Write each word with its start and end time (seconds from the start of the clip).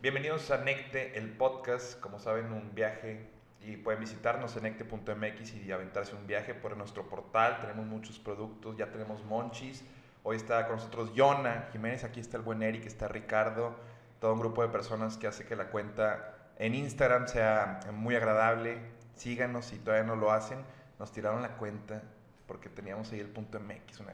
Bienvenidos 0.00 0.52
a 0.52 0.58
Necte, 0.58 1.18
el 1.18 1.28
podcast. 1.28 1.98
Como 1.98 2.20
saben, 2.20 2.52
un 2.52 2.72
viaje 2.72 3.28
y 3.60 3.76
pueden 3.78 3.98
visitarnos 3.98 4.56
en 4.56 4.62
necte.mx 4.62 5.54
y 5.54 5.72
aventarse 5.72 6.14
un 6.14 6.24
viaje 6.24 6.54
por 6.54 6.76
nuestro 6.76 7.08
portal. 7.08 7.58
Tenemos 7.60 7.84
muchos 7.84 8.20
productos, 8.20 8.76
ya 8.76 8.92
tenemos 8.92 9.24
monchis. 9.24 9.82
Hoy 10.22 10.36
está 10.36 10.68
con 10.68 10.76
nosotros 10.76 11.12
Yona 11.14 11.68
Jiménez, 11.72 12.04
aquí 12.04 12.20
está 12.20 12.36
el 12.36 12.44
buen 12.44 12.62
Eric, 12.62 12.86
está 12.86 13.08
Ricardo, 13.08 13.74
todo 14.20 14.34
un 14.34 14.38
grupo 14.38 14.62
de 14.62 14.68
personas 14.68 15.16
que 15.16 15.26
hace 15.26 15.44
que 15.44 15.56
la 15.56 15.68
cuenta 15.68 16.36
en 16.60 16.76
Instagram 16.76 17.26
sea 17.26 17.80
muy 17.92 18.14
agradable. 18.14 18.78
Síganos 19.16 19.64
si 19.64 19.78
todavía 19.78 20.06
no 20.06 20.14
lo 20.14 20.30
hacen. 20.30 20.60
Nos 21.00 21.10
tiraron 21.10 21.42
la 21.42 21.56
cuenta 21.56 22.04
porque 22.46 22.68
teníamos 22.68 23.10
ahí 23.10 23.18
el 23.18 23.30
punto 23.30 23.58
MX, 23.58 23.98
una, 23.98 24.12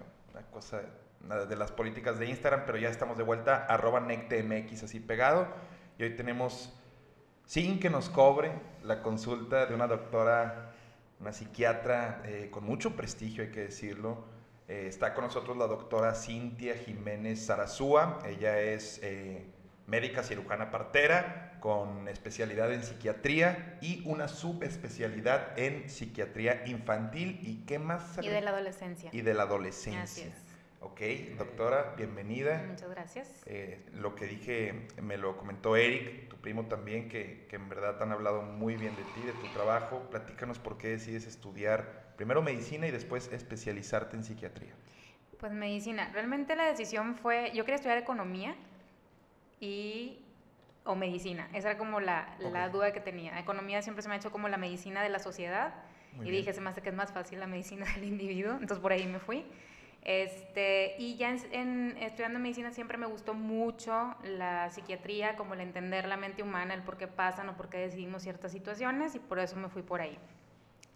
cosa 0.50 0.80
de 0.80 1.56
las 1.56 1.72
políticas 1.72 2.18
de 2.18 2.26
Instagram, 2.26 2.62
pero 2.64 2.78
ya 2.78 2.88
estamos 2.88 3.18
de 3.18 3.22
vuelta, 3.22 3.66
arroba 3.66 4.00
nectemx 4.00 4.82
así 4.82 4.98
pegado. 4.98 5.46
Y 5.98 6.02
hoy 6.02 6.16
tenemos, 6.16 6.72
sin 7.46 7.78
que 7.78 7.88
nos 7.88 8.08
cobre, 8.08 8.52
la 8.82 9.02
consulta 9.02 9.66
de 9.66 9.74
una 9.74 9.86
doctora, 9.86 10.72
una 11.20 11.32
psiquiatra 11.32 12.22
eh, 12.24 12.48
con 12.50 12.64
mucho 12.64 12.96
prestigio, 12.96 13.44
hay 13.44 13.50
que 13.50 13.60
decirlo. 13.60 14.24
Eh, 14.66 14.86
está 14.88 15.14
con 15.14 15.24
nosotros 15.24 15.56
la 15.56 15.66
doctora 15.66 16.14
Cintia 16.14 16.74
Jiménez 16.74 17.46
Zarazúa. 17.46 18.18
Ella 18.26 18.58
es 18.60 18.98
eh, 19.02 19.46
médica 19.86 20.22
cirujana 20.22 20.70
partera 20.70 21.58
con 21.60 22.08
especialidad 22.08 22.72
en 22.72 22.82
psiquiatría 22.82 23.78
y 23.80 24.02
una 24.06 24.28
subespecialidad 24.28 25.58
en 25.58 25.88
psiquiatría 25.88 26.66
infantil 26.66 27.38
y 27.42 27.64
qué 27.66 27.78
más. 27.78 28.18
Y 28.20 28.28
de 28.28 28.40
la 28.40 28.50
adolescencia. 28.50 29.10
Y 29.12 29.20
de 29.20 29.34
la 29.34 29.44
adolescencia. 29.44 30.02
Así 30.02 30.22
es. 30.22 30.43
Ok, 30.84 31.00
doctora, 31.38 31.94
bienvenida. 31.96 32.62
Muchas 32.68 32.90
gracias. 32.90 33.42
Eh, 33.46 33.82
lo 33.94 34.14
que 34.14 34.26
dije 34.26 34.86
me 35.00 35.16
lo 35.16 35.38
comentó 35.38 35.76
Eric, 35.76 36.28
tu 36.28 36.36
primo 36.36 36.66
también, 36.66 37.08
que, 37.08 37.46
que, 37.48 37.56
en 37.56 37.70
verdad 37.70 38.02
han 38.02 38.12
hablado 38.12 38.42
muy 38.42 38.76
bien 38.76 38.94
de 38.94 39.02
ti, 39.02 39.26
de 39.26 39.32
tu 39.32 39.46
trabajo. 39.54 40.02
Platícanos 40.10 40.58
por 40.58 40.76
qué 40.76 40.88
decides 40.88 41.26
estudiar 41.26 42.12
primero 42.16 42.42
medicina 42.42 42.86
y 42.86 42.90
después 42.90 43.32
especializarte 43.32 44.16
en 44.16 44.24
psiquiatría. 44.24 44.74
Pues 45.38 45.52
medicina. 45.52 46.10
Realmente 46.12 46.54
la 46.54 46.66
decisión 46.66 47.16
fue, 47.16 47.50
yo 47.54 47.64
quería 47.64 47.76
estudiar 47.76 47.96
economía 47.96 48.54
y 49.60 50.22
o 50.84 50.94
medicina. 50.94 51.48
Esa 51.54 51.70
era 51.70 51.78
como 51.78 51.98
la, 51.98 52.36
okay. 52.38 52.50
la 52.50 52.68
duda 52.68 52.92
que 52.92 53.00
tenía. 53.00 53.40
Economía 53.40 53.80
siempre 53.80 54.02
se 54.02 54.10
me 54.10 54.16
ha 54.16 54.18
hecho 54.18 54.30
como 54.30 54.48
la 54.48 54.58
medicina 54.58 55.02
de 55.02 55.08
la 55.08 55.18
sociedad 55.18 55.72
muy 56.12 56.26
y 56.26 56.30
bien. 56.30 56.42
dije, 56.42 56.52
se 56.52 56.60
me 56.60 56.68
hace 56.68 56.82
que 56.82 56.90
es 56.90 56.94
más 56.94 57.10
fácil 57.10 57.40
la 57.40 57.46
medicina 57.46 57.86
del 57.94 58.04
individuo, 58.04 58.52
entonces 58.52 58.80
por 58.80 58.92
ahí 58.92 59.06
me 59.06 59.18
fui. 59.18 59.46
Este, 60.04 60.96
y 60.98 61.16
ya 61.16 61.30
en, 61.30 61.40
en, 61.52 61.96
estudiando 61.98 62.38
medicina 62.38 62.70
siempre 62.72 62.98
me 62.98 63.06
gustó 63.06 63.32
mucho 63.32 64.14
la 64.22 64.70
psiquiatría, 64.70 65.34
como 65.34 65.54
el 65.54 65.60
entender 65.60 66.06
la 66.06 66.18
mente 66.18 66.42
humana, 66.42 66.74
el 66.74 66.82
por 66.82 66.98
qué 66.98 67.08
pasan 67.08 67.48
o 67.48 67.56
por 67.56 67.70
qué 67.70 67.78
decidimos 67.78 68.22
ciertas 68.22 68.52
situaciones 68.52 69.14
y 69.14 69.18
por 69.18 69.38
eso 69.38 69.56
me 69.56 69.68
fui 69.70 69.82
por 69.82 70.02
ahí. 70.02 70.18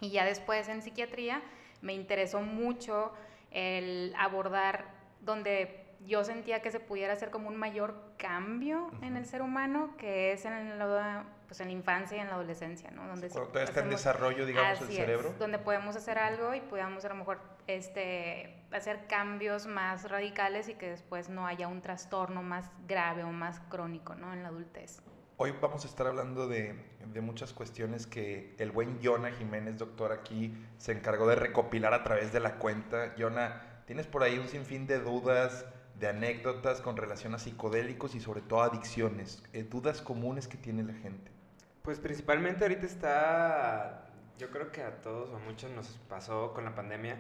Y 0.01 0.11
ya 0.11 0.27
después 0.27 0.69
en 0.69 0.83
psiquiatría 0.83 1.43
me 1.81 1.95
interesó 1.95 2.43
mucho 2.43 3.13
el 3.51 4.13
abordar 4.19 4.85
donde 5.23 5.87
yo 6.07 6.23
sentía 6.23 6.61
que 6.61 6.71
se 6.71 6.79
pudiera 6.79 7.15
hacer 7.15 7.31
como 7.31 7.49
un 7.49 7.57
mayor 7.57 8.13
cambio 8.19 8.85
uh 8.85 8.91
-huh. 8.91 9.07
en 9.07 9.17
el 9.17 9.25
ser 9.25 9.43
humano, 9.43 9.97
que 9.97 10.33
es 10.33 10.45
en 10.45 10.79
la, 10.79 11.25
pues 11.49 11.61
en 11.61 11.69
la 11.69 11.73
infancia 11.73 12.19
y 12.19 12.21
en 12.21 12.29
la 12.29 12.35
adolescencia, 12.35 12.91
¿no? 12.91 13.09
Donde 13.09 13.29
Cuando 13.31 13.49
todavía 13.49 13.69
está 13.71 13.81
en 13.81 13.91
desarrollo, 13.91 14.45
digamos, 14.45 14.83
el 14.83 14.89
cerebro. 14.89 15.31
Es, 15.31 15.39
donde 15.39 15.59
podemos 15.59 15.97
hacer 15.97 16.19
algo 16.19 16.55
y 16.55 16.61
podamos 16.61 17.05
a 17.07 17.09
lo 17.09 17.15
mejor 17.15 17.41
este, 17.67 18.63
hacer 18.71 19.07
cambios 19.09 19.67
más 19.67 20.11
radicales 20.11 20.69
y 20.69 20.75
que 20.75 20.91
después 20.91 21.31
no 21.31 21.47
haya 21.47 21.67
un 21.67 21.81
trastorno 21.81 22.43
más 22.43 22.71
grave 22.87 23.25
o 23.25 23.31
más 23.31 23.61
crónico, 23.71 24.15
¿no? 24.15 24.35
En 24.35 24.43
la 24.43 24.51
adultez. 24.51 25.01
Hoy 25.39 25.55
vamos 25.59 25.85
a 25.85 25.89
estar 25.89 26.07
hablando 26.07 26.49
de, 26.49 26.79
de 27.07 27.21
muchas 27.23 27.55
cuestiones 27.55 28.07
que 28.07 28.55
el 28.59 28.71
buen 28.71 29.01
Yona 29.01 29.31
Jiménez, 29.31 29.79
doctor, 29.79 30.13
aquí 30.13 30.55
se 30.77 30.93
encargó 30.93 31.27
de 31.29 31.37
recopilar 31.37 31.95
a 31.95 32.05
través 32.05 32.31
de 32.31 32.41
la 32.41 32.57
cuenta. 32.57 33.17
Yona, 33.17 33.83
tienes 33.87 34.07
por 34.07 34.23
ahí 34.23 34.39
un 34.39 34.49
sinfín 34.49 34.87
de 34.87 34.99
dudas, 34.99 35.65
de 35.99 36.09
anécdotas 36.09 36.83
con 36.83 36.99
relación 36.99 37.35
a 37.35 37.39
psicodélicos 37.39 38.15
y 38.15 38.21
sobre 38.21 38.43
todo 38.43 38.63
adicciones, 38.63 39.43
eh, 39.55 39.63
dudas 39.63 40.03
comunes 40.03 40.47
que 40.47 40.59
tiene 40.59 40.83
la 40.83 40.95
gente. 40.95 41.38
Pues 41.83 41.99
principalmente 42.01 42.65
ahorita 42.65 42.87
está, 42.87 44.11
yo 44.39 44.51
creo 44.51 44.71
que 44.73 44.83
a 44.83 45.01
todos 45.01 45.31
o 45.31 45.37
a 45.37 45.39
muchos 45.39 45.71
nos 45.71 45.89
pasó 46.09 46.53
con 46.53 46.65
la 46.65 46.75
pandemia, 46.75 47.19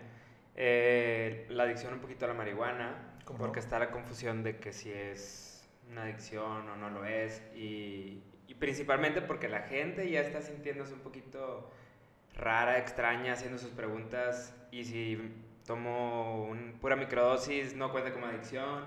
eh, 0.56 1.46
la 1.48 1.64
adicción 1.64 1.94
un 1.94 2.00
poquito 2.00 2.24
a 2.24 2.28
la 2.28 2.34
marihuana, 2.34 3.18
porque 3.24 3.60
no? 3.60 3.64
está 3.64 3.78
la 3.78 3.90
confusión 3.90 4.42
de 4.42 4.58
que 4.58 4.72
si 4.72 4.90
es 4.90 5.68
una 5.90 6.02
adicción 6.02 6.68
o 6.68 6.76
no 6.76 6.90
lo 6.90 7.04
es, 7.04 7.42
y, 7.54 8.22
y 8.46 8.54
principalmente 8.54 9.22
porque 9.22 9.48
la 9.48 9.62
gente 9.62 10.10
ya 10.10 10.20
está 10.20 10.42
sintiéndose 10.42 10.94
un 10.94 11.00
poquito 11.00 11.70
rara, 12.34 12.78
extraña, 12.78 13.32
haciendo 13.32 13.58
sus 13.58 13.70
preguntas, 13.70 14.54
y 14.70 14.84
si 14.84 15.44
tomo 15.68 16.44
un, 16.44 16.78
pura 16.80 16.96
microdosis, 16.96 17.74
no 17.74 17.92
cuenta 17.92 18.12
como 18.12 18.26
adicción. 18.26 18.84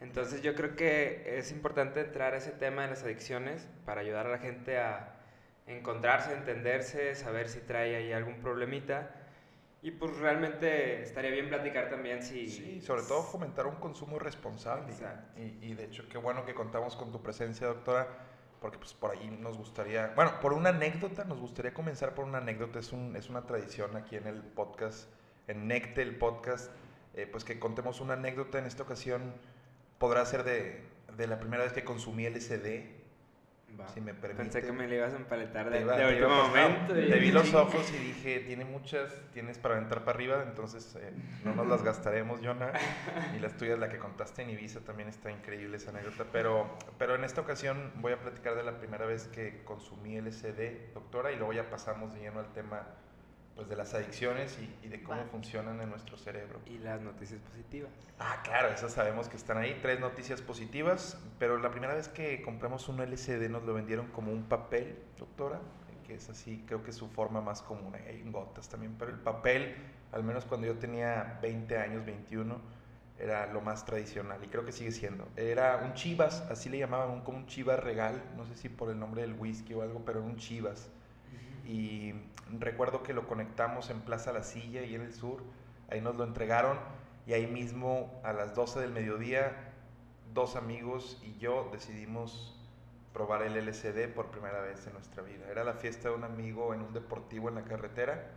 Entonces 0.00 0.42
yo 0.42 0.54
creo 0.54 0.74
que 0.74 1.38
es 1.38 1.52
importante 1.52 2.00
entrar 2.00 2.34
a 2.34 2.38
ese 2.38 2.50
tema 2.50 2.82
de 2.82 2.88
las 2.88 3.04
adicciones 3.04 3.68
para 3.86 4.00
ayudar 4.00 4.26
a 4.26 4.30
la 4.30 4.38
gente 4.38 4.78
a 4.78 5.13
encontrarse, 5.66 6.32
entenderse, 6.32 7.14
saber 7.14 7.48
si 7.48 7.60
trae 7.60 7.96
ahí 7.96 8.12
algún 8.12 8.40
problemita. 8.40 9.10
Y 9.82 9.90
pues 9.90 10.16
realmente 10.16 11.02
estaría 11.02 11.30
bien 11.30 11.48
platicar 11.48 11.90
también 11.90 12.22
si... 12.22 12.48
Sí, 12.48 12.80
sobre 12.80 13.02
todo 13.02 13.22
fomentar 13.22 13.66
un 13.66 13.76
consumo 13.76 14.18
responsable. 14.18 14.90
Exacto. 14.90 15.40
Y, 15.40 15.58
y 15.60 15.74
de 15.74 15.84
hecho, 15.84 16.08
qué 16.08 16.16
bueno 16.16 16.46
que 16.46 16.54
contamos 16.54 16.96
con 16.96 17.12
tu 17.12 17.22
presencia, 17.22 17.66
doctora, 17.66 18.08
porque 18.60 18.78
pues 18.78 18.94
por 18.94 19.10
ahí 19.10 19.28
nos 19.40 19.58
gustaría... 19.58 20.12
Bueno, 20.16 20.40
por 20.40 20.54
una 20.54 20.70
anécdota, 20.70 21.24
nos 21.24 21.38
gustaría 21.38 21.74
comenzar 21.74 22.14
por 22.14 22.24
una 22.24 22.38
anécdota. 22.38 22.78
Es, 22.78 22.92
un, 22.92 23.14
es 23.14 23.28
una 23.28 23.42
tradición 23.44 23.94
aquí 23.94 24.16
en 24.16 24.26
el 24.26 24.42
podcast 24.42 25.08
en 25.48 25.68
Necte, 25.68 26.02
el 26.02 26.16
podcast, 26.16 26.70
eh, 27.14 27.26
pues 27.26 27.44
que 27.44 27.58
contemos 27.58 28.00
una 28.00 28.14
anécdota. 28.14 28.58
En 28.58 28.66
esta 28.66 28.82
ocasión 28.82 29.34
podrá 29.98 30.24
ser 30.24 30.44
de, 30.44 30.82
de 31.16 31.26
la 31.26 31.38
primera 31.38 31.62
vez 31.62 31.72
que 31.72 31.84
consumí 31.84 32.28
LSD. 32.28 33.03
Va. 33.78 33.88
Si 33.88 34.00
me 34.00 34.14
permite. 34.14 34.42
Pensé 34.42 34.62
que 34.62 34.72
me 34.72 34.86
le 34.86 34.96
ibas 34.96 35.12
a 35.12 35.16
empaletar 35.16 35.70
de, 35.70 35.80
iba, 35.80 35.96
de 35.96 36.06
último 36.06 36.28
iba, 36.28 36.46
momento. 36.48 36.94
Te 36.94 37.18
vi 37.18 37.32
los 37.32 37.52
ojos 37.54 37.92
y 37.92 37.98
dije, 37.98 38.40
tiene 38.40 38.64
muchas, 38.64 39.12
tienes 39.32 39.58
para 39.58 39.76
aventar 39.76 40.04
para 40.04 40.16
arriba, 40.16 40.44
entonces 40.46 40.96
eh, 40.96 41.12
no 41.44 41.54
nos 41.54 41.66
las 41.66 41.82
gastaremos, 41.82 42.40
Jonah. 42.42 42.72
Y 43.36 43.40
las 43.40 43.56
tuyas, 43.56 43.78
la 43.78 43.88
que 43.88 43.98
contaste 43.98 44.42
en 44.42 44.50
Ibiza, 44.50 44.80
también 44.80 45.08
está 45.08 45.30
increíble 45.30 45.76
esa 45.76 45.90
anécdota. 45.90 46.24
Pero, 46.32 46.78
pero 46.98 47.14
en 47.14 47.24
esta 47.24 47.40
ocasión 47.40 47.92
voy 47.96 48.12
a 48.12 48.20
platicar 48.20 48.54
de 48.54 48.62
la 48.62 48.78
primera 48.78 49.06
vez 49.06 49.28
que 49.28 49.62
consumí 49.64 50.20
LSD, 50.20 50.92
doctora, 50.94 51.32
y 51.32 51.36
luego 51.36 51.52
ya 51.52 51.68
pasamos 51.68 52.14
de 52.14 52.20
lleno 52.20 52.40
al 52.40 52.52
tema 52.52 52.86
pues 53.54 53.68
de 53.68 53.76
las 53.76 53.94
adicciones 53.94 54.58
y, 54.60 54.86
y 54.86 54.88
de 54.88 55.02
cómo 55.02 55.20
Va. 55.20 55.26
funcionan 55.26 55.80
en 55.80 55.90
nuestro 55.90 56.16
cerebro. 56.16 56.60
Y 56.66 56.78
las 56.78 57.00
noticias 57.00 57.40
positivas. 57.40 57.92
Ah, 58.18 58.40
claro, 58.44 58.68
esas 58.68 58.92
sabemos 58.92 59.28
que 59.28 59.36
están 59.36 59.58
ahí, 59.58 59.78
tres 59.80 60.00
noticias 60.00 60.40
positivas, 60.40 61.18
pero 61.38 61.58
la 61.58 61.70
primera 61.70 61.94
vez 61.94 62.08
que 62.08 62.42
compramos 62.42 62.88
un 62.88 63.00
LCD 63.00 63.48
nos 63.48 63.62
lo 63.64 63.74
vendieron 63.74 64.08
como 64.08 64.32
un 64.32 64.44
papel, 64.44 64.98
doctora, 65.18 65.60
que 66.06 66.14
es 66.14 66.28
así, 66.28 66.64
creo 66.66 66.82
que 66.82 66.90
es 66.90 66.96
su 66.96 67.08
forma 67.08 67.40
más 67.40 67.62
común, 67.62 67.94
hay 67.94 68.22
gotas 68.30 68.68
también, 68.68 68.94
pero 68.98 69.10
el 69.10 69.18
papel, 69.18 69.74
al 70.12 70.22
menos 70.22 70.44
cuando 70.44 70.66
yo 70.66 70.74
tenía 70.74 71.38
20 71.40 71.78
años, 71.78 72.04
21, 72.04 72.60
era 73.18 73.46
lo 73.52 73.60
más 73.60 73.86
tradicional 73.86 74.42
y 74.44 74.48
creo 74.48 74.64
que 74.64 74.72
sigue 74.72 74.90
siendo. 74.90 75.26
Era 75.36 75.76
un 75.84 75.94
chivas, 75.94 76.42
así 76.50 76.68
le 76.68 76.78
llamaban, 76.78 77.10
un, 77.10 77.20
como 77.22 77.38
un 77.38 77.46
chivas 77.46 77.80
regal, 77.80 78.22
no 78.36 78.44
sé 78.44 78.54
si 78.54 78.68
por 78.68 78.90
el 78.90 78.98
nombre 78.98 79.22
del 79.22 79.34
whisky 79.34 79.72
o 79.74 79.82
algo, 79.82 80.04
pero 80.04 80.18
era 80.20 80.28
un 80.28 80.36
chivas 80.36 80.90
y 81.64 82.12
recuerdo 82.50 83.02
que 83.02 83.12
lo 83.12 83.26
conectamos 83.26 83.90
en 83.90 84.00
Plaza 84.00 84.32
La 84.32 84.42
Silla 84.42 84.82
y 84.82 84.94
en 84.94 85.02
el 85.02 85.14
sur, 85.14 85.42
ahí 85.90 86.00
nos 86.00 86.16
lo 86.16 86.24
entregaron 86.24 86.78
y 87.26 87.32
ahí 87.32 87.46
mismo 87.46 88.20
a 88.24 88.32
las 88.32 88.54
12 88.54 88.80
del 88.80 88.92
mediodía 88.92 89.72
dos 90.34 90.56
amigos 90.56 91.18
y 91.22 91.38
yo 91.38 91.70
decidimos 91.72 92.54
probar 93.12 93.42
el 93.42 93.56
LCD 93.56 94.12
por 94.12 94.26
primera 94.26 94.60
vez 94.60 94.86
en 94.86 94.92
nuestra 94.94 95.22
vida. 95.22 95.46
Era 95.48 95.62
la 95.62 95.74
fiesta 95.74 96.08
de 96.08 96.16
un 96.16 96.24
amigo 96.24 96.74
en 96.74 96.80
un 96.80 96.92
deportivo 96.92 97.48
en 97.48 97.54
la 97.54 97.62
carretera 97.62 98.32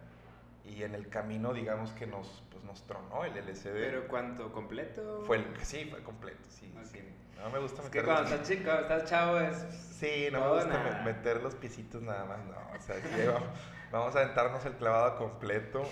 y 0.64 0.84
en 0.84 0.94
el 0.94 1.10
camino 1.10 1.54
digamos 1.54 1.92
que 1.94 2.06
nos, 2.06 2.44
pues, 2.52 2.64
nos 2.64 2.86
tronó 2.86 3.26
el 3.26 3.36
LCD. 3.36 3.74
¿Pero 3.74 4.08
cuánto? 4.08 4.52
¿Completo? 4.52 5.24
Fue 5.26 5.38
el, 5.38 5.46
sí, 5.64 5.86
fue 5.90 6.04
completo, 6.04 6.48
sí. 6.50 6.72
Okay. 6.72 7.02
sí. 7.02 7.18
No 7.42 7.50
me 7.50 7.60
gusta 7.60 7.82
es 7.82 7.86
meter 7.86 8.02
que 8.02 8.06
cuando 8.06 8.30
estás 8.30 8.48
chico, 8.48 8.72
estás 8.72 9.10
chavo 9.10 9.40
es... 9.40 9.58
Sí, 9.98 10.28
no 10.32 10.42
me 10.42 10.54
gusta 10.56 10.84
nada. 10.84 11.04
meter 11.04 11.42
los 11.42 11.56
piecitos 11.56 12.04
nada 12.04 12.26
más, 12.26 12.40
no. 12.46 12.78
O 12.78 12.80
sea, 12.80 12.96
sí, 12.96 13.10
vamos, 13.92 14.16
a 14.16 14.20
aventarnos 14.20 14.66
el 14.66 14.74
clavado 14.74 15.18
completo 15.18 15.84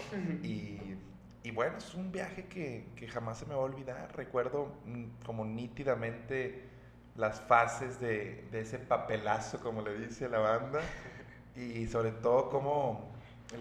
y, 0.44 0.80
y 1.44 1.52
bueno, 1.52 1.78
es 1.78 1.94
un 1.94 2.12
viaje 2.12 2.46
que, 2.46 2.88
que, 2.96 3.08
jamás 3.08 3.40
se 3.40 3.46
me 3.46 3.54
va 3.54 3.62
a 3.62 3.64
olvidar. 3.64 4.16
Recuerdo 4.16 4.72
mm, 4.86 5.24
como 5.26 5.46
nítidamente 5.46 6.70
las 7.16 7.42
fases 7.42 8.00
de, 8.00 8.48
de 8.52 8.62
ese 8.62 8.80
papelazo, 8.80 9.60
como 9.60 9.82
le 9.82 9.98
dice 9.98 10.28
la 10.30 10.40
banda, 10.40 10.82
y 11.56 11.88
sobre 11.88 12.12
todo 12.12 12.50
como 12.50 13.12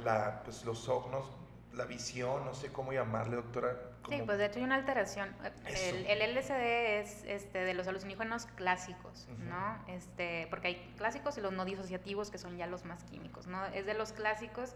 la, 0.05 0.43
pues, 0.45 0.65
los 0.65 0.89
ojos, 0.89 1.31
la 1.73 1.85
visión, 1.85 2.45
no 2.45 2.55
sé 2.55 2.73
cómo 2.73 2.93
llamarle, 2.93 3.37
doctora, 3.37 3.77
Sí, 4.09 4.21
pues 4.25 4.39
de 4.39 4.47
hecho 4.47 4.59
hay 4.59 4.65
una 4.65 4.75
alteración. 4.75 5.35
El, 5.67 6.07
el, 6.07 6.37
LSD 6.37 7.01
es 7.01 7.25
este, 7.25 7.59
de 7.59 7.75
los 7.75 7.89
alucinógenos 7.89 8.47
clásicos, 8.47 9.27
¿no? 9.39 9.79
Este, 9.89 10.47
porque 10.51 10.69
hay 10.69 10.95
clásicos 10.97 11.39
y 11.39 11.41
los 11.41 11.53
no 11.53 11.65
disociativos, 11.65 12.31
que 12.31 12.39
son 12.39 12.57
ya 12.57 12.67
los 12.67 12.85
más 12.85 13.03
químicos, 13.05 13.47
¿no? 13.47 13.65
Es 13.67 13.87
de 13.87 13.95
los 13.95 14.13
clásicos 14.13 14.75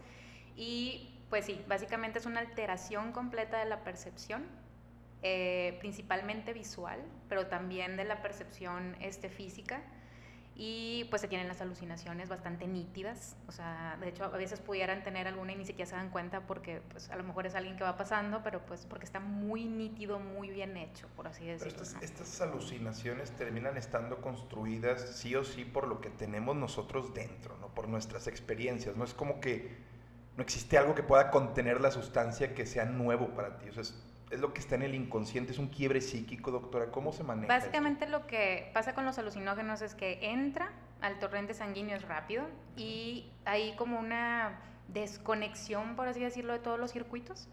y 0.55 1.15
pues 1.29 1.45
sí, 1.45 1.63
básicamente 1.67 2.19
es 2.19 2.25
una 2.25 2.39
alteración 2.39 3.11
completa 3.11 3.59
de 3.59 3.65
la 3.65 3.83
percepción, 3.83 4.45
eh, 5.21 5.77
principalmente 5.79 6.53
visual, 6.53 6.99
pero 7.27 7.47
también 7.47 7.97
de 7.97 8.05
la 8.05 8.21
percepción 8.21 8.95
este, 8.99 9.29
física 9.29 9.81
y 10.61 11.05
pues 11.05 11.21
se 11.21 11.29
tienen 11.29 11.47
las 11.47 11.61
alucinaciones 11.61 12.27
bastante 12.27 12.67
nítidas, 12.67 13.37
o 13.47 13.51
sea, 13.53 13.97
de 14.01 14.09
hecho 14.09 14.25
a 14.25 14.27
veces 14.27 14.59
pudieran 14.59 15.05
tener 15.05 15.25
alguna 15.25 15.53
y 15.53 15.55
ni 15.55 15.65
siquiera 15.65 15.89
se 15.89 15.95
dan 15.95 16.09
cuenta 16.09 16.41
porque 16.47 16.81
pues 16.91 17.09
a 17.09 17.15
lo 17.15 17.23
mejor 17.23 17.45
es 17.45 17.55
alguien 17.55 17.77
que 17.77 17.85
va 17.85 17.95
pasando, 17.95 18.43
pero 18.43 18.65
pues 18.65 18.85
porque 18.85 19.05
está 19.05 19.21
muy 19.21 19.63
nítido, 19.63 20.19
muy 20.19 20.49
bien 20.49 20.75
hecho, 20.75 21.07
por 21.15 21.27
así 21.27 21.45
decirlo. 21.45 21.81
Estas, 21.81 22.03
estas, 22.03 22.41
alucinaciones 22.41 23.31
terminan 23.31 23.77
estando 23.77 24.19
construidas 24.19 25.01
sí 25.15 25.33
o 25.33 25.45
sí 25.45 25.63
por 25.63 25.87
lo 25.87 26.01
que 26.01 26.09
tenemos 26.09 26.57
nosotros 26.57 27.13
dentro, 27.13 27.57
¿no? 27.59 27.69
Por 27.69 27.87
nuestras 27.87 28.27
experiencias, 28.27 28.97
no 28.97 29.05
es 29.05 29.13
como 29.13 29.39
que 29.39 29.77
no 30.35 30.43
existe 30.43 30.77
algo 30.77 30.93
que 30.93 31.03
pueda 31.03 31.31
contener 31.31 31.79
la 31.79 31.89
sustancia 31.89 32.53
que 32.53 32.65
sea 32.65 32.83
nuevo 32.83 33.29
para 33.29 33.59
ti, 33.59 33.69
o 33.69 33.71
sea, 33.71 33.83
es 33.83 33.93
es 34.31 34.39
lo 34.39 34.53
que 34.53 34.59
está 34.59 34.75
en 34.75 34.83
el 34.83 34.95
inconsciente, 34.95 35.51
es 35.51 35.59
un 35.59 35.67
quiebre 35.67 36.01
psíquico, 36.01 36.51
doctora. 36.51 36.91
¿Cómo 36.91 37.11
se 37.11 37.23
maneja? 37.23 37.47
Básicamente 37.47 38.07
lo 38.07 38.27
que 38.27 38.69
pasa 38.73 38.93
con 38.93 39.05
los 39.05 39.17
alucinógenos 39.17 39.81
es 39.81 39.95
que 39.95 40.19
entra 40.21 40.71
al 41.01 41.19
torrente 41.19 41.53
sanguíneo 41.53 41.95
es 41.95 42.07
rápido 42.07 42.45
y 42.75 43.31
hay 43.45 43.75
como 43.75 43.99
una 43.99 44.59
desconexión, 44.87 45.95
por 45.95 46.07
así 46.07 46.19
decirlo, 46.19 46.53
de 46.53 46.59
todos 46.59 46.79
los 46.79 46.91
circuitos. 46.91 47.47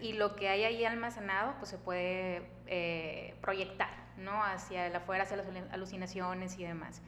Y 0.00 0.14
lo 0.14 0.36
que 0.36 0.48
hay 0.48 0.64
ahí 0.64 0.84
almacenado, 0.84 1.54
pues 1.58 1.70
se 1.70 1.78
puede 1.78 2.42
eh, 2.66 3.34
proyectar, 3.40 3.88
¿no? 4.18 4.42
Hacia 4.44 4.86
el 4.86 4.96
afuera, 4.96 5.22
hacia 5.22 5.36
las 5.36 5.46
alucinaciones 5.70 6.58
y 6.58 6.64
demás. 6.64 7.00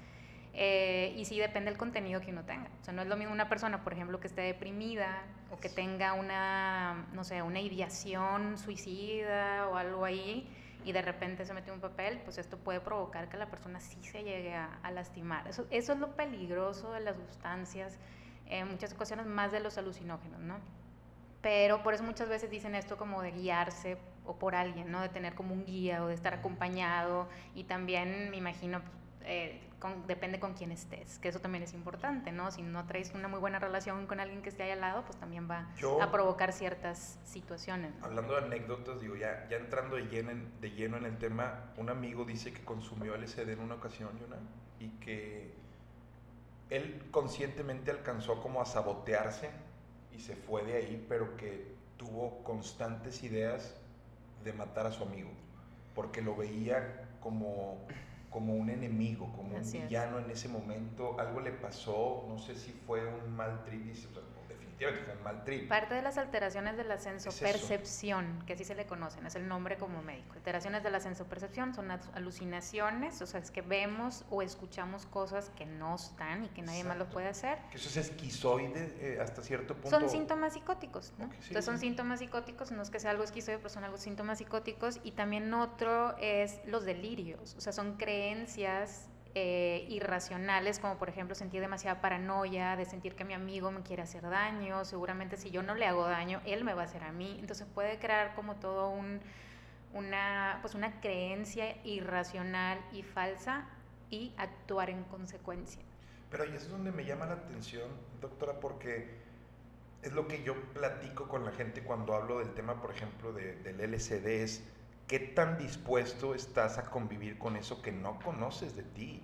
Eh, 0.59 1.13
y 1.19 1.27
sí 1.27 1.39
depende 1.39 1.71
del 1.71 1.79
contenido 1.79 2.23
que 2.23 2.31
uno 2.31 2.43
tenga. 2.45 2.71
O 2.81 2.85
sea, 2.85 2.95
no 2.95 3.03
es 3.03 3.09
lo 3.09 3.17
mismo 3.19 3.33
una 3.33 3.47
persona, 3.47 3.85
por 3.85 3.93
ejemplo, 3.93 4.19
que 4.21 4.27
esté 4.27 4.41
deprimida 4.41 5.23
o 5.51 5.59
que 5.59 5.69
tenga 5.69 6.15
una, 6.15 7.07
no 7.13 7.25
sé, 7.25 7.43
una 7.43 7.61
ideación 7.61 8.57
suicida 8.57 9.69
o 9.69 9.77
algo 9.77 10.07
ahí 10.07 10.49
y 10.83 10.93
de 10.93 11.03
repente 11.03 11.45
se 11.45 11.53
mete 11.53 11.71
un 11.71 11.81
papel, 11.81 12.21
pues 12.25 12.39
esto 12.39 12.57
puede 12.57 12.81
provocar 12.81 13.29
que 13.29 13.37
la 13.37 13.51
persona 13.51 13.81
sí 13.81 14.03
se 14.03 14.23
llegue 14.23 14.55
a, 14.55 14.91
lastimar. 14.93 15.47
Eso, 15.47 15.67
eso, 15.71 15.93
es 15.93 15.99
lo 15.99 16.17
peligroso 16.17 16.93
de 16.93 17.01
las 17.01 17.17
sustancias, 17.17 17.99
en 18.47 18.69
muchas 18.69 18.95
ocasiones 18.95 19.27
más 19.27 19.53
de 19.53 19.61
los 19.61 19.77
alucinógenos, 19.77 20.41
¿no? 20.41 20.59
Pero 21.43 21.83
por 21.83 21.93
eso 21.93 22.03
muchas 22.03 22.29
veces 22.31 22.51
dicen 22.51 22.75
esto 22.75 22.97
como 22.97 23.21
de 23.21 23.33
guiarse 23.33 23.99
o 24.25 24.39
por 24.39 24.55
alguien, 24.55 24.91
¿no? 24.91 25.03
De 25.03 25.09
tener 25.11 25.35
como 25.35 25.53
un 25.53 25.67
guía 25.67 26.03
o 26.03 26.07
de 26.07 26.15
estar 26.15 26.33
acompañado 26.33 27.29
y 27.55 27.65
también 27.65 28.31
me 28.31 28.37
imagino 28.37 28.81
eh, 29.27 29.61
depende 30.07 30.41
con 30.41 30.55
quién 30.55 30.73
estés, 30.73 31.19
que 31.19 31.29
eso 31.29 31.41
también 31.41 31.63
es 31.63 31.75
importante, 31.75 32.33
¿no? 32.33 32.51
Si 32.51 32.63
no 32.63 32.87
traes 32.87 33.13
una 33.15 33.29
muy 33.29 33.39
buena 33.41 33.59
relación 33.59 34.07
con 34.07 34.21
alguien 34.21 34.43
que 34.43 34.49
esté 34.49 34.65
ahí 34.65 34.71
al 34.71 34.81
lado, 34.81 35.05
pues 35.05 35.19
también 35.19 35.49
va 35.51 35.69
a 36.01 36.11
provocar 36.11 36.53
ciertas 36.53 37.19
situaciones. 37.25 37.93
Hablando 38.03 38.35
de 38.35 38.47
anécdotas, 38.47 39.01
digo, 39.01 39.17
ya, 39.17 39.47
ya 39.51 39.57
entrando 39.59 39.97
de 39.97 40.07
lleno, 40.07 40.31
en, 40.31 40.61
de 40.61 40.71
lleno 40.71 40.97
en 40.97 41.05
el 41.05 41.19
tema, 41.19 41.73
un 41.77 41.91
amigo 41.91 42.25
dice 42.25 42.53
que 42.53 42.65
consumió 42.65 43.17
LSD 43.17 43.51
en 43.51 43.61
una 43.61 43.75
ocasión, 43.75 44.11
y 44.79 44.89
que 45.01 45.55
él 46.71 47.07
conscientemente 47.11 47.91
alcanzó 47.91 48.41
como 48.41 48.61
a 48.61 48.67
sabotearse 48.67 49.51
y 50.13 50.21
se 50.21 50.37
fue 50.37 50.65
de 50.65 50.77
ahí, 50.77 51.07
pero 51.09 51.37
que 51.37 51.75
tuvo 51.97 52.43
constantes 52.43 53.23
ideas 53.23 53.75
de 54.45 54.53
matar 54.53 54.87
a 54.87 54.93
su 54.93 55.03
amigo, 55.03 55.31
porque 55.95 56.23
lo 56.23 56.37
veía 56.37 57.09
como 57.21 57.87
como 58.31 58.55
un 58.55 58.71
enemigo, 58.71 59.33
como 59.33 59.57
un 59.57 59.73
villano 59.73 60.19
en 60.19 60.31
ese 60.31 60.49
momento. 60.49 61.19
Algo 61.19 61.41
le 61.41 61.53
pasó, 61.53 62.25
no 62.29 62.39
sé 62.39 62.55
si 62.55 62.73
fue 62.73 63.07
un 63.07 63.35
mal 63.35 63.65
trip, 63.65 63.95
definitivamente 64.79 65.05
fue 65.05 65.17
un 65.17 65.23
mal 65.23 65.45
trip. 65.45 65.69
Parte 65.69 65.95
de 65.95 66.03
las 66.03 66.19
alteraciones 66.19 66.77
de 66.77 66.85
la 66.85 66.99
sensopercepción, 66.99 68.43
que 68.47 68.55
así 68.55 68.65
se 68.65 68.75
le 68.75 68.87
conocen, 68.87 69.27
es 69.27 69.35
el 69.35 69.49
nombre 69.49 69.77
como 69.77 70.03
médico. 70.03 70.35
Alteraciones 70.35 70.83
de 70.83 70.91
la 70.91 71.01
sensopercepción 71.01 71.75
son 71.75 71.91
alucinaciones, 71.91 73.21
o 73.23 73.27
sea, 73.27 73.41
es 73.41 73.51
que 73.51 73.63
vemos 73.63 74.25
o 74.31 74.43
escuchamos 74.43 75.07
cosas 75.07 75.51
que 75.57 75.67
no 75.67 75.95
están 75.95 76.45
y 76.45 76.49
que 76.49 76.63
nadie 76.63 76.85
más 76.85 76.99
lo 76.99 77.09
puede 77.09 77.29
hacer. 77.29 77.59
Que 77.71 77.79
eso 77.79 77.89
es 77.89 77.97
esquizoide 77.97 78.95
eh, 79.01 79.19
hasta 79.21 79.43
cierto 79.43 79.75
punto. 79.75 79.91
Son 79.91 80.09
síntomas 80.09 80.55
psicóticos, 80.55 81.13
¿no? 81.19 81.25
Entonces 81.25 81.65
son 81.65 81.79
síntomas 81.79 82.21
psicóticos, 82.21 82.71
no 82.71 82.83
es 82.83 82.91
que 82.91 83.01
sea 83.01 83.11
algo 83.11 83.25
esquizoide, 83.25 83.59
pero 83.59 83.71
son 83.71 83.85
algo 83.85 83.97
síntomas 83.97 84.39
psicóticos. 84.39 85.01
Y 85.03 85.13
también 85.13 85.53
otro 85.55 86.17
es 86.19 86.61
los 86.67 86.85
delirios, 86.85 87.55
o 87.57 87.61
sea, 87.61 87.73
son 87.73 87.97
creencias 87.97 89.09
eh, 89.39 89.85
irracionales, 89.91 90.79
como 90.79 90.97
por 90.97 91.11
ejemplo 91.11 91.35
sentir 91.35 91.61
demasiada 91.61 92.01
paranoia, 92.01 92.75
de 92.75 92.87
sentir 92.87 93.15
que 93.15 93.23
mi 93.23 93.35
amigo 93.35 93.71
me 93.71 93.83
quiere 93.83 94.01
hacer 94.01 94.23
daño, 94.23 94.87
seguramente 94.87 95.37
si 95.37 95.51
yo 95.51 95.63
no 95.63 95.75
le 95.75 95.85
hago 95.85 96.09
daño, 96.09 96.41
él 96.47 96.65
me 96.65 96.73
va 96.73 96.81
a 96.81 96.85
hacer 96.87 97.05
a 97.05 97.13
mí. 97.13 97.37
Entonces 97.39 97.67
puede 97.75 97.99
crear 97.99 98.35
como 98.35 98.57
todo 98.57 98.89
un, 98.89 99.21
una, 99.93 100.61
pues 100.63 100.75
una 100.75 101.03
creencia 101.03 101.77
irracional 101.85 102.81
y 102.93 103.03
falsa 103.03 103.69
y 104.09 104.33
actuar 104.39 104.89
en 104.89 105.05
consecuencia. 105.05 105.83
Pero 106.31 106.45
ahí 106.45 106.55
es 106.55 106.71
donde 106.71 106.91
me 106.91 107.05
llama 107.05 107.27
la 107.27 107.35
atención, 107.35 107.91
doctora, 108.23 108.59
porque 108.59 109.19
es 110.01 110.15
lo 110.15 110.29
que 110.29 110.43
yo 110.45 110.55
platico 110.73 111.29
con 111.29 111.45
la 111.45 111.53
gente 111.53 111.83
cuando 111.83 112.15
hablo 112.15 112.39
del 112.39 112.55
tema, 112.55 112.81
por 112.81 112.91
ejemplo, 112.91 113.35
de, 113.35 113.57
del 113.57 113.81
LCD, 113.83 114.29
es 114.29 114.65
¿qué 115.07 115.19
tan 115.19 115.59
dispuesto 115.59 116.35
estás 116.35 116.79
a 116.79 116.91
convivir 116.91 117.39
con 117.39 117.57
eso 117.57 117.83
que 117.83 117.93
no 117.93 118.19
conoces 118.19 118.77
de 118.77 118.83
ti? 118.83 119.23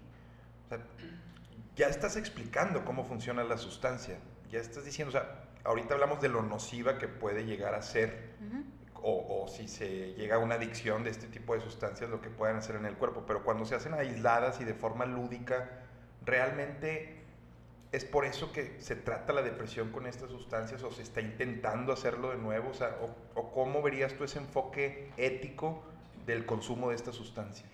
O 0.66 0.68
sea, 0.68 0.78
ya 1.76 1.88
estás 1.88 2.16
explicando 2.16 2.84
cómo 2.84 3.04
funciona 3.04 3.44
la 3.44 3.56
sustancia, 3.56 4.18
ya 4.50 4.60
estás 4.60 4.84
diciendo, 4.84 5.10
o 5.10 5.12
sea, 5.12 5.44
ahorita 5.64 5.94
hablamos 5.94 6.20
de 6.20 6.28
lo 6.28 6.42
nociva 6.42 6.98
que 6.98 7.08
puede 7.08 7.44
llegar 7.44 7.74
a 7.74 7.82
ser, 7.82 8.32
o, 8.94 9.42
o, 9.42 9.48
si 9.48 9.66
se 9.66 10.14
llega 10.14 10.36
a 10.36 10.38
una 10.38 10.54
adicción 10.54 11.02
de 11.02 11.10
este 11.10 11.26
tipo 11.26 11.54
de 11.54 11.60
sustancias, 11.60 12.08
lo 12.08 12.20
que 12.20 12.30
pueden 12.30 12.56
hacer 12.56 12.76
en 12.76 12.86
el 12.86 12.94
cuerpo, 12.94 13.24
pero 13.26 13.42
cuando 13.42 13.64
se 13.64 13.74
hacen 13.74 13.94
aisladas 13.94 14.60
y 14.60 14.64
de 14.64 14.74
forma 14.74 15.06
lúdica, 15.06 15.82
realmente 16.24 17.21
¿Es 17.92 18.06
por 18.06 18.24
eso 18.24 18.52
que 18.52 18.80
se 18.80 18.96
trata 18.96 19.34
la 19.34 19.42
depresión 19.42 19.92
con 19.92 20.06
estas 20.06 20.30
sustancias 20.30 20.82
o 20.82 20.90
se 20.90 21.02
está 21.02 21.20
intentando 21.20 21.92
hacerlo 21.92 22.30
de 22.30 22.38
nuevo? 22.38 22.70
O, 22.70 22.74
sea, 22.74 22.96
o, 23.34 23.52
cómo 23.52 23.82
verías 23.82 24.14
tú 24.14 24.24
ese 24.24 24.38
enfoque 24.38 25.12
ético 25.18 25.84
del 26.24 26.46
consumo 26.46 26.88
de 26.88 26.96
esta 26.96 27.12
sustancia? 27.12 27.66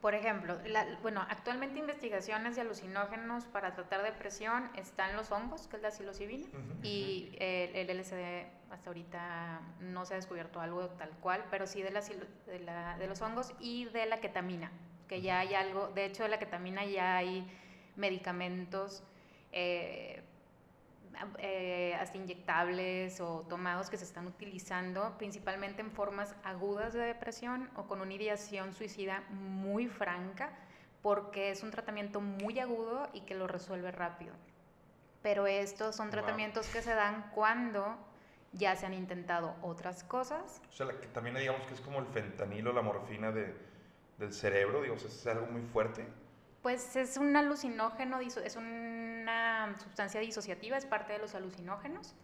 Por 0.00 0.14
ejemplo, 0.14 0.58
bueno, 1.02 1.24
actualmente 1.30 1.78
investigaciones 1.78 2.56
de 2.56 2.62
alucinógenos 2.62 3.44
para 3.44 3.74
tratar 3.74 4.02
depresión 4.02 4.68
están 4.76 5.16
los 5.16 5.30
hongos, 5.30 5.68
que 5.68 5.76
es 5.76 5.82
la 5.82 5.92
psilocibina, 5.92 6.46
y 6.82 7.34
el, 7.38 7.86
LSD 7.86 8.44
hasta 8.70 8.90
ahorita 8.90 9.60
no 9.80 10.04
se 10.04 10.14
ha 10.14 10.16
descubierto 10.16 10.60
algo 10.60 10.88
tal 10.88 11.10
cual, 11.20 11.44
pero 11.50 11.66
sí 11.66 11.80
de, 11.80 11.90
la, 11.90 12.02
de, 12.02 12.58
la, 12.58 12.98
de 12.98 13.06
los 13.06 13.22
hongos 13.22 13.54
y 13.60 13.86
de 13.86 14.04
la 14.04 14.20
ketamina, 14.20 14.70
que 15.08 15.22
ya 15.22 15.38
hay 15.38 15.54
algo, 15.54 15.88
de 15.88 16.04
hecho 16.04 16.24
de 16.24 16.28
la 16.28 16.38
ketamina 16.38 16.84
ya 16.84 17.16
hay 17.16 17.48
medicamentos 17.96 19.02
eh, 19.52 20.22
eh, 21.38 21.94
hasta 22.00 22.18
inyectables 22.18 23.20
o 23.20 23.46
tomados 23.48 23.88
que 23.88 23.96
se 23.96 24.04
están 24.04 24.26
utilizando 24.26 25.16
principalmente 25.16 25.80
en 25.80 25.92
formas 25.92 26.34
agudas 26.42 26.92
de 26.92 27.00
depresión 27.00 27.70
o 27.76 27.84
con 27.84 28.00
una 28.00 28.12
ideación 28.12 28.72
suicida 28.72 29.22
muy 29.30 29.86
franca 29.86 30.50
porque 31.02 31.50
es 31.50 31.62
un 31.62 31.70
tratamiento 31.70 32.20
muy 32.20 32.58
agudo 32.58 33.08
y 33.12 33.20
que 33.20 33.34
lo 33.34 33.46
resuelve 33.46 33.92
rápido. 33.92 34.32
Pero 35.22 35.46
estos 35.46 35.94
son 35.94 36.10
tratamientos 36.10 36.66
que 36.68 36.82
se 36.82 36.94
dan 36.94 37.30
cuando 37.34 37.96
ya 38.52 38.74
se 38.76 38.86
han 38.86 38.94
intentado 38.94 39.54
otras 39.62 40.02
cosas. 40.04 40.62
O 40.68 40.72
sea, 40.72 40.88
que 40.88 41.06
también 41.08 41.36
digamos 41.36 41.66
que 41.66 41.74
es 41.74 41.80
como 41.80 41.98
el 41.98 42.06
fentanilo, 42.06 42.72
la 42.72 42.82
morfina 42.82 43.32
de, 43.32 43.54
del 44.18 44.32
cerebro, 44.32 44.82
digamos, 44.82 45.04
es 45.04 45.26
algo 45.26 45.46
muy 45.46 45.62
fuerte. 45.62 46.06
Pues 46.64 46.96
es 46.96 47.18
un 47.18 47.36
alucinógeno, 47.36 48.20
es 48.20 48.56
una 48.56 49.76
sustancia 49.84 50.18
disociativa, 50.18 50.78
es 50.78 50.86
parte 50.86 51.12
de 51.12 51.18
los 51.18 51.34
alucinógenos, 51.34 52.14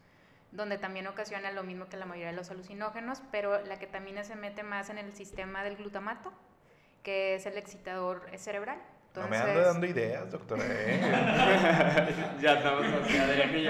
donde 0.51 0.79
también 0.79 1.07
ocasiona 1.09 1.53
lo 1.53 1.63
mismo 1.63 1.91
que 1.91 1.99
la 1.99 2.07
mayoría 2.07 2.31
de 2.31 2.37
los 2.37 2.51
alucinógenos, 2.51 3.21
pero 3.31 3.63
la 3.67 3.79
ketamina 3.79 4.25
se 4.25 4.37
mete 4.37 4.63
más 4.63 4.89
en 4.89 4.97
el 4.97 5.13
sistema 5.15 5.63
del 5.63 5.77
glutamato, 5.77 6.33
que 7.03 7.35
es 7.35 7.45
el 7.45 7.59
excitador 7.59 8.31
cerebral 8.39 8.81
no 9.17 9.29
me 9.29 9.37
ando 9.37 9.61
dando 9.61 9.87
ideas, 9.87 10.31
doctora. 10.31 10.63
¿eh? 10.67 11.01
ya 12.41 12.55
estamos 12.55 12.87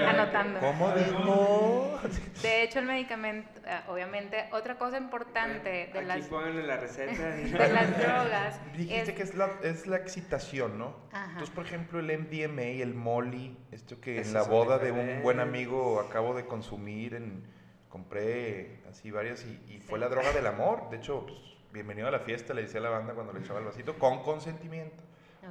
anotando. 0.07 0.59
¿Cómo 0.59 0.91
digo? 0.91 1.99
De 2.41 2.63
hecho, 2.63 2.79
el 2.79 2.85
medicamento, 2.85 3.49
eh, 3.65 3.79
obviamente, 3.87 4.49
otra 4.51 4.77
cosa 4.77 4.97
importante 4.97 5.89
de 5.91 6.01
las. 6.03 6.29
la 6.29 6.77
receta. 6.77 7.31
de 7.35 7.69
las 7.69 7.97
drogas. 7.99 8.59
Dijiste 8.77 9.15
que 9.15 9.23
es 9.23 9.33
la, 9.33 9.49
es 9.63 9.87
la 9.87 9.97
excitación, 9.97 10.77
¿no? 10.77 10.95
Entonces, 11.11 11.49
por 11.49 11.65
ejemplo, 11.65 11.99
el 11.99 12.19
MDMA, 12.19 12.81
el 12.81 12.93
Molly, 12.93 13.57
esto 13.71 13.99
que 13.99 14.21
en 14.21 14.33
la 14.33 14.43
boda 14.43 14.77
de 14.77 14.91
un 14.91 15.23
buen 15.23 15.39
amigo 15.39 15.99
acabo 15.99 16.35
de 16.35 16.45
consumir 16.45 17.15
en 17.15 17.61
compré 17.91 18.79
así 18.89 19.11
varias 19.11 19.45
y, 19.45 19.79
fue 19.79 19.99
la 19.99 20.07
droga 20.07 20.31
del 20.31 20.47
amor. 20.47 20.89
De 20.89 20.97
hecho, 20.97 21.25
pues, 21.25 21.37
bienvenido 21.73 22.07
a 22.07 22.11
la 22.11 22.19
fiesta, 22.19 22.53
le 22.53 22.61
decía 22.61 22.79
a 22.79 22.83
la 22.83 22.89
banda 22.89 23.13
cuando 23.13 23.33
le 23.33 23.41
echaba 23.41 23.59
el 23.59 23.65
vasito, 23.65 23.99
con 23.99 24.23
consentimiento. 24.23 25.03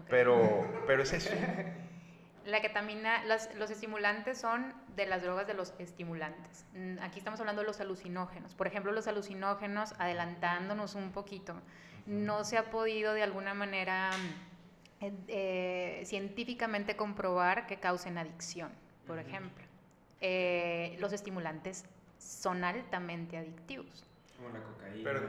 Pero, 0.09 0.67
pero 0.87 1.03
es 1.03 1.13
eso. 1.13 1.31
La 2.47 2.63
ketamina, 2.63 3.23
los 3.25 3.71
estimulantes 3.71 4.39
son 4.39 4.73
de 4.97 5.07
las 5.07 5.23
drogas 5.23 5.47
de 5.47 5.55
los 5.55 5.75
estimulantes. 5.79 6.65
Mm, 6.75 6.99
aquí 7.03 7.19
estamos 7.19 7.39
hablando 7.41 7.61
de 7.63 7.67
los 7.67 7.81
alucinógenos. 7.81 8.55
Por 8.55 8.67
ejemplo, 8.67 8.93
los 8.93 9.07
alucinógenos, 9.07 9.95
adelantándonos 9.99 10.95
un 10.95 11.13
poquito, 11.13 11.55
no 12.07 12.45
se 12.45 12.57
ha 12.57 12.71
podido 12.71 13.13
de 13.13 13.23
alguna 13.23 13.55
manera 13.55 14.11
eh, 15.01 15.13
eh, 15.29 16.03
científicamente 16.07 16.97
comprobar 16.97 17.67
que 17.67 17.79
causen 17.79 18.19
adicción, 18.19 18.71
por 19.07 19.19
ejemplo. 19.19 19.65
Eh, 20.21 20.97
los 20.99 21.13
estimulantes 21.13 21.85
son 22.19 22.65
altamente 22.65 23.37
adictivos. 23.37 24.05
Como 24.41 24.55
la 24.57 24.63
cocaína. 24.63 25.05
Pero 25.05 25.21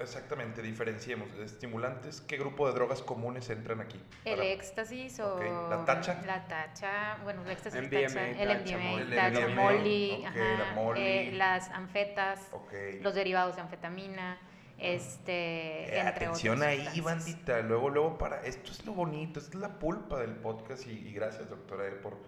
exactamente, 0.00 0.62
diferenciemos. 0.62 1.28
Estimulantes, 1.38 2.20
¿qué 2.22 2.36
grupo 2.38 2.66
de 2.66 2.74
drogas 2.74 3.02
comunes 3.02 3.50
entran 3.50 3.80
aquí? 3.80 4.00
El 4.24 4.40
éxtasis 4.40 5.20
o... 5.20 5.68
¿La 5.68 5.84
tacha? 5.84 6.22
La 6.26 6.46
tacha, 6.46 7.18
bueno, 7.22 7.42
el 7.42 7.50
éxtasis, 7.50 7.80
el 7.80 7.88
MDMA, 7.88 9.14
tacha, 9.14 9.48
molly, 9.48 10.24
eh, 10.96 11.32
las 11.34 11.70
anfetas, 11.70 12.40
los 13.02 13.14
derivados 13.14 13.56
de 13.56 13.62
anfetamina. 13.62 14.38
Este, 14.76 15.96
eh, 15.96 16.00
atención 16.00 16.62
ahí, 16.62 17.00
bandita. 17.00 17.60
Luego, 17.60 17.90
luego, 17.90 18.18
para. 18.18 18.40
Esto 18.44 18.72
es 18.72 18.84
lo 18.84 18.92
bonito, 18.92 19.38
esto 19.38 19.56
es 19.56 19.62
la 19.62 19.78
pulpa 19.78 20.18
del 20.18 20.32
podcast. 20.32 20.86
Y, 20.88 21.12
gracias, 21.12 21.48
doctora, 21.48 21.84
por. 22.02 22.18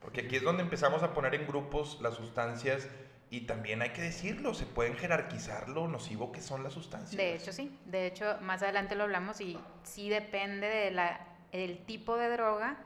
Porque 0.00 0.20
aquí 0.20 0.36
es 0.36 0.42
donde 0.42 0.62
empezamos 0.62 1.02
a 1.02 1.14
poner 1.14 1.34
en 1.34 1.46
grupos 1.46 1.98
las 2.02 2.14
sustancias 2.14 2.88
y 3.34 3.40
también 3.40 3.82
hay 3.82 3.90
que 3.90 4.00
decirlo, 4.00 4.54
se 4.54 4.64
pueden 4.64 4.94
jerarquizar 4.96 5.68
lo 5.68 5.88
nocivo 5.88 6.30
que 6.30 6.40
son 6.40 6.62
las 6.62 6.72
sustancias. 6.72 7.16
De 7.16 7.34
hecho, 7.34 7.52
sí. 7.52 7.76
De 7.84 8.06
hecho, 8.06 8.38
más 8.42 8.62
adelante 8.62 8.94
lo 8.94 9.02
hablamos 9.04 9.40
y 9.40 9.58
sí 9.82 10.08
depende 10.08 10.68
de 10.68 10.92
la, 10.92 11.26
del 11.50 11.84
tipo 11.84 12.16
de 12.16 12.28
droga, 12.28 12.78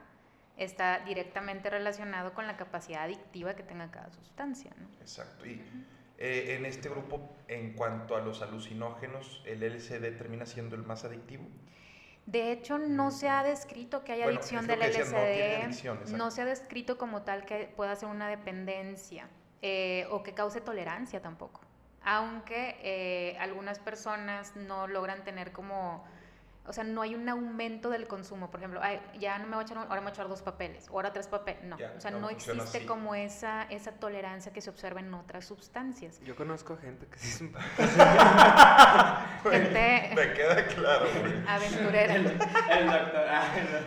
está 0.57 0.99
directamente 1.05 1.69
relacionado 1.69 2.33
con 2.33 2.47
la 2.47 2.57
capacidad 2.57 3.03
adictiva 3.03 3.53
que 3.53 3.61
tenga 3.61 3.91
cada 3.91 4.11
sustancia. 4.11 4.71
¿no? 4.77 4.87
Exacto. 5.01 5.45
Y 5.45 5.61
eh, 6.17 6.55
en 6.57 6.65
este 6.65 6.89
grupo, 6.89 7.29
en 7.47 7.73
cuanto 7.73 8.15
a 8.15 8.21
los 8.21 8.41
alucinógenos, 8.41 9.43
¿el 9.45 9.59
LSD 9.59 10.17
termina 10.17 10.47
siendo 10.47 10.75
el 10.75 10.81
más 10.81 11.05
adictivo? 11.05 11.47
De 12.25 12.51
hecho, 12.51 12.79
no 12.79 13.11
se 13.11 13.29
ha 13.29 13.43
descrito 13.43 14.03
que 14.03 14.13
haya 14.13 14.25
adicción 14.25 14.65
del 14.65 14.79
LSD. 14.79 16.15
no 16.15 16.31
se 16.31 16.41
ha 16.41 16.45
descrito 16.45 16.97
como 16.97 17.21
tal 17.21 17.45
que 17.45 17.71
pueda 17.75 17.95
ser 17.95 18.09
una 18.09 18.29
dependencia. 18.29 19.29
Eh, 19.61 20.07
o 20.09 20.23
que 20.23 20.33
cause 20.33 20.61
tolerancia 20.61 21.21
tampoco. 21.21 21.61
Aunque 22.03 22.77
eh, 22.81 23.37
algunas 23.39 23.77
personas 23.79 24.55
no 24.55 24.87
logran 24.87 25.23
tener 25.23 25.51
como 25.51 26.05
o 26.69 26.73
sea, 26.73 26.83
no 26.83 27.01
hay 27.01 27.15
un 27.15 27.27
aumento 27.27 27.89
del 27.89 28.05
consumo. 28.05 28.51
Por 28.51 28.59
ejemplo, 28.59 28.79
ya 29.19 29.39
no 29.39 29.47
me 29.47 29.55
voy 29.55 29.63
a 29.63 29.65
echar, 29.65 29.77
ahora 29.79 29.95
me 29.95 30.01
voy 30.01 30.09
a 30.09 30.13
echar 30.13 30.29
dos 30.29 30.43
papeles, 30.43 30.87
ahora 30.89 31.11
tres 31.11 31.27
papeles. 31.27 31.63
No, 31.63 31.75
o 31.75 31.99
sea, 31.99 32.11
no, 32.11 32.29
existe 32.29 32.85
como 32.85 33.15
esa, 33.15 33.63
esa 33.63 33.93
tolerancia 33.93 34.53
que 34.53 34.61
se 34.61 34.69
observa 34.69 34.99
en 34.99 35.11
otras 35.15 35.45
sustancias. 35.45 36.21
Yo 36.23 36.35
conozco 36.35 36.77
gente 36.77 37.07
que 37.07 37.17
sí 37.17 37.29
es 37.29 37.41
un 37.41 37.53
Gente... 39.51 40.11
me 40.13 40.33
queda 40.33 40.67
claro, 40.67 41.07
Aventurera. 41.47 42.15
El, 42.15 42.23
doctor. 42.25 43.25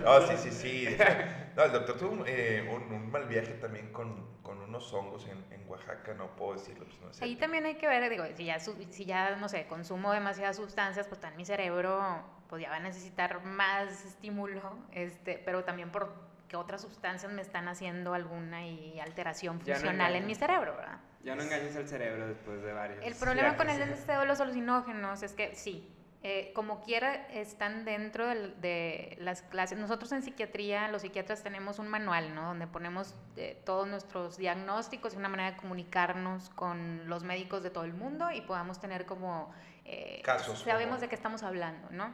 Ah, 0.05 0.21
sí, 0.29 0.35
sí, 0.37 0.51
sí. 0.51 0.97
No, 1.57 1.65
el 1.65 1.73
doctor 1.73 1.97
tuvo 1.99 2.25
eh, 2.27 2.69
un, 2.71 3.11
mal 3.11 3.27
viaje 3.27 3.53
también 3.55 3.93
con, 3.93 4.39
con 4.43 4.59
unos 4.61 4.93
hongos 4.93 5.27
en, 5.27 5.45
en, 5.53 5.69
Oaxaca, 5.69 6.15
no 6.15 6.35
puedo 6.37 6.55
decirlo. 6.55 6.87
Pues 7.01 7.23
Ahí 7.23 7.37
también 7.37 7.65
hay 7.65 7.77
que 7.77 7.89
ver, 7.89 8.09
digo, 8.11 8.25
si 8.35 8.45
ya, 8.45 8.59
si 8.61 9.05
ya, 9.05 9.37
no 9.37 9.49
sé, 9.49 9.67
consumo 9.67 10.13
demasiadas 10.13 10.57
sustancias, 10.57 11.07
pues 11.07 11.19
está 11.19 11.29
en 11.29 11.37
mi 11.37 11.45
cerebro 11.45 12.23
pues 12.53 12.61
ya 12.61 12.69
va 12.69 12.77
a 12.77 12.81
necesitar 12.81 13.43
más 13.47 14.05
estímulo, 14.05 14.61
este, 14.93 15.41
pero 15.43 15.65
también 15.65 15.91
por 15.91 16.13
que 16.49 16.57
otras 16.57 16.83
sustancias 16.83 17.33
me 17.33 17.41
están 17.41 17.67
haciendo 17.67 18.13
alguna 18.13 18.67
y 18.67 19.01
alteración 19.01 19.59
funcional 19.59 20.15
en 20.17 20.27
mi 20.27 20.35
cerebro, 20.35 20.77
¿verdad? 20.77 20.99
Ya 21.25 21.35
no 21.35 21.45
engañes 21.45 21.75
al 21.77 21.89
cerebro 21.89 22.29
después 22.29 22.63
de 22.63 22.75
varios. 22.75 23.03
El 23.03 23.15
problema 23.15 23.57
con 23.57 23.71
el 23.71 23.81
o 24.21 24.25
los 24.27 24.39
alucinógenos 24.39 25.23
es 25.23 25.33
que 25.33 25.55
sí, 25.55 25.91
eh, 26.23 26.53
como 26.55 26.81
quiera 26.81 27.27
están 27.29 27.85
dentro 27.85 28.27
de, 28.29 29.17
las 29.21 29.43
clases. 29.43 29.79
Nosotros 29.79 30.13
en 30.13 30.23
psiquiatría, 30.23 30.89
los 30.89 31.03
psiquiatras 31.03 31.43
tenemos 31.43 31.79
un 31.79 31.89
manual, 31.89 32.35
¿no? 32.35 32.49
Donde 32.49 32.67
ponemos 32.67 33.15
eh, 33.37 33.61
todos 33.65 33.89
nuestros 33.89 34.37
diagnósticos 34.37 35.15
y 35.15 35.17
una 35.17 35.29
manera 35.29 35.53
de 35.53 35.57
comunicarnos 35.57 36.51
con 36.51 37.09
los 37.09 37.25
médicos 37.25 37.63
de 37.63 37.71
todo 37.71 37.85
el 37.85 37.95
mundo 37.95 38.31
y 38.31 38.41
podamos 38.43 38.81
tener 38.81 39.07
como... 39.07 39.53
Eh, 39.85 40.23
Casos. 40.23 40.61
Sabemos 40.61 41.01
de 41.01 41.09
qué 41.09 41.15
estamos 41.17 41.43
hablando, 41.43 41.89
¿no? 41.91 42.13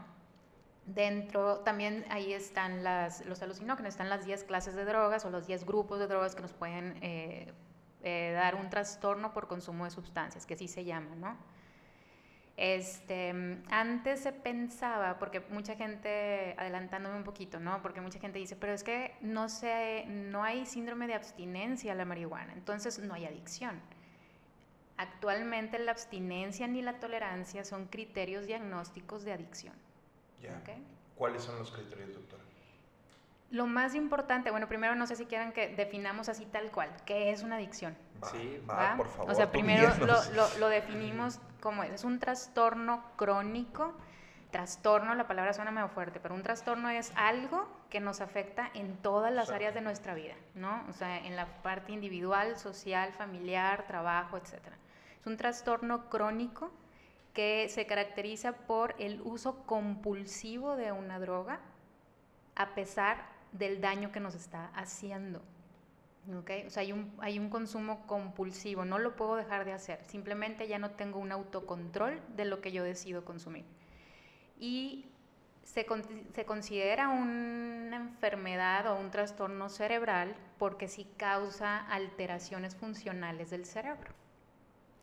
Dentro 0.88 1.58
también 1.58 2.06
ahí 2.08 2.32
están 2.32 2.82
las, 2.82 3.26
los 3.26 3.42
alucinógenos, 3.42 3.90
están 3.90 4.08
las 4.08 4.24
10 4.24 4.44
clases 4.44 4.74
de 4.74 4.86
drogas 4.86 5.22
o 5.26 5.30
los 5.30 5.46
10 5.46 5.66
grupos 5.66 5.98
de 5.98 6.06
drogas 6.06 6.34
que 6.34 6.40
nos 6.40 6.54
pueden 6.54 6.96
eh, 7.02 7.52
eh, 8.02 8.32
dar 8.32 8.54
un 8.54 8.70
trastorno 8.70 9.34
por 9.34 9.48
consumo 9.48 9.84
de 9.84 9.90
sustancias, 9.90 10.46
que 10.46 10.54
así 10.54 10.66
se 10.66 10.86
llama, 10.86 11.14
¿no? 11.14 11.36
Este, 12.60 13.30
antes 13.70 14.18
se 14.18 14.32
pensaba, 14.32 15.20
porque 15.20 15.38
mucha 15.50 15.76
gente, 15.76 16.56
adelantándome 16.58 17.16
un 17.16 17.22
poquito, 17.22 17.60
¿no? 17.60 17.80
Porque 17.82 18.00
mucha 18.00 18.18
gente 18.18 18.40
dice, 18.40 18.56
pero 18.56 18.72
es 18.72 18.82
que 18.82 19.14
no, 19.20 19.48
se, 19.48 20.06
no 20.06 20.42
hay 20.42 20.66
síndrome 20.66 21.06
de 21.06 21.14
abstinencia 21.14 21.92
a 21.92 21.94
la 21.94 22.04
marihuana, 22.04 22.52
entonces 22.52 22.98
no 22.98 23.14
hay 23.14 23.26
adicción. 23.26 23.80
Actualmente 24.96 25.78
la 25.78 25.92
abstinencia 25.92 26.66
ni 26.66 26.82
la 26.82 26.98
tolerancia 26.98 27.64
son 27.64 27.86
criterios 27.86 28.48
diagnósticos 28.48 29.22
de 29.22 29.34
adicción. 29.34 29.74
¿Cuáles 31.14 31.44
son 31.44 31.60
los 31.60 31.70
criterios, 31.70 32.12
doctora? 32.12 32.42
Lo 33.52 33.68
más 33.68 33.94
importante, 33.94 34.50
bueno, 34.50 34.66
primero 34.66 34.96
no 34.96 35.06
sé 35.06 35.14
si 35.14 35.26
quieran 35.26 35.52
que 35.52 35.68
definamos 35.76 36.28
así 36.28 36.44
tal 36.44 36.72
cual, 36.72 36.90
¿qué 37.06 37.30
es 37.30 37.44
una 37.44 37.54
adicción? 37.54 37.96
sí, 38.32 38.60
va, 38.68 38.96
por 38.96 39.06
favor. 39.06 39.30
O 39.30 39.34
sea, 39.36 39.52
primero 39.52 39.94
lo, 40.04 40.58
lo, 40.58 40.68
definimos 40.68 41.38
como 41.60 41.82
es, 41.82 41.92
es 41.92 42.04
un 42.04 42.18
trastorno 42.18 43.02
crónico. 43.16 43.94
Trastorno, 44.50 45.14
la 45.14 45.26
palabra 45.26 45.52
suena 45.52 45.70
medio 45.70 45.88
fuerte, 45.88 46.20
pero 46.20 46.34
un 46.34 46.42
trastorno 46.42 46.88
es 46.88 47.12
algo 47.16 47.68
que 47.90 48.00
nos 48.00 48.22
afecta 48.22 48.70
en 48.72 48.96
todas 48.96 49.32
las 49.32 49.50
áreas 49.50 49.74
de 49.74 49.82
nuestra 49.82 50.14
vida, 50.14 50.34
¿no? 50.54 50.84
O 50.88 50.92
sea, 50.94 51.18
en 51.18 51.36
la 51.36 51.46
parte 51.62 51.92
individual, 51.92 52.56
social, 52.56 53.12
familiar, 53.12 53.86
trabajo, 53.86 54.38
etc. 54.38 54.54
Es 55.20 55.26
un 55.26 55.36
trastorno 55.36 56.08
crónico 56.08 56.70
que 57.34 57.68
se 57.68 57.86
caracteriza 57.86 58.52
por 58.52 58.94
el 58.98 59.20
uso 59.22 59.64
compulsivo 59.66 60.76
de 60.76 60.92
una 60.92 61.18
droga 61.18 61.60
a 62.56 62.74
pesar 62.74 63.18
del 63.52 63.80
daño 63.80 64.12
que 64.12 64.20
nos 64.20 64.34
está 64.34 64.70
haciendo. 64.74 65.40
¿Okay? 66.40 66.66
O 66.66 66.70
sea, 66.70 66.82
hay 66.82 66.92
un, 66.92 67.12
hay 67.20 67.38
un 67.38 67.48
consumo 67.48 68.06
compulsivo, 68.06 68.84
no 68.84 68.98
lo 68.98 69.16
puedo 69.16 69.36
dejar 69.36 69.64
de 69.64 69.72
hacer, 69.72 70.04
simplemente 70.04 70.68
ya 70.68 70.78
no 70.78 70.90
tengo 70.90 71.18
un 71.18 71.32
autocontrol 71.32 72.20
de 72.36 72.44
lo 72.44 72.60
que 72.60 72.70
yo 72.70 72.84
decido 72.84 73.24
consumir. 73.24 73.64
Y 74.58 75.06
se, 75.62 75.86
se 76.34 76.44
considera 76.44 77.08
una 77.08 77.96
enfermedad 77.96 78.86
o 78.88 78.98
un 78.98 79.10
trastorno 79.10 79.68
cerebral 79.68 80.36
porque 80.58 80.88
sí 80.88 81.06
causa 81.16 81.78
alteraciones 81.86 82.74
funcionales 82.74 83.50
del 83.50 83.64
cerebro. 83.64 84.12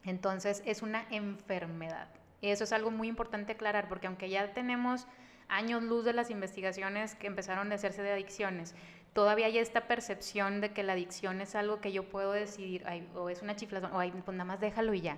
Entonces 0.03 0.61
es 0.65 0.81
una 0.81 1.07
enfermedad. 1.09 2.07
Eso 2.41 2.63
es 2.63 2.73
algo 2.73 2.91
muy 2.91 3.07
importante 3.07 3.53
aclarar, 3.53 3.87
porque 3.87 4.07
aunque 4.07 4.29
ya 4.29 4.53
tenemos 4.53 5.07
años 5.47 5.83
luz 5.83 6.05
de 6.05 6.13
las 6.13 6.29
investigaciones 6.29 7.15
que 7.15 7.27
empezaron 7.27 7.71
a 7.71 7.75
hacerse 7.75 8.03
de 8.03 8.11
adicciones, 8.11 8.75
todavía 9.15 9.47
hay 9.47 9.57
esta 9.57 9.87
percepción 9.87 10.61
de 10.61 10.73
que 10.73 10.83
la 10.83 10.93
adicción 10.93 11.41
es 11.41 11.55
algo 11.55 11.81
que 11.81 11.91
yo 11.91 12.03
puedo 12.03 12.33
decidir, 12.33 12.85
o 13.15 13.29
es 13.29 13.41
una 13.41 13.55
chiflazón, 13.55 13.91
o 13.91 13.97
pues 13.97 14.37
nada 14.37 14.45
más 14.45 14.59
déjalo 14.59 14.93
y 14.93 15.01
ya. 15.01 15.17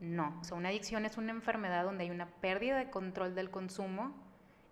No, 0.00 0.38
o 0.40 0.44
sea, 0.44 0.58
una 0.58 0.68
adicción 0.68 1.06
es 1.06 1.16
una 1.16 1.30
enfermedad 1.30 1.84
donde 1.84 2.04
hay 2.04 2.10
una 2.10 2.26
pérdida 2.26 2.76
de 2.76 2.90
control 2.90 3.34
del 3.34 3.50
consumo 3.50 4.14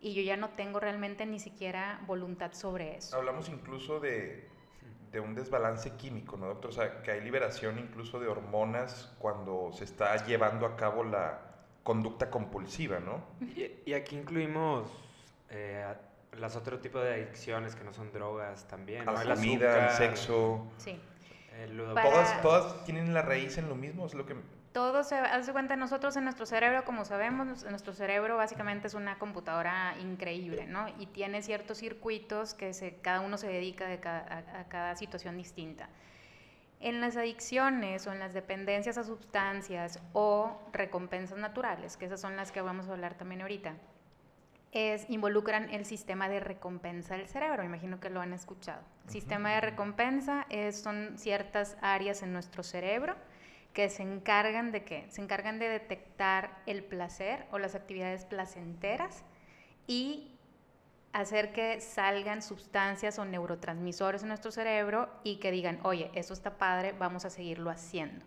y 0.00 0.12
yo 0.12 0.20
ya 0.20 0.36
no 0.36 0.50
tengo 0.50 0.80
realmente 0.80 1.24
ni 1.24 1.38
siquiera 1.40 2.02
voluntad 2.06 2.52
sobre 2.52 2.96
eso. 2.96 3.16
Hablamos 3.16 3.48
incluso 3.48 4.00
de, 4.00 4.46
de 5.10 5.20
un 5.20 5.34
desbalance 5.34 5.92
químico, 5.92 6.36
¿no, 6.36 6.48
doctor? 6.48 6.70
O 6.70 6.74
sea, 6.74 7.02
que 7.02 7.12
hay 7.12 7.22
liberación 7.22 7.78
incluso 7.78 8.20
de 8.20 8.28
hormonas 8.28 9.14
cuando 9.18 9.70
se 9.72 9.84
está 9.84 10.26
llevando 10.26 10.66
a 10.66 10.76
cabo 10.76 11.04
la, 11.04 11.54
conducta 11.84 12.30
compulsiva, 12.30 12.98
¿no? 12.98 13.22
Y, 13.86 13.92
aquí 13.92 14.16
incluimos 14.16 14.90
eh, 15.50 15.84
las 16.38 16.56
otro 16.56 16.78
tipo 16.80 16.98
de 16.98 17.14
adicciones 17.14 17.74
que 17.74 17.84
no 17.84 17.92
son 17.92 18.12
drogas 18.12 18.66
también. 18.68 19.08
A 19.08 19.12
la 19.12 19.34
comida, 19.34 19.88
el 19.88 19.96
sexo. 19.96 20.66
Sí. 20.78 21.00
¿Todas, 21.76 22.42
¿Todas 22.42 22.84
tienen 22.84 23.14
la 23.14 23.22
raíz 23.22 23.58
en 23.58 23.68
lo 23.68 23.74
mismo? 23.74 24.06
Es 24.06 24.14
lo 24.14 24.26
que... 24.26 24.34
Todo 24.72 25.04
se 25.04 25.14
hace 25.14 25.52
cuenta 25.52 25.76
nosotros 25.76 26.16
en 26.16 26.24
nuestro 26.24 26.46
cerebro, 26.46 26.84
como 26.84 27.04
sabemos, 27.04 27.64
nuestro 27.64 27.92
cerebro 27.92 28.36
básicamente 28.36 28.88
es 28.88 28.94
una 28.94 29.18
computadora 29.20 29.94
increíble, 30.00 30.66
¿no? 30.66 30.88
Y 30.98 31.06
tiene 31.06 31.42
ciertos 31.42 31.78
circuitos 31.78 32.54
que 32.54 32.74
se, 32.74 32.96
cada 32.96 33.20
uno 33.20 33.38
se 33.38 33.46
dedica 33.46 33.86
de 33.86 34.00
a, 34.04 34.66
cada 34.68 34.96
situación 34.96 35.36
distinta. 35.36 35.88
En 36.80 37.00
las 37.00 37.16
adicciones 37.16 38.08
o 38.08 38.12
en 38.12 38.18
las 38.18 38.34
dependencias 38.34 38.98
a 38.98 39.04
sustancias 39.04 40.00
o 40.12 40.60
recompensas 40.72 41.38
naturales, 41.38 41.96
que 41.96 42.06
esas 42.06 42.20
son 42.20 42.34
las 42.34 42.50
que 42.50 42.60
vamos 42.60 42.88
a 42.88 42.92
hablar 42.92 43.14
también 43.14 43.42
ahorita, 43.42 43.76
es, 44.74 45.08
involucran 45.08 45.70
el 45.70 45.84
sistema 45.84 46.28
de 46.28 46.40
recompensa 46.40 47.16
del 47.16 47.28
cerebro. 47.28 47.64
Imagino 47.64 48.00
que 48.00 48.10
lo 48.10 48.20
han 48.20 48.32
escuchado. 48.32 48.82
Sistema 49.06 49.54
de 49.54 49.60
recompensa 49.60 50.46
es, 50.50 50.80
son 50.80 51.16
ciertas 51.16 51.76
áreas 51.80 52.22
en 52.22 52.32
nuestro 52.32 52.62
cerebro 52.62 53.16
que 53.72 53.88
se 53.88 54.02
encargan 54.02 54.72
de 54.72 54.84
qué? 54.84 55.06
Se 55.10 55.20
encargan 55.20 55.58
de 55.58 55.68
detectar 55.68 56.62
el 56.66 56.84
placer 56.84 57.46
o 57.50 57.58
las 57.58 57.74
actividades 57.74 58.24
placenteras 58.24 59.24
y 59.86 60.30
hacer 61.12 61.52
que 61.52 61.80
salgan 61.80 62.42
sustancias 62.42 63.18
o 63.18 63.24
neurotransmisores 63.24 64.22
en 64.22 64.28
nuestro 64.28 64.50
cerebro 64.50 65.08
y 65.22 65.36
que 65.36 65.50
digan, 65.50 65.78
oye, 65.84 66.10
eso 66.14 66.32
está 66.34 66.58
padre, 66.58 66.92
vamos 66.92 67.24
a 67.24 67.30
seguirlo 67.30 67.70
haciendo. 67.70 68.24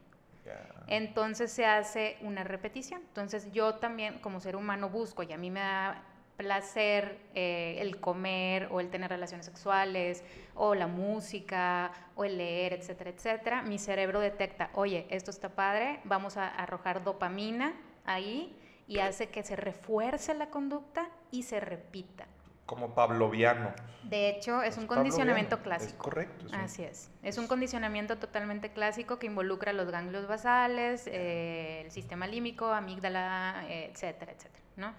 Entonces 0.88 1.52
se 1.52 1.66
hace 1.66 2.18
una 2.22 2.46
repetición. 2.46 3.02
Entonces 3.02 3.52
yo 3.52 3.76
también 3.76 4.20
como 4.20 4.40
ser 4.40 4.56
humano 4.56 4.90
busco 4.90 5.24
y 5.24 5.34
a 5.34 5.38
mí 5.38 5.52
me 5.52 5.60
da 5.60 6.04
placer 6.38 7.18
eh, 7.34 7.78
el 7.80 8.00
comer 8.00 8.70
o 8.72 8.80
el 8.80 8.90
tener 8.90 9.10
relaciones 9.10 9.46
sexuales 9.46 10.24
o 10.56 10.76
la 10.76 10.88
música 10.88 11.92
o 12.16 12.24
el 12.24 12.38
leer, 12.38 12.74
etcétera, 12.74 13.10
etcétera, 13.10 13.62
mi 13.64 13.80
cerebro 13.80 14.20
detecta, 14.20 14.70
oye, 14.74 15.08
esto 15.10 15.32
está 15.32 15.50
padre, 15.50 16.00
vamos 16.04 16.38
a 16.38 16.48
arrojar 16.48 17.04
dopamina 17.04 17.74
ahí 18.06 18.56
y 18.88 19.00
hace 19.00 19.30
que 19.30 19.44
se 19.44 19.56
refuerce 19.56 20.34
la 20.36 20.50
conducta 20.50 21.10
y 21.32 21.44
se 21.44 21.60
repita. 21.60 22.26
Como 22.66 22.94
pavloviano. 22.94 23.72
De 24.04 24.30
hecho, 24.30 24.62
es, 24.62 24.78
un 24.78 24.88
condicionamiento 24.88 25.62
clásico. 25.62 25.92
Es 25.92 25.98
correcto. 25.98 26.46
Así 26.54 26.84
es. 26.84 27.10
Es 27.24 27.38
un 27.38 27.48
condicionamiento 27.48 28.18
totalmente 28.18 28.72
clásico 28.72 29.20
que 29.20 29.26
involucra 29.26 29.74
los 29.74 29.90
ganglios 29.90 30.28
basales, 30.28 31.08
eh, 31.08 31.82
el 31.86 31.92
sistema 31.92 32.28
límbico, 32.28 32.68
amígdala, 32.68 33.66
etcétera, 33.70 34.34
etcétera, 34.34 34.64
¿no? 34.76 34.94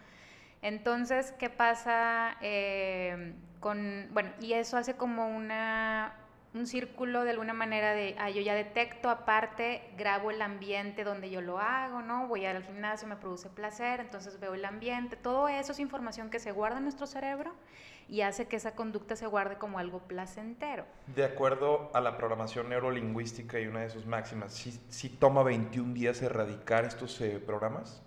Entonces, 0.63 1.33
¿qué 1.39 1.51
pasa 1.51 2.37
eh, 2.41 3.35
con, 3.61 4.09
bueno, 4.13 4.31
y 4.41 4.55
eso 4.55 4.77
hace 4.77 4.95
como 4.95 5.29
una, 5.29 6.15
un 6.55 6.67
círculo 6.67 7.25
de 7.25 7.31
alguna 7.31 7.53
manera 7.53 7.93
de, 7.93 8.17
ah, 8.19 8.31
yo 8.31 8.41
ya 8.41 8.55
detecto, 8.55 9.11
aparte, 9.11 9.83
grabo 9.97 10.31
el 10.31 10.43
ambiente 10.43 11.05
donde 11.05 11.31
yo 11.31 11.41
lo 11.41 11.59
hago, 11.59 12.03
¿no? 12.03 12.27
Voy 12.27 12.47
al 12.47 12.65
gimnasio, 12.65 13.07
me 13.07 13.17
produce 13.17 13.49
placer, 13.49 14.01
entonces 14.01 14.41
veo 14.41 14.55
el 14.55 14.65
ambiente, 14.65 15.17
todo 15.17 15.49
eso 15.49 15.73
es 15.73 15.79
información 15.79 16.31
que 16.31 16.41
se 16.41 16.53
guarda 16.53 16.79
en 16.79 16.85
nuestro 16.85 17.07
cerebro 17.07 17.55
y 18.09 18.23
hace 18.23 18.47
que 18.47 18.57
esa 18.57 18.75
conducta 18.75 19.17
se 19.17 19.27
guarde 19.27 19.57
como 19.59 19.79
algo 19.79 20.01
placentero. 20.01 20.87
De 21.15 21.25
acuerdo 21.25 21.91
a 21.95 22.01
la 22.01 22.17
programación 22.17 22.71
neurolingüística 22.71 23.61
y 23.61 23.67
una 23.67 23.81
de 23.81 23.91
sus 23.91 24.07
máximas, 24.07 24.55
¿sí, 24.89 25.09
toma 25.11 25.43
21 25.43 25.93
días 25.93 26.23
erradicar 26.23 26.85
estos 26.85 27.21
eh, 27.21 27.39
programas? 27.39 28.03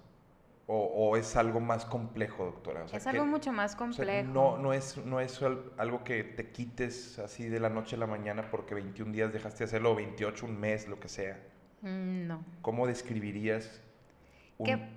O, 0.74 1.18
es 1.18 1.36
algo 1.36 1.60
más 1.60 1.84
complejo, 1.84 2.46
doctora? 2.46 2.86
es 2.94 3.06
algo 3.06 3.25
mucho 3.25 3.51
más 3.51 3.75
complejo. 3.75 4.30
no, 4.32 4.58
no, 4.58 4.72
es, 4.72 4.96
no 5.06 5.20
es 5.20 5.42
algo 5.78 6.06
que 6.06 6.24
te 6.24 6.50
quites 6.50 7.20
así 7.20 7.50
de 7.50 7.60
la 7.60 7.68
noche 7.68 7.98
a 7.98 8.00
la 8.00 8.08
mañana 8.08 8.50
porque 8.50 8.74
21 8.74 9.12
días 9.12 9.34
dejaste 9.34 9.60
de 9.60 9.66
hacerlo, 9.66 9.96
28, 9.96 10.46
un 10.46 10.58
mes, 10.58 10.88
lo 10.88 10.98
que 10.98 11.10
sea. 11.10 11.38
Mm, 11.82 12.25
no. 12.25 12.46
¿Cómo 12.62 12.88
describirías 12.88 13.82
un, 14.58 14.88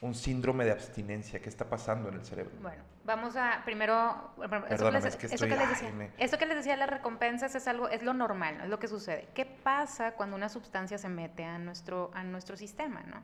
un, 0.00 0.14
síndrome 0.16 0.64
de 0.64 0.72
abstinencia? 0.72 1.40
¿Qué 1.40 1.48
está 1.48 1.64
pasando 1.64 2.08
en 2.08 2.16
el 2.16 2.24
cerebro? 2.24 2.52
Bueno, 2.60 2.82
vamos 3.04 3.36
a 3.36 3.62
primero... 3.64 4.32
Eso 4.68 4.90
les, 4.90 5.04
es 5.04 5.16
que 5.16 5.26
eso, 5.26 5.46
que 5.46 5.56
les 5.56 5.68
decía, 5.68 6.10
eso 6.18 6.38
que 6.38 6.46
les 6.46 6.56
decía, 6.56 6.76
las 6.76 6.90
recompensas 6.90 7.54
es 7.54 7.68
algo, 7.68 7.88
es 7.88 8.02
lo 8.02 8.14
normal, 8.14 8.62
es 8.62 8.68
lo 8.68 8.80
que 8.80 8.88
sucede. 8.88 9.28
¿Qué 9.32 9.46
pasa 9.46 10.14
cuando 10.14 10.34
una 10.34 10.48
sustancia 10.48 10.98
se 10.98 11.08
mete 11.08 11.44
a 11.44 11.56
nuestro, 11.58 12.10
a 12.14 12.24
nuestro 12.24 12.56
sistema, 12.56 13.04
no? 13.04 13.22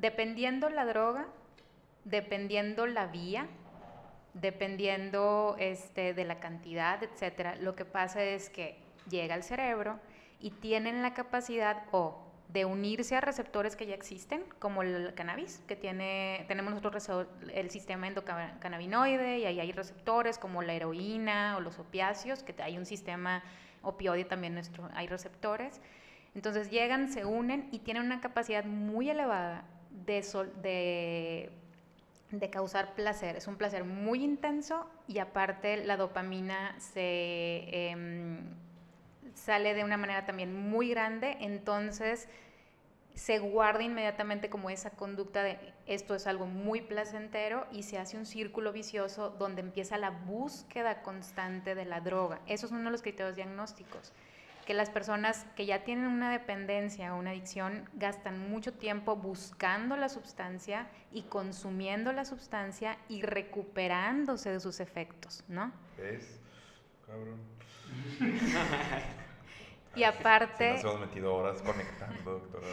Dependiendo 0.00 0.70
la 0.70 0.86
droga, 0.86 1.26
dependiendo 2.06 2.86
la 2.86 3.08
vía, 3.08 3.46
dependiendo 4.32 5.56
este, 5.58 6.14
de 6.14 6.24
la 6.24 6.40
cantidad, 6.40 7.02
etcétera, 7.02 7.56
lo 7.56 7.76
que 7.76 7.84
pasa 7.84 8.24
es 8.24 8.48
que 8.48 8.78
llega 9.10 9.34
al 9.34 9.42
cerebro 9.42 10.00
y 10.40 10.52
tienen 10.52 11.02
la 11.02 11.12
capacidad 11.12 11.82
o 11.90 12.18
de 12.48 12.64
unirse 12.64 13.14
a 13.14 13.20
receptores 13.20 13.76
que 13.76 13.84
ya 13.84 13.94
existen, 13.94 14.42
como 14.58 14.80
el 14.80 15.12
cannabis, 15.12 15.58
que 15.68 15.76
tiene, 15.76 16.46
tenemos 16.48 16.72
nosotros 16.72 17.28
el 17.52 17.68
sistema 17.68 18.08
endocannabinoide 18.08 19.40
y 19.40 19.44
ahí 19.44 19.60
hay 19.60 19.72
receptores 19.72 20.38
como 20.38 20.62
la 20.62 20.72
heroína 20.72 21.58
o 21.58 21.60
los 21.60 21.78
opiáceos, 21.78 22.42
que 22.42 22.54
hay 22.62 22.78
un 22.78 22.86
sistema 22.86 23.42
opioide 23.82 24.24
también 24.24 24.54
nuestro, 24.54 24.88
hay 24.94 25.08
receptores. 25.08 25.78
Entonces 26.34 26.70
llegan, 26.70 27.12
se 27.12 27.26
unen 27.26 27.68
y 27.70 27.80
tienen 27.80 28.04
una 28.04 28.22
capacidad 28.22 28.64
muy 28.64 29.10
elevada 29.10 29.64
de, 30.06 31.50
de, 32.30 32.50
causar 32.50 32.94
placer. 32.94 33.36
Es 33.36 33.46
un 33.46 33.56
placer 33.56 33.84
muy 33.84 34.22
intenso 34.24 34.88
y 35.06 35.18
aparte 35.18 35.84
la 35.84 35.96
dopamina 35.96 36.78
se 36.78 37.90
em, 37.90 38.38
sale 39.34 39.74
de 39.74 39.84
una 39.84 39.96
manera 39.96 40.26
también 40.26 40.54
muy 40.54 40.90
grande, 40.90 41.36
entonces 41.40 42.28
se 43.14 43.38
guarda 43.38 43.82
inmediatamente 43.82 44.48
como 44.48 44.70
esa 44.70 44.90
conducta 44.90 45.42
de 45.42 45.58
esto 45.86 46.14
es 46.14 46.26
algo 46.26 46.46
muy 46.46 46.80
placentero 46.80 47.66
y 47.72 47.82
se 47.82 47.98
hace 47.98 48.16
un 48.16 48.24
círculo 48.24 48.72
vicioso 48.72 49.30
donde 49.30 49.60
empieza 49.60 49.98
la 49.98 50.10
búsqueda 50.10 51.02
constante 51.02 51.74
de 51.74 51.84
la 51.84 52.00
droga. 52.00 52.40
Esos 52.46 52.70
son 52.70 52.78
uno 52.78 52.88
de 52.88 52.92
los 52.92 53.02
criterios 53.02 53.36
diagnósticos 53.36 54.12
que 54.70 54.74
las 54.74 54.88
personas 54.88 55.46
que 55.56 55.66
ya 55.66 55.82
tienen 55.82 56.06
una 56.06 56.30
dependencia 56.30 57.12
o 57.12 57.18
una 57.18 57.30
adicción 57.30 57.90
gastan 57.94 58.38
mucho 58.50 58.72
tiempo 58.72 59.16
buscando 59.16 59.96
la 59.96 60.08
sustancia 60.08 60.86
y 61.10 61.22
consumiendo 61.22 62.12
la 62.12 62.24
sustancia 62.24 62.96
y 63.08 63.22
recuperándose 63.22 64.48
de 64.48 64.60
sus 64.60 64.78
efectos, 64.78 65.42
¿no? 65.48 65.72
¿Ves? 65.98 66.38
Cabrón. 67.04 67.40
y 69.96 70.04
aparte... 70.04 70.74
nos 70.74 70.84
hemos 70.84 71.00
metido 71.00 71.34
horas 71.34 71.60
conectando, 71.62 72.30
doctora. 72.30 72.66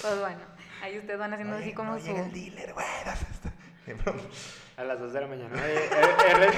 Pues 0.00 0.20
bueno, 0.20 0.42
ahí 0.80 0.96
ustedes 0.96 1.18
van 1.18 1.32
haciendo 1.32 1.56
así 1.56 1.72
como 1.72 1.98
su... 1.98 2.16
el 2.16 2.32
dealer, 2.32 2.72
güey. 2.72 2.86
A 4.76 4.84
las 4.84 5.00
2 5.00 5.12
de 5.12 5.20
la 5.20 5.26
mañana. 5.26 5.62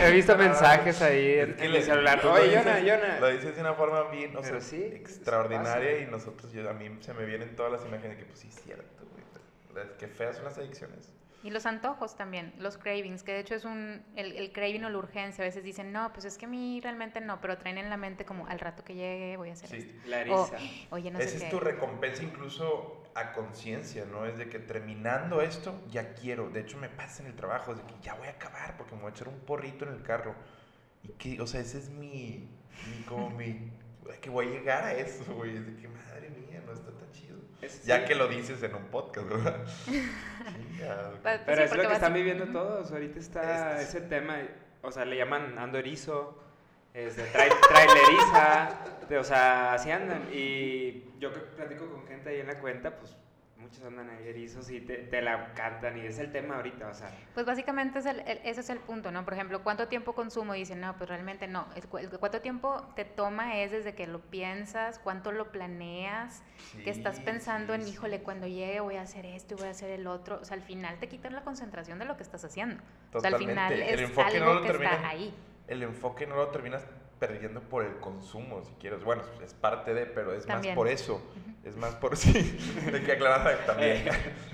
he, 0.00 0.10
visto 0.12 0.36
mensajes 0.36 1.02
ahí 1.02 1.38
en, 1.38 1.56
el 1.58 1.82
celular. 1.82 2.24
Oye, 2.24 2.52
Yona, 2.52 2.80
Yona. 2.80 3.18
Lo 3.18 3.28
dices 3.28 3.54
de 3.54 3.60
una 3.60 3.74
forma 3.74 4.10
bien, 4.10 4.36
o 4.36 4.42
sea, 4.42 4.60
sí, 4.60 4.82
extraordinaria 4.82 6.00
y 6.00 6.06
nosotros, 6.06 6.52
yo, 6.52 6.68
a 6.68 6.72
mí 6.74 6.96
se 7.00 7.12
me 7.12 7.24
vienen 7.24 7.56
todas 7.56 7.72
las 7.72 7.84
imágenes 7.84 8.16
de 8.16 8.24
que, 8.24 8.24
pues 8.26 8.40
sí, 8.40 8.48
es 8.48 8.62
cierto, 8.62 9.04
güey. 9.72 9.86
Qué 9.98 10.06
feas 10.06 10.36
son 10.36 10.44
las 10.44 10.56
adicciones. 10.58 11.12
Y 11.44 11.50
los 11.50 11.66
antojos 11.66 12.16
también, 12.16 12.54
los 12.58 12.78
cravings, 12.78 13.22
que 13.22 13.32
de 13.32 13.40
hecho 13.40 13.54
es 13.54 13.66
un, 13.66 14.02
el, 14.16 14.32
el, 14.32 14.50
craving 14.50 14.82
o 14.86 14.88
la 14.88 14.96
urgencia. 14.96 15.44
A 15.44 15.46
veces 15.46 15.62
dicen, 15.62 15.92
no, 15.92 16.10
pues 16.14 16.24
es 16.24 16.38
que 16.38 16.46
a 16.46 16.48
mí 16.48 16.80
realmente 16.80 17.20
no, 17.20 17.38
pero 17.42 17.58
traen 17.58 17.76
en 17.76 17.90
la 17.90 17.98
mente 17.98 18.24
como 18.24 18.46
al 18.46 18.58
rato 18.58 18.82
que 18.82 18.94
llegue 18.94 19.36
voy 19.36 19.50
a 19.50 19.52
hacer 19.52 19.68
sí, 19.68 20.00
La 20.06 20.22
eriza. 20.22 20.56
oye, 20.88 21.10
no 21.10 21.18
Esa 21.18 21.44
es 21.44 21.50
tu 21.50 21.60
recompensa 21.60 22.22
incluso 22.22 23.02
a 23.14 23.32
conciencia, 23.32 24.06
¿no? 24.06 24.24
Es 24.24 24.38
de 24.38 24.48
que 24.48 24.58
terminando 24.58 25.42
esto, 25.42 25.78
ya 25.90 26.14
quiero. 26.14 26.48
De 26.48 26.60
hecho, 26.60 26.78
me 26.78 26.88
pasa 26.88 27.22
en 27.22 27.28
el 27.28 27.36
trabajo, 27.36 27.72
es 27.72 27.76
de 27.78 27.84
que 27.84 27.94
ya 28.00 28.14
voy 28.14 28.28
a 28.28 28.30
acabar 28.30 28.78
porque 28.78 28.94
me 28.94 29.02
voy 29.02 29.10
a 29.10 29.14
echar 29.14 29.28
un 29.28 29.40
porrito 29.40 29.84
en 29.84 29.92
el 29.92 30.02
carro. 30.02 30.34
Y 31.02 31.08
que, 31.08 31.42
o 31.42 31.46
sea, 31.46 31.60
ese 31.60 31.76
es 31.76 31.90
mi, 31.90 32.48
mi 32.88 33.02
como 33.06 33.28
mi, 33.28 33.70
que 34.22 34.30
voy 34.30 34.46
a 34.46 34.50
llegar 34.50 34.84
a 34.84 34.94
eso, 34.94 35.34
güey. 35.34 35.58
Es 35.58 35.66
de 35.66 35.76
que, 35.76 35.88
madre 35.88 36.30
mía, 36.30 36.43
ya 37.84 38.04
que 38.04 38.14
lo 38.14 38.28
dices 38.28 38.62
en 38.62 38.74
un 38.74 38.84
podcast, 38.84 39.28
¿verdad? 39.28 39.64
Pero 41.46 41.62
es 41.62 41.76
lo 41.76 41.88
que 41.88 41.94
están 41.94 42.14
viviendo 42.14 42.46
todos. 42.46 42.92
Ahorita 42.92 43.18
está 43.18 43.80
ese 43.80 44.00
tema, 44.00 44.38
o 44.82 44.90
sea, 44.90 45.04
le 45.04 45.16
llaman 45.16 45.58
ando 45.58 45.78
erizo, 45.78 46.38
este, 46.92 47.22
traileriza, 47.22 48.70
o 49.18 49.24
sea, 49.24 49.74
así 49.74 49.90
andan. 49.90 50.28
Y 50.32 51.04
yo 51.18 51.32
que 51.32 51.40
platico 51.40 51.90
con 51.90 52.06
gente 52.06 52.30
ahí 52.30 52.40
en 52.40 52.46
la 52.46 52.60
cuenta, 52.60 52.96
pues 52.98 53.16
muchos 53.74 53.86
andan 53.86 54.10
ahí 54.10 54.28
erizos 54.28 54.70
y 54.70 54.80
te, 54.80 55.22
la 55.22 55.52
cantan 55.54 55.98
y 55.98 56.06
es 56.06 56.18
el 56.18 56.30
tema 56.30 56.56
ahorita, 56.56 56.88
o 56.88 56.94
sea. 56.94 57.10
Pues 57.34 57.46
básicamente 57.46 57.98
es 57.98 58.06
el, 58.06 58.20
ese 58.20 58.60
es 58.60 58.70
el 58.70 58.78
punto, 58.78 59.10
¿no? 59.10 59.24
Por 59.24 59.34
ejemplo, 59.34 59.62
¿cuánto 59.62 59.88
tiempo 59.88 60.14
consumo? 60.14 60.52
Dicen, 60.52 60.80
no, 60.80 60.96
pues 60.96 61.08
realmente 61.08 61.48
no. 61.48 61.66
¿Cuánto 62.18 62.40
tiempo 62.40 62.86
te 62.94 63.04
toma 63.04 63.60
es 63.60 63.72
desde 63.72 63.94
que 63.94 64.06
lo 64.06 64.20
piensas, 64.20 64.98
cuánto 64.98 65.32
lo 65.32 65.50
planeas, 65.50 66.42
que 66.82 66.90
estás 66.90 67.20
pensando 67.20 67.74
en, 67.74 67.86
híjole, 67.86 68.20
cuando 68.20 68.46
llegue 68.46 68.80
voy 68.80 68.96
a 68.96 69.02
hacer 69.02 69.26
esto 69.26 69.54
y 69.54 69.58
voy 69.58 69.68
a 69.68 69.70
hacer 69.70 69.90
el 69.90 70.06
otro. 70.06 70.38
O 70.40 70.44
sea, 70.44 70.56
al 70.56 70.62
final 70.62 70.98
te 70.98 71.08
quitan 71.08 71.34
la 71.34 71.42
concentración 71.42 71.98
de 71.98 72.04
lo 72.04 72.16
que 72.16 72.22
estás 72.22 72.44
haciendo. 72.44 72.82
O 73.12 73.20
sea, 73.20 73.30
al 73.30 73.38
final 73.38 73.72
es 73.82 74.18
algo 74.18 74.62
que 74.62 74.68
está 74.70 75.08
ahí. 75.08 75.34
El 75.66 75.82
enfoque 75.82 76.26
no 76.26 76.36
lo 76.36 76.48
terminas 76.48 76.84
perdiendo 77.26 77.60
por 77.60 77.84
el 77.84 77.96
consumo, 77.96 78.62
si 78.64 78.72
quieres. 78.74 79.02
Bueno, 79.04 79.22
es 79.42 79.54
parte 79.54 79.94
de, 79.94 80.06
pero 80.06 80.34
es 80.34 80.46
más 80.46 80.66
por 80.68 80.88
eso. 80.88 81.22
Es 81.64 81.76
más 81.76 81.94
por 81.96 82.16
sí. 82.16 82.58
de 82.90 83.02
que 83.02 83.12
aclarar 83.12 83.58
también. 83.66 84.04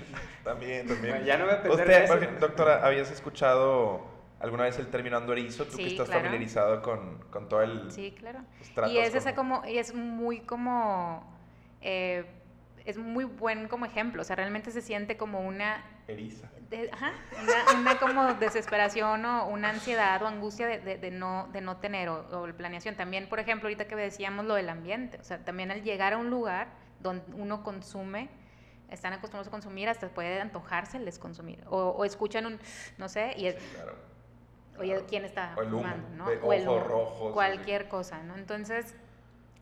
también, 0.43 0.87
también. 0.87 1.25
ya 1.25 1.37
no 1.37 1.45
me 1.45 1.69
Usted, 1.69 2.39
doctora, 2.39 2.85
¿habías 2.85 3.11
escuchado 3.11 4.09
alguna 4.39 4.63
vez 4.63 4.79
el 4.79 4.87
término 4.87 5.17
ando 5.17 5.33
erizo, 5.33 5.65
tú 5.65 5.77
que 5.77 5.87
estás 5.87 6.09
familiarizado 6.09 6.81
con, 6.81 7.19
con, 7.29 7.47
todo 7.47 7.61
el... 7.61 7.91
Sí, 7.91 8.15
claro. 8.17 8.39
Y 8.89 8.97
es, 8.97 9.13
ese 9.13 9.35
como, 9.35 9.63
y 9.65 9.77
es 9.77 9.93
muy 9.93 10.39
como... 10.39 11.23
Eh, 11.81 12.25
es 12.85 12.97
muy 12.97 13.25
buen 13.25 13.67
como 13.67 13.85
ejemplo, 13.85 14.21
o 14.21 14.25
sea, 14.25 14.35
realmente 14.35 14.71
se 14.71 14.81
siente 14.81 15.17
como 15.17 15.41
una... 15.41 15.83
Eriza. 16.07 16.49
ajá, 16.91 17.13
una, 17.77 17.97
como 17.97 18.33
desesperación 18.35 19.25
o 19.25 19.47
una 19.47 19.69
ansiedad 19.69 20.21
o 20.23 20.27
angustia 20.27 20.67
de, 20.67 20.97
de, 20.97 21.11
no, 21.11 21.47
de 21.53 21.61
no 21.61 21.77
tener 21.77 22.09
o, 22.09 22.43
o, 22.43 22.53
planeación. 22.53 22.95
También, 22.95 23.29
por 23.29 23.39
ejemplo, 23.39 23.67
ahorita 23.67 23.87
que 23.87 23.95
decíamos 23.95 24.45
lo 24.45 24.55
del 24.55 24.69
ambiente, 24.69 25.17
o 25.19 25.23
sea, 25.23 25.43
también 25.43 25.71
al 25.71 25.83
llegar 25.83 26.13
a 26.13 26.17
un 26.17 26.29
lugar 26.29 26.69
donde 26.99 27.23
uno 27.33 27.63
consume, 27.63 28.29
están 28.89 29.13
acostumbrados 29.13 29.47
a 29.47 29.51
consumir, 29.51 29.87
hasta 29.87 30.09
puede 30.09 30.41
antojárseles 30.41 31.17
consumir. 31.17 31.63
O, 31.67 31.77
o 31.77 32.05
escuchan 32.05 32.45
un, 32.45 32.59
no 32.97 33.09
sé, 33.09 33.33
y 33.37 33.47
es... 33.47 33.55
claro 33.55 34.11
oye, 34.81 35.03
¿quién 35.07 35.25
está 35.25 35.53
o 35.57 35.61
el 35.61 35.69
fumando? 35.69 36.09
¿no? 36.09 36.25
o 36.25 36.53
el 36.53 36.65
rojo. 36.65 37.31
Cualquier 37.33 37.87
cosa, 37.87 38.21
¿no? 38.23 38.35
Entonces, 38.35 38.95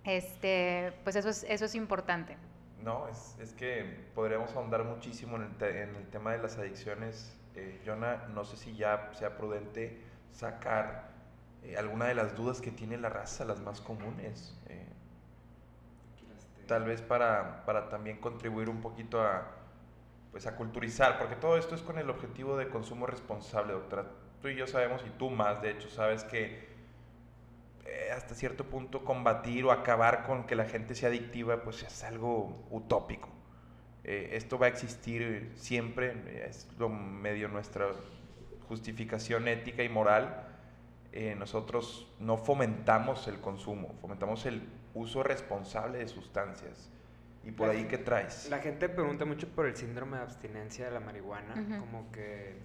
este, 0.03 0.93
pues 1.03 1.15
eso 1.15 1.29
es, 1.29 1.45
eso 1.47 1.65
es 1.65 1.75
importante. 1.75 2.37
No, 2.83 3.07
es, 3.07 3.37
es 3.39 3.53
que 3.53 4.07
podríamos 4.15 4.55
ahondar 4.55 4.83
muchísimo 4.83 5.35
en 5.35 5.43
el, 5.43 5.63
en 5.63 5.95
el 5.95 6.07
tema 6.09 6.31
de 6.31 6.39
las 6.39 6.57
adicciones. 6.57 7.37
Eh, 7.55 7.81
Jonah, 7.85 8.27
no 8.33 8.45
sé 8.45 8.57
si 8.57 8.75
ya 8.75 9.11
sea 9.13 9.35
prudente 9.35 10.01
sacar 10.31 11.09
eh, 11.63 11.75
alguna 11.77 12.05
de 12.05 12.15
las 12.15 12.35
dudas 12.35 12.61
que 12.61 12.71
tiene 12.71 12.97
la 12.97 13.09
raza, 13.09 13.43
las 13.45 13.59
más 13.59 13.81
comunes. 13.81 14.57
Eh, 14.67 14.87
tal 16.67 16.83
vez 16.83 17.01
para, 17.01 17.65
para 17.65 17.89
también 17.89 18.19
contribuir 18.19 18.69
un 18.69 18.79
poquito 18.79 19.21
a, 19.21 19.47
pues 20.31 20.47
a 20.47 20.55
culturizar, 20.55 21.17
porque 21.17 21.35
todo 21.35 21.57
esto 21.57 21.75
es 21.75 21.81
con 21.81 21.97
el 21.97 22.09
objetivo 22.09 22.55
de 22.55 22.69
consumo 22.69 23.07
responsable, 23.07 23.73
doctora 23.73 24.05
tú 24.41 24.47
y 24.47 24.55
yo 24.55 24.67
sabemos, 24.67 25.01
y 25.05 25.09
tú 25.11 25.29
más, 25.29 25.61
de 25.61 25.71
hecho, 25.71 25.89
sabes 25.89 26.23
que 26.23 26.68
eh, 27.91 28.11
hasta 28.11 28.35
cierto 28.35 28.65
punto 28.65 29.03
combatir 29.03 29.65
o 29.65 29.71
acabar 29.71 30.23
con 30.23 30.45
que 30.45 30.55
la 30.55 30.65
gente 30.65 30.95
sea 30.95 31.09
adictiva, 31.09 31.63
pues 31.63 31.83
es 31.83 32.03
algo 32.03 32.65
utópico. 32.69 33.29
Eh, 34.03 34.29
esto 34.33 34.57
va 34.57 34.67
a 34.67 34.69
existir 34.69 35.51
siempre, 35.55 36.47
es 36.47 36.67
lo 36.77 36.89
medio 36.89 37.47
nuestra 37.47 37.87
justificación 38.67 39.47
ética 39.47 39.83
y 39.83 39.89
moral. 39.89 40.47
Eh, 41.11 41.35
nosotros 41.37 42.07
no 42.19 42.37
fomentamos 42.37 43.27
el 43.27 43.39
consumo, 43.39 43.95
fomentamos 44.01 44.45
el 44.45 44.61
uso 44.93 45.23
responsable 45.23 45.99
de 45.99 46.07
sustancias. 46.07 46.91
¿Y 47.43 47.51
por 47.51 47.69
ahí 47.69 47.85
qué 47.85 47.97
traes? 47.97 48.47
La 48.49 48.59
gente 48.59 48.89
pregunta 48.89 49.25
mucho 49.25 49.47
por 49.47 49.65
el 49.65 49.75
síndrome 49.75 50.17
de 50.17 50.23
abstinencia 50.23 50.85
de 50.85 50.91
la 50.91 50.99
marihuana, 50.99 51.53
como 51.79 52.11
que 52.11 52.57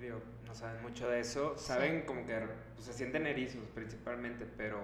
digo, 0.00 0.20
no 0.46 0.54
saben 0.54 0.82
mucho 0.82 1.08
de 1.08 1.20
eso, 1.20 1.56
saben 1.56 2.02
como 2.02 2.26
que 2.26 2.48
pues, 2.74 2.86
se 2.86 2.92
sienten 2.92 3.26
erizos 3.26 3.62
principalmente, 3.74 4.46
pero 4.56 4.78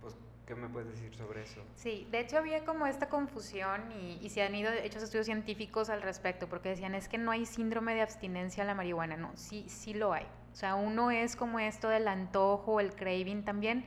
pues, 0.00 0.14
¿qué 0.46 0.54
me 0.54 0.68
puedes 0.68 0.90
decir 0.90 1.14
sobre 1.14 1.42
eso? 1.42 1.62
Sí, 1.74 2.06
de 2.10 2.20
hecho 2.20 2.38
había 2.38 2.64
como 2.64 2.86
esta 2.86 3.08
confusión 3.08 3.92
y, 3.92 4.18
y 4.22 4.30
se 4.30 4.42
han 4.42 4.54
ido 4.54 4.70
hechos 4.72 5.02
estudios 5.02 5.26
científicos 5.26 5.90
al 5.90 6.02
respecto, 6.02 6.48
porque 6.48 6.70
decían 6.70 6.94
es 6.94 7.08
que 7.08 7.18
no 7.18 7.30
hay 7.32 7.46
síndrome 7.46 7.94
de 7.94 8.02
abstinencia 8.02 8.62
a 8.62 8.66
la 8.66 8.74
marihuana, 8.74 9.16
no, 9.16 9.32
sí, 9.34 9.66
sí 9.68 9.94
lo 9.94 10.12
hay. 10.12 10.26
O 10.52 10.56
sea, 10.56 10.74
uno 10.74 11.10
es 11.10 11.36
como 11.36 11.60
esto 11.60 11.88
del 11.88 12.08
antojo, 12.08 12.80
el 12.80 12.94
craving 12.94 13.44
también. 13.44 13.84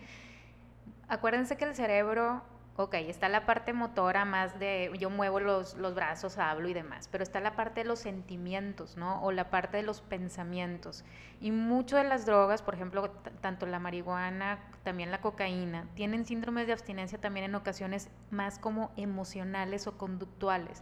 Acuérdense 1.07 1.57
que 1.57 1.65
el 1.65 1.75
cerebro 1.75 2.41
ok, 2.75 2.95
está 2.95 3.29
la 3.29 3.45
parte 3.45 3.71
motora 3.71 4.25
más 4.25 4.59
de 4.59 4.91
yo 4.99 5.09
muevo 5.09 5.39
los, 5.39 5.75
los, 5.75 5.93
brazos, 5.93 6.37
hablo 6.37 6.67
y 6.67 6.73
demás, 6.73 7.07
pero 7.11 7.23
está 7.23 7.39
la 7.39 7.55
parte 7.55 7.81
de 7.81 7.87
los 7.87 7.99
sentimientos, 7.99 8.97
¿no? 8.97 9.21
O 9.23 9.31
la 9.31 9.49
parte 9.49 9.77
de 9.77 9.83
los 9.83 10.01
pensamientos. 10.01 11.03
Y 11.39 11.51
mucho 11.51 11.97
de 11.97 12.03
las 12.03 12.25
drogas, 12.25 12.61
por 12.61 12.73
ejemplo, 12.73 13.11
tanto 13.41 13.65
la 13.65 13.79
marihuana, 13.79 14.59
también 14.83 15.11
la 15.11 15.21
cocaína, 15.21 15.87
tienen 15.93 16.25
síndromes 16.25 16.65
de 16.65 16.73
abstinencia 16.73 17.19
también 17.19 17.45
en 17.45 17.55
ocasiones 17.55 18.09
más 18.31 18.57
como 18.57 18.91
emocionales 18.97 19.85
o 19.85 19.97
conductuales. 19.97 20.81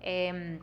Eh, 0.00 0.60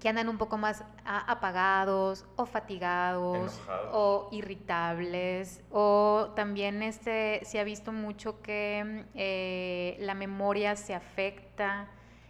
que 0.00 0.08
andan 0.08 0.28
un 0.30 0.38
poco 0.38 0.56
más 0.56 0.82
apagados 1.04 2.24
o 2.36 2.46
fatigados 2.46 3.60
o 3.92 4.28
irritables 4.32 5.62
o 5.70 6.32
también 6.34 6.82
este 6.82 7.44
se 7.44 7.60
ha 7.60 7.64
visto 7.64 7.92
mucho 7.92 8.40
que 8.40 9.04
eh, 9.14 9.96
la 10.00 10.14
memoria 10.14 10.74
se 10.74 10.94
afecta 10.94 11.88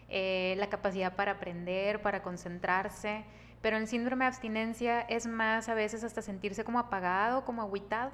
eh, 0.09 0.55
la 0.57 0.69
capacidad 0.69 1.15
para 1.15 1.33
aprender 1.33 2.01
para 2.01 2.21
concentrarse 2.21 3.23
pero 3.61 3.77
el 3.77 3.87
síndrome 3.87 4.25
de 4.25 4.29
abstinencia 4.29 5.01
es 5.01 5.25
más 5.25 5.69
a 5.69 5.73
veces 5.73 6.03
hasta 6.03 6.21
sentirse 6.21 6.65
como 6.65 6.77
apagado 6.77 7.45
como 7.45 7.61
aguitado 7.61 8.11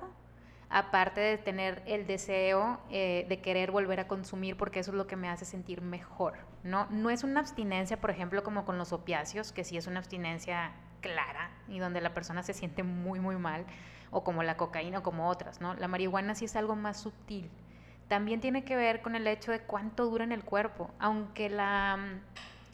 aparte 0.69 1.21
de 1.21 1.37
tener 1.37 1.81
el 1.85 2.05
deseo 2.07 2.79
eh, 2.89 3.25
de 3.29 3.39
querer 3.39 3.71
volver 3.71 3.99
a 4.01 4.07
consumir 4.07 4.57
porque 4.57 4.79
eso 4.79 4.91
es 4.91 4.97
lo 4.97 5.07
que 5.07 5.15
me 5.15 5.29
hace 5.29 5.45
sentir 5.45 5.81
mejor, 5.81 6.33
¿no? 6.63 6.87
No 6.89 7.09
es 7.09 7.23
una 7.23 7.39
abstinencia, 7.39 8.01
por 8.01 8.09
ejemplo, 8.09 8.43
como 8.43 8.65
con 8.65 8.77
los 8.77 8.91
opiáceos, 8.91 9.51
que 9.51 9.63
sí 9.63 9.77
es 9.77 9.87
una 9.87 9.99
abstinencia 9.99 10.73
clara 11.01 11.51
y 11.67 11.79
donde 11.79 12.01
la 12.01 12.13
persona 12.13 12.43
se 12.43 12.53
siente 12.53 12.83
muy, 12.83 13.19
muy 13.19 13.37
mal, 13.37 13.65
o 14.11 14.23
como 14.23 14.43
la 14.43 14.57
cocaína 14.57 14.99
o 14.99 15.03
como 15.03 15.29
otras, 15.29 15.61
¿no? 15.61 15.73
La 15.75 15.87
marihuana 15.87 16.35
sí 16.35 16.45
es 16.45 16.55
algo 16.55 16.75
más 16.75 16.99
sutil. 16.99 17.49
También 18.07 18.39
tiene 18.39 18.63
que 18.63 18.75
ver 18.75 19.01
con 19.01 19.15
el 19.15 19.27
hecho 19.27 19.51
de 19.51 19.59
cuánto 19.59 20.05
dura 20.05 20.23
en 20.23 20.31
el 20.31 20.43
cuerpo, 20.43 20.91
aunque 20.99 21.49
la, 21.49 21.97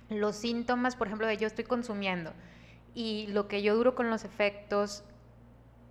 los 0.09 0.35
síntomas, 0.35 0.95
por 0.95 1.07
ejemplo, 1.07 1.27
de 1.27 1.37
yo 1.37 1.47
estoy 1.47 1.65
consumiendo 1.65 2.33
y 2.95 3.27
lo 3.27 3.47
que 3.47 3.63
yo 3.63 3.75
duro 3.75 3.95
con 3.95 4.09
los 4.09 4.23
efectos 4.23 5.03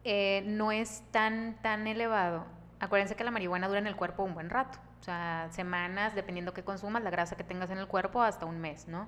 eh, 0.04 0.42
no 0.46 0.72
es 0.72 1.02
tan, 1.10 1.60
tan 1.62 1.86
elevado. 1.86 2.44
Acuérdense 2.80 3.14
que 3.14 3.24
la 3.24 3.30
marihuana 3.30 3.68
dura 3.68 3.78
en 3.80 3.86
el 3.86 3.96
cuerpo 3.96 4.24
un 4.24 4.34
buen 4.34 4.50
rato, 4.50 4.78
o 5.00 5.04
sea, 5.04 5.48
semanas, 5.50 6.14
dependiendo 6.14 6.52
qué 6.52 6.64
consumas, 6.64 7.02
la 7.02 7.10
grasa 7.10 7.36
que 7.36 7.44
tengas 7.44 7.70
en 7.70 7.78
el 7.78 7.86
cuerpo, 7.86 8.22
hasta 8.22 8.46
un 8.46 8.60
mes, 8.60 8.88
¿no? 8.88 9.06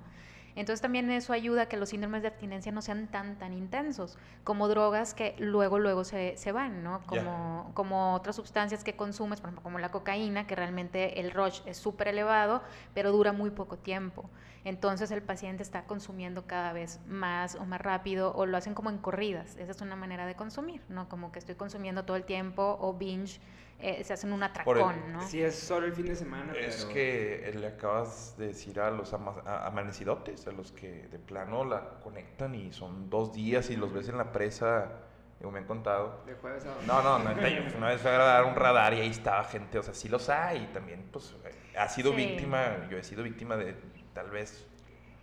Entonces 0.57 0.81
también 0.81 1.11
eso 1.11 1.33
ayuda 1.33 1.63
a 1.63 1.67
que 1.67 1.77
los 1.77 1.89
síndromes 1.89 2.23
de 2.23 2.29
abstinencia 2.29 2.71
no 2.71 2.81
sean 2.81 3.09
tan, 3.09 3.37
tan 3.39 3.53
intensos, 3.53 4.19
como 4.45 4.69
drogas 4.69 5.15
que 5.15 5.35
luego, 5.39 5.79
luego 5.79 6.05
se, 6.05 6.37
se 6.37 6.53
van, 6.53 6.85
¿no? 6.85 7.03
Como, 7.07 7.73
como 7.75 8.15
otras 8.15 8.37
sustancias 8.37 8.85
que 8.85 8.95
consumes, 8.95 9.41
por 9.41 9.49
ejemplo, 9.49 9.63
como 9.63 9.79
la 9.79 9.91
cocaína, 9.91 10.47
que 10.47 10.55
realmente 10.55 11.21
el 11.21 11.33
rush 11.33 11.61
es 11.67 11.77
súper 11.77 12.09
elevado, 12.09 12.63
pero 12.95 13.11
dura 13.11 13.33
muy 13.33 13.51
poco 13.51 13.77
tiempo. 13.77 14.31
Entonces 14.65 15.11
el 15.11 15.23
paciente 15.23 15.63
está 15.63 15.85
consumiendo 15.85 16.47
cada 16.47 16.73
vez 16.73 16.99
más 17.07 17.55
o 17.57 17.67
más 17.67 17.81
rápido 17.81 18.33
o 18.35 18.47
lo 18.47 18.57
hacen 18.57 18.75
como 18.75 18.89
en 18.91 18.99
corridas. 18.99 19.57
Esa 19.57 19.73
es 19.73 19.81
una 19.83 19.97
manera 19.97 20.25
de 20.25 20.37
consumir, 20.37 20.81
¿no? 20.89 21.09
Como 21.09 21.33
que 21.33 21.39
estoy 21.39 21.55
consumiendo 21.55 22.05
todo 22.05 22.17
el 22.17 22.25
tiempo 22.25 22.79
o 22.81 22.95
binge 22.95 23.41
eh, 23.87 24.03
se 24.03 24.15
hacen 24.15 24.33
un 24.33 24.43
atracón, 24.43 25.13
¿no? 25.13 25.21
Sí, 25.29 25.43
es 25.43 25.55
solo 25.59 25.85
el 25.85 25.93
fin 25.93 26.07
de 26.07 26.17
semana. 26.17 26.55
Es 26.55 26.87
que 26.87 27.53
le 27.55 27.67
acabas 27.67 28.35
de 28.39 28.47
decir 28.47 28.81
a 28.81 28.91
los 28.91 29.13
amanecidotes, 29.13 30.47
a 30.47 30.53
los 30.53 30.73
que 30.73 31.07
de 31.09 31.19
plano 31.19 31.67
la 31.67 32.01
conectan 32.01 32.55
y 32.55 32.73
son 32.73 33.11
dos 33.11 33.35
días 33.35 33.69
y 33.69 33.77
los 33.77 33.93
ves 33.93 34.09
en 34.09 34.17
la 34.17 34.33
presa, 34.33 34.91
como 35.39 35.51
me 35.51 35.59
han 35.59 35.67
contado. 35.67 36.23
De 36.25 36.33
jueves 36.35 36.65
a 36.65 36.87
No, 36.87 37.03
no, 37.03 37.19
no, 37.19 37.31
una 37.77 37.89
vez 37.89 38.01
fue 38.01 38.11
a 38.11 38.15
grabar 38.15 38.45
un 38.47 38.55
radar 38.55 38.95
y 38.95 39.01
ahí 39.01 39.11
estaba 39.11 39.45
gente, 39.45 39.79
o 39.79 39.83
sea, 39.83 39.93
sí 39.93 40.09
los 40.09 40.31
hay 40.31 40.63
y 40.63 40.67
también, 40.69 41.07
pues, 41.13 41.37
ha 41.77 41.89
sido 41.91 42.15
víctima, 42.15 42.89
yo 42.91 42.97
he 42.97 43.05
sido 43.05 43.23
víctima 43.23 43.59
de 43.59 43.77
tal 44.15 44.31
vez 44.31 44.67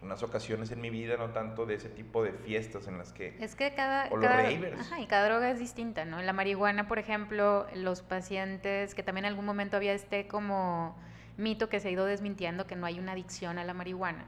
unas 0.01 0.23
ocasiones 0.23 0.71
en 0.71 0.81
mi 0.81 0.89
vida, 0.89 1.15
no 1.17 1.29
tanto 1.29 1.65
de 1.65 1.75
ese 1.75 1.89
tipo 1.89 2.23
de 2.23 2.33
fiestas 2.33 2.87
en 2.87 2.97
las 2.97 3.13
que... 3.13 3.37
Es 3.39 3.55
que 3.55 3.73
cada... 3.73 4.07
O 4.09 4.19
cada, 4.19 4.47
Ajá, 4.79 4.99
y 4.99 5.05
cada 5.05 5.25
droga 5.25 5.51
es 5.51 5.59
distinta, 5.59 6.05
¿no? 6.05 6.21
La 6.21 6.33
marihuana, 6.33 6.87
por 6.87 6.97
ejemplo, 6.97 7.67
los 7.75 8.01
pacientes, 8.01 8.95
que 8.95 9.03
también 9.03 9.25
en 9.25 9.29
algún 9.29 9.45
momento 9.45 9.77
había 9.77 9.93
este 9.93 10.27
como 10.27 10.95
mito 11.37 11.69
que 11.69 11.79
se 11.79 11.89
ha 11.89 11.91
ido 11.91 12.05
desmintiendo, 12.05 12.65
que 12.65 12.75
no 12.75 12.85
hay 12.85 12.99
una 12.99 13.11
adicción 13.11 13.59
a 13.59 13.63
la 13.63 13.73
marihuana. 13.73 14.25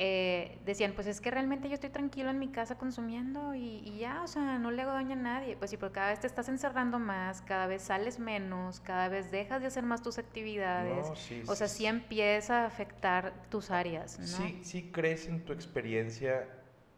Eh, 0.00 0.56
decían, 0.64 0.92
pues 0.92 1.08
es 1.08 1.20
que 1.20 1.28
realmente 1.28 1.68
yo 1.68 1.74
estoy 1.74 1.90
tranquilo 1.90 2.30
en 2.30 2.38
mi 2.38 2.52
casa 2.52 2.78
consumiendo 2.78 3.56
y, 3.56 3.98
ya, 3.98 4.22
o 4.22 4.28
sea, 4.28 4.56
no 4.60 4.70
le 4.70 4.82
hago 4.82 4.92
daño 4.92 5.14
a 5.14 5.16
nadie. 5.16 5.56
Pues 5.56 5.72
sí, 5.72 5.76
porque 5.76 5.94
cada 5.94 6.10
vez 6.10 6.20
te 6.20 6.28
estás 6.28 6.48
encerrando 6.48 7.00
más, 7.00 7.42
cada 7.42 7.66
vez 7.66 7.82
sales 7.82 8.20
menos, 8.20 8.78
cada 8.78 9.08
vez 9.08 9.32
dejas 9.32 9.60
de 9.60 9.66
hacer 9.66 9.82
más 9.82 10.00
tus 10.00 10.18
actividades. 10.18 11.04
o 11.48 11.56
sea, 11.56 11.66
sí, 11.66 11.84
empieza 11.86 12.62
a 12.62 12.66
afectar 12.66 13.32
tus 13.50 13.72
áreas. 13.72 14.20
¿no? 14.20 14.26
Sí, 14.26 14.60
sí 14.62 14.90
crees 14.92 15.26
en 15.26 15.44
tu 15.44 15.52
experiencia, 15.52 16.48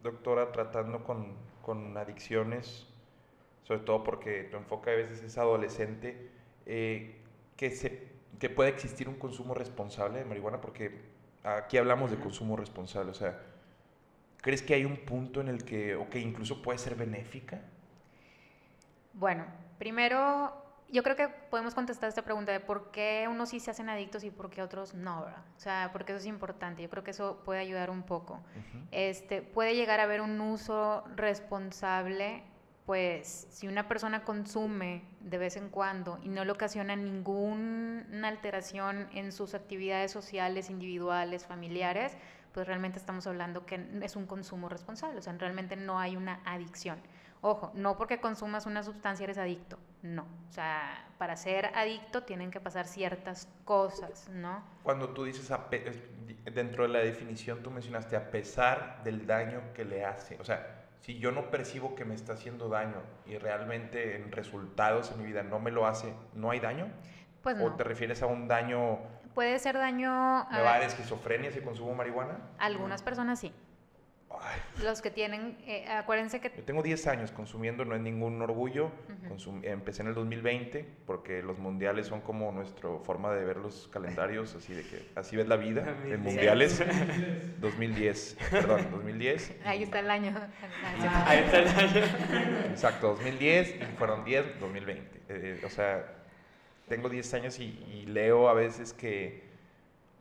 doctora, 0.03 0.53
tratando 0.53 1.03
con, 1.03 1.39
con 1.63 1.97
adicciones, 1.97 2.87
sobre 3.63 3.81
todo 3.81 4.05
porque 4.05 4.43
tu 4.43 4.59
enfoque 4.59 4.91
a 4.91 4.97
veces 4.97 5.23
es 5.23 5.39
adolescente, 5.39 6.29
eh, 6.67 7.19
que, 7.57 7.71
se, 7.71 8.09
que 8.39 8.51
puede 8.51 8.69
existir 8.69 9.09
un 9.09 9.15
consumo 9.15 9.55
responsable 9.55 10.19
de 10.19 10.27
marihuana, 10.27 10.61
porque 10.61 11.19
aquí 11.45 11.79
hablamos 11.79 12.11
de 12.11 12.19
consumo 12.19 12.57
responsable, 12.57 13.11
o 13.11 13.15
sea, 13.15 13.39
¿crees 14.39 14.63
que 14.63 14.75
hay 14.75 14.85
un 14.85 14.97
punto 14.97 15.41
en 15.41 15.49
el 15.49 15.65
que, 15.65 15.95
o 15.97 16.09
que 16.09 16.19
incluso 16.19 16.63
puede 16.63 16.79
ser 16.79 16.95
benéfica? 16.95 17.61
Bueno, 19.13 19.45
primero, 19.79 20.53
yo 20.89 21.03
creo 21.03 21.17
que 21.17 21.29
podemos 21.29 21.75
contestar 21.75 22.09
esta 22.09 22.23
pregunta 22.23 22.53
de 22.53 22.61
por 22.61 22.91
qué 22.91 23.27
unos 23.31 23.51
sí 23.51 23.61
se 23.61 23.71
hacen 23.71 23.89
adictos 23.89 24.25
y 24.25 24.31
por 24.31 24.51
qué 24.51 24.63
otros 24.63 24.95
no, 24.95 25.25
¿verdad? 25.25 25.45
O 25.57 25.61
sea, 25.61 25.91
porque 25.93 26.13
eso 26.13 26.21
es 26.21 26.27
importante. 26.27 26.83
Yo 26.83 26.91
creo 26.91 27.05
que 27.05 27.13
eso 27.13 27.43
puede 27.45 27.61
ayudar 27.61 27.91
un 27.91 28.03
poco. 28.03 28.41
este, 28.91 29.43
puede 29.43 29.75
llegar 29.75 30.01
a 30.01 30.05
haber 30.05 30.21
un 30.21 30.41
uso 30.41 31.05
responsable 31.17 32.43
pues 32.91 33.47
si 33.51 33.69
una 33.69 33.87
persona 33.87 34.25
consume 34.25 35.05
de 35.21 35.39
vez 35.39 35.57
en 35.57 35.69
cuando 35.69 36.19
y 36.25 36.29
no 36.29 36.45
le 36.45 36.51
ocasiona 36.51 36.97
ninguna 36.97 38.27
alteración 38.27 39.07
en 39.15 39.31
sus 39.31 39.55
actividades 39.55 40.11
sociales, 40.11 40.71
individuales, 40.71 41.47
familiares, 41.47 42.17
pues 42.51 42.67
realmente 42.67 42.99
estamos 42.99 43.29
hablando 43.29 43.65
que 43.65 43.81
es 44.03 44.17
un 44.17 44.27
consumo 44.27 44.69
responsable, 44.69 45.21
o 45.21 45.23
sea, 45.23 45.33
realmente 45.35 45.77
no 45.77 46.01
hay 46.01 46.17
una 46.17 46.41
adicción. 46.45 46.99
Ojo, 47.43 47.71
no 47.77 47.97
porque 47.97 48.21
consumas 48.21 48.67
una 48.67 48.83
sustancia 48.83 49.23
eres 49.23 49.39
adicto, 49.39 49.79
no. 50.03 50.27
O 50.49 50.53
sea, 50.53 51.13
para 51.17 51.37
ser 51.37 51.67
adicto 51.67 52.25
tienen 52.25 52.51
que 52.51 52.59
pasar 52.59 52.89
ciertas 52.89 53.47
cosas, 53.65 54.29
¿no? 54.31 54.65
Cuando 54.83 55.11
tú 55.11 55.23
dices, 55.23 55.49
dentro 56.53 56.83
de 56.83 56.89
la 56.89 56.99
definición 56.99 57.63
tú 57.63 57.71
mencionaste 57.71 58.17
a 58.17 58.33
pesar 58.33 59.01
del 59.05 59.29
daño 59.29 59.73
que 59.75 59.85
le 59.85 60.05
hace, 60.05 60.37
o 60.41 60.45
sea, 60.45 60.80
si 61.01 61.19
yo 61.19 61.33
no 61.33 61.51
percibo 61.51 61.95
que 61.95 62.05
me 62.05 62.15
está 62.15 62.35
haciendo 62.35 62.69
daño 62.69 63.03
y 63.27 63.39
realmente 63.39 64.17
en 64.17 64.33
resultados 64.33 65.11
en 65.13 65.19
mi 65.19 65.27
vida 65.27 65.43
no 65.43 65.59
me 65.59 65.71
lo 65.71 65.87
hace, 65.87 66.15
¿no 66.35 66.51
hay 66.51 66.61
daño? 66.61 66.89
Pues 67.43 67.57
no. 67.57 67.65
¿O 67.65 67.73
te 67.75 67.85
refieres 67.85 68.23
a 68.23 68.27
un 68.27 68.49
daño 68.49 68.99
Puede 69.35 69.59
ser 69.59 69.77
daño... 69.77 70.47
¿Me 70.51 70.61
va 70.61 70.75
a 70.75 70.79
dar 70.79 70.83
esquizofrenia 70.83 71.53
si 71.53 71.61
consumo 71.61 71.95
marihuana? 71.95 72.39
Algunas 72.59 73.03
personas 73.03 73.39
sí. 73.39 73.53
Los 74.83 75.03
que 75.03 75.11
tienen, 75.11 75.59
eh, 75.67 75.87
acuérdense 75.89 76.41
que... 76.41 76.51
Yo 76.57 76.63
tengo 76.65 76.83
10 76.83 77.07
años 77.09 77.31
consumiendo, 77.31 77.85
no 77.85 77.95
es 77.95 78.01
ningún 78.01 78.41
orgullo. 78.43 78.91
empecé 79.63 80.03
en 80.03 80.09
el 80.09 80.15
2020 80.15 80.87
porque 81.07 81.43
los 81.43 81.59
mundiales 81.59 82.07
son 82.07 82.21
como 82.21 82.51
nuestra 82.53 82.89
forma 83.05 83.33
de 83.33 83.45
ver 83.45 83.57
los 83.57 83.89
calendarios, 83.89 84.55
así 84.55 84.73
de 84.73 84.83
que 84.83 85.11
así 85.17 85.37
ves 85.37 85.49
la 85.49 85.57
vida 85.57 85.97
en 86.07 86.21
mundiales. 86.23 86.83
2010, 87.61 88.37
perdón, 88.51 88.87
2010. 88.91 89.57
Ahí 89.65 89.83
está 89.83 90.01
el 90.01 90.11
año. 90.11 90.35
Ahí 91.27 91.39
está 91.39 91.59
el 91.59 91.69
año. 91.69 92.07
Exacto, 92.71 93.09
2010 93.09 93.77
y 93.77 93.97
fueron 93.97 94.25
10, 94.25 94.61
2020. 94.61 95.21
Eh, 95.29 95.61
o 95.65 95.69
sea, 95.69 96.05
tengo 96.89 97.09
10 97.09 97.35
años 97.35 97.59
y, 97.61 98.05
leo 98.07 98.49
a 98.49 98.55
veces 98.55 98.93
que, 98.93 99.50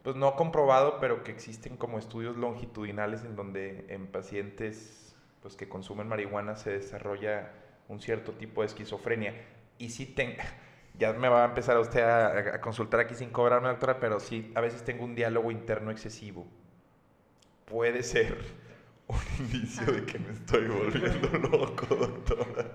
pues 0.10 0.18
no 0.18 0.36
comprobado, 0.36 0.98
pero 1.00 1.24
que 1.24 1.32
existen 1.32 1.78
como 1.78 2.00
estudios 2.00 2.36
longitudinales 2.36 3.24
en 3.26 3.36
donde 3.36 3.86
en 3.90 4.08
pacientes 4.08 5.16
pues, 5.44 5.56
que 5.56 5.70
consumen 5.70 6.08
marihuana 6.08 6.56
se 6.56 6.72
desarrolla 6.72 7.52
un 7.88 8.02
cierto 8.02 8.32
tipo 8.32 8.62
de 8.62 8.68
esquizofrenia. 8.68 9.36
Y 9.78 9.92
sí 9.92 10.08
tengo, 10.08 10.38
ya 10.98 11.14
me 11.14 11.30
va 11.30 11.44
a 11.44 11.46
empezar 11.46 11.78
a 11.78 11.82
usted 11.82 12.02
a, 12.02 12.60
consultar 12.60 13.02
aquí 13.02 13.14
sin 13.14 13.30
cobrarme, 13.30 13.68
doctora, 13.68 14.00
pero 14.00 14.20
sí, 14.20 14.52
a 14.56 14.62
veces 14.62 14.84
tengo 14.84 15.06
un 15.06 15.14
diálogo 15.14 15.52
interno 15.52 15.92
excesivo. 15.92 16.48
Puede 17.66 18.02
ser 18.02 18.36
un 19.08 19.20
indicio 19.38 19.94
de 19.94 20.06
que 20.08 20.18
me 20.18 20.32
estoy 20.32 20.70
volviendo 20.70 21.38
loco, 21.52 21.86
doctora. 21.94 22.72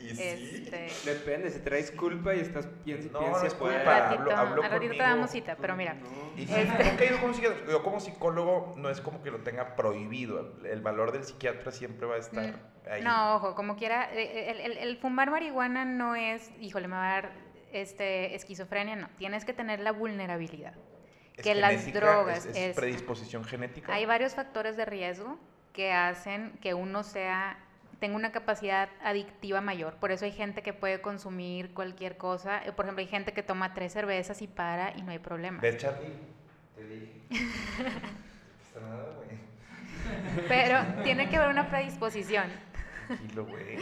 Este... 0.00 0.88
Depende, 1.04 1.50
si 1.50 1.58
traes 1.60 1.90
culpa 1.90 2.34
y 2.34 2.40
estás 2.40 2.66
piensa, 2.84 3.08
no, 3.12 3.30
no 3.30 3.42
es 3.42 3.54
culpa, 3.54 3.82
ratito, 3.82 4.36
hablo, 4.36 4.62
al 4.62 4.70
ratito 4.70 4.92
te 4.92 5.02
damos 5.02 5.30
cita, 5.30 5.56
pero 5.60 5.76
mira. 5.76 5.96
Y 6.36 6.42
este... 6.42 7.08
yo, 7.08 7.20
como 7.20 7.34
psicólogo, 7.34 7.70
yo 7.70 7.82
como 7.82 8.00
psicólogo 8.00 8.74
no 8.76 8.90
es 8.90 9.00
como 9.00 9.22
que 9.22 9.30
lo 9.30 9.38
tenga 9.38 9.74
prohibido. 9.74 10.56
El 10.64 10.80
valor 10.82 11.12
del 11.12 11.24
psiquiatra 11.24 11.72
siempre 11.72 12.06
va 12.06 12.14
a 12.14 12.18
estar 12.18 12.52
mm, 12.52 12.90
ahí. 12.90 13.02
No, 13.02 13.36
ojo, 13.36 13.54
como 13.54 13.76
quiera, 13.76 14.12
eh, 14.14 14.50
el, 14.50 14.60
el, 14.60 14.78
el, 14.78 14.96
fumar 14.98 15.30
marihuana 15.30 15.84
no 15.84 16.14
es, 16.14 16.50
híjole, 16.60 16.86
me 16.86 16.94
va 16.94 17.08
a 17.08 17.12
dar 17.14 17.32
este, 17.72 18.34
esquizofrenia, 18.34 18.96
no. 18.96 19.08
Tienes 19.18 19.44
que 19.44 19.52
tener 19.52 19.80
la 19.80 19.92
vulnerabilidad. 19.92 20.74
que 21.42 21.54
las 21.54 21.92
drogas 21.92 22.46
es, 22.46 22.56
es 22.56 22.76
predisposición 22.76 23.44
genética. 23.44 23.92
Hay 23.92 24.06
varios 24.06 24.34
factores 24.34 24.76
de 24.76 24.84
riesgo 24.84 25.38
que 25.72 25.92
hacen 25.92 26.58
que 26.60 26.74
uno 26.74 27.02
sea 27.02 27.58
tengo 27.98 28.16
una 28.16 28.32
capacidad 28.32 28.88
adictiva 29.02 29.60
mayor. 29.60 29.94
Por 29.94 30.12
eso 30.12 30.24
hay 30.24 30.32
gente 30.32 30.62
que 30.62 30.72
puede 30.72 31.00
consumir 31.00 31.74
cualquier 31.74 32.16
cosa. 32.16 32.62
Eh, 32.64 32.72
por 32.72 32.84
ejemplo, 32.84 33.00
hay 33.00 33.08
gente 33.08 33.32
que 33.32 33.42
toma 33.42 33.74
tres 33.74 33.92
cervezas 33.92 34.40
y 34.42 34.46
para 34.46 34.96
y 34.96 35.02
no 35.02 35.12
hay 35.12 35.18
problema. 35.18 35.60
¿Ves, 35.60 35.76
Charlie? 35.76 36.12
Te 36.76 36.84
dije. 36.84 37.12
no 38.74 38.88
nada, 38.88 39.14
güey. 39.16 39.28
Pero 40.48 41.02
tiene 41.02 41.28
que 41.28 41.36
haber 41.36 41.50
una 41.50 41.68
predisposición. 41.68 42.46
Tranquilo, 43.06 43.46
güey. 43.46 43.78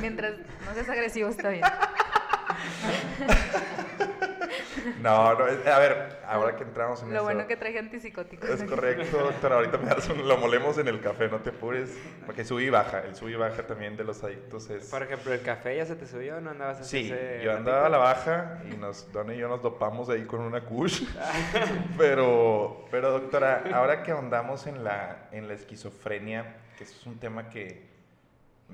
Mientras 0.00 0.38
no 0.38 0.74
seas 0.74 0.88
agresivo, 0.88 1.28
está 1.28 1.48
bien. 1.48 1.64
No, 5.02 5.34
no, 5.34 5.44
a 5.44 5.78
ver, 5.78 6.20
ahora 6.26 6.56
que 6.56 6.64
entramos 6.64 7.02
en 7.02 7.12
Lo 7.12 7.22
bueno 7.22 7.46
que 7.46 7.56
traje 7.56 7.78
antipsicóticos. 7.78 8.48
Es 8.48 8.64
correcto, 8.64 9.18
doctor. 9.18 9.52
Ahorita 9.52 9.78
me 9.78 9.86
das 9.86 10.08
un, 10.08 10.26
lo 10.26 10.36
molemos 10.38 10.78
en 10.78 10.88
el 10.88 11.00
café, 11.00 11.28
no 11.28 11.38
te 11.38 11.50
apures. 11.50 11.96
Porque 12.26 12.44
sube 12.44 12.64
y 12.64 12.70
baja. 12.70 13.00
El 13.00 13.14
sube 13.14 13.32
y 13.32 13.36
baja 13.36 13.66
también 13.66 13.96
de 13.96 14.04
los 14.04 14.22
adictos 14.22 14.68
es. 14.70 14.86
Por 14.86 15.02
ejemplo, 15.02 15.32
¿el 15.32 15.42
café 15.42 15.76
ya 15.76 15.86
se 15.86 15.96
te 15.96 16.06
subió 16.06 16.36
o 16.36 16.40
no 16.40 16.50
andabas 16.50 16.80
así? 16.80 17.08
Sí, 17.08 17.14
yo 17.42 17.56
andaba 17.56 17.86
a 17.86 17.88
la 17.88 17.98
baja 17.98 18.62
y 18.70 18.76
nos, 18.76 19.10
Don 19.12 19.32
y 19.32 19.36
yo 19.36 19.48
nos 19.48 19.62
dopamos 19.62 20.08
ahí 20.08 20.24
con 20.24 20.40
una 20.40 20.64
kush. 20.64 21.04
pero, 21.98 22.86
pero, 22.90 23.10
doctora, 23.10 23.64
ahora 23.72 24.02
que 24.02 24.12
andamos 24.12 24.66
en 24.66 24.84
la, 24.84 25.28
en 25.32 25.48
la 25.48 25.54
esquizofrenia, 25.54 26.56
que 26.76 26.84
es 26.84 27.06
un 27.06 27.18
tema 27.18 27.48
que 27.48 27.88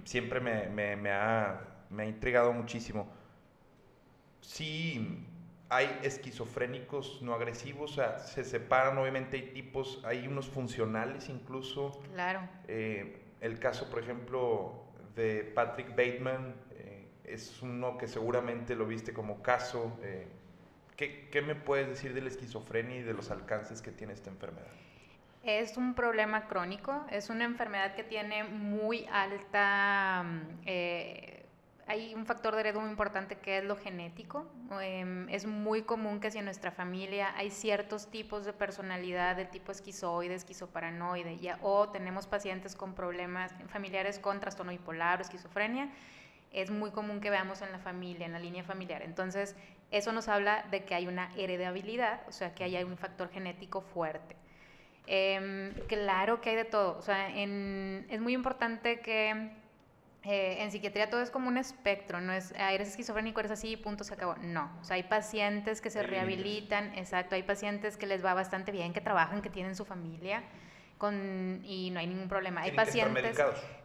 siempre 0.04 0.40
me, 0.40 0.68
me, 0.68 0.96
me 0.96 1.12
ha, 1.12 1.60
me 1.90 2.04
ha 2.04 2.06
intrigado 2.06 2.52
muchísimo. 2.52 3.08
Sí 4.40 5.26
hay 5.68 5.98
esquizofrénicos 6.02 7.22
no 7.22 7.34
agresivos, 7.34 7.92
o 7.92 7.94
sea, 7.94 8.18
se 8.18 8.44
separan, 8.44 8.98
obviamente 8.98 9.36
hay 9.36 9.52
tipos, 9.52 10.02
hay 10.04 10.26
unos 10.26 10.48
funcionales 10.48 11.28
incluso. 11.28 12.02
Claro. 12.12 12.40
Eh, 12.68 13.20
el 13.40 13.58
caso, 13.58 13.90
por 13.90 14.00
ejemplo, 14.00 14.84
de 15.14 15.50
Patrick 15.54 15.90
Bateman 15.90 16.54
eh, 16.72 17.08
es 17.24 17.62
uno 17.62 17.98
que 17.98 18.08
seguramente 18.08 18.74
lo 18.74 18.86
viste 18.86 19.12
como 19.12 19.42
caso. 19.42 19.98
Eh, 20.02 20.26
¿qué, 20.96 21.28
¿Qué 21.30 21.42
me 21.42 21.54
puedes 21.54 21.88
decir 21.88 22.14
de 22.14 22.20
la 22.20 22.28
esquizofrenia 22.28 22.98
y 22.98 23.02
de 23.02 23.14
los 23.14 23.30
alcances 23.30 23.82
que 23.82 23.90
tiene 23.90 24.12
esta 24.12 24.30
enfermedad? 24.30 24.68
Es 25.42 25.76
un 25.76 25.94
problema 25.94 26.48
crónico, 26.48 27.04
es 27.10 27.28
una 27.28 27.44
enfermedad 27.44 27.94
que 27.94 28.02
tiene 28.02 28.44
muy 28.44 29.06
alta 29.12 30.24
mm, 30.24 30.62
hay 31.86 32.14
un 32.14 32.24
factor 32.24 32.54
de 32.54 32.60
heredo 32.60 32.80
muy 32.80 32.90
importante 32.90 33.36
que 33.36 33.58
es 33.58 33.64
lo 33.64 33.76
genético. 33.76 34.46
Em, 34.80 35.28
es 35.28 35.46
muy 35.46 35.82
común 35.82 36.20
que 36.20 36.30
si 36.30 36.38
en 36.38 36.46
nuestra 36.46 36.70
familia 36.70 37.34
hay 37.36 37.50
ciertos 37.50 38.10
tipos 38.10 38.44
de 38.44 38.52
personalidad 38.52 39.36
de 39.36 39.44
tipo 39.44 39.72
esquizoide, 39.72 40.34
esquizoparanoide, 40.34 41.38
ya, 41.38 41.58
o 41.62 41.88
tenemos 41.90 42.26
pacientes 42.26 42.74
con 42.74 42.94
problemas 42.94 43.52
familiares 43.68 44.18
con 44.18 44.40
trastorno 44.40 44.72
bipolar 44.72 45.18
o 45.18 45.22
esquizofrenia, 45.22 45.90
es 46.52 46.70
muy 46.70 46.90
común 46.90 47.20
que 47.20 47.30
veamos 47.30 47.60
en 47.62 47.72
la 47.72 47.78
familia, 47.78 48.26
en 48.26 48.32
la 48.32 48.38
línea 48.38 48.62
familiar. 48.62 49.02
Entonces, 49.02 49.56
eso 49.90 50.12
nos 50.12 50.28
habla 50.28 50.64
de 50.70 50.84
que 50.84 50.94
hay 50.94 51.06
una 51.06 51.30
heredabilidad, 51.36 52.22
o 52.28 52.32
sea, 52.32 52.54
que 52.54 52.64
hay 52.64 52.82
un 52.82 52.96
factor 52.96 53.28
genético 53.30 53.80
fuerte. 53.80 54.36
Em, 55.06 55.74
claro 55.86 56.40
que 56.40 56.50
hay 56.50 56.56
de 56.56 56.64
todo. 56.64 56.96
O 56.96 57.02
sea, 57.02 57.28
es 57.28 58.20
muy 58.20 58.32
importante 58.32 59.00
que 59.00 59.63
eh, 60.24 60.62
en 60.62 60.70
psiquiatría 60.70 61.10
todo 61.10 61.20
es 61.20 61.30
como 61.30 61.48
un 61.48 61.58
espectro, 61.58 62.20
no 62.20 62.32
es, 62.32 62.52
eres 62.52 62.88
esquizofrénico, 62.88 63.40
eres 63.40 63.52
así, 63.52 63.76
punto, 63.76 64.04
se 64.04 64.14
acabó. 64.14 64.36
No, 64.36 64.70
o 64.80 64.84
sea, 64.84 64.96
hay 64.96 65.02
pacientes 65.02 65.80
que 65.80 65.90
se 65.90 66.02
rehabilitan, 66.02 66.94
exacto, 66.96 67.34
hay 67.34 67.42
pacientes 67.42 67.96
que 67.96 68.06
les 68.06 68.24
va 68.24 68.32
bastante 68.32 68.72
bien, 68.72 68.92
que 68.92 69.00
trabajan, 69.00 69.42
que 69.42 69.50
tienen 69.50 69.76
su 69.76 69.84
familia 69.84 70.42
con, 70.96 71.60
y 71.64 71.90
no 71.90 72.00
hay 72.00 72.06
ningún 72.06 72.28
problema. 72.28 72.62
Hay 72.62 72.72
pacientes... 72.72 73.38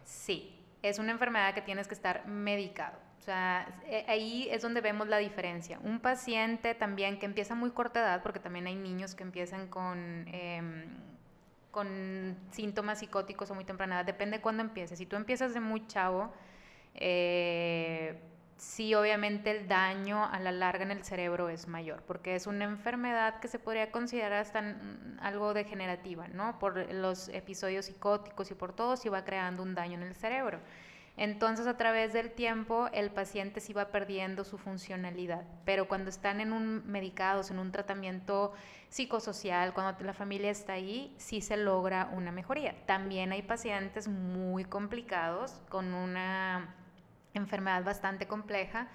Sí, 0.04 0.58
es 0.82 0.98
una 0.98 1.12
enfermedad 1.12 1.54
que 1.54 1.60
tienes 1.60 1.86
que 1.86 1.94
estar 1.94 2.26
medicado. 2.26 2.98
O 3.18 3.22
sea, 3.22 3.68
eh, 3.84 4.06
ahí 4.08 4.48
es 4.50 4.62
donde 4.62 4.80
vemos 4.80 5.08
la 5.08 5.18
diferencia. 5.18 5.78
Un 5.82 6.00
paciente 6.00 6.74
también 6.74 7.18
que 7.18 7.26
empieza 7.26 7.52
a 7.52 7.56
muy 7.56 7.70
corta 7.70 8.00
edad, 8.00 8.22
porque 8.22 8.40
también 8.40 8.66
hay 8.66 8.76
niños 8.76 9.14
que 9.14 9.22
empiezan 9.24 9.68
con... 9.68 10.24
Eh, 10.28 10.86
con 11.70 12.36
síntomas 12.50 12.98
psicóticos 12.98 13.50
o 13.50 13.54
muy 13.54 13.64
temprana 13.64 14.04
depende 14.04 14.38
de 14.38 14.42
cuándo 14.42 14.62
empieces. 14.62 14.98
Si 14.98 15.06
tú 15.06 15.16
empiezas 15.16 15.54
de 15.54 15.60
muy 15.60 15.86
chavo, 15.86 16.32
eh, 16.94 18.20
sí 18.56 18.94
obviamente 18.94 19.50
el 19.50 19.68
daño 19.68 20.24
a 20.24 20.38
la 20.38 20.52
larga 20.52 20.84
en 20.84 20.90
el 20.90 21.02
cerebro 21.04 21.48
es 21.48 21.66
mayor, 21.66 22.02
porque 22.06 22.34
es 22.34 22.46
una 22.46 22.64
enfermedad 22.64 23.40
que 23.40 23.48
se 23.48 23.58
podría 23.58 23.90
considerar 23.90 24.34
hasta 24.34 24.76
algo 25.20 25.54
degenerativa, 25.54 26.28
¿no? 26.28 26.58
Por 26.58 26.92
los 26.92 27.28
episodios 27.28 27.86
psicóticos 27.86 28.50
y 28.50 28.54
por 28.54 28.74
todo, 28.74 28.96
se 28.96 29.08
va 29.08 29.24
creando 29.24 29.62
un 29.62 29.74
daño 29.74 29.94
en 29.94 30.02
el 30.02 30.14
cerebro. 30.14 30.60
Entonces, 31.16 31.66
a 31.66 31.76
través 31.76 32.12
del 32.12 32.30
tiempo, 32.30 32.88
el 32.92 33.10
paciente 33.10 33.60
sí 33.60 33.72
va 33.72 33.88
perdiendo 33.88 34.44
su 34.44 34.56
funcionalidad. 34.58 35.44
Pero 35.64 35.86
cuando 35.88 36.08
están 36.08 36.40
en 36.40 36.52
un 36.52 36.86
medicados, 36.86 37.50
en 37.50 37.58
un 37.58 37.72
tratamiento 37.72 38.52
psicosocial, 38.90 39.72
cuando 39.72 40.04
la 40.04 40.12
familia 40.12 40.50
está 40.50 40.74
ahí, 40.74 41.14
sí 41.16 41.40
se 41.40 41.56
logra 41.56 42.10
una 42.12 42.32
mejoría. 42.32 42.74
También 42.86 43.32
hay 43.32 43.42
pacientes 43.42 44.08
muy 44.08 44.64
complicados 44.64 45.62
con 45.68 45.94
una 45.94 46.74
enfermedad 47.32 47.84
bastante 47.84 48.26
compleja 48.26 48.88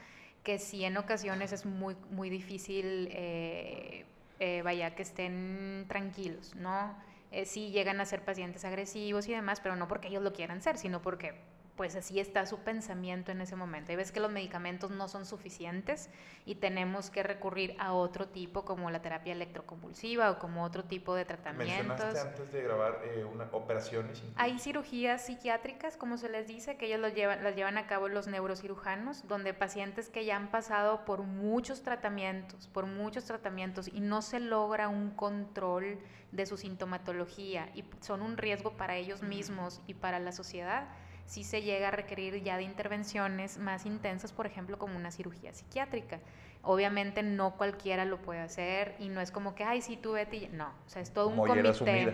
que 0.43 0.59
sí 0.59 0.83
en 0.85 0.97
ocasiones 0.97 1.51
es 1.53 1.65
muy, 1.65 1.95
muy 2.11 2.29
difícil, 2.29 3.09
eh, 3.11 4.05
eh, 4.39 4.61
vaya, 4.63 4.93
que 4.93 5.01
estén 5.01 5.85
tranquilos, 5.87 6.53
¿no? 6.55 6.95
Eh, 7.31 7.45
sí 7.45 7.71
llegan 7.71 7.99
a 7.99 8.05
ser 8.05 8.23
pacientes 8.23 8.63
agresivos 8.63 9.27
y 9.27 9.31
demás, 9.31 9.59
pero 9.59 9.75
no 9.75 9.87
porque 9.87 10.09
ellos 10.09 10.21
lo 10.21 10.33
quieran 10.33 10.61
ser, 10.61 10.77
sino 10.77 11.01
porque 11.01 11.33
pues 11.75 11.95
así 11.95 12.19
está 12.19 12.45
su 12.45 12.59
pensamiento 12.59 13.31
en 13.31 13.41
ese 13.41 13.55
momento. 13.55 13.91
Y 13.91 13.95
ves 13.95 14.11
que 14.11 14.19
los 14.19 14.31
medicamentos 14.31 14.91
no 14.91 15.07
son 15.07 15.25
suficientes 15.25 16.09
y 16.45 16.55
tenemos 16.55 17.09
que 17.09 17.23
recurrir 17.23 17.75
a 17.79 17.93
otro 17.93 18.27
tipo 18.27 18.63
como 18.63 18.89
la 18.91 19.01
terapia 19.01 19.33
electroconvulsiva 19.33 20.31
o 20.31 20.39
como 20.39 20.63
otro 20.63 20.85
tipo 20.85 21.15
de 21.15 21.25
tratamientos. 21.25 21.87
Mencionaste 21.87 22.19
antes 22.19 22.51
de 22.51 22.63
grabar 22.63 23.01
eh, 23.03 23.25
una, 23.25 23.45
operaciones. 23.51 24.23
Hay 24.35 24.59
cirugías 24.59 25.25
psiquiátricas, 25.25 25.97
como 25.97 26.17
se 26.17 26.29
les 26.29 26.47
dice, 26.47 26.77
que 26.77 26.85
ellos 26.85 27.13
llevan, 27.13 27.43
las 27.43 27.55
llevan 27.55 27.77
a 27.77 27.87
cabo 27.87 28.07
los 28.07 28.27
neurocirujanos, 28.27 29.27
donde 29.27 29.53
pacientes 29.53 30.09
que 30.09 30.25
ya 30.25 30.37
han 30.37 30.51
pasado 30.51 31.03
por 31.05 31.23
muchos 31.23 31.81
tratamientos, 31.83 32.67
por 32.67 32.85
muchos 32.85 33.25
tratamientos 33.25 33.87
y 33.87 33.99
no 33.99 34.21
se 34.21 34.39
logra 34.39 34.87
un 34.87 35.11
control 35.11 35.99
de 36.31 36.45
su 36.45 36.57
sintomatología 36.57 37.69
y 37.73 37.83
son 38.01 38.21
un 38.21 38.37
riesgo 38.37 38.71
para 38.77 38.95
ellos 38.95 39.23
mismos 39.23 39.81
y 39.87 39.93
para 39.93 40.19
la 40.19 40.31
sociedad, 40.31 40.87
sí 41.25 41.43
se 41.43 41.61
llega 41.61 41.89
a 41.89 41.91
requerir 41.91 42.41
ya 42.43 42.57
de 42.57 42.63
intervenciones 42.63 43.57
más 43.57 43.85
intensas, 43.85 44.31
por 44.31 44.45
ejemplo, 44.45 44.77
como 44.77 44.95
una 44.95 45.11
cirugía 45.11 45.53
psiquiátrica. 45.53 46.19
Obviamente 46.63 47.23
no 47.23 47.55
cualquiera 47.57 48.05
lo 48.05 48.21
puede 48.21 48.39
hacer 48.39 48.95
y 48.99 49.09
no 49.09 49.21
es 49.21 49.31
como 49.31 49.55
que, 49.55 49.63
ay, 49.63 49.81
sí, 49.81 49.97
tú 49.97 50.13
vete 50.13 50.49
No, 50.49 50.67
o 50.67 50.89
sea, 50.89 51.01
es 51.01 51.11
todo 51.11 51.27
un 51.27 51.37
comité. 51.37 51.73
Sumida. 51.73 52.13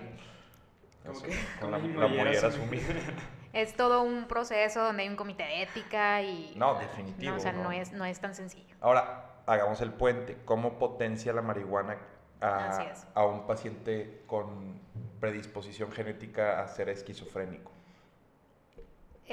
la, 1.62 2.08
la 2.10 2.52
sumida. 2.52 2.84
Es 3.54 3.76
todo 3.76 4.02
un 4.02 4.30
proceso 4.30 4.82
donde 4.82 5.04
hay 5.04 5.10
un 5.10 5.17
comité 5.17 5.43
de 5.43 5.63
ética 5.63 6.21
y... 6.21 6.54
No, 6.56 6.76
definitivo. 6.76 7.32
No, 7.32 7.38
o 7.38 7.39
sea, 7.41 7.52
no. 7.52 7.69
es, 7.74 7.91
no 7.91 8.06
es 8.06 8.17
tan 8.17 8.34
sencillo. 8.34 8.74
Ahora, 8.80 9.41
hagamos 9.45 9.82
el 9.82 9.91
puente. 9.91 10.38
¿Cómo 10.45 10.80
potencia 10.80 11.34
la 11.34 11.41
marihuana 11.41 11.97
a, 12.39 12.93
a 13.13 13.26
un 13.26 13.45
paciente 13.47 14.24
con 14.26 14.80
predisposición 15.19 15.91
genética 15.91 16.62
a 16.62 16.67
ser 16.69 16.88
esquizofrénico? 16.88 17.74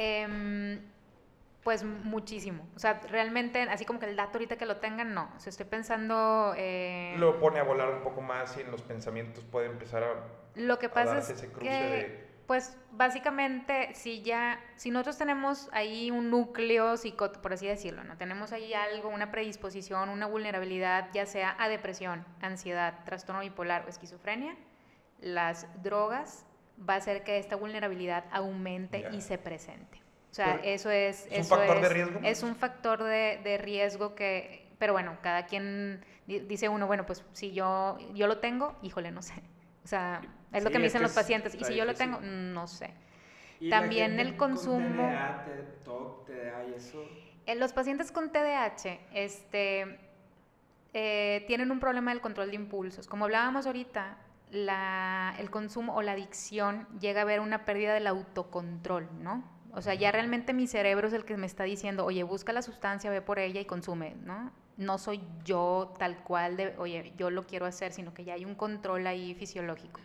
Em, 0.00 0.80
pues 1.64 1.82
muchísimo. 1.82 2.64
O 2.76 2.78
sea, 2.78 3.00
realmente, 3.10 3.62
así 3.62 3.84
como 3.84 3.98
que 3.98 4.06
el 4.06 4.14
dato 4.14 4.38
ahorita 4.38 4.56
que 4.56 4.64
lo 4.64 4.76
tengan, 4.76 5.12
no. 5.12 5.28
O 5.36 5.40
sea, 5.40 5.50
estoy 5.50 5.66
pensando... 5.66 6.54
Eh, 6.56 7.16
lo 7.18 7.40
pone 7.40 7.58
a 7.58 7.64
volar 7.64 7.90
un 7.90 8.02
poco 8.02 8.20
más 8.20 8.56
y 8.56 8.60
en 8.60 8.70
los 8.70 8.80
pensamientos 8.82 9.44
puede 9.44 9.66
empezar 9.66 10.04
a... 10.04 10.14
Lo 10.54 10.78
que 10.78 10.88
pasa 10.88 11.18
es 11.18 11.42
que, 11.58 12.28
pues 12.46 12.76
básicamente, 12.92 13.92
si 13.94 14.22
ya, 14.22 14.64
si 14.76 14.92
nosotros 14.92 15.18
tenemos 15.18 15.68
ahí 15.72 16.12
un 16.12 16.30
núcleo 16.30 16.96
psicótico, 16.96 17.42
por 17.42 17.52
así 17.52 17.66
decirlo, 17.66 18.04
¿no? 18.04 18.16
Tenemos 18.16 18.52
ahí 18.52 18.74
algo, 18.74 19.08
una 19.08 19.32
predisposición, 19.32 20.10
una 20.10 20.26
vulnerabilidad, 20.26 21.08
ya 21.12 21.26
sea 21.26 21.56
a 21.58 21.68
depresión, 21.68 22.24
ansiedad, 22.40 23.00
trastorno 23.04 23.40
bipolar 23.40 23.84
o 23.84 23.88
esquizofrenia, 23.88 24.56
las 25.20 25.66
drogas 25.82 26.46
va 26.88 26.94
a 26.94 26.96
hacer 26.98 27.24
que 27.24 27.38
esta 27.38 27.56
vulnerabilidad 27.56 28.24
aumente 28.30 29.08
y 29.12 29.20
se 29.20 29.38
presente. 29.38 29.98
O 30.30 30.34
sea, 30.34 30.60
eso 30.62 30.90
es... 30.90 31.26
¿Es 31.30 31.50
un 31.50 31.58
factor 31.58 31.80
de 31.80 31.88
riesgo? 31.88 32.20
Es 32.22 32.42
un 32.42 32.54
factor 32.54 33.02
de, 33.02 33.40
de, 33.42 33.58
riesgo 33.58 34.14
que... 34.14 34.66
Pero 34.78 34.92
bueno, 34.92 35.16
cada 35.22 35.46
quien 35.46 36.04
dice 36.26 36.68
uno, 36.68 36.86
bueno, 36.86 37.06
pues 37.06 37.24
si 37.32 37.52
yo, 37.52 37.98
yo 38.14 38.26
lo 38.26 38.38
tengo, 38.38 38.76
híjole, 38.82 39.10
no 39.10 39.22
sé. 39.22 39.42
O 39.82 39.88
sea, 39.88 40.20
es 40.52 40.62
lo 40.62 40.70
que 40.70 40.78
me 40.78 40.84
dicen 40.84 41.02
los 41.02 41.12
pacientes. 41.12 41.54
Y 41.54 41.64
si 41.64 41.74
yo 41.74 41.84
lo 41.84 41.94
tengo, 41.94 42.20
no 42.20 42.66
sé. 42.68 42.92
También 43.70 44.20
el 44.20 44.36
consumo... 44.36 45.08
TDA, 45.08 45.44
TDA 46.26 46.64
y 46.68 46.74
eso... 46.74 47.04
En 47.46 47.58
los 47.58 47.72
pacientes 47.72 48.12
con 48.12 48.30
TDAH, 48.30 48.98
este... 49.14 49.98
Eh, 50.94 51.44
tienen 51.46 51.70
un 51.70 51.80
problema 51.80 52.12
del 52.12 52.20
control 52.20 52.50
de 52.50 52.56
impulsos. 52.56 53.06
Como 53.06 53.24
hablábamos 53.24 53.66
ahorita, 53.66 54.18
la, 54.50 55.34
el 55.38 55.50
consumo 55.50 55.94
o 55.94 56.02
la 56.02 56.12
adicción 56.12 56.86
llega 56.98 57.20
a 57.20 57.22
haber 57.22 57.40
una 57.40 57.64
pérdida 57.64 57.94
del 57.94 58.06
autocontrol, 58.06 59.08
¿no? 59.22 59.44
O 59.72 59.82
sea, 59.82 59.94
ya 59.94 60.10
realmente 60.10 60.54
mi 60.54 60.66
cerebro 60.66 61.08
es 61.08 61.12
el 61.12 61.24
que 61.24 61.36
me 61.36 61.46
está 61.46 61.64
diciendo, 61.64 62.04
oye, 62.04 62.22
busca 62.22 62.52
la 62.52 62.62
sustancia, 62.62 63.10
ve 63.10 63.20
por 63.20 63.38
ella 63.38 63.60
y 63.60 63.64
consume, 63.64 64.16
¿no? 64.24 64.50
No 64.76 64.98
soy 64.98 65.20
yo 65.44 65.94
tal 65.98 66.22
cual 66.24 66.56
de, 66.56 66.74
oye, 66.78 67.12
yo 67.16 67.30
lo 67.30 67.46
quiero 67.46 67.66
hacer, 67.66 67.92
sino 67.92 68.14
que 68.14 68.24
ya 68.24 68.34
hay 68.34 68.44
un 68.44 68.54
control 68.54 69.06
ahí 69.06 69.34
fisiológico. 69.34 70.00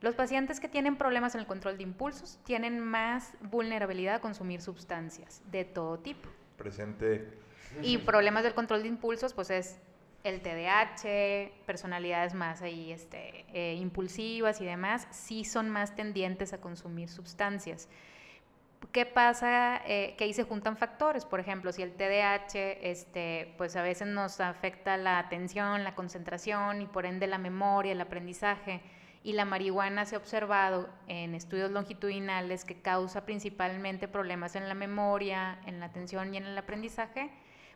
Los 0.00 0.14
pacientes 0.14 0.60
que 0.60 0.68
tienen 0.68 0.96
problemas 0.96 1.34
en 1.34 1.40
el 1.40 1.46
control 1.46 1.76
de 1.76 1.82
impulsos 1.82 2.38
tienen 2.44 2.80
más 2.80 3.34
vulnerabilidad 3.40 4.16
a 4.16 4.20
consumir 4.20 4.60
sustancias 4.60 5.42
de 5.50 5.64
todo 5.64 5.98
tipo. 5.98 6.28
Presente. 6.56 7.38
Y 7.82 7.98
problemas 7.98 8.44
del 8.44 8.54
control 8.54 8.82
de 8.82 8.88
impulsos, 8.88 9.34
pues 9.34 9.50
es 9.50 9.80
el 10.28 10.40
TDAH, 10.40 11.64
personalidades 11.66 12.34
más 12.34 12.60
ahí 12.62 12.90
este, 12.92 13.44
eh, 13.52 13.74
impulsivas 13.74 14.60
y 14.60 14.64
demás, 14.64 15.06
sí 15.10 15.44
son 15.44 15.70
más 15.70 15.94
tendientes 15.94 16.52
a 16.52 16.60
consumir 16.60 17.08
sustancias. 17.08 17.88
¿Qué 18.92 19.06
pasa? 19.06 19.80
Eh, 19.86 20.14
que 20.18 20.24
ahí 20.24 20.32
se 20.32 20.42
juntan 20.42 20.76
factores. 20.76 21.24
Por 21.24 21.40
ejemplo, 21.40 21.72
si 21.72 21.82
el 21.82 21.92
TDAH, 21.92 22.78
este, 22.82 23.54
pues 23.56 23.76
a 23.76 23.82
veces 23.82 24.08
nos 24.08 24.40
afecta 24.40 24.96
la 24.96 25.18
atención, 25.18 25.84
la 25.84 25.94
concentración 25.94 26.82
y 26.82 26.86
por 26.86 27.06
ende 27.06 27.26
la 27.26 27.38
memoria, 27.38 27.92
el 27.92 28.00
aprendizaje. 28.00 28.80
Y 29.22 29.32
la 29.32 29.44
marihuana 29.44 30.04
se 30.04 30.14
ha 30.14 30.18
observado 30.18 30.88
en 31.08 31.34
estudios 31.34 31.70
longitudinales 31.70 32.64
que 32.64 32.80
causa 32.80 33.24
principalmente 33.26 34.08
problemas 34.08 34.54
en 34.56 34.68
la 34.68 34.74
memoria, 34.74 35.58
en 35.66 35.80
la 35.80 35.86
atención 35.86 36.32
y 36.32 36.36
en 36.36 36.44
el 36.44 36.56
aprendizaje 36.56 37.30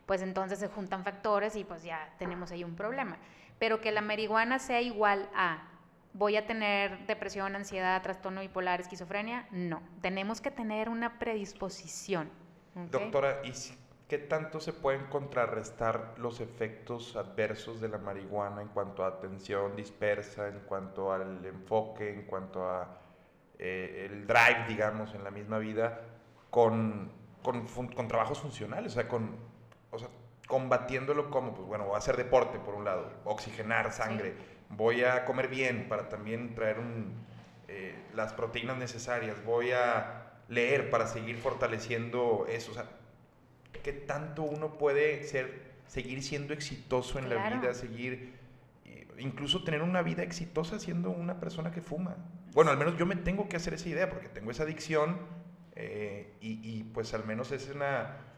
pues 0.05 0.21
entonces 0.21 0.59
se 0.59 0.67
juntan 0.67 1.03
factores 1.03 1.55
y 1.55 1.63
pues 1.63 1.83
ya 1.83 2.13
tenemos 2.17 2.51
ahí 2.51 2.63
un 2.63 2.75
problema. 2.75 3.17
Pero 3.59 3.81
que 3.81 3.91
la 3.91 4.01
marihuana 4.01 4.59
sea 4.59 4.81
igual 4.81 5.29
a 5.35 5.67
voy 6.13 6.35
a 6.35 6.45
tener 6.45 7.05
depresión, 7.07 7.55
ansiedad, 7.55 8.01
trastorno 8.01 8.41
bipolar, 8.41 8.81
esquizofrenia, 8.81 9.47
no. 9.51 9.81
Tenemos 10.01 10.41
que 10.41 10.51
tener 10.51 10.89
una 10.89 11.19
predisposición. 11.19 12.29
Doctora, 12.89 13.41
¿y 13.43 13.53
qué 14.07 14.17
tanto 14.17 14.59
se 14.59 14.73
pueden 14.73 15.05
contrarrestar 15.05 16.15
los 16.17 16.41
efectos 16.41 17.15
adversos 17.15 17.79
de 17.79 17.89
la 17.89 17.97
marihuana 17.97 18.61
en 18.61 18.69
cuanto 18.69 19.03
a 19.03 19.07
atención 19.07 19.75
dispersa, 19.75 20.47
en 20.47 20.59
cuanto 20.61 21.13
al 21.13 21.45
enfoque, 21.45 22.13
en 22.13 22.23
cuanto 22.23 22.69
a 22.69 22.99
eh, 23.57 24.07
el 24.09 24.27
drive, 24.27 24.65
digamos, 24.67 25.13
en 25.13 25.23
la 25.23 25.31
misma 25.31 25.59
vida, 25.59 26.01
con, 26.49 27.11
con, 27.41 27.65
con 27.67 28.07
trabajos 28.07 28.39
funcionales, 28.39 28.93
o 28.93 28.95
sea, 28.95 29.07
con 29.07 29.50
o 29.91 29.99
sea, 29.99 30.09
combatiéndolo 30.47 31.29
como, 31.29 31.53
pues 31.53 31.67
bueno, 31.67 31.85
voy 31.85 31.95
a 31.95 31.99
hacer 31.99 32.17
deporte 32.17 32.59
por 32.59 32.73
un 32.73 32.85
lado, 32.85 33.09
oxigenar 33.23 33.93
sangre, 33.93 34.33
voy 34.69 35.03
a 35.03 35.25
comer 35.25 35.47
bien 35.47 35.87
para 35.87 36.09
también 36.09 36.55
traer 36.55 36.77
eh, 37.67 37.95
las 38.13 38.33
proteínas 38.33 38.77
necesarias, 38.77 39.43
voy 39.45 39.71
a 39.71 40.33
leer 40.49 40.89
para 40.89 41.07
seguir 41.07 41.37
fortaleciendo 41.37 42.45
eso, 42.49 42.71
o 42.71 42.73
sea, 42.73 42.85
¿qué 43.83 43.93
tanto 43.93 44.43
uno 44.43 44.77
puede 44.77 45.23
ser, 45.23 45.71
seguir 45.87 46.21
siendo 46.23 46.53
exitoso 46.53 47.19
en 47.19 47.29
la 47.29 47.49
vida, 47.49 47.73
seguir, 47.73 48.33
incluso 49.17 49.63
tener 49.63 49.81
una 49.81 50.01
vida 50.01 50.23
exitosa 50.23 50.79
siendo 50.79 51.11
una 51.11 51.39
persona 51.39 51.71
que 51.71 51.81
fuma? 51.81 52.17
Bueno, 52.53 52.71
al 52.71 52.77
menos 52.77 52.97
yo 52.97 53.05
me 53.05 53.15
tengo 53.15 53.47
que 53.47 53.55
hacer 53.55 53.73
esa 53.73 53.87
idea 53.87 54.09
porque 54.09 54.27
tengo 54.27 54.51
esa 54.51 54.63
adicción 54.63 55.17
eh, 55.75 56.33
y, 56.41 56.59
y 56.61 56.83
pues 56.83 57.13
al 57.13 57.23
menos 57.23 57.53
es 57.53 57.69
una 57.73 58.30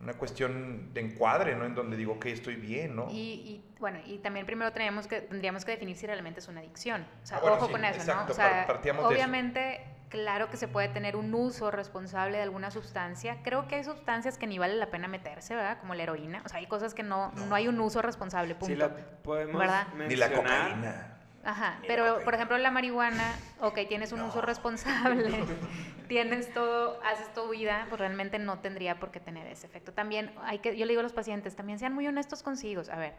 una 0.00 0.14
cuestión 0.14 0.94
de 0.94 1.00
encuadre, 1.00 1.56
¿no? 1.56 1.64
En 1.64 1.74
donde 1.74 1.96
digo 1.96 2.20
que 2.20 2.30
estoy 2.30 2.54
bien, 2.54 2.94
¿no? 2.94 3.08
Y, 3.10 3.64
bueno, 3.80 3.98
y 4.06 4.18
también 4.18 4.46
primero 4.46 4.72
tenemos 4.72 5.06
que, 5.06 5.22
tendríamos 5.22 5.64
que 5.64 5.72
definir 5.72 5.96
si 5.96 6.06
realmente 6.06 6.40
es 6.40 6.48
una 6.48 6.60
adicción. 6.60 7.06
O 7.22 7.26
sea, 7.26 7.38
ah, 7.38 7.52
ojo 7.52 7.70
con 7.70 7.84
eso, 7.84 8.14
¿no? 8.14 8.26
O 8.28 8.34
sea, 8.34 8.66
obviamente, 9.02 9.80
claro 10.08 10.50
que 10.50 10.56
se 10.56 10.68
puede 10.68 10.88
tener 10.88 11.16
un 11.16 11.34
uso 11.34 11.70
responsable 11.72 12.36
de 12.36 12.44
alguna 12.44 12.70
sustancia. 12.70 13.38
Creo 13.42 13.66
que 13.66 13.76
hay 13.76 13.84
sustancias 13.84 14.38
que 14.38 14.46
ni 14.46 14.58
vale 14.58 14.76
la 14.76 14.90
pena 14.90 15.08
meterse, 15.08 15.56
¿verdad? 15.56 15.78
Como 15.80 15.94
la 15.94 16.04
heroína. 16.04 16.42
O 16.44 16.48
sea, 16.48 16.58
hay 16.58 16.66
cosas 16.66 16.94
que 16.94 17.02
no, 17.02 17.32
no. 17.32 17.54
hay 17.54 17.66
un 17.66 17.80
uso 17.80 18.00
responsable, 18.00 18.54
punto. 18.54 18.74
Sí, 18.74 18.76
la 18.76 18.94
podemos 19.22 19.58
¿verdad? 19.58 19.88
Ni 19.94 20.14
la 20.14 20.30
cocaína. 20.30 21.17
Ajá, 21.44 21.78
pero 21.86 22.22
por 22.24 22.34
ejemplo 22.34 22.58
la 22.58 22.70
marihuana, 22.70 23.32
ok, 23.60 23.78
tienes 23.88 24.12
un 24.12 24.20
uso 24.20 24.40
responsable, 24.40 25.44
tienes 26.08 26.52
todo, 26.52 27.00
haces 27.04 27.32
tu 27.32 27.48
vida, 27.48 27.86
pues 27.88 28.00
realmente 28.00 28.38
no 28.38 28.58
tendría 28.58 28.98
por 28.98 29.10
qué 29.10 29.20
tener 29.20 29.46
ese 29.46 29.66
efecto. 29.66 29.92
También 29.92 30.32
hay 30.42 30.58
que, 30.58 30.76
yo 30.76 30.84
le 30.84 30.92
digo 30.92 31.00
a 31.00 31.04
los 31.04 31.12
pacientes, 31.12 31.56
también 31.56 31.78
sean 31.78 31.94
muy 31.94 32.06
honestos 32.06 32.42
consigo. 32.42 32.82
A 32.92 32.96
ver, 32.96 33.14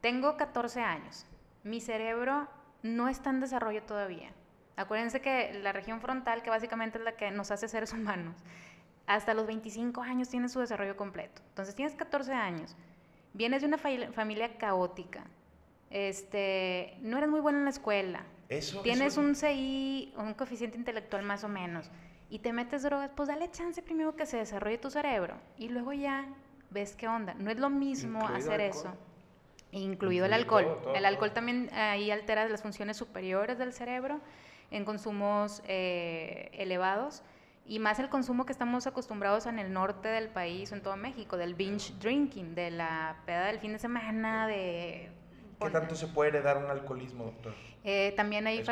tengo 0.00 0.36
14 0.36 0.80
años, 0.80 1.26
mi 1.64 1.80
cerebro 1.80 2.48
no 2.82 3.08
está 3.08 3.30
en 3.30 3.40
desarrollo 3.40 3.82
todavía. 3.82 4.32
Acuérdense 4.76 5.20
que 5.20 5.58
la 5.60 5.72
región 5.72 6.00
frontal, 6.00 6.42
que 6.42 6.50
básicamente 6.50 6.98
es 6.98 7.04
la 7.04 7.16
que 7.16 7.30
nos 7.32 7.50
hace 7.50 7.66
seres 7.66 7.92
humanos, 7.92 8.36
hasta 9.06 9.34
los 9.34 9.46
25 9.46 10.02
años 10.02 10.28
tiene 10.28 10.48
su 10.48 10.60
desarrollo 10.60 10.96
completo. 10.96 11.42
Entonces 11.48 11.74
tienes 11.74 11.96
14 11.96 12.32
años, 12.32 12.76
vienes 13.32 13.62
de 13.62 13.68
una 13.68 13.78
familia 13.78 14.56
caótica, 14.56 15.24
este, 15.90 16.96
no 17.00 17.18
eres 17.18 17.28
muy 17.28 17.40
bueno 17.40 17.58
en 17.58 17.64
la 17.64 17.70
escuela, 17.70 18.24
tienes 18.82 19.16
un 19.16 19.34
CI, 19.34 20.12
un 20.16 20.34
coeficiente 20.34 20.76
intelectual 20.76 21.22
más 21.22 21.44
o 21.44 21.48
menos, 21.48 21.90
y 22.30 22.40
te 22.40 22.52
metes 22.52 22.82
drogas, 22.82 23.10
pues 23.14 23.28
dale 23.28 23.50
chance 23.50 23.82
primero 23.82 24.14
que 24.14 24.26
se 24.26 24.36
desarrolle 24.36 24.78
tu 24.78 24.90
cerebro 24.90 25.36
y 25.56 25.68
luego 25.68 25.92
ya 25.92 26.28
ves 26.70 26.94
qué 26.94 27.08
onda. 27.08 27.34
No 27.34 27.50
es 27.50 27.58
lo 27.58 27.70
mismo 27.70 28.26
hacer 28.26 28.60
eso. 28.60 28.92
Incluido, 29.72 30.26
el 30.26 30.32
alcohol. 30.32 30.78
el 30.94 31.04
alcohol 31.04 31.32
también 31.32 31.70
ahí 31.74 32.10
altera 32.10 32.48
las 32.48 32.62
funciones 32.62 32.96
superiores 32.96 33.58
del 33.58 33.72
cerebro 33.72 34.20
en 34.70 34.84
consumos 34.84 35.62
eh, 35.66 36.50
elevados 36.52 37.22
Y 37.66 37.78
más 37.78 37.98
el 37.98 38.08
consumo 38.08 38.46
que 38.46 38.52
estamos 38.52 38.86
acostumbrados 38.86 39.46
en 39.46 39.58
el 39.58 39.72
norte 39.72 40.08
del 40.08 40.28
país, 40.28 40.72
en 40.72 40.82
todo 40.82 40.96
México, 40.96 41.36
del 41.36 41.54
binge 41.54 41.92
drinking, 42.00 42.54
de 42.54 42.70
la 42.70 43.16
peda 43.26 43.46
del 43.46 43.58
fin 43.58 43.72
de 43.72 43.78
semana, 43.78 44.46
de... 44.46 45.10
¿Qué 45.60 45.70
tanto 45.70 45.94
se 45.96 46.06
puede 46.06 46.30
heredar 46.30 46.56
un 46.56 46.70
alcoholismo, 46.70 47.24
doctor? 47.24 47.54
Eh, 47.84 48.12
también, 48.16 48.46
hay 48.46 48.62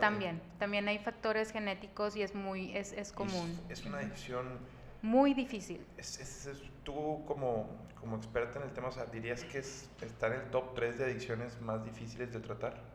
también, 0.00 0.42
también 0.58 0.88
hay 0.88 0.98
factores 0.98 1.50
genéticos 1.52 2.16
y 2.16 2.22
es 2.22 2.34
muy 2.34 2.76
es, 2.76 2.92
es 2.92 3.12
común. 3.12 3.58
Es, 3.68 3.84
una 3.84 3.98
adicción... 3.98 4.58
Muy 5.00 5.34
difícil. 5.34 5.86
Es, 5.98 6.62
tú 6.82 7.24
como, 7.26 7.68
como 8.00 8.16
experta 8.16 8.58
en 8.58 8.64
el 8.64 8.72
tema, 8.72 8.88
o 8.88 8.92
sea, 8.92 9.04
¿dirías 9.04 9.44
que 9.44 9.58
es, 9.58 9.90
está 10.00 10.28
en 10.28 10.34
el 10.34 10.50
top 10.50 10.74
3 10.74 10.98
de 10.98 11.04
adicciones 11.04 11.60
más 11.60 11.84
difíciles 11.84 12.32
de 12.32 12.40
tratar? 12.40 12.94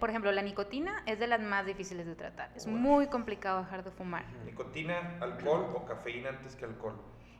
por 0.00 0.10
ejemplo, 0.10 0.32
la 0.32 0.42
nicotina 0.42 1.04
es 1.06 1.20
de 1.20 1.26
las 1.28 1.40
más 1.40 1.66
difíciles 1.66 2.06
de 2.06 2.16
tratar. 2.16 2.50
Es 2.56 2.66
muy 2.66 3.06
complicado 3.06 3.60
dejar 3.60 3.84
de 3.84 3.92
fumar. 3.92 4.24
¿Nicotina, 4.44 5.18
alcohol 5.20 5.66
o 5.74 5.84
cafeína 5.84 6.30
antes 6.30 6.56
que 6.56 6.64
alcohol? 6.64 6.96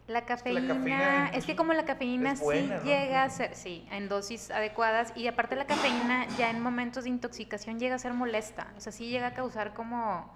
La 0.08 0.24
cafeína, 0.24 1.30
es 1.32 1.46
que 1.46 1.54
como 1.54 1.72
la 1.72 1.84
cafeína 1.84 2.34
sí 2.34 2.70
llega 2.84 3.22
a 3.22 3.30
ser, 3.30 3.54
sí, 3.54 3.86
en 3.90 4.08
dosis 4.08 4.50
adecuadas 4.50 5.12
y 5.16 5.28
aparte 5.28 5.54
la 5.54 5.66
cafeína 5.66 6.26
ya 6.36 6.50
en 6.50 6.60
momentos 6.60 7.04
de 7.04 7.10
intoxicación 7.10 7.78
llega 7.78 7.94
a 7.94 7.98
ser 7.98 8.12
molesta, 8.12 8.66
o 8.76 8.80
sea, 8.80 8.92
sí 8.92 9.08
llega 9.08 9.28
a 9.28 9.34
causar 9.34 9.74
como 9.74 10.28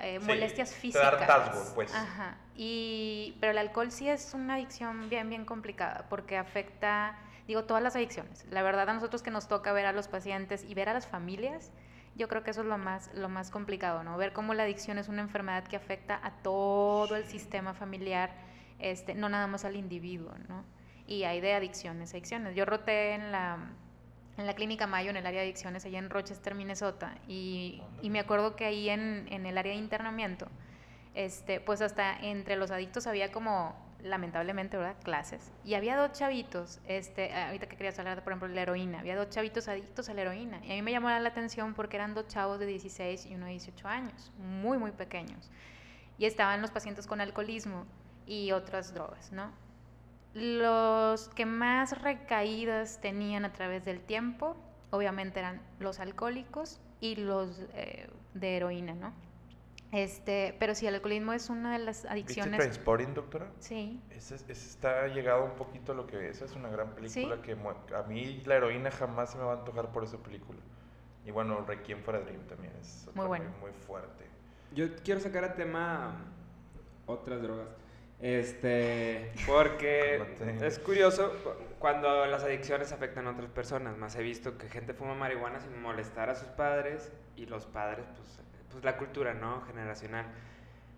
eh, 0.00 0.18
molestias 0.20 0.74
físicas. 0.74 1.72
pues. 1.74 1.94
Ajá. 1.94 2.36
Y, 2.54 3.36
pero 3.40 3.52
el 3.52 3.58
alcohol 3.58 3.90
sí 3.90 4.08
es 4.08 4.34
una 4.34 4.54
adicción 4.54 5.08
bien, 5.08 5.30
bien 5.30 5.46
complicada 5.46 6.04
porque 6.10 6.36
afecta 6.36 7.16
digo, 7.50 7.64
todas 7.64 7.82
las 7.82 7.96
adicciones. 7.96 8.46
La 8.50 8.62
verdad, 8.62 8.88
a 8.88 8.94
nosotros 8.94 9.22
que 9.22 9.32
nos 9.32 9.48
toca 9.48 9.72
ver 9.72 9.84
a 9.86 9.92
los 9.92 10.06
pacientes 10.06 10.64
y 10.68 10.74
ver 10.74 10.88
a 10.88 10.94
las 10.94 11.08
familias, 11.08 11.72
yo 12.14 12.28
creo 12.28 12.44
que 12.44 12.52
eso 12.52 12.60
es 12.60 12.66
lo 12.68 12.78
más, 12.78 13.10
lo 13.14 13.28
más 13.28 13.50
complicado, 13.50 14.04
¿no? 14.04 14.16
Ver 14.16 14.32
cómo 14.32 14.54
la 14.54 14.62
adicción 14.62 14.98
es 14.98 15.08
una 15.08 15.22
enfermedad 15.22 15.64
que 15.64 15.74
afecta 15.74 16.20
a 16.22 16.30
todo 16.30 17.16
el 17.16 17.26
sistema 17.26 17.74
familiar, 17.74 18.30
este, 18.80 19.14
no 19.14 19.28
nada 19.28 19.46
más 19.46 19.64
al 19.64 19.76
individuo, 19.76 20.32
¿no? 20.48 20.64
Y 21.06 21.24
hay 21.24 21.40
de 21.40 21.54
adicciones, 21.54 22.12
adicciones. 22.12 22.54
Yo 22.54 22.64
roté 22.64 23.14
en 23.14 23.32
la, 23.32 23.58
en 24.36 24.46
la 24.46 24.54
clínica 24.54 24.86
Mayo, 24.86 25.10
en 25.10 25.16
el 25.16 25.26
área 25.26 25.40
de 25.40 25.46
adicciones, 25.46 25.84
allá 25.84 25.98
en 25.98 26.10
Rochester, 26.10 26.54
Minnesota, 26.54 27.16
y, 27.26 27.82
y 28.02 28.10
me 28.10 28.20
acuerdo 28.20 28.56
que 28.56 28.64
ahí 28.64 28.88
en, 28.88 29.26
en 29.30 29.46
el 29.46 29.58
área 29.58 29.72
de 29.72 29.78
internamiento, 29.78 30.48
este, 31.14 31.60
pues 31.60 31.82
hasta 31.82 32.16
entre 32.18 32.56
los 32.56 32.70
adictos 32.70 33.06
había 33.06 33.32
como 33.32 33.74
lamentablemente, 34.02 34.76
¿verdad? 34.76 34.96
Clases. 35.02 35.52
Y 35.64 35.74
había 35.74 35.96
dos 35.96 36.12
chavitos, 36.12 36.80
este, 36.86 37.32
ahorita 37.34 37.66
que 37.68 37.76
querías 37.76 37.98
hablar, 37.98 38.16
de, 38.16 38.22
por 38.22 38.32
ejemplo, 38.32 38.48
de 38.48 38.54
la 38.54 38.62
heroína, 38.62 39.00
había 39.00 39.16
dos 39.16 39.28
chavitos 39.30 39.68
adictos 39.68 40.08
a 40.08 40.14
la 40.14 40.22
heroína. 40.22 40.60
Y 40.64 40.72
a 40.72 40.74
mí 40.74 40.82
me 40.82 40.92
llamó 40.92 41.08
la 41.08 41.28
atención 41.28 41.74
porque 41.74 41.96
eran 41.96 42.14
dos 42.14 42.26
chavos 42.28 42.58
de 42.58 42.66
16 42.66 43.26
y 43.26 43.34
uno 43.34 43.46
de 43.46 43.52
18 43.52 43.88
años, 43.88 44.32
muy, 44.38 44.78
muy 44.78 44.92
pequeños. 44.92 45.50
Y 46.18 46.26
estaban 46.26 46.60
los 46.60 46.70
pacientes 46.70 47.06
con 47.06 47.20
alcoholismo 47.20 47.86
y 48.30 48.52
otras 48.52 48.94
drogas, 48.94 49.32
¿no? 49.32 49.50
Los 50.34 51.28
que 51.30 51.46
más 51.46 52.00
recaídas 52.00 53.00
tenían 53.00 53.44
a 53.44 53.52
través 53.52 53.84
del 53.84 54.00
tiempo, 54.00 54.56
obviamente 54.90 55.40
eran 55.40 55.60
los 55.80 55.98
alcohólicos 55.98 56.78
y 57.00 57.16
los 57.16 57.66
eh, 57.74 58.08
de 58.34 58.56
heroína, 58.56 58.94
¿no? 58.94 59.12
Este, 59.90 60.54
pero 60.60 60.76
si 60.76 60.86
el 60.86 60.94
alcoholismo 60.94 61.32
es 61.32 61.50
una 61.50 61.72
de 61.72 61.80
las 61.80 62.04
adicciones. 62.04 62.52
¿Viste 62.52 62.68
Transporting, 62.68 63.14
doctora? 63.14 63.50
Sí. 63.58 64.00
Ese, 64.10 64.36
está 64.52 65.08
llegado 65.08 65.44
un 65.44 65.56
poquito 65.56 65.90
a 65.90 65.96
lo 65.96 66.06
que 66.06 66.28
esa 66.28 66.44
es 66.44 66.54
una 66.54 66.68
gran 66.68 66.94
película 66.94 67.42
que 67.42 67.56
a 67.96 68.02
mí 68.04 68.42
la 68.46 68.54
heroína 68.54 68.92
jamás 68.92 69.32
se 69.32 69.38
me 69.38 69.44
va 69.44 69.54
a 69.54 69.56
antojar 69.56 69.90
por 69.90 70.04
esa 70.04 70.18
película. 70.18 70.60
Y 71.26 71.32
bueno, 71.32 71.64
Requiem 71.66 72.00
for 72.04 72.14
a 72.14 72.20
Dream 72.20 72.46
también 72.46 72.72
es 72.80 73.08
muy, 73.12 73.26
bueno. 73.26 73.50
muy, 73.60 73.72
fuerte. 73.72 74.24
Yo 74.72 74.86
quiero 75.02 75.18
sacar 75.18 75.42
a 75.42 75.54
tema 75.54 76.14
otras 77.06 77.42
drogas. 77.42 77.66
Este, 78.22 79.32
porque 79.46 80.22
es 80.62 80.78
curioso 80.78 81.32
cuando 81.78 82.26
las 82.26 82.44
adicciones 82.44 82.92
afectan 82.92 83.26
a 83.26 83.30
otras 83.30 83.50
personas. 83.50 83.96
Más 83.96 84.14
he 84.16 84.22
visto 84.22 84.58
que 84.58 84.68
gente 84.68 84.92
fuma 84.92 85.14
marihuana 85.14 85.60
sin 85.60 85.80
molestar 85.80 86.28
a 86.28 86.34
sus 86.34 86.48
padres 86.48 87.12
y 87.36 87.46
los 87.46 87.64
padres 87.66 88.04
pues 88.16 88.40
pues, 88.70 88.84
la 88.84 88.96
cultura, 88.96 89.34
¿no? 89.34 89.62
Generacional, 89.62 90.26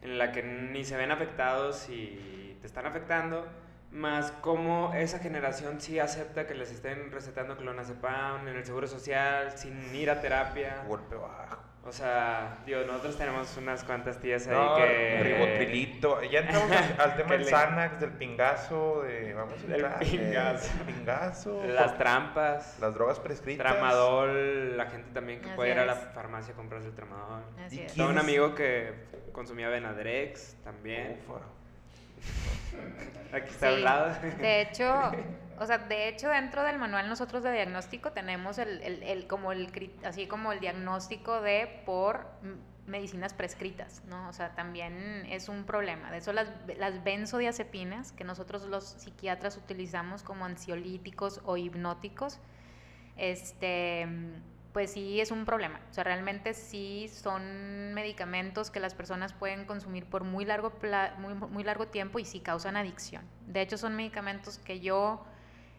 en 0.02 0.18
la 0.18 0.32
que 0.32 0.42
ni 0.42 0.84
se 0.84 0.96
ven 0.96 1.10
afectados 1.10 1.88
y 1.88 2.56
te 2.60 2.66
están 2.66 2.86
afectando, 2.86 3.46
más 3.90 4.32
cómo 4.40 4.92
esa 4.94 5.18
generación 5.18 5.80
sí 5.80 5.98
acepta 5.98 6.46
que 6.46 6.54
les 6.54 6.70
estén 6.70 7.10
recetando 7.10 7.56
clonazepam 7.56 8.48
en 8.48 8.56
el 8.56 8.64
seguro 8.64 8.86
social 8.86 9.56
sin 9.56 9.94
ir 9.94 10.10
a 10.10 10.20
terapia. 10.20 10.84
Golpe 10.86 11.16
bajo. 11.16 11.71
O 11.84 11.90
sea, 11.90 12.58
digo, 12.64 12.80
nosotros 12.86 13.18
tenemos 13.18 13.56
unas 13.56 13.82
cuantas 13.82 14.20
tías 14.20 14.46
ahí 14.46 14.54
no, 14.54 14.76
que... 14.76 15.20
Ribotrilito. 15.22 16.22
Ya 16.22 16.40
entramos 16.40 16.70
al, 16.98 17.16
tema 17.16 17.32
del 17.32 17.44
Xanax, 17.44 18.00
del 18.00 18.12
pingazo, 18.12 19.02
de... 19.02 19.34
Vamos 19.34 19.54
a 19.54 19.74
entrar, 19.74 19.98
del 19.98 20.08
pingazo. 20.08 20.70
pingazo. 20.86 21.64
Las 21.66 21.98
trampas. 21.98 22.78
Las 22.80 22.94
drogas 22.94 23.18
prescritas. 23.18 23.66
Tramadol. 23.66 24.76
La 24.76 24.86
gente 24.86 25.10
también 25.12 25.40
que 25.40 25.48
puede 25.50 25.72
ir 25.72 25.78
a 25.78 25.84
la 25.84 25.96
farmacia 25.96 26.54
a 26.54 26.56
comprarse 26.56 26.86
el 26.86 26.94
tramadol. 26.94 27.42
Así 27.64 27.80
es. 27.80 27.94
Tengo 27.94 28.10
un 28.10 28.18
amigo 28.18 28.54
que 28.54 28.92
consumía 29.32 29.68
Benadrex 29.68 30.56
también. 30.62 31.18
Ufa. 31.26 31.40
Aquí 33.36 33.48
está 33.48 33.68
sí, 33.68 33.74
hablado. 33.74 34.14
De 34.38 34.60
hecho, 34.60 35.12
o 35.62 35.66
sea, 35.66 35.78
de 35.78 36.08
hecho 36.08 36.28
dentro 36.28 36.62
del 36.62 36.78
manual 36.78 37.08
nosotros 37.08 37.42
de 37.42 37.52
diagnóstico 37.52 38.12
tenemos 38.12 38.58
el, 38.58 38.82
el, 38.82 39.02
el, 39.02 39.26
como 39.26 39.52
el 39.52 39.68
así 40.04 40.26
como 40.26 40.52
el 40.52 40.60
diagnóstico 40.60 41.40
de 41.40 41.82
por 41.86 42.26
medicinas 42.86 43.32
prescritas, 43.32 44.02
¿no? 44.06 44.28
O 44.28 44.32
sea, 44.32 44.54
también 44.54 45.24
es 45.30 45.48
un 45.48 45.64
problema. 45.64 46.10
De 46.10 46.18
eso 46.18 46.32
las, 46.32 46.48
las 46.78 47.02
benzodiazepinas, 47.04 48.12
que 48.12 48.24
nosotros 48.24 48.64
los 48.64 48.84
psiquiatras 48.84 49.56
utilizamos 49.56 50.22
como 50.22 50.44
ansiolíticos 50.44 51.40
o 51.44 51.56
hipnóticos, 51.56 52.38
este 53.16 54.08
pues 54.72 54.92
sí 54.92 55.20
es 55.20 55.30
un 55.30 55.44
problema. 55.44 55.80
O 55.90 55.92
sea, 55.92 56.02
realmente 56.02 56.54
sí 56.54 57.10
son 57.12 57.92
medicamentos 57.92 58.70
que 58.70 58.80
las 58.80 58.94
personas 58.94 59.34
pueden 59.34 59.66
consumir 59.66 60.06
por 60.06 60.24
muy 60.24 60.46
largo, 60.46 60.72
muy, 61.18 61.34
muy 61.34 61.62
largo 61.62 61.88
tiempo 61.88 62.18
y 62.18 62.24
sí 62.24 62.40
causan 62.40 62.76
adicción. 62.76 63.22
De 63.46 63.60
hecho, 63.60 63.76
son 63.76 63.94
medicamentos 63.94 64.58
que 64.58 64.80
yo 64.80 65.26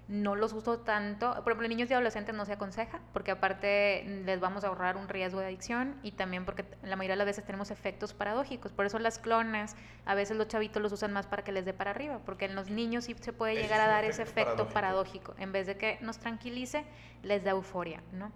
no 0.07 0.35
los 0.35 0.53
uso 0.53 0.79
tanto. 0.79 1.33
Por 1.43 1.53
ejemplo, 1.53 1.65
en 1.65 1.69
niños 1.69 1.89
y 1.89 1.93
adolescentes 1.93 2.35
no 2.35 2.45
se 2.45 2.53
aconseja, 2.53 2.99
porque 3.13 3.31
aparte 3.31 4.03
les 4.25 4.39
vamos 4.39 4.63
a 4.63 4.67
ahorrar 4.67 4.97
un 4.97 5.07
riesgo 5.07 5.39
de 5.39 5.47
adicción 5.47 5.95
y 6.03 6.11
también 6.11 6.45
porque 6.45 6.65
la 6.83 6.95
mayoría 6.95 7.13
de 7.13 7.17
las 7.17 7.27
veces 7.27 7.45
tenemos 7.45 7.71
efectos 7.71 8.13
paradójicos. 8.13 8.71
Por 8.71 8.85
eso 8.85 8.99
las 8.99 9.19
clonas, 9.19 9.75
a 10.05 10.15
veces 10.15 10.37
los 10.37 10.47
chavitos 10.47 10.81
los 10.81 10.91
usan 10.91 11.13
más 11.13 11.27
para 11.27 11.43
que 11.43 11.51
les 11.51 11.65
dé 11.65 11.73
para 11.73 11.91
arriba, 11.91 12.19
porque 12.25 12.45
en 12.45 12.55
los 12.55 12.69
niños 12.69 13.05
sí 13.05 13.15
se 13.19 13.33
puede 13.33 13.55
llegar 13.55 13.79
a 13.79 13.87
dar 13.87 14.03
ese 14.03 14.23
efecto 14.23 14.67
paradójico. 14.67 14.73
paradójico. 14.73 15.35
En 15.37 15.51
vez 15.51 15.67
de 15.67 15.77
que 15.77 15.97
nos 16.01 16.19
tranquilice, 16.19 16.85
les 17.23 17.43
da 17.43 17.51
euforia, 17.51 18.01
¿no? 18.11 18.31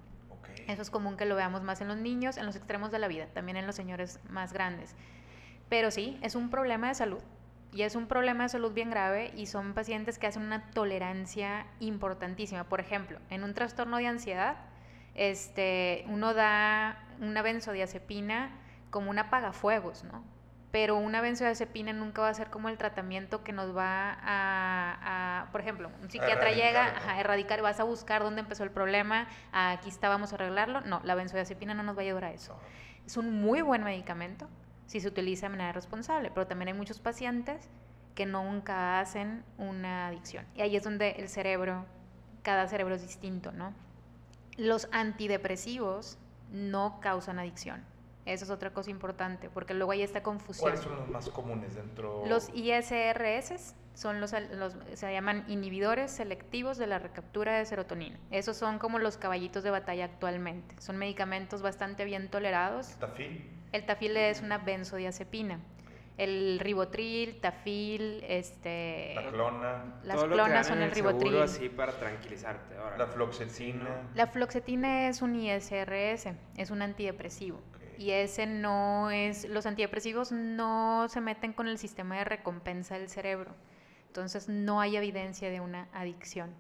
Eso 0.67 0.81
es 0.81 0.89
común 0.89 1.17
que 1.17 1.25
lo 1.25 1.35
veamos 1.35 1.63
más 1.63 1.81
en 1.81 1.87
los 1.87 1.97
niños, 1.97 2.37
en 2.37 2.45
los 2.45 2.55
extremos 2.55 2.91
de 2.91 2.99
la 2.99 3.07
vida, 3.07 3.27
también 3.33 3.57
en 3.57 3.67
los 3.67 3.75
señores 3.75 4.19
más 4.29 4.53
grandes. 4.53 4.95
Pero 5.69 5.91
sí, 5.91 6.17
es 6.21 6.35
un 6.35 6.49
problema 6.49 6.87
de 6.87 6.95
salud 6.95 7.21
y 7.73 7.81
es 7.83 7.95
un 7.95 8.07
problema 8.07 8.43
de 8.43 8.49
salud 8.49 8.73
bien 8.73 8.89
grave 8.89 9.31
y 9.35 9.45
son 9.45 9.73
pacientes 9.73 10.17
que 10.17 10.27
hacen 10.27 10.43
una 10.43 10.71
tolerancia 10.71 11.65
importantísima. 11.79 12.63
Por 12.63 12.79
ejemplo, 12.79 13.19
en 13.29 13.43
un 13.43 13.53
trastorno 13.53 13.97
de 13.97 14.07
ansiedad, 14.07 14.57
este, 15.15 16.05
uno 16.07 16.33
da 16.33 17.03
una 17.19 17.41
benzodiazepina 17.41 18.51
como 18.89 19.09
un 19.09 19.19
apagafuegos, 19.19 20.03
¿no? 20.03 20.23
pero 20.71 20.97
una 20.97 21.21
benzodiazepina 21.21 21.93
nunca 21.93 22.21
va 22.21 22.29
a 22.29 22.33
ser 22.33 22.49
como 22.49 22.69
el 22.69 22.77
tratamiento 22.77 23.43
que 23.43 23.53
nos 23.53 23.75
va 23.75 24.17
a, 24.21 25.47
por 25.51 25.61
ejemplo, 25.61 25.89
un 26.01 26.11
psiquiatra 26.11 26.51
llega 26.51 26.93
a 27.07 27.19
erradicar, 27.19 27.61
vas 27.61 27.79
a 27.79 27.83
buscar 27.83 28.21
dónde 28.21 28.41
empezó 28.41 28.63
el 28.63 28.71
problema, 28.71 29.27
aquí 29.51 29.89
está, 29.89 30.09
vamos 30.09 30.33
a 30.33 30.35
arreglarlo. 30.35 30.81
No, 30.81 31.01
la 31.03 31.15
benzodiazepina 31.15 31.73
no 31.73 31.83
nos 31.83 31.95
va 31.95 32.01
a 32.01 32.05
ayudar 32.05 32.25
a 32.25 32.31
eso. 32.31 32.59
Es 33.05 33.17
un 33.17 33.41
muy 33.41 33.61
buen 33.61 33.83
medicamento 33.83 34.47
si 34.87 34.99
se 34.99 35.07
utiliza 35.07 35.45
de 35.45 35.51
manera 35.51 35.71
responsable, 35.71 36.31
pero 36.33 36.47
también 36.47 36.69
hay 36.69 36.73
muchos 36.73 36.99
pacientes 36.99 37.69
que 38.15 38.25
nunca 38.25 38.99
hacen 38.99 39.43
una 39.59 40.07
adicción. 40.07 40.45
Y 40.55 40.61
ahí 40.61 40.75
es 40.75 40.83
donde 40.83 41.11
el 41.11 41.29
cerebro, 41.29 41.85
cada 42.41 42.67
cerebro 42.67 42.95
es 42.95 43.03
distinto, 43.03 43.51
¿no? 43.51 43.73
Los 44.57 44.89
antidepresivos 44.91 46.17
no 46.51 46.99
causan 46.99 47.37
adicción 47.37 47.85
esa 48.27 48.43
es 48.43 48.51
otra 48.51 48.71
cosa 48.71 48.91
importante, 48.91 49.49
porque 49.49 49.73
luego 49.73 49.93
hay 49.93 50.01
esta 50.01 50.21
confusión. 50.21 50.69
¿Cuáles 50.69 50.81
son 50.81 50.95
los 50.97 51.07
más 51.07 51.29
comunes 51.29 51.75
dentro? 51.75 52.25
Los 52.27 52.49
ISRS 52.53 53.73
son 53.93 54.19
los, 54.19 54.35
se 54.93 55.13
llaman 55.13 55.45
inhibidores 55.47 56.11
selectivos 56.11 56.77
de 56.77 56.87
la 56.87 56.99
recaptura 56.99 57.57
de 57.57 57.65
serotonina. 57.65 58.19
Esos 58.29 58.57
son 58.57 58.79
como 58.79 58.99
los 58.99 59.17
caballitos 59.17 59.63
de 59.63 59.71
batalla 59.71 60.05
actualmente. 60.05 60.75
Son 60.81 60.97
medicamentos 60.97 61.61
bastante 61.61 62.03
bien 62.03 62.29
tolerados. 62.29 62.91
¿El 62.91 62.97
tafil? 62.97 63.49
El 63.71 63.85
tafil 63.85 64.15
es 64.17 64.41
una 64.41 64.57
benzodiazepina. 64.57 65.59
El 66.17 66.59
ribotril, 66.59 67.39
tafil, 67.39 68.23
este... 68.27 69.13
La 69.13 69.29
clona. 69.29 69.99
Las 70.03 70.23
clonas 70.23 70.65
son 70.65 70.81
el, 70.81 70.89
ribotril. 70.89 71.37
así 71.37 71.69
para 71.69 71.93
tranquilizarte. 71.93 72.75
La 72.97 73.05
floxetina. 73.05 74.09
La 74.15 74.25
floxetina 74.25 75.09
es 75.09 75.21
un 75.21 75.35
ISRS, 75.35 76.29
es 76.57 76.71
un 76.71 76.81
antidepresivo. 76.81 77.61
Y 77.99 78.11
ese 78.11 78.47
no 78.47 79.11
es, 79.11 79.47
los 79.47 79.65
antidepresivos 79.67 80.31
no 80.31 81.07
se 81.09 81.21
meten 81.21 81.53
con 81.53 81.67
el 81.67 81.77
sistema 81.77 82.17
de 82.17 82.23
recompensa 82.23 82.97
del 82.97 83.09
cerebro. 83.09 83.51
Entonces 84.07 84.49
no 84.49 84.81
hay 84.81 84.97
evidencia 84.97 85.51
de 85.51 85.59
una 85.59 85.87
adicción. 85.93 86.51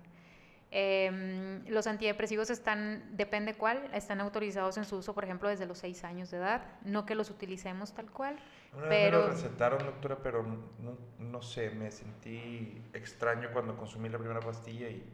Em, 0.69 1.65
los 1.69 1.87
antidepresivos 1.87 2.49
están, 2.49 3.03
depende 3.15 3.53
cuál, 3.53 3.89
están 3.93 4.19
autorizados 4.19 4.77
en 4.77 4.83
su 4.83 4.97
uso, 4.97 5.13
por 5.13 5.23
ejemplo, 5.23 5.47
desde 5.47 5.65
los 5.65 5.77
6 5.77 6.03
años 6.03 6.29
de 6.29 6.37
edad. 6.37 6.63
No 6.83 7.05
que 7.05 7.15
los 7.15 7.29
utilicemos 7.29 7.93
tal 7.93 8.11
cual. 8.11 8.37
Una 8.73 8.89
pero... 8.89 9.19
me 9.19 9.27
lo 9.27 9.31
recetaron, 9.31 9.85
doctora, 9.85 10.17
pero 10.21 10.43
no, 10.43 10.97
no, 11.19 11.41
sé, 11.41 11.69
me 11.69 11.89
sentí 11.89 12.81
extraño 12.93 13.49
cuando 13.53 13.77
consumí 13.77 14.09
la 14.09 14.17
primera 14.17 14.41
pastilla 14.41 14.89
y... 14.89 15.05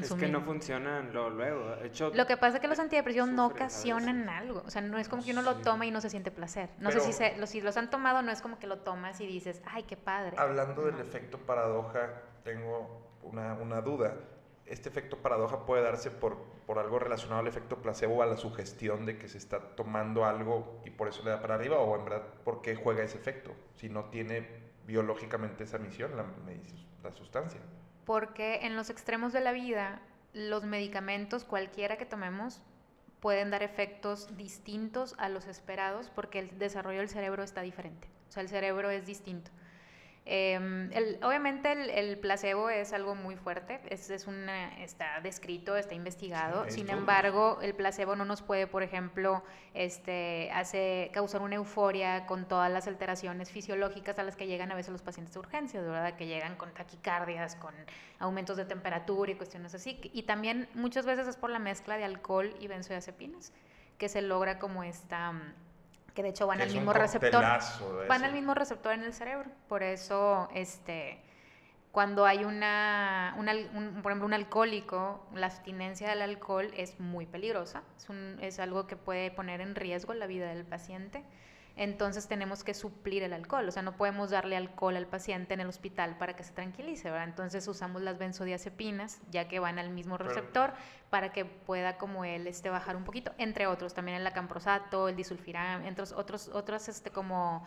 Es 0.00 0.14
que 0.14 0.28
no 0.28 0.40
funcionan 0.42 1.12
luego. 1.12 1.74
Hecho, 1.82 2.12
lo 2.14 2.24
que 2.24 2.36
pasa 2.36 2.58
es 2.58 2.60
que 2.60 2.68
los 2.68 2.78
antidepresivos 2.78 3.28
no 3.28 3.46
ocasionan 3.46 4.28
algo. 4.28 4.62
O 4.64 4.70
sea, 4.70 4.82
no 4.82 4.98
es 4.98 5.08
como 5.08 5.24
que 5.24 5.32
uno 5.32 5.42
lo 5.42 5.56
toma 5.56 5.84
y 5.84 5.90
no 5.90 6.00
se 6.00 6.08
siente 6.08 6.30
placer. 6.30 6.70
No 6.78 6.92
sé 6.92 7.00
si, 7.00 7.12
se, 7.12 7.36
los, 7.38 7.50
si 7.50 7.60
los 7.60 7.76
han 7.76 7.90
tomado, 7.90 8.22
no 8.22 8.30
es 8.30 8.40
como 8.40 8.60
que 8.60 8.68
lo 8.68 8.78
tomas 8.78 9.20
y 9.20 9.26
dices, 9.26 9.60
ay, 9.66 9.82
qué 9.82 9.96
padre. 9.96 10.36
Hablando 10.38 10.82
del 10.82 11.00
efecto 11.00 11.38
paradoja, 11.38 12.22
tengo 12.44 13.18
una, 13.24 13.54
una 13.54 13.80
duda 13.80 14.14
este 14.70 14.88
efecto 14.88 15.18
paradoja 15.18 15.66
puede 15.66 15.82
darse 15.82 16.10
por, 16.10 16.38
por 16.66 16.78
algo 16.78 16.98
relacionado 16.98 17.40
al 17.40 17.48
efecto 17.48 17.82
placebo 17.82 18.22
a 18.22 18.26
la 18.26 18.36
sugestión 18.36 19.04
de 19.04 19.18
que 19.18 19.28
se 19.28 19.36
está 19.36 19.60
tomando 19.74 20.24
algo 20.24 20.80
y 20.86 20.90
por 20.90 21.08
eso 21.08 21.22
le 21.24 21.30
da 21.30 21.42
para 21.42 21.56
arriba 21.56 21.78
o 21.78 21.96
en 21.96 22.04
verdad 22.04 22.22
por 22.44 22.62
qué 22.62 22.76
juega 22.76 23.02
ese 23.02 23.18
efecto 23.18 23.52
si 23.74 23.88
no 23.88 24.04
tiene 24.06 24.48
biológicamente 24.86 25.64
esa 25.64 25.78
misión 25.78 26.16
la, 26.16 26.24
la 27.02 27.12
sustancia. 27.12 27.60
Porque 28.04 28.60
en 28.62 28.76
los 28.76 28.90
extremos 28.90 29.32
de 29.32 29.40
la 29.40 29.52
vida 29.52 30.02
los 30.32 30.64
medicamentos 30.64 31.44
cualquiera 31.44 31.98
que 31.98 32.06
tomemos 32.06 32.62
pueden 33.18 33.50
dar 33.50 33.64
efectos 33.64 34.36
distintos 34.36 35.14
a 35.18 35.28
los 35.28 35.46
esperados 35.46 36.10
porque 36.14 36.38
el 36.38 36.58
desarrollo 36.58 36.98
del 36.98 37.08
cerebro 37.08 37.42
está 37.42 37.60
diferente. 37.62 38.08
O 38.28 38.32
sea, 38.32 38.42
el 38.42 38.48
cerebro 38.48 38.90
es 38.90 39.04
distinto. 39.04 39.50
Em, 40.26 40.92
el, 40.92 41.18
obviamente 41.22 41.72
el, 41.72 42.18
placebo 42.18 42.68
es 42.68 42.92
algo 42.92 43.14
muy 43.14 43.36
fuerte, 43.36 43.80
es, 43.88 44.10
es 44.10 44.26
una, 44.26 44.80
está 44.82 45.20
descrito, 45.22 45.76
está 45.76 45.94
investigado, 45.94 46.68
sin 46.68 46.90
embargo 46.90 47.58
el 47.62 47.74
placebo 47.74 48.14
no 48.14 48.24
nos 48.26 48.42
puede, 48.42 48.66
por 48.66 48.82
ejemplo, 48.82 49.42
este, 49.72 50.50
hace, 50.52 51.10
causar 51.14 51.40
una 51.40 51.56
euforia 51.56 52.26
con 52.26 52.46
todas 52.46 52.70
las 52.70 52.86
alteraciones 52.86 53.50
fisiológicas 53.50 54.18
a 54.18 54.22
las 54.22 54.36
que 54.36 54.46
llegan 54.46 54.70
a 54.70 54.74
veces 54.74 54.92
los 54.92 55.02
pacientes 55.02 55.32
de 55.32 55.40
urgencias, 55.40 55.84
¿verdad? 55.84 56.14
Que 56.16 56.26
llegan 56.26 56.54
con 56.56 56.72
taquicardias, 56.74 57.56
con 57.56 57.74
aumentos 58.18 58.58
de 58.58 58.66
temperatura 58.66 59.32
y 59.32 59.36
cuestiones 59.36 59.74
así. 59.74 59.98
Y 60.12 60.24
también 60.24 60.68
muchas 60.74 61.06
veces 61.06 61.26
es 61.28 61.36
por 61.36 61.50
la 61.50 61.58
mezcla 61.58 61.96
de 61.96 62.04
alcohol 62.04 62.54
y 62.60 62.68
benzodiazepinas 62.68 63.52
que 63.96 64.08
se 64.08 64.22
logra 64.22 64.58
como 64.58 64.82
esta 64.82 65.32
que 66.20 66.24
de 66.24 66.28
hecho 66.30 66.46
van 66.46 66.60
al 66.60 66.70
mismo 66.70 66.92
receptor. 66.92 67.42
Van 68.08 68.24
al 68.24 68.32
mismo 68.32 68.54
receptor 68.54 68.92
en 68.92 69.04
el 69.04 69.14
cerebro. 69.14 69.50
Por 69.68 69.82
eso, 69.82 70.48
este, 70.54 71.18
cuando 71.92 72.26
hay 72.26 72.44
una, 72.44 73.34
un, 73.38 74.02
por 74.02 74.12
ejemplo, 74.12 74.26
un 74.26 74.34
alcohólico, 74.34 75.26
la 75.34 75.46
abstinencia 75.46 76.10
del 76.10 76.20
alcohol 76.20 76.70
es 76.76 77.00
muy 77.00 77.24
peligrosa. 77.24 77.82
Es, 77.96 78.10
un, 78.10 78.36
es 78.42 78.60
algo 78.60 78.86
que 78.86 78.96
puede 78.96 79.30
poner 79.30 79.62
en 79.62 79.74
riesgo 79.74 80.12
la 80.12 80.26
vida 80.26 80.48
del 80.48 80.66
paciente 80.66 81.24
entonces 81.76 82.28
tenemos 82.28 82.64
que 82.64 82.74
suplir 82.74 83.22
el 83.22 83.32
alcohol, 83.32 83.68
o 83.68 83.72
sea, 83.72 83.82
no 83.82 83.96
podemos 83.96 84.30
darle 84.30 84.56
alcohol 84.56 84.96
al 84.96 85.06
paciente 85.06 85.54
en 85.54 85.60
el 85.60 85.68
hospital 85.68 86.16
para 86.18 86.34
que 86.36 86.44
se 86.44 86.52
tranquilice, 86.52 87.10
¿verdad? 87.10 87.28
Entonces 87.28 87.66
usamos 87.68 88.02
las 88.02 88.18
benzodiazepinas, 88.18 89.20
ya 89.30 89.48
que 89.48 89.58
van 89.58 89.78
al 89.78 89.90
mismo 89.90 90.18
receptor, 90.18 90.72
para 91.10 91.32
que 91.32 91.44
pueda 91.44 91.96
como 91.96 92.24
él 92.24 92.46
este, 92.46 92.70
bajar 92.70 92.96
un 92.96 93.04
poquito, 93.04 93.32
entre 93.38 93.66
otros, 93.66 93.94
también 93.94 94.18
el 94.18 94.26
acamprosato, 94.26 95.08
el 95.08 95.16
disulfiram, 95.16 95.84
entre 95.86 96.04
otros, 96.14 96.48
otras 96.52 96.88
este, 96.88 97.10
como 97.10 97.66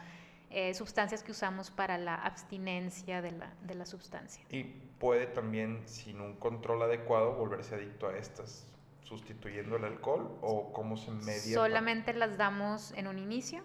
eh, 0.49 0.73
sustancias 0.73 1.23
que 1.23 1.31
usamos 1.31 1.71
para 1.71 1.97
la 1.97 2.15
abstinencia 2.15 3.21
de 3.21 3.31
la, 3.31 3.53
de 3.63 3.75
la 3.75 3.85
sustancia. 3.85 4.43
Y 4.49 4.63
puede 4.63 5.25
también, 5.25 5.81
sin 5.87 6.21
un 6.21 6.35
control 6.35 6.83
adecuado, 6.83 7.33
volverse 7.33 7.75
adicto 7.75 8.07
a 8.07 8.17
estas 8.17 8.67
sustituyendo 9.03 9.75
el 9.75 9.85
alcohol 9.85 10.37
o 10.41 10.71
cómo 10.73 10.97
se 10.97 11.11
media? 11.11 11.53
Solamente 11.53 12.13
las 12.13 12.37
damos 12.37 12.93
en 12.93 13.07
un 13.07 13.19
inicio 13.19 13.61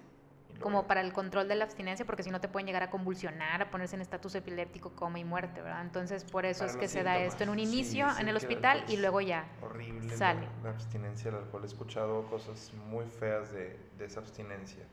como 0.61 0.87
para 0.87 1.01
el 1.01 1.13
control 1.13 1.49
de 1.49 1.55
la 1.55 1.65
abstinencia, 1.65 2.05
porque 2.05 2.23
si 2.23 2.31
no 2.31 2.41
te 2.41 2.49
pueden 2.49 2.67
llegar 2.67 2.83
a 2.83 2.91
convulsionar, 2.91 3.63
a 3.63 3.71
ponerse 3.71 3.97
en 3.97 4.03
estatus 4.03 4.35
epiléptico, 4.35 4.91
coma 4.91 5.19
y 5.19 5.25
muerte, 5.25 5.63
¿verdad? 5.63 5.83
Entonces, 5.83 6.25
por 6.25 6.45
eso 6.47 6.65
es 6.65 6.77
que 6.77 6.89
se 6.89 7.03
da 7.03 7.19
esto 7.19 7.45
en 7.45 7.51
un 7.51 7.59
inicio 7.59 8.07
en 8.19 8.29
el 8.29 8.37
hospital 8.37 8.85
y 8.89 8.97
luego 8.97 9.21
ya 9.21 9.47
horrible 9.63 10.17
sale. 10.17 10.49
La, 10.63 10.71
abstinencia 10.71 11.31
del 11.31 11.41
alcohol. 11.41 11.63
He 11.63 11.67
escuchado 11.67 12.27
cosas 12.27 12.73
muy 12.89 13.07
feas 13.07 13.53
de, 13.53 13.79
de 13.99 14.05
esa 14.05 14.21
abstinencia. 14.21 14.85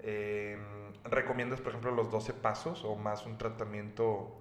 Eh, 0.00 0.58
¿Recomiendas, 1.04 1.60
por 1.60 1.70
ejemplo, 1.70 1.90
los 1.90 2.10
12 2.10 2.34
pasos 2.34 2.84
o 2.84 2.94
más 2.94 3.26
un 3.26 3.38
tratamiento 3.38 4.36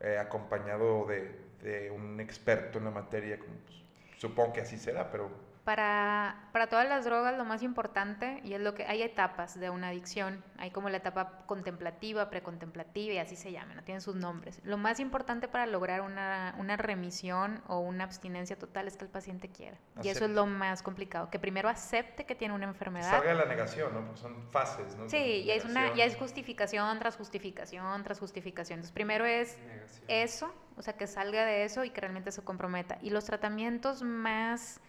eh, 0.00 0.18
acompañado 0.18 1.06
de, 1.06 1.40
de, 1.62 1.90
un 1.90 2.20
experto 2.20 2.78
en 2.78 2.84
la 2.84 2.90
materia? 2.90 3.38
Pues, 3.38 3.82
supongo 4.18 4.52
que 4.52 4.60
así 4.60 4.76
será, 4.76 5.10
pero 5.10 5.30
para, 5.68 6.48
para, 6.52 6.68
todas 6.68 6.88
las 6.88 7.04
drogas 7.04 7.36
lo 7.36 7.44
más 7.44 7.62
importante, 7.62 8.40
y 8.42 8.54
es 8.54 8.60
lo 8.62 8.72
que 8.72 8.86
hay 8.86 9.02
etapas 9.02 9.60
de 9.60 9.68
una 9.68 9.88
adicción, 9.88 10.42
hay 10.56 10.70
como 10.70 10.88
la 10.88 10.96
etapa 10.96 11.42
contemplativa, 11.44 12.30
precontemplativa 12.30 13.12
y 13.12 13.18
así 13.18 13.36
se 13.36 13.52
llama, 13.52 13.74
no 13.74 13.82
tienen 13.82 14.00
sus 14.00 14.14
nombres. 14.14 14.62
Lo 14.64 14.78
más 14.78 14.98
importante 14.98 15.46
para 15.46 15.66
lograr 15.66 16.00
una, 16.00 16.54
una 16.58 16.78
remisión 16.78 17.60
o 17.66 17.80
una 17.80 18.04
abstinencia 18.04 18.58
total 18.58 18.88
es 18.88 18.96
que 18.96 19.04
el 19.04 19.10
paciente 19.10 19.50
quiera. 19.50 19.76
Y 20.02 20.08
eso 20.08 20.24
es 20.24 20.30
lo 20.30 20.46
más 20.46 20.82
complicado, 20.82 21.28
que 21.28 21.38
primero 21.38 21.68
acepte 21.68 22.24
que 22.24 22.34
tiene 22.34 22.54
una 22.54 22.64
enfermedad. 22.64 23.10
Salga 23.10 23.28
de 23.28 23.34
la 23.34 23.44
negación, 23.44 23.92
¿no? 23.92 24.06
Porque 24.06 24.22
son 24.22 24.42
fases, 24.48 24.96
¿no? 24.96 25.06
Sí, 25.06 25.42
y 25.44 25.50
es, 25.50 25.66
una, 25.66 25.94
ya 25.94 26.06
es 26.06 26.16
justificación 26.16 26.98
tras 26.98 27.18
justificación 27.18 28.02
tras 28.04 28.18
justificación. 28.18 28.78
Entonces 28.78 28.94
primero 28.94 29.26
es 29.26 29.58
eso, 30.06 30.50
o 30.78 30.80
sea, 30.80 30.94
que 30.94 31.06
salga 31.06 31.44
de 31.44 31.64
eso 31.64 31.84
y 31.84 31.90
que 31.90 32.00
realmente 32.00 32.32
se 32.32 32.42
comprometa. 32.42 32.96
Y 33.02 33.10
los 33.10 33.26
tratamientos 33.26 34.00
más 34.00 34.80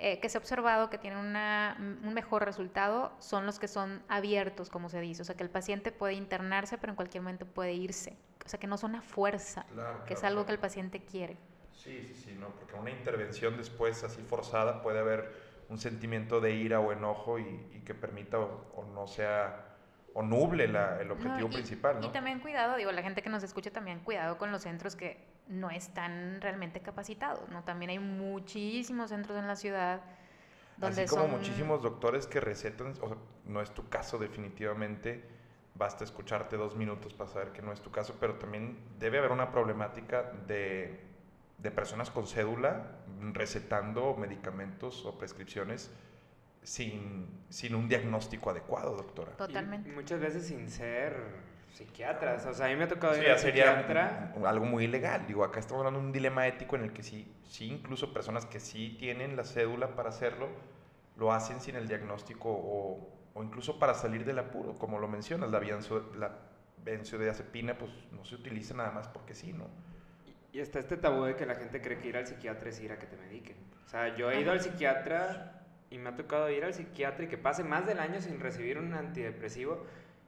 eh, 0.00 0.18
que 0.18 0.28
se 0.28 0.38
ha 0.38 0.40
observado 0.40 0.90
que 0.90 0.98
tienen 0.98 1.18
un 1.18 2.14
mejor 2.14 2.44
resultado 2.44 3.12
son 3.20 3.46
los 3.46 3.60
que 3.60 3.68
son 3.68 4.02
abiertos, 4.08 4.68
como 4.68 4.88
se 4.88 5.00
dice. 5.00 5.22
O 5.22 5.24
sea, 5.24 5.36
que 5.36 5.44
el 5.44 5.50
paciente 5.50 5.92
puede 5.92 6.14
internarse, 6.14 6.78
pero 6.78 6.92
en 6.92 6.96
cualquier 6.96 7.22
momento 7.22 7.46
puede 7.46 7.74
irse. 7.74 8.16
O 8.44 8.48
sea, 8.48 8.58
que 8.58 8.66
no 8.66 8.76
son 8.76 8.96
a 8.96 9.02
fuerza, 9.02 9.64
que 10.06 10.14
es 10.14 10.24
algo 10.24 10.46
que 10.46 10.52
el 10.52 10.58
paciente 10.58 11.00
quiere. 11.00 11.36
Sí, 11.72 12.02
sí, 12.02 12.14
sí, 12.14 12.36
no, 12.38 12.48
porque 12.48 12.74
una 12.74 12.90
intervención 12.90 13.56
después 13.56 14.02
así 14.04 14.22
forzada 14.22 14.82
puede 14.82 14.98
haber 14.98 15.32
un 15.68 15.78
sentimiento 15.78 16.40
de 16.40 16.54
ira 16.54 16.80
o 16.80 16.92
enojo 16.92 17.38
y, 17.38 17.82
que 17.84 17.94
permita 17.94 18.38
o, 18.38 18.84
no 18.94 19.06
sea 19.06 19.76
o 20.14 20.22
nuble 20.22 20.64
el 20.64 21.10
objetivo 21.10 21.50
principal. 21.50 22.00
¿no? 22.00 22.06
Y 22.06 22.10
también 22.10 22.40
cuidado, 22.40 22.76
digo, 22.76 22.92
la 22.92 23.02
gente 23.02 23.22
que 23.22 23.28
nos 23.28 23.42
escucha 23.42 23.70
también 23.70 24.00
cuidado 24.00 24.38
con 24.38 24.50
los 24.52 24.62
centros 24.62 24.96
que 24.96 25.18
no 25.48 25.70
están 25.70 26.40
realmente 26.40 26.80
capacitados, 26.80 27.48
¿no? 27.50 27.64
También 27.64 27.90
hay 27.90 27.98
muchísimos 27.98 29.10
centros 29.10 29.38
en 29.38 29.46
la 29.46 29.56
ciudad 29.56 30.00
donde 30.76 31.02
Así 31.02 31.14
como 31.14 31.28
muchísimos 31.28 31.82
doctores 31.82 32.26
que 32.26 32.40
recetan, 32.40 32.94
o 33.00 33.08
sea, 33.08 33.16
no 33.44 33.60
es 33.60 33.70
tu 33.70 33.88
caso 33.88 34.18
definitivamente, 34.18 35.22
basta 35.74 36.04
escucharte 36.04 36.56
dos 36.56 36.76
minutos 36.76 37.14
para 37.14 37.30
saber 37.30 37.52
que 37.52 37.62
no 37.62 37.72
es 37.72 37.80
tu 37.80 37.90
caso, 37.90 38.16
pero 38.18 38.34
también 38.34 38.78
debe 38.98 39.18
haber 39.18 39.32
una 39.32 39.52
problemática 39.52 40.32
de, 40.46 41.00
de 41.58 41.70
personas 41.70 42.10
con 42.10 42.26
cédula 42.26 42.98
recetando 43.32 44.14
medicamentos 44.16 45.04
o 45.06 45.16
prescripciones 45.16 45.90
sin, 46.62 47.28
sin 47.50 47.74
un 47.74 47.88
diagnóstico 47.88 48.50
adecuado, 48.50 48.96
doctora. 48.96 49.32
Totalmente. 49.32 49.92
muchas 49.92 50.20
veces 50.20 50.46
sin 50.46 50.70
ser 50.70 51.53
psiquiatras. 51.74 52.46
O 52.46 52.54
sea, 52.54 52.66
a 52.66 52.68
mí 52.70 52.76
me 52.76 52.84
ha 52.84 52.88
tocado 52.88 53.20
ir 53.20 53.28
a 53.30 53.38
sería 53.38 53.86
algo 54.44 54.64
muy 54.64 54.84
ilegal. 54.84 55.26
Digo, 55.26 55.44
acá 55.44 55.60
estamos 55.60 55.80
hablando 55.80 56.00
de 56.00 56.06
un 56.06 56.12
dilema 56.12 56.46
ético 56.46 56.76
en 56.76 56.84
el 56.84 56.92
que 56.92 57.02
sí, 57.02 57.30
sí, 57.48 57.66
incluso 57.66 58.14
personas 58.14 58.46
que 58.46 58.60
sí 58.60 58.96
tienen 58.98 59.36
la 59.36 59.44
cédula 59.44 59.94
para 59.94 60.08
hacerlo, 60.08 60.48
lo 61.16 61.32
hacen 61.32 61.60
sin 61.60 61.76
el 61.76 61.88
diagnóstico 61.88 62.48
o, 62.50 63.08
o 63.34 63.42
incluso 63.42 63.78
para 63.78 63.94
salir 63.94 64.24
del 64.24 64.38
apuro, 64.38 64.74
como 64.74 64.98
lo 64.98 65.08
mencionas, 65.08 65.50
la, 65.50 65.58
benzo, 65.58 66.10
la 66.16 66.38
benzodiazepina 66.84 67.76
pues 67.76 67.90
no 68.12 68.24
se 68.24 68.36
utiliza 68.36 68.74
nada 68.74 68.92
más 68.92 69.08
porque 69.08 69.34
sí, 69.34 69.52
¿no? 69.52 69.68
Y 70.52 70.60
está 70.60 70.78
este 70.78 70.96
tabú 70.96 71.24
de 71.24 71.34
que 71.34 71.46
la 71.46 71.56
gente 71.56 71.82
cree 71.82 71.98
que 71.98 72.08
ir 72.08 72.16
al 72.16 72.28
psiquiatra 72.28 72.68
es 72.68 72.80
ir 72.80 72.92
a 72.92 72.98
que 72.98 73.06
te 73.06 73.16
mediquen. 73.16 73.56
O 73.84 73.88
sea, 73.88 74.16
yo 74.16 74.30
he 74.30 74.40
ido 74.40 74.52
al 74.52 74.60
psiquiatra 74.60 75.64
y 75.90 75.98
me 75.98 76.10
ha 76.10 76.16
tocado 76.16 76.48
ir 76.48 76.64
al 76.64 76.72
psiquiatra 76.72 77.24
y 77.24 77.28
que 77.28 77.38
pase 77.38 77.64
más 77.64 77.86
del 77.86 77.98
año 77.98 78.20
sin 78.20 78.38
recibir 78.38 78.78
un 78.78 78.94
antidepresivo 78.94 79.84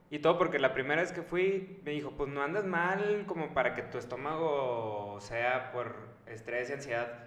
y 0.09 0.19
todo 0.19 0.37
porque 0.37 0.59
la 0.59 0.73
primera 0.73 1.01
vez 1.01 1.11
que 1.11 1.21
fui 1.21 1.79
me 1.83 1.91
dijo, 1.91 2.11
pues 2.11 2.29
no 2.29 2.41
andas 2.41 2.65
mal 2.65 3.25
como 3.27 3.53
para 3.53 3.75
que 3.75 3.81
tu 3.83 3.97
estómago 3.97 5.17
sea 5.19 5.71
por 5.71 5.95
estrés 6.27 6.69
y 6.69 6.73
ansiedad. 6.73 7.23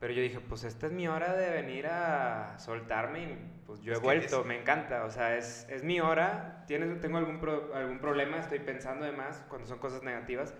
Pero 0.00 0.14
yo 0.14 0.22
dije, 0.22 0.40
pues 0.40 0.64
esta 0.64 0.86
es 0.86 0.92
mi 0.92 1.06
hora 1.06 1.34
de 1.34 1.50
venir 1.50 1.86
a 1.86 2.58
soltarme 2.58 3.22
y 3.22 3.38
pues 3.66 3.80
yo 3.82 3.92
he 3.92 3.98
vuelto, 3.98 4.42
me 4.44 4.58
encanta. 4.58 5.04
O 5.04 5.10
sea, 5.10 5.36
es, 5.36 5.66
es 5.68 5.84
mi 5.84 6.00
hora, 6.00 6.64
¿Tienes, 6.66 7.00
tengo 7.00 7.18
algún, 7.18 7.40
algún 7.74 7.98
problema, 8.00 8.38
estoy 8.38 8.58
pensando 8.58 9.04
de 9.04 9.12
más 9.12 9.44
cuando 9.48 9.68
son 9.68 9.78
cosas 9.78 10.02
negativas. 10.02 10.54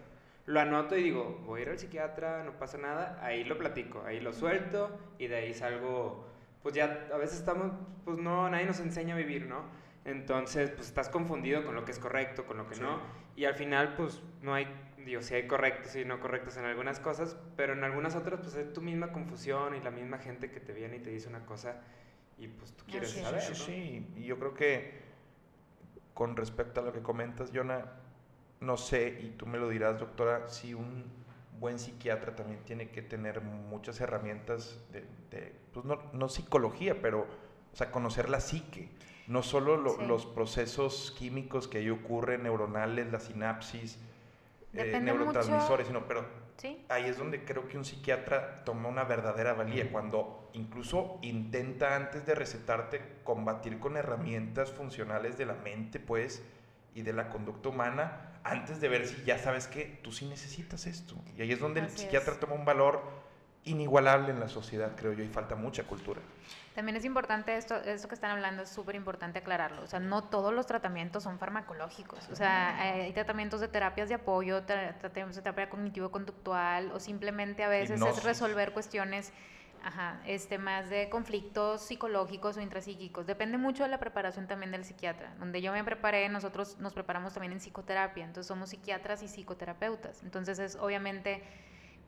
Lo 0.47 0.61
anoto 0.61 0.97
y 0.97 1.03
digo, 1.03 1.43
voy 1.45 1.61
a 1.61 1.63
ir 1.63 1.69
al 1.71 1.79
psiquiatra, 1.79 2.45
no 2.45 2.59
pasa 2.59 2.79
nada, 2.79 3.19
ahí 3.23 3.45
lo 3.45 3.59
platico, 3.59 4.05
ahí 4.07 4.21
lo 4.21 4.33
suelto 4.33 4.97
y 5.19 5.29
de 5.29 5.37
ahí 5.37 5.55
salgo 5.55 6.33
pues 6.63 6.75
ya 6.75 7.09
a 7.13 7.17
veces 7.17 7.39
estamos, 7.39 7.73
pues 8.05 8.19
no, 8.19 8.49
nadie 8.49 8.67
nos 8.67 8.79
enseña 8.81 9.15
a 9.15 9.19
vivir, 9.19 9.47
¿no? 9.47 9.65
Entonces, 10.05 10.71
pues 10.71 10.89
estás 10.89 11.09
confundido 11.09 11.65
con 11.65 11.75
lo 11.75 11.85
que 11.85 11.93
es 11.93 11.99
correcto, 11.99 12.45
con 12.45 12.57
lo 12.57 12.69
que 12.69 12.77
no, 12.77 13.01
y 13.37 13.45
al 13.45 13.55
final, 13.55 13.95
pues 13.95 14.21
no 14.43 14.53
hay, 14.53 14.67
digo, 15.05 15.23
sí 15.23 15.35
hay 15.35 15.47
correctos 15.47 15.95
y 15.95 16.05
no 16.05 16.21
correctos 16.21 16.57
en 16.57 16.65
algunas 16.65 16.99
cosas, 16.99 17.37
pero 17.57 17.73
en 17.73 17.85
algunas 17.85 18.17
otras, 18.17 18.41
pues 18.41 18.55
es 18.57 18.73
tu 18.73 18.81
misma 18.81 19.13
confusión 19.13 19.77
y 19.77 19.81
la 19.81 19.91
misma 19.91 20.19
gente 20.19 20.51
que 20.51 20.61
te 20.61 20.73
viene 20.73 20.97
y 20.97 21.01
te 21.01 21.11
dice 21.11 21.29
una 21.29 21.47
cosa 21.47 21.81
y 22.39 22.49
pues 22.49 22.73
tú 22.73 22.85
quieres 22.87 23.11
saber, 23.13 23.41
Sí, 23.41 23.55
sí, 23.55 23.65
sí, 23.65 24.07
y 24.17 24.25
yo 24.25 24.39
creo 24.39 24.55
que 24.55 25.03
con 26.15 26.37
respecto 26.37 26.81
a 26.81 26.85
lo 26.85 26.93
que 26.93 27.01
comentas, 27.01 27.51
Jonah, 27.55 27.85
no 28.61 28.77
sé, 28.77 29.19
y 29.23 29.31
tú 29.31 29.47
me 29.47 29.59
lo 29.59 29.69
dirás, 29.69 29.99
doctora, 29.99 30.49
si 30.49 30.75
un 30.75 31.05
buen 31.59 31.79
psiquiatra 31.79 32.35
también 32.35 32.61
tiene 32.65 32.91
que 32.91 33.03
tener 33.03 33.41
muchas 33.41 34.01
herramientas 34.01 34.81
de, 34.91 35.53
pues 35.73 35.87
no, 35.87 36.01
no, 36.13 36.29
psicología, 36.29 37.01
pero, 37.01 37.21
o 37.73 37.77
sea, 37.77 37.91
conocer 37.91 38.29
la 38.29 38.41
psique. 38.41 38.89
No 39.27 39.43
solo 39.43 39.77
los 39.77 40.27
procesos 40.27 41.15
químicos 41.19 41.69
que 41.69 41.79
ahí 41.79 41.91
ocurren, 41.91 42.43
neuronales, 42.43 43.11
la 43.13 43.21
sinapsis, 43.21 43.99
eh, 44.75 44.99
neurotransmisores, 45.01 45.87
sino, 45.87 46.07
pero 46.07 46.27
ahí 46.89 47.05
es 47.05 47.19
donde 47.19 47.45
creo 47.45 47.69
que 47.69 47.77
un 47.77 47.85
psiquiatra 47.85 48.65
toma 48.65 48.89
una 48.89 49.05
verdadera 49.05 49.53
valía, 49.55 49.91
cuando 49.91 50.51
incluso 50.55 51.19
intenta 51.23 51.97
antes 51.97 52.27
de 52.27 52.35
recetarte 52.35 53.01
combatir 53.25 53.79
con 53.79 53.97
herramientas 53.97 54.71
funcionales 54.71 55.39
de 55.39 55.47
la 55.47 55.55
mente, 55.55 56.01
pues, 56.01 56.43
y 56.95 57.03
de 57.03 57.13
la 57.13 57.31
conducta 57.31 57.69
humana, 57.69 58.41
antes 58.45 58.81
de 58.81 58.89
ver 58.89 59.07
si 59.07 59.23
ya 59.25 59.39
sabes 59.39 59.67
que 59.67 60.01
tú 60.03 60.13
sí 60.13 60.27
necesitas 60.27 60.87
esto. 60.87 61.15
Y 61.37 61.43
ahí 61.43 61.53
es 61.53 61.61
donde 61.61 61.81
el 61.81 61.91
psiquiatra 61.91 62.39
toma 62.39 62.55
un 62.55 62.65
valor 62.65 63.22
inigualable 63.65 64.31
en 64.31 64.41
la 64.41 64.49
sociedad, 64.49 64.93
creo 64.97 65.13
yo, 65.13 65.23
y 65.23 65.29
falta 65.29 65.55
mucha 65.55 65.85
cultura. 65.85 66.21
También 66.75 66.97
es 66.97 67.05
importante 67.05 67.57
esto, 67.57 67.77
esto 67.77 68.09
que 68.09 68.15
están 68.15 68.31
hablando, 68.31 68.63
es 68.63 68.71
súper 68.71 68.95
importante 68.95 69.39
aclararlo. 69.39 69.83
O 69.83 69.87
sea, 69.87 70.01
no 70.01 70.25
todos 70.25 70.55
los 70.55 70.67
tratamientos 70.67 71.23
son 71.23 71.39
farmacológicos. 71.39 72.29
O 72.31 72.37
sea, 72.37 72.81
hay 72.81 73.13
tratamientos 73.13 73.61
de 73.61 73.69
terapias 73.69 74.09
de 74.09 74.17
apoyo, 74.17 74.63
tratamientos 74.65 75.37
de 75.37 75.43
terapia 75.43 75.69
cognitivo-conductual, 75.69 76.91
o 76.93 76.99
simplemente 76.99 77.63
a 77.63 77.69
veces 77.69 78.01
es 78.01 78.25
resolver 78.25 78.73
cuestiones 78.73 79.33
Ajá, 79.85 80.21
este, 80.27 80.59
más 80.59 80.89
de 80.91 81.09
conflictos 81.09 81.83
psicológicos 81.83 82.57
o 82.57 82.61
intrapsíquicos. 82.61 83.27
Depende 83.27 83.59
mucho 83.59 83.83
de 83.83 83.89
la 83.89 83.99
preparación 83.99 84.47
también 84.47 84.71
del 84.71 84.85
psiquiatra. 84.85 85.35
Donde 85.41 85.61
yo 85.61 85.73
me 85.73 85.83
preparé, 85.83 86.29
nosotros 86.29 86.79
nos 86.79 86.93
preparamos 86.93 87.35
también 87.35 87.53
en 87.53 87.59
psicoterapia, 87.59 88.25
entonces 88.25 88.47
somos 88.47 88.71
psiquiatras 88.71 89.25
y 89.25 89.29
psicoterapeutas. 89.29 90.23
Entonces 90.23 90.61
es 90.61 90.77
obviamente, 90.77 91.43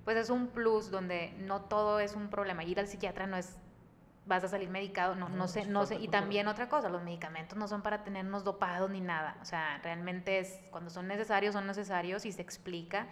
pues 0.04 0.16
es 0.16 0.30
un 0.30 0.48
plus 0.48 0.90
donde 0.90 1.34
no 1.38 1.62
todo 1.62 2.00
es 2.00 2.14
un 2.14 2.28
problema. 2.28 2.64
Ir 2.64 2.78
al 2.78 2.88
psiquiatra 2.88 3.26
no 3.26 3.36
es 3.36 3.56
vas 4.26 4.42
a 4.42 4.48
salir 4.48 4.70
medicado, 4.70 5.14
no, 5.14 5.28
no, 5.28 5.48
sé, 5.48 5.66
no 5.66 5.84
sé, 5.84 5.96
y 5.96 6.08
también 6.08 6.48
otra 6.48 6.68
cosa, 6.68 6.88
los 6.88 7.02
medicamentos 7.02 7.58
no 7.58 7.68
son 7.68 7.82
para 7.82 8.04
tenernos 8.04 8.42
dopados 8.42 8.90
ni 8.90 9.00
nada, 9.00 9.36
o 9.42 9.44
sea, 9.44 9.78
realmente 9.82 10.38
es, 10.38 10.60
cuando 10.70 10.90
son 10.90 11.06
necesarios, 11.06 11.52
son 11.52 11.66
necesarios 11.66 12.24
y 12.24 12.32
se 12.32 12.40
explica, 12.40 13.06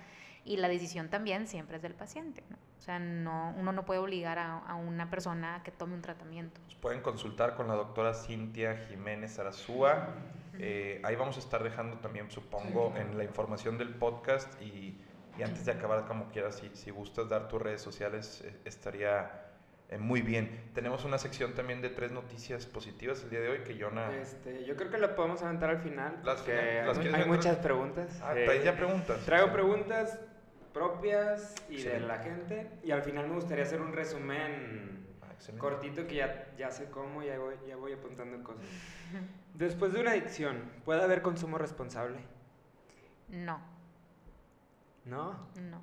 y 0.45 0.57
la 0.57 0.69
decisión 0.69 1.09
también 1.09 1.47
siempre 1.47 1.77
es 1.77 1.83
del 1.83 1.95
paciente, 1.95 2.43
¿no? 2.49 2.57
O 2.79 2.85
sea, 2.85 2.99
no, 2.99 3.55
uno 3.57 3.71
no 3.71 3.85
puede 3.85 4.01
obligar 4.01 4.41
a, 4.41 4.75
una 4.75 5.09
persona 5.09 5.55
a 5.55 5.63
que 5.63 5.71
tome 5.71 5.95
un 5.95 6.03
tratamiento. 6.03 6.61
pueden 6.81 7.01
consultar 7.01 7.55
con 7.55 7.69
la 7.69 7.75
doctora 7.75 8.13
Cintia 8.13 8.77
Jiménez 8.89 9.39
Arazúa. 9.39 10.09
Eh, 10.59 11.01
ahí 11.05 11.15
vamos 11.15 11.37
a 11.37 11.39
estar 11.39 11.63
dejando 11.63 11.99
también, 11.99 12.29
supongo, 12.29 12.93
en 12.97 13.17
la 13.17 13.23
información 13.23 13.79
del 13.79 13.95
podcast 13.95 14.61
y, 14.61 14.99
y 15.39 15.43
antes 15.43 15.65
de 15.65 15.73
acabar, 15.73 16.07
como 16.07 16.29
quieras, 16.29 16.57
si, 16.57 16.71
si, 16.75 16.91
gustas 16.91 17.29
dar 17.29 17.49
tus 17.49 17.61
redes 17.61 17.81
sociales, 17.81 18.43
eh, 18.45 18.55
estaría 18.65 19.31
eh, 19.89 19.99
muy 19.99 20.23
bien. 20.23 20.71
Tenemos 20.75 21.05
una 21.05 21.19
sección 21.19 21.55
también 21.55 21.81
de 21.83 21.89
tres 21.89 22.13
noticias 22.13 22.67
positivas 22.67 23.23
el 23.25 23.31
día 23.31 23.41
de 23.41 23.49
hoy 23.49 23.59
que 23.59 23.79
Jonah... 23.81 24.15
Este, 24.15 24.65
yo 24.65 24.77
creo 24.77 24.91
que 24.91 24.99
la 24.99 25.15
podemos 25.15 25.43
aventar 25.43 25.71
al 25.71 25.79
final. 25.79 26.21
Las, 26.25 26.47
hay, 26.49 27.25
muchas 27.27 27.57
preguntas. 27.59 28.21
Ah, 28.23 28.35
ya 28.63 28.77
preguntas. 28.77 29.21
Traigo 29.25 29.53
preguntas 29.53 30.19
propias 30.73 31.55
y 31.69 31.83
de 31.83 32.01
la 32.01 32.19
gente. 32.19 32.71
Y 32.83 32.91
al 32.91 33.03
final 33.03 33.29
me 33.29 33.35
gustaría 33.35 33.65
hacer 33.65 33.81
un 33.81 33.93
resumen 33.93 35.07
ah, 35.23 35.59
cortito 35.59 36.07
que 36.07 36.17
ya, 36.17 36.53
ya 36.57 36.71
sé 36.71 36.91
cómo, 36.91 37.23
ya 37.23 37.39
voy, 37.39 37.55
ya 37.67 37.77
voy 37.77 37.93
apuntando 37.93 38.43
cosas. 38.43 38.65
Después 39.55 39.93
de 39.93 40.01
una 40.01 40.13
adicción, 40.13 40.71
¿puede 40.85 41.03
haber 41.03 41.23
consumo 41.23 41.59
responsable? 41.59 42.19
No. 43.29 43.72
¿No? 45.05 45.37
No. 45.57 45.81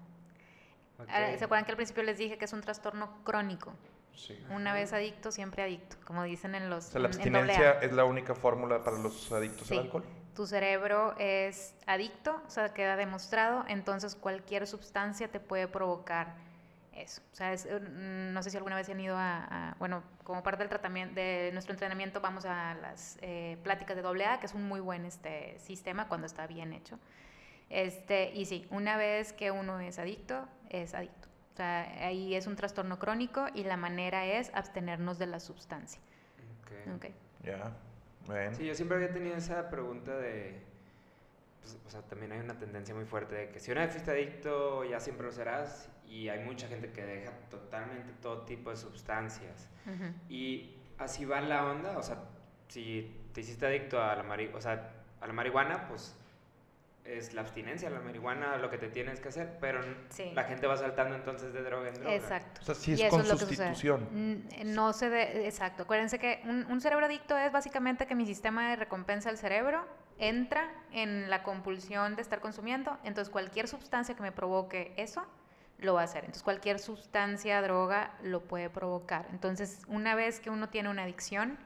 ¿Se 1.07 1.43
acuerdan 1.43 1.65
que 1.65 1.71
al 1.71 1.77
principio 1.77 2.03
les 2.03 2.17
dije 2.17 2.37
que 2.37 2.45
es 2.45 2.53
un 2.53 2.61
trastorno 2.61 3.23
crónico? 3.23 3.73
Sí. 4.13 4.37
Una 4.49 4.73
vez 4.73 4.91
adicto, 4.91 5.31
siempre 5.31 5.63
adicto, 5.63 5.95
como 6.05 6.23
dicen 6.23 6.55
en 6.55 6.69
los... 6.69 6.87
O 6.87 6.91
sea, 6.91 7.01
la 7.01 7.07
abstinencia 7.07 7.71
es 7.79 7.93
la 7.93 8.03
única 8.03 8.35
fórmula 8.35 8.83
para 8.83 8.97
los 8.97 9.31
adictos 9.31 9.71
al 9.71 9.79
alcohol 9.79 10.03
tu 10.39 10.47
cerebro 10.47 11.15
es 11.19 11.75
adicto, 11.85 12.41
o 12.47 12.49
sea, 12.49 12.73
queda 12.73 12.95
demostrado, 12.95 13.65
entonces 13.67 14.15
cualquier 14.15 14.67
sustancia 14.67 15.27
te 15.27 15.41
puede 15.41 15.67
provocar 15.67 16.35
eso. 16.93 17.21
O 17.33 17.35
sea, 17.35 17.51
mm, 17.51 18.31
no 18.31 18.41
sé 18.41 18.49
si 18.49 18.55
alguna 18.55 18.77
vez 18.77 18.87
han 18.87 19.01
ido 19.01 19.17
a, 19.17 19.75
bueno, 19.79 20.01
como 20.23 20.41
parte 20.41 20.59
del 20.59 20.69
tratamiento, 20.69 21.15
de 21.15 21.49
nuestro 21.51 21.73
entrenamiento 21.73 22.21
vamos 22.21 22.45
a 22.45 22.73
las 22.75 23.17
eh, 23.21 23.57
pláticas 23.63 23.97
de 23.97 24.01
AA, 24.01 24.39
que 24.39 24.45
es 24.45 24.53
un 24.53 24.63
muy 24.63 24.79
buen 24.79 25.03
este, 25.05 25.59
sistema 25.59 26.07
cuando 26.07 26.25
está 26.25 26.47
bien 26.47 26.71
hecho. 26.71 26.97
Este, 27.69 28.31
y 28.33 28.45
sí, 28.45 28.67
una 28.71 28.97
vez 28.97 29.33
que 29.33 29.51
uno 29.51 29.79
es 29.79 29.99
adicto, 29.99 30.47
es 30.69 30.93
adicto. 30.93 31.27
O 31.53 31.57
sea, 31.57 31.81
ahí 32.05 32.35
es 32.35 32.47
un 32.47 32.55
trastorno 32.55 32.99
crónico 32.99 33.47
y 33.53 33.63
la 33.63 33.77
manera 33.77 34.25
es 34.25 34.51
abstenernos 34.53 35.19
de 35.19 35.27
la 35.27 35.39
sustancia. 35.39 36.01
Ok. 36.61 36.95
okay. 36.95 37.15
Ya. 37.43 37.73
Sí, 38.53 38.65
yo 38.65 38.75
siempre 38.75 38.97
había 38.97 39.11
tenido 39.11 39.35
esa 39.35 39.69
pregunta 39.69 40.15
de, 40.15 40.61
pues, 41.61 41.77
o 41.85 41.89
sea, 41.89 42.01
también 42.01 42.31
hay 42.31 42.39
una 42.39 42.57
tendencia 42.59 42.93
muy 42.93 43.05
fuerte 43.05 43.35
de 43.35 43.49
que 43.49 43.59
si 43.59 43.71
una 43.71 43.81
vez 43.81 43.91
fuiste 43.91 44.11
adicto 44.11 44.83
ya 44.83 44.99
siempre 44.99 45.25
lo 45.25 45.31
serás 45.31 45.89
y 46.07 46.29
hay 46.29 46.43
mucha 46.43 46.67
gente 46.67 46.91
que 46.91 47.03
deja 47.03 47.31
totalmente 47.49 48.13
todo 48.21 48.41
tipo 48.43 48.69
de 48.69 48.77
sustancias. 48.77 49.67
Y 50.27 50.75
así 50.99 51.25
va 51.25 51.41
la 51.41 51.65
onda, 51.65 51.97
o 51.97 52.03
sea, 52.03 52.17
si 52.67 53.15
te 53.33 53.41
hiciste 53.41 53.65
adicto 53.65 54.01
a 54.01 54.15
la, 54.15 54.21
mari 54.21 54.51
o 54.53 54.61
sea, 54.61 54.91
a 55.19 55.27
la 55.27 55.33
marihuana, 55.33 55.87
pues 55.87 56.15
es 57.17 57.33
la 57.33 57.41
abstinencia, 57.41 57.89
la 57.89 57.99
marihuana, 57.99 58.57
lo 58.57 58.69
que 58.69 58.77
te 58.77 58.89
tienes 58.89 59.19
que 59.19 59.29
hacer, 59.29 59.57
pero 59.59 59.81
la 60.33 60.43
gente 60.43 60.67
va 60.67 60.77
saltando 60.77 61.15
entonces 61.15 61.53
de 61.53 61.63
droga 61.63 61.89
en 61.89 61.95
droga. 61.95 62.15
Exacto. 62.15 62.61
O 62.61 62.65
sea, 62.65 62.75
sí 62.75 62.93
es 62.93 63.09
con 63.09 63.25
sustitución. 63.25 64.47
no 64.65 64.93
se 64.93 65.09
de, 65.09 65.47
exacto. 65.47 65.83
Acuérdense 65.83 66.19
que 66.19 66.41
un, 66.45 66.79
cerebro 66.81 67.05
adicto 67.05 67.37
es 67.37 67.51
básicamente 67.51 68.05
que 68.05 68.15
mi 68.15 68.25
sistema 68.25 68.69
de 68.69 68.75
recompensa 68.75 69.29
del 69.29 69.37
cerebro 69.37 69.85
entra 70.17 70.69
en 70.91 71.29
la 71.29 71.43
compulsión 71.43 72.15
de 72.15 72.21
estar 72.21 72.41
consumiendo, 72.41 72.97
entonces 73.03 73.31
cualquier 73.31 73.67
sustancia 73.67 74.15
que 74.15 74.21
me 74.21 74.31
provoque 74.31 74.93
eso, 74.97 75.25
lo 75.79 75.93
va 75.93 76.01
a 76.01 76.03
hacer. 76.03 76.25
Entonces 76.25 76.43
cualquier 76.43 76.79
sustancia, 76.79 77.61
droga, 77.61 78.13
lo 78.21 78.41
puede 78.41 78.69
provocar. 78.69 79.27
Entonces, 79.31 79.81
una 79.87 80.13
vez 80.13 80.39
que 80.41 80.49
uno 80.49 80.69
tiene 80.69 80.89
una 80.89 81.03
adicción, 81.03 81.57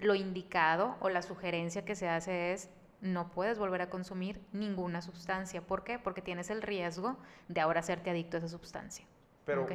lo 0.00 0.16
indicado 0.16 0.96
o 1.00 1.08
la 1.08 1.22
sugerencia 1.22 1.84
que 1.84 1.94
se 1.94 2.08
hace 2.08 2.52
es 2.52 2.68
no 3.02 3.30
puedes 3.30 3.58
volver 3.58 3.82
a 3.82 3.90
consumir 3.90 4.40
ninguna 4.52 5.02
sustancia. 5.02 5.60
¿Por 5.60 5.82
qué? 5.82 5.98
Porque 5.98 6.22
tienes 6.22 6.48
el 6.50 6.62
riesgo 6.62 7.18
de 7.48 7.60
ahora 7.60 7.80
hacerte 7.80 8.10
adicto 8.10 8.36
a 8.36 8.38
esa 8.38 8.48
sustancia. 8.48 9.04
Pero 9.44 9.66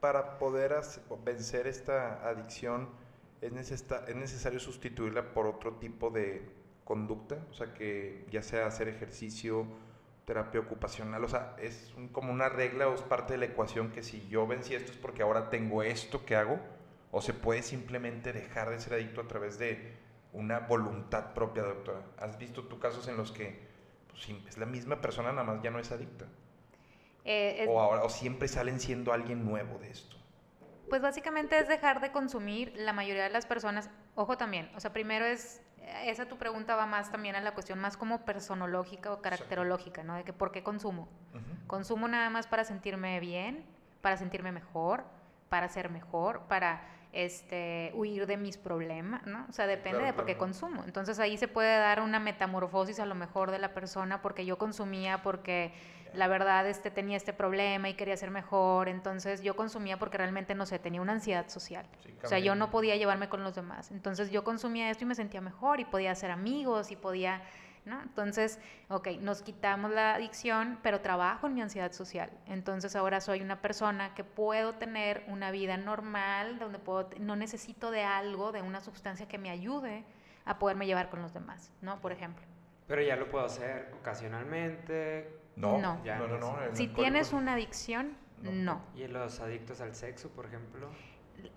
para 0.00 0.38
poder 0.38 0.72
vencer 1.24 1.66
esta 1.66 2.26
adicción, 2.26 2.88
¿es, 3.40 3.52
¿es 3.52 4.16
necesario 4.16 4.60
sustituirla 4.60 5.32
por 5.32 5.46
otro 5.46 5.74
tipo 5.74 6.10
de 6.10 6.48
conducta? 6.84 7.38
O 7.50 7.54
sea, 7.54 7.74
que 7.74 8.24
ya 8.30 8.42
sea 8.42 8.66
hacer 8.66 8.86
ejercicio, 8.86 9.66
terapia 10.24 10.60
ocupacional, 10.60 11.24
o 11.24 11.28
sea, 11.28 11.56
es 11.58 11.92
como 12.12 12.32
una 12.32 12.48
regla 12.48 12.86
o 12.86 12.94
es 12.94 13.02
parte 13.02 13.32
de 13.32 13.38
la 13.38 13.46
ecuación 13.46 13.90
que 13.90 14.04
si 14.04 14.28
yo 14.28 14.46
vencí 14.46 14.74
esto 14.74 14.92
es 14.92 14.98
porque 14.98 15.22
ahora 15.22 15.50
tengo 15.50 15.82
esto 15.82 16.24
que 16.24 16.36
hago, 16.36 16.60
o 17.10 17.20
se 17.20 17.32
puede 17.32 17.62
simplemente 17.62 18.32
dejar 18.32 18.70
de 18.70 18.78
ser 18.78 18.94
adicto 18.94 19.22
a 19.22 19.26
través 19.26 19.58
de 19.58 19.96
una 20.32 20.60
voluntad 20.60 21.32
propia, 21.34 21.62
doctora. 21.62 22.00
¿Has 22.18 22.38
visto 22.38 22.64
tú 22.64 22.78
casos 22.78 23.08
en 23.08 23.16
los 23.16 23.32
que 23.32 23.66
pues, 24.08 24.28
es 24.48 24.58
la 24.58 24.66
misma 24.66 25.00
persona, 25.00 25.32
nada 25.32 25.44
más 25.44 25.62
ya 25.62 25.70
no 25.70 25.78
es 25.78 25.90
adicta? 25.90 26.26
Eh, 27.24 27.66
o, 27.68 27.80
ahora, 27.80 28.04
o 28.04 28.08
siempre 28.08 28.48
salen 28.48 28.80
siendo 28.80 29.12
alguien 29.12 29.44
nuevo 29.44 29.78
de 29.78 29.90
esto. 29.90 30.16
Pues 30.88 31.02
básicamente 31.02 31.58
es 31.58 31.68
dejar 31.68 32.00
de 32.00 32.10
consumir 32.12 32.72
la 32.76 32.92
mayoría 32.92 33.24
de 33.24 33.30
las 33.30 33.44
personas. 33.44 33.90
Ojo 34.14 34.38
también, 34.38 34.70
o 34.74 34.80
sea, 34.80 34.92
primero 34.92 35.26
es, 35.26 35.60
esa 36.04 36.26
tu 36.26 36.38
pregunta 36.38 36.76
va 36.76 36.86
más 36.86 37.10
también 37.10 37.36
a 37.36 37.40
la 37.40 37.52
cuestión 37.52 37.78
más 37.78 37.96
como 37.96 38.24
personológica 38.24 39.12
o 39.12 39.20
caracterológica, 39.20 40.02
¿no? 40.02 40.14
De 40.14 40.24
que 40.24 40.32
por 40.32 40.52
qué 40.52 40.62
consumo. 40.62 41.08
Consumo 41.66 42.08
nada 42.08 42.30
más 42.30 42.46
para 42.46 42.64
sentirme 42.64 43.20
bien, 43.20 43.66
para 44.00 44.16
sentirme 44.16 44.52
mejor, 44.52 45.04
para 45.50 45.68
ser 45.68 45.90
mejor, 45.90 46.42
para 46.48 46.82
este, 47.12 47.90
huir 47.94 48.26
de 48.26 48.36
mis 48.36 48.58
problemas, 48.58 49.26
¿no? 49.26 49.46
O 49.48 49.52
sea, 49.52 49.66
depende 49.66 50.04
de 50.04 50.12
por 50.12 50.26
qué 50.26 50.36
consumo. 50.36 50.84
Entonces 50.84 51.18
ahí 51.18 51.36
se 51.36 51.48
puede 51.48 51.78
dar 51.78 52.00
una 52.00 52.20
metamorfosis 52.20 53.00
a 53.00 53.06
lo 53.06 53.14
mejor 53.14 53.50
de 53.50 53.58
la 53.58 53.72
persona 53.72 54.20
porque 54.20 54.44
yo 54.44 54.58
consumía 54.58 55.22
porque 55.22 55.72
la 56.14 56.28
verdad 56.28 56.66
este, 56.66 56.90
tenía 56.90 57.16
este 57.16 57.32
problema 57.32 57.88
y 57.88 57.94
quería 57.94 58.16
ser 58.16 58.30
mejor, 58.30 58.88
entonces 58.88 59.42
yo 59.42 59.56
consumía 59.56 59.98
porque 59.98 60.18
realmente, 60.18 60.54
no 60.54 60.66
sé, 60.66 60.78
tenía 60.78 61.00
una 61.00 61.12
ansiedad 61.12 61.48
social. 61.48 61.86
o 62.22 62.28
sea, 62.28 62.38
yo 62.38 62.54
no 62.54 62.70
podía 62.70 62.96
llevarme 62.96 63.28
con 63.28 63.42
los 63.42 63.54
demás. 63.54 63.90
Entonces 63.90 64.30
yo 64.30 64.44
consumía 64.44 64.90
esto 64.90 65.04
y 65.04 65.06
me 65.06 65.14
sentía 65.14 65.40
mejor 65.40 65.80
y 65.80 65.84
podía 65.84 66.12
hacer 66.12 66.30
amigos 66.30 66.90
y 66.90 66.96
podía 66.96 67.42
entonces, 67.86 68.58
ok, 68.88 69.08
nos 69.20 69.42
quitamos 69.42 69.90
la 69.90 70.14
adicción, 70.14 70.78
pero 70.82 71.00
trabajo 71.00 71.46
en 71.46 71.54
mi 71.54 71.62
ansiedad 71.62 71.92
social. 71.92 72.30
Entonces 72.46 72.96
ahora 72.96 73.20
soy 73.20 73.40
una 73.40 73.60
persona 73.60 74.14
que 74.14 74.24
puedo 74.24 74.74
tener 74.74 75.24
una 75.28 75.50
vida 75.50 75.76
normal, 75.76 76.58
donde 76.58 76.78
puedo, 76.78 77.10
no 77.20 77.36
necesito 77.36 77.90
de 77.90 78.04
algo, 78.04 78.52
de 78.52 78.62
una 78.62 78.80
sustancia 78.80 79.26
que 79.28 79.38
me 79.38 79.50
ayude 79.50 80.04
a 80.44 80.58
poderme 80.58 80.86
llevar 80.86 81.10
con 81.10 81.22
los 81.22 81.32
demás, 81.32 81.72
¿no? 81.82 82.00
Por 82.00 82.12
ejemplo. 82.12 82.44
Pero 82.86 83.02
ya 83.02 83.16
lo 83.16 83.28
puedo 83.28 83.44
hacer 83.44 83.92
ocasionalmente. 84.00 85.38
No, 85.56 85.78
no, 85.78 86.00
no, 86.04 86.38
no, 86.38 86.56
Si 86.72 86.88
tienes 86.88 87.32
una 87.32 87.54
adicción, 87.54 88.16
no. 88.42 88.80
¿Y 88.94 89.06
los 89.08 89.40
adictos 89.40 89.80
al 89.80 89.94
sexo, 89.94 90.30
por 90.30 90.46
ejemplo? 90.46 90.88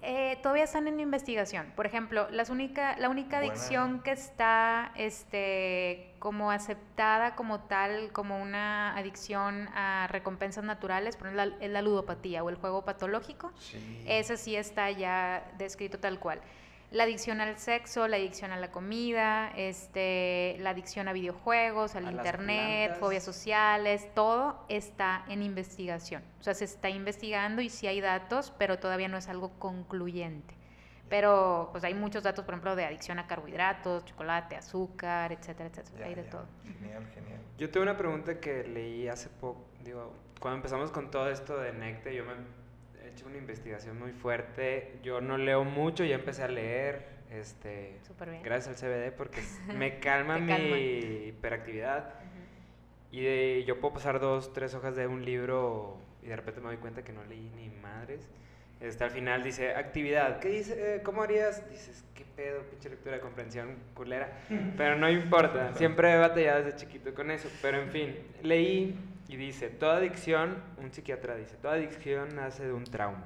Eh, 0.03 0.39
todavía 0.41 0.63
están 0.63 0.87
en 0.87 0.99
investigación. 0.99 1.71
Por 1.75 1.85
ejemplo, 1.85 2.29
las 2.31 2.49
única, 2.49 2.97
la 2.97 3.09
única 3.09 3.37
adicción 3.37 4.01
que 4.01 4.11
está 4.11 4.91
este, 4.95 6.13
como 6.19 6.51
aceptada 6.51 7.35
como 7.35 7.61
tal, 7.61 8.11
como 8.11 8.41
una 8.41 8.97
adicción 8.97 9.69
a 9.75 10.07
recompensas 10.09 10.63
naturales, 10.63 11.15
por 11.15 11.27
ejemplo, 11.27 11.55
es 11.59 11.69
la 11.69 11.81
ludopatía 11.81 12.43
o 12.43 12.49
el 12.49 12.55
juego 12.55 12.83
patológico. 12.83 13.51
Sí. 13.59 14.03
Ese 14.07 14.37
sí 14.37 14.55
está 14.55 14.89
ya 14.89 15.51
descrito 15.57 15.99
tal 15.99 16.19
cual 16.19 16.41
la 16.91 17.03
adicción 17.03 17.39
al 17.39 17.57
sexo, 17.57 18.07
la 18.09 18.17
adicción 18.17 18.51
a 18.51 18.57
la 18.57 18.69
comida, 18.69 19.51
este, 19.55 20.57
la 20.59 20.71
adicción 20.71 21.07
a 21.07 21.13
videojuegos, 21.13 21.95
al 21.95 22.11
internet, 22.11 22.97
fobias 22.99 23.23
sociales, 23.23 24.07
todo 24.13 24.65
está 24.67 25.23
en 25.29 25.41
investigación. 25.41 26.21
O 26.41 26.43
sea, 26.43 26.53
se 26.53 26.65
está 26.65 26.89
investigando 26.89 27.61
y 27.61 27.69
sí 27.69 27.87
hay 27.87 28.01
datos, 28.01 28.53
pero 28.57 28.77
todavía 28.77 29.07
no 29.07 29.17
es 29.17 29.29
algo 29.29 29.51
concluyente. 29.57 30.53
Pero 31.07 31.69
pues 31.71 31.83
hay 31.85 31.93
muchos 31.93 32.23
datos, 32.23 32.43
por 32.43 32.53
ejemplo, 32.53 32.75
de 32.75 32.85
adicción 32.85 33.19
a 33.19 33.27
carbohidratos, 33.27 34.05
chocolate, 34.05 34.57
azúcar, 34.57 35.31
etcétera, 35.31 35.69
etcétera. 35.69 36.05
hay 36.05 36.15
de 36.15 36.23
todo. 36.23 36.45
Genial, 36.63 37.05
genial. 37.13 37.39
Yo 37.57 37.69
tengo 37.69 37.83
una 37.83 37.97
pregunta 37.97 38.39
que 38.39 38.63
leí 38.63 39.07
hace 39.07 39.29
poco, 39.29 39.65
digo, 39.83 40.13
cuando 40.39 40.57
empezamos 40.57 40.91
con 40.91 41.09
todo 41.09 41.29
esto 41.29 41.57
de 41.57 41.71
NECTE, 41.71 42.15
yo 42.15 42.25
me 42.25 42.33
hecho 43.11 43.27
una 43.27 43.37
investigación 43.37 43.99
muy 43.99 44.11
fuerte. 44.11 44.99
Yo 45.03 45.21
no 45.21 45.37
leo 45.37 45.63
mucho, 45.63 46.03
ya 46.03 46.15
empecé 46.15 46.43
a 46.43 46.47
leer. 46.47 47.21
Este, 47.29 47.97
gracias 48.43 48.83
al 48.83 48.89
CBD 48.89 49.15
porque 49.15 49.41
me 49.77 49.99
calma 49.99 50.37
mi 50.37 51.27
hiperactividad. 51.27 52.13
Y 53.11 53.63
yo 53.65 53.79
puedo 53.79 53.95
pasar 53.95 54.19
dos, 54.19 54.53
tres 54.53 54.73
hojas 54.73 54.95
de 54.95 55.07
un 55.07 55.23
libro 55.25 55.97
y 56.23 56.27
de 56.27 56.35
repente 56.35 56.61
me 56.61 56.67
doy 56.67 56.77
cuenta 56.77 57.03
que 57.03 57.11
no 57.11 57.23
leí 57.25 57.51
ni 57.55 57.69
madres. 57.69 58.27
Este, 58.79 59.03
al 59.03 59.11
final 59.11 59.43
dice, 59.43 59.75
actividad. 59.75 60.39
¿Qué 60.39 60.49
dice? 60.49 60.95
Eh, 60.95 61.01
¿Cómo 61.03 61.21
harías? 61.21 61.69
Dices, 61.69 62.03
¿qué 62.15 62.25
pedo? 62.35 62.63
Pinche 62.63 62.89
lectura 62.89 63.15
de 63.15 63.21
comprensión 63.21 63.75
culera. 63.93 64.39
Pero 64.77 64.95
no 64.95 65.09
importa. 65.09 65.73
Siempre 65.75 66.11
he 66.11 66.17
batallado 66.17 66.63
desde 66.63 66.77
chiquito 66.77 67.13
con 67.13 67.29
eso. 67.29 67.49
Pero 67.61 67.79
en 67.79 67.91
fin, 67.91 68.15
leí 68.41 68.97
y 69.31 69.37
dice, 69.37 69.69
toda 69.69 69.95
adicción, 69.95 70.61
un 70.77 70.91
psiquiatra 70.91 71.35
dice, 71.35 71.55
toda 71.55 71.75
adicción 71.75 72.35
nace 72.35 72.65
de 72.65 72.73
un 72.73 72.83
trauma. 72.83 73.23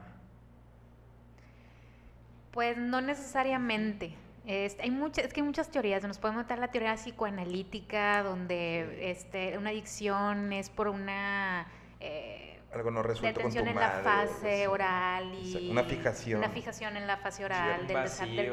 Pues 2.52 2.78
no 2.78 3.02
necesariamente. 3.02 4.14
Es, 4.46 4.78
hay 4.80 4.92
muchas, 4.92 5.26
es 5.26 5.34
que 5.34 5.42
hay 5.42 5.48
muchas 5.48 5.72
teorías, 5.72 6.04
nos 6.04 6.20
podemos 6.20 6.44
meter 6.44 6.60
la 6.60 6.68
teoría 6.68 6.94
psicoanalítica, 6.94 8.22
donde 8.22 9.10
este, 9.10 9.58
una 9.58 9.72
adicción 9.72 10.54
es 10.54 10.70
por 10.70 10.90
una... 10.90 11.66
Eh, 12.00 12.60
algo 12.72 12.92
no 12.92 13.02
resuelto 13.02 13.42
con 13.42 13.52
tu 13.52 13.58
en 13.58 13.74
la 13.74 14.02
fase 14.04 14.68
oral 14.68 15.34
y 15.34 15.72
una 15.72 15.86
fijación. 15.86 16.40
una 16.40 16.50
fijación 16.50 16.98
en 16.98 17.08
la 17.08 17.18
fase 17.18 17.46
oral 17.46 17.88
del, 17.88 18.04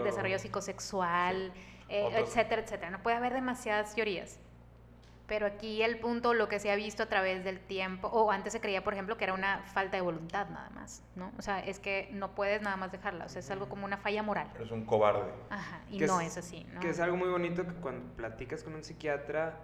desarrollo 0.04 0.38
psicosexual 0.38 1.52
eh, 1.88 2.08
etcétera 2.16 2.62
etcétera. 2.62 2.90
No 2.90 3.02
puede 3.02 3.16
haber 3.16 3.34
demasiadas 3.34 3.94
teorías 3.94 4.38
pero 5.32 5.46
aquí 5.46 5.82
el 5.82 5.98
punto, 5.98 6.34
lo 6.34 6.46
que 6.46 6.58
se 6.58 6.70
ha 6.70 6.76
visto 6.76 7.04
a 7.04 7.06
través 7.06 7.42
del 7.42 7.58
tiempo, 7.58 8.06
o 8.08 8.30
antes 8.30 8.52
se 8.52 8.60
creía, 8.60 8.84
por 8.84 8.92
ejemplo, 8.92 9.16
que 9.16 9.24
era 9.24 9.32
una 9.32 9.62
falta 9.62 9.96
de 9.96 10.02
voluntad 10.02 10.50
nada 10.50 10.68
más, 10.74 11.02
¿no? 11.16 11.32
O 11.38 11.40
sea, 11.40 11.60
es 11.60 11.78
que 11.78 12.10
no 12.12 12.34
puedes 12.34 12.60
nada 12.60 12.76
más 12.76 12.92
dejarla, 12.92 13.24
o 13.24 13.28
sea, 13.30 13.40
es 13.40 13.50
algo 13.50 13.66
como 13.66 13.86
una 13.86 13.96
falla 13.96 14.22
moral. 14.22 14.50
Es 14.60 14.70
un 14.70 14.84
cobarde. 14.84 15.32
Ajá, 15.48 15.80
y 15.88 16.00
no 16.00 16.20
es, 16.20 16.36
así, 16.36 16.66
¿no? 16.74 16.80
Que 16.80 16.90
es 16.90 17.00
algo 17.00 17.16
muy 17.16 17.30
bonito 17.30 17.66
que 17.66 17.72
cuando 17.72 18.14
platicas 18.14 18.62
con 18.62 18.74
un 18.74 18.84
psiquiatra, 18.84 19.58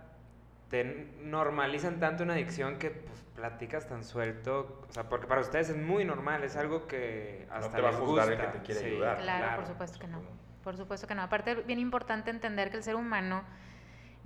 te 0.71 1.13
normalizan 1.21 2.01
tanto 2.01 2.23
una 2.23 2.33
adicción 2.33 2.79
que 2.79 2.89
pues, 2.89 3.23
platicas 3.37 3.87
tan 3.87 4.05
suelto, 4.05 4.81
o 4.89 4.93
sea, 4.95 5.11
porque 5.11 5.27
para 5.27 5.43
ustedes 5.43 5.69
es 5.69 5.77
muy 5.77 6.03
normal, 6.07 6.45
es 6.45 6.57
algo 6.57 6.87
que 6.87 7.47
hasta 7.51 7.69
no 7.69 7.77
te 7.77 7.83
va 7.83 7.91
a 7.91 7.93
juzgar 7.93 8.33
el 8.33 8.41
que 8.41 8.47
te 8.47 8.63
quiere 8.63 8.87
ayudar. 8.87 9.19
Claro, 9.19 9.57
por 9.57 9.67
supuesto 9.67 9.99
que 9.99 10.07
no. 10.07 10.23
Por 10.65 10.79
supuesto 10.79 11.07
que 11.07 11.15
no. 11.15 11.21
Aparte, 11.21 11.57
bien 11.57 11.79
importante 11.79 12.31
entender 12.31 12.71
que 12.71 12.79
el 12.79 12.83
ser 12.83 12.97
humano 12.97 13.45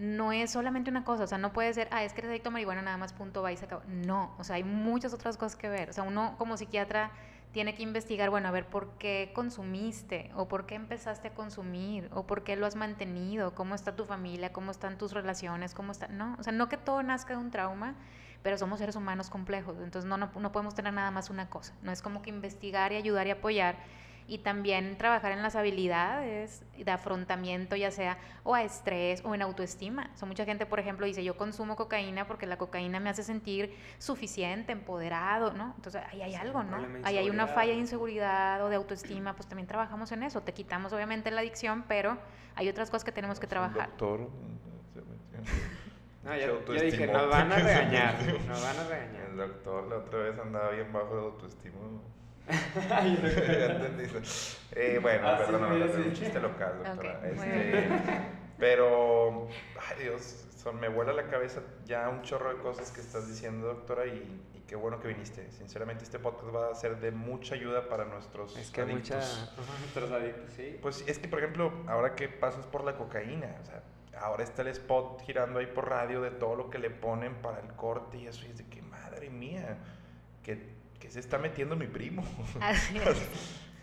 no 0.03 0.32
es 0.32 0.50
solamente 0.50 0.90
una 0.90 1.05
cosa, 1.05 1.22
o 1.22 1.26
sea, 1.28 1.38
no 1.38 1.53
puede 1.53 1.72
ser, 1.72 1.86
ah, 1.92 2.03
es 2.03 2.12
que 2.12 2.22
eres 2.22 2.30
adicto 2.30 2.48
a 2.48 2.53
marihuana, 2.53 2.82
nada 2.82 2.96
más 2.96 3.12
punto, 3.12 3.40
va 3.40 3.53
y 3.53 3.57
se 3.57 3.66
acabó. 3.66 3.82
No, 3.86 4.34
o 4.36 4.42
sea, 4.42 4.57
hay 4.57 4.64
muchas 4.64 5.14
otras 5.14 5.36
cosas 5.36 5.55
que 5.55 5.68
ver. 5.68 5.90
O 5.90 5.92
sea, 5.92 6.03
uno 6.03 6.34
como 6.38 6.57
psiquiatra 6.57 7.12
tiene 7.53 7.76
que 7.76 7.84
investigar, 7.84 8.28
bueno, 8.28 8.48
a 8.48 8.50
ver, 8.50 8.66
¿por 8.66 8.98
qué 8.98 9.30
consumiste? 9.32 10.32
¿O 10.34 10.48
por 10.48 10.66
qué 10.66 10.74
empezaste 10.74 11.28
a 11.28 11.34
consumir? 11.34 12.11
¿O 12.14 12.26
por 12.26 12.42
qué 12.42 12.57
lo 12.57 12.66
has 12.66 12.74
mantenido? 12.74 13.55
¿Cómo 13.55 13.76
está 13.76 13.94
tu 13.94 14.05
familia? 14.05 14.53
¿Cómo 14.53 14.72
están 14.72 14.98
tus 14.98 15.12
relaciones? 15.12 15.72
¿Cómo 15.72 15.92
está? 15.92 16.09
No, 16.09 16.34
o 16.36 16.42
sea, 16.42 16.53
no 16.53 16.68
que 16.68 16.78
todo 16.78 17.00
nazca 17.05 17.34
de 17.34 17.38
un 17.38 17.53
trauma, 17.53 17.94
pero 18.42 18.59
somos 18.59 18.80
seres 18.80 18.96
humanos 18.96 19.30
complejos, 19.30 19.76
entonces 19.78 20.09
no, 20.09 20.16
no, 20.16 20.32
no 20.34 20.50
podemos 20.50 20.74
tener 20.74 20.92
nada 20.92 21.12
más 21.12 21.30
una 21.30 21.48
cosa. 21.48 21.74
No 21.82 21.92
es 21.92 22.03
como 22.03 22.22
que 22.22 22.30
investigar 22.30 22.92
y 22.92 22.96
ayudar 22.96 23.28
y 23.28 23.30
apoyar 23.30 23.76
y 24.27 24.39
también 24.39 24.97
trabajar 24.97 25.33
en 25.33 25.43
las 25.43 25.57
habilidades 25.57 26.62
de 26.77 26.91
afrontamiento, 26.91 27.77
ya 27.77 27.91
sea 27.91 28.18
o 28.45 28.55
a 28.55 28.62
estrés 28.62 29.23
o 29.25 29.35
en 29.35 29.43
autoestima. 29.43 30.11
O 30.20 30.27
mucha 30.27 30.45
gente, 30.45 30.66
por 30.66 30.81
ejemplo, 30.81 31.07
dice, 31.07 31.23
yo 31.25 31.37
consumo 31.37 31.77
cocaína 31.77 32.27
porque 32.27 32.47
la 32.47 32.57
cocaína 32.57 33.01
me 33.01 33.11
hace 33.11 33.23
sentir 33.23 33.77
suficiente, 33.99 34.73
empoderado, 34.73 35.53
¿no? 35.53 35.75
Entonces 35.77 36.03
ahí 36.11 36.23
hay 36.23 36.35
algo, 36.35 36.62
¿no? 36.62 36.87
Ahí 37.05 37.18
hay 37.18 37.31
una 37.31 37.47
falla 37.47 37.73
de 37.73 37.79
inseguridad 37.79 38.64
o 38.64 38.68
de 38.68 38.77
autoestima, 38.77 39.35
pues 39.35 39.49
también 39.49 39.66
trabajamos 39.66 40.12
en 40.12 40.23
eso. 40.23 40.43
Te 40.43 40.53
quitamos 40.53 40.93
obviamente 40.93 41.31
la 41.31 41.41
adicción, 41.41 41.85
pero 41.89 42.18
hay 42.55 42.68
otras 42.68 42.91
cosas 42.91 43.05
que 43.05 43.12
tenemos 43.12 43.41
que 43.41 43.47
trabajar. 43.47 43.89
Doctor, 43.91 44.29
no, 46.25 46.37
yo, 46.37 46.61
dije, 46.81 47.07
nos 47.09 47.29
van 47.29 47.51
a 47.51 47.57
regañar, 47.57 48.14
nos 48.47 48.62
van 48.62 48.77
a 48.77 48.85
regañar. 48.85 49.31
El 49.31 49.37
doctor 49.37 49.89
la 49.89 49.97
otra 49.97 50.18
vez 50.20 50.39
andaba 50.39 50.70
bien 50.70 50.93
bajo 50.93 51.16
de 51.16 51.23
autoestima. 51.23 51.79
Eh, 54.72 54.99
bueno, 55.01 55.28
ah, 55.28 55.38
perdón, 55.38 55.82
es 55.82 55.95
un 55.95 56.12
chiste 56.12 56.40
local, 56.40 56.82
doctora. 56.82 57.20
este, 57.28 57.88
pero, 58.59 59.49
ay 59.88 60.05
Dios, 60.05 60.47
son, 60.57 60.80
me 60.80 60.88
vuela 60.88 61.12
la 61.12 61.28
cabeza 61.28 61.62
ya 61.84 62.09
un 62.09 62.22
chorro 62.22 62.55
de 62.55 62.61
cosas 62.61 62.90
que 62.90 63.01
estás 63.01 63.28
diciendo, 63.28 63.68
doctora, 63.68 64.07
y, 64.07 64.62
qué 64.66 64.76
bueno 64.76 65.01
que 65.01 65.09
viniste. 65.09 65.51
Sinceramente, 65.53 66.05
este 66.05 66.18
podcast 66.18 66.55
va 66.55 66.70
a 66.70 66.74
ser 66.74 66.99
de 66.99 67.11
mucha 67.11 67.55
ayuda 67.55 67.88
para 67.88 68.07
nuestros 68.07 68.57
es 68.57 68.70
que 68.70 68.80
adictos. 68.80 69.51
nuestros 69.80 70.11
adictos, 70.11 70.53
sí. 70.55 70.78
Pues 70.80 71.05
es 71.07 71.18
que, 71.18 71.28
por 71.28 71.40
ejemplo, 71.40 71.72
ahora 71.86 72.14
que 72.14 72.28
pasas 72.28 72.66
por 72.66 72.82
la 72.82 72.97
cocaína, 72.97 73.55
o 73.61 73.64
sea, 73.66 73.82
ahora 74.18 74.45
está 74.45 74.62
el 74.62 74.68
spot 74.68 75.20
girando 75.22 75.59
ahí 75.59 75.66
por 75.66 75.88
radio 75.88 76.22
de 76.22 76.30
todo 76.30 76.57
lo 76.57 76.70
que 76.70 76.78
le 76.78 76.90
ponen 76.90 77.34
para 77.36 77.61
el 77.61 77.72
corte 77.74 78.18
y 78.18 78.26
eso, 78.26 78.47
y 78.47 78.51
es 78.51 78.59
de 78.59 78.66
que, 78.66 78.80
madre 78.80 79.28
mía, 79.28 79.76
que 80.43 80.82
¿qué 81.03 81.11
se 81.11 81.18
está 81.18 81.36
metiendo 81.36 81.74
mi 81.74 81.88
primo? 81.88 82.22
Así 82.61 82.96
es. 82.96 83.28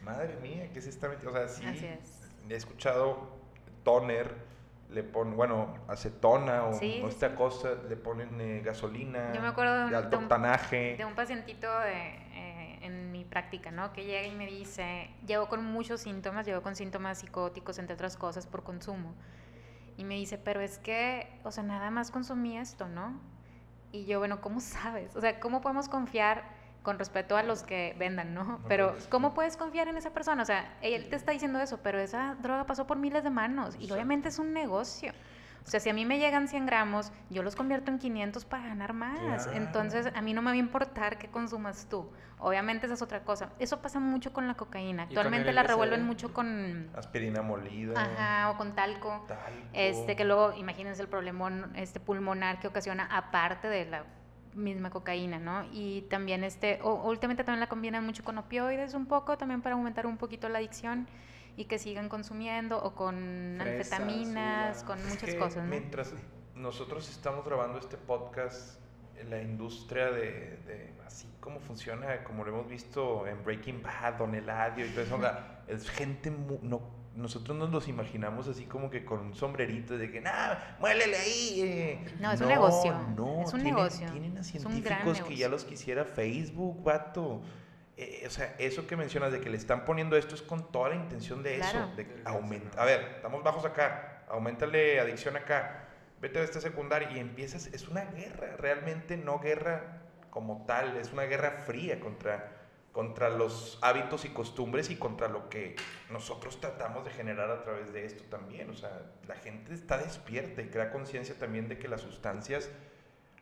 Madre 0.03 0.37
mía, 0.41 0.69
¿qué 0.73 0.81
se 0.81 0.89
está 0.89 1.09
metiendo? 1.09 1.37
O 1.37 1.47
sea, 1.47 1.73
sí, 1.73 1.85
he 2.49 2.55
escuchado 2.55 3.37
toner, 3.83 4.33
le 4.89 5.03
ponen, 5.03 5.35
bueno, 5.35 5.75
acetona 5.87 6.63
o, 6.65 6.79
esta 7.07 7.35
cosa, 7.35 7.75
le 7.87 7.97
ponen 7.97 8.39
eh, 8.39 8.61
gasolina. 8.63 9.33
Yo 9.33 9.41
me 9.41 9.49
acuerdo 9.49 9.77
de 9.77 9.83
un, 9.83 9.91
de, 9.91 9.97
un, 9.97 10.27
de 10.97 11.05
un 11.05 11.15
pacientito 11.15 11.67
eh, 11.85 12.79
en 12.81 13.11
mi 13.11 13.25
práctica, 13.25 13.69
¿no? 13.69 13.91
Que 13.91 14.05
llega 14.05 14.25
y 14.25 14.33
me 14.33 14.47
dice, 14.47 15.09
llevo 15.27 15.49
con 15.49 15.63
muchos 15.63 16.01
síntomas, 16.01 16.45
llevo 16.45 16.61
con 16.61 16.75
síntomas 16.75 17.19
psicóticos, 17.19 17.77
entre 17.77 17.93
otras 17.93 18.15
cosas, 18.15 18.47
por 18.47 18.63
consumo. 18.63 19.13
Y 19.97 20.05
me 20.05 20.15
dice, 20.15 20.37
pero 20.37 20.61
es 20.61 20.79
que, 20.79 21.27
o 21.43 21.51
sea, 21.51 21.63
nada 21.63 21.91
más 21.91 22.09
consumí 22.09 22.57
esto, 22.57 22.87
¿no? 22.87 23.19
Y 23.91 24.05
yo, 24.05 24.19
bueno, 24.19 24.39
¿cómo 24.39 24.61
sabes? 24.61 25.15
O 25.15 25.21
sea, 25.21 25.39
¿cómo 25.41 25.59
podemos 25.61 25.89
confiar 25.89 26.58
con 26.83 26.97
respecto 26.97 27.35
a 27.37 27.43
los 27.43 27.63
que 27.63 27.95
vendan, 27.99 28.33
¿no? 28.33 28.61
pero 28.67 28.95
¿cómo 29.09 29.33
puedes 29.33 29.57
confiar 29.57 29.87
en 29.87 29.97
esa 29.97 30.11
persona? 30.11 30.43
O 30.43 30.45
sea, 30.45 30.77
él 30.81 31.09
te 31.09 31.15
está 31.15 31.31
diciendo 31.31 31.59
eso, 31.59 31.79
pero 31.83 31.99
esa 31.99 32.35
droga 32.35 32.65
pasó 32.65 32.87
por 32.87 32.97
miles 32.97 33.23
de 33.23 33.29
manos 33.29 33.75
y 33.79 33.91
obviamente 33.91 34.29
es 34.29 34.39
un 34.39 34.53
negocio. 34.53 35.11
O 35.65 35.69
sea, 35.69 35.79
si 35.79 35.89
a 35.89 35.93
mí 35.93 36.05
me 36.05 36.17
llegan 36.17 36.47
100 36.47 36.65
gramos, 36.65 37.11
yo 37.29 37.43
los 37.43 37.55
convierto 37.55 37.91
en 37.91 37.99
500 37.99 38.45
para 38.45 38.63
ganar 38.69 38.93
más. 38.93 39.47
Entonces, 39.53 40.11
a 40.15 40.21
mí 40.21 40.33
no 40.33 40.41
me 40.41 40.47
va 40.47 40.53
a 40.53 40.57
importar 40.57 41.17
qué 41.17 41.27
consumas 41.27 41.85
tú. 41.87 42.09
Obviamente 42.39 42.85
esa 42.85 42.95
es 42.95 43.01
otra 43.01 43.23
cosa. 43.23 43.49
Eso 43.59 43.81
pasa 43.81 43.99
mucho 43.99 44.31
con 44.33 44.47
la 44.47 44.55
cocaína. 44.55 45.03
Actualmente 45.03 45.51
la 45.51 45.63
revuelven 45.63 46.03
mucho 46.03 46.33
con... 46.33 46.89
Aspirina 46.95 47.41
molida. 47.41 48.01
Ajá, 48.01 48.51
o 48.51 48.57
con 48.57 48.73
talco. 48.73 49.25
talco. 49.27 49.43
Este, 49.73 50.15
que 50.15 50.23
luego, 50.23 50.53
imagínense 50.53 51.01
el 51.01 51.07
problema 51.07 51.69
este 51.75 51.99
pulmonar 51.99 52.59
que 52.59 52.67
ocasiona 52.67 53.05
aparte 53.11 53.67
de 53.67 53.85
la 53.85 54.05
misma 54.59 54.89
cocaína, 54.89 55.39
¿no? 55.39 55.65
Y 55.71 56.01
también 56.03 56.43
este, 56.43 56.79
o, 56.83 57.09
últimamente 57.09 57.43
también 57.43 57.59
la 57.59 57.69
combinan 57.69 58.05
mucho 58.05 58.23
con 58.23 58.37
opioides 58.37 58.93
un 58.93 59.05
poco, 59.05 59.37
también 59.37 59.61
para 59.61 59.75
aumentar 59.75 60.05
un 60.05 60.17
poquito 60.17 60.49
la 60.49 60.59
adicción 60.59 61.07
y 61.57 61.65
que 61.65 61.79
sigan 61.79 62.09
consumiendo 62.09 62.81
o 62.81 62.95
con 62.95 63.59
anfetaminas, 63.59 64.83
con 64.83 64.99
muchas 65.07 65.35
cosas. 65.35 65.63
¿no? 65.63 65.69
Mientras 65.69 66.13
nosotros 66.55 67.09
estamos 67.09 67.45
grabando 67.45 67.79
este 67.79 67.97
podcast, 67.97 68.79
la 69.29 69.41
industria 69.41 70.11
de, 70.11 70.57
de, 70.65 70.93
así 71.05 71.27
como 71.39 71.59
funciona, 71.59 72.23
como 72.23 72.45
lo 72.45 72.51
hemos 72.51 72.69
visto 72.69 73.27
en 73.27 73.43
Breaking 73.43 73.81
Bad, 73.81 74.15
Don 74.15 74.35
Eladio 74.35 74.85
y 74.85 74.89
todo 74.89 75.01
eso, 75.03 75.19
es 75.67 75.89
gente 75.89 76.31
no 76.61 76.98
nosotros 77.19 77.57
nos 77.57 77.69
los 77.69 77.87
imaginamos 77.87 78.47
así 78.47 78.65
como 78.65 78.89
que 78.89 79.05
con 79.05 79.19
un 79.19 79.35
sombrerito 79.35 79.97
de 79.97 80.09
que, 80.11 80.21
nada, 80.21 80.77
muélele 80.79 81.17
ahí. 81.17 81.61
Eh". 81.61 82.05
No, 82.19 82.31
es 82.31 82.41
un 82.41 82.47
negocio. 82.47 82.97
No, 83.15 83.43
es 83.43 83.53
un 83.53 83.63
negocio. 83.63 84.09
Tienen 84.11 84.37
a 84.37 84.43
científicos 84.43 85.21
que 85.21 85.35
ya 85.35 85.49
los 85.49 85.65
quisiera 85.65 86.05
Facebook, 86.05 86.83
vato. 86.83 87.41
Eh, 87.97 88.23
o 88.25 88.29
sea, 88.29 88.55
eso 88.57 88.87
que 88.87 88.95
mencionas 88.95 89.33
de 89.33 89.41
que 89.41 89.49
le 89.49 89.57
están 89.57 89.83
poniendo 89.83 90.15
esto 90.15 90.33
es 90.33 90.41
con 90.41 90.71
toda 90.71 90.89
la 90.89 90.95
intención 90.95 91.43
de 91.43 91.59
eso, 91.59 91.91
de 91.97 92.21
aumentar. 92.23 92.79
A 92.79 92.85
ver, 92.85 93.15
estamos 93.17 93.43
bajos 93.43 93.65
acá, 93.65 94.23
aumentale 94.29 95.01
adicción 95.01 95.35
acá, 95.35 95.89
vete 96.21 96.39
a 96.39 96.43
esta 96.43 96.61
secundaria 96.61 97.11
y 97.11 97.19
empiezas, 97.19 97.67
es 97.67 97.89
una 97.89 98.05
guerra, 98.05 98.55
realmente 98.57 99.17
no 99.17 99.39
guerra 99.39 100.01
como 100.29 100.65
tal, 100.65 100.95
es 100.95 101.11
una 101.11 101.23
guerra 101.23 101.63
fría 101.65 101.99
contra 101.99 102.58
contra 102.91 103.29
los 103.29 103.77
hábitos 103.81 104.25
y 104.25 104.29
costumbres 104.29 104.89
y 104.89 104.95
contra 104.95 105.27
lo 105.27 105.49
que 105.49 105.75
nosotros 106.09 106.59
tratamos 106.59 107.05
de 107.05 107.11
generar 107.11 107.51
a 107.51 107.61
través 107.61 107.93
de 107.93 108.05
esto 108.05 108.23
también. 108.25 108.69
O 108.69 108.73
sea, 108.73 109.01
la 109.27 109.35
gente 109.35 109.73
está 109.73 109.97
despierta 109.97 110.61
y 110.61 110.67
crea 110.67 110.91
conciencia 110.91 111.35
también 111.37 111.67
de 111.69 111.77
que 111.77 111.87
las 111.87 112.01
sustancias 112.01 112.69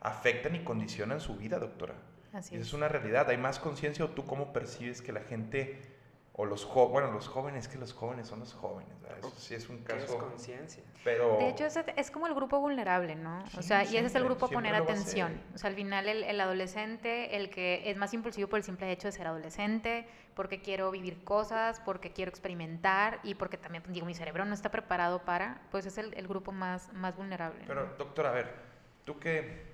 afectan 0.00 0.54
y 0.54 0.64
condicionan 0.64 1.20
su 1.20 1.36
vida, 1.36 1.58
doctora. 1.58 1.94
Así 2.32 2.56
es. 2.56 2.68
es 2.68 2.72
una 2.74 2.88
realidad. 2.88 3.28
¿Hay 3.30 3.38
más 3.38 3.58
conciencia 3.58 4.04
o 4.04 4.10
tú 4.10 4.26
cómo 4.26 4.52
percibes 4.52 5.00
que 5.00 5.12
la 5.12 5.20
gente 5.20 5.97
o 6.40 6.46
los 6.46 6.64
jóvenes, 6.64 6.92
bueno, 6.92 7.10
los 7.10 7.26
jóvenes, 7.26 7.66
que 7.66 7.78
los 7.78 7.92
jóvenes 7.92 8.28
son 8.28 8.38
los 8.38 8.54
jóvenes, 8.54 8.92
Eso 9.18 9.32
sí 9.36 9.56
es 9.56 9.68
un 9.68 9.78
caso. 9.78 10.04
Es 10.04 10.12
conciencia. 10.12 10.84
Pero... 11.02 11.36
De 11.36 11.48
hecho, 11.48 11.66
es, 11.96 12.10
como 12.12 12.28
el 12.28 12.34
grupo 12.34 12.60
vulnerable, 12.60 13.16
¿no? 13.16 13.42
o 13.58 13.62
sea, 13.62 13.82
y 13.82 13.96
ese 13.96 14.06
es 14.06 14.14
el 14.14 14.22
grupo 14.22 14.46
a 14.46 14.48
poner 14.48 14.72
atención. 14.76 15.42
O 15.56 15.58
sea, 15.58 15.68
al 15.68 15.74
final 15.74 16.08
el, 16.08 16.22
el, 16.22 16.40
adolescente, 16.40 17.34
el 17.34 17.50
que 17.50 17.90
es 17.90 17.96
más 17.96 18.14
impulsivo 18.14 18.48
por 18.48 18.58
el 18.58 18.62
simple 18.62 18.88
hecho 18.92 19.08
de 19.08 19.12
ser 19.12 19.26
adolescente, 19.26 20.06
porque 20.36 20.62
quiero 20.62 20.92
vivir 20.92 21.24
cosas, 21.24 21.80
porque 21.80 22.12
quiero 22.12 22.28
experimentar 22.28 23.18
y 23.24 23.34
porque 23.34 23.56
también, 23.56 23.82
digo, 23.88 24.06
mi 24.06 24.14
cerebro 24.14 24.44
no 24.44 24.54
está 24.54 24.70
preparado 24.70 25.24
para, 25.24 25.60
pues 25.72 25.86
es 25.86 25.98
el, 25.98 26.14
el 26.14 26.28
grupo 26.28 26.52
más, 26.52 26.92
más 26.92 27.16
vulnerable. 27.16 27.64
Pero, 27.66 27.84
doctor, 27.98 28.26
a 28.26 28.30
ver, 28.30 28.54
tú 29.04 29.18
que 29.18 29.64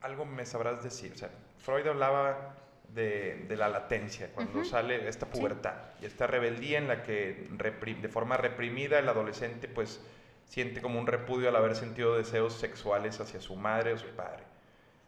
algo 0.00 0.24
me 0.24 0.44
sabrás 0.44 0.82
decir, 0.82 1.12
o 1.12 1.16
sea, 1.16 1.30
Freud 1.58 1.86
hablaba 1.86 2.56
de, 2.94 3.44
de 3.48 3.56
la 3.56 3.68
latencia, 3.68 4.30
cuando 4.34 4.64
sale 4.64 5.08
esta 5.08 5.26
pubertad 5.26 5.74
y 6.00 6.06
esta 6.06 6.26
rebeldía 6.26 6.78
en 6.78 6.88
la 6.88 7.02
que 7.02 7.48
de 7.50 8.08
forma 8.08 8.36
reprimida 8.36 8.98
el 8.98 9.08
adolescente 9.08 9.68
pues 9.68 10.00
siente 10.44 10.82
como 10.82 10.98
un 10.98 11.06
repudio 11.06 11.48
al 11.48 11.56
haber 11.56 11.76
sentido 11.76 12.16
deseos 12.16 12.54
sexuales 12.54 13.20
hacia 13.20 13.40
su 13.40 13.54
madre 13.54 13.92
o 13.92 13.98
su 13.98 14.08
padre. 14.08 14.42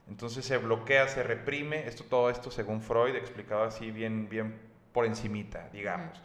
Entonces 0.09 0.45
se 0.45 0.57
bloquea, 0.59 1.09
se 1.09 1.22
reprime, 1.22 1.87
esto 1.87 2.05
todo 2.05 2.30
esto 2.30 2.51
según 2.51 2.80
Freud 2.80 3.16
explicado 3.16 3.64
así 3.64 3.91
bien 3.91 4.28
bien 4.28 4.59
por 4.93 5.07
encimita, 5.07 5.68
digamos. 5.72 6.20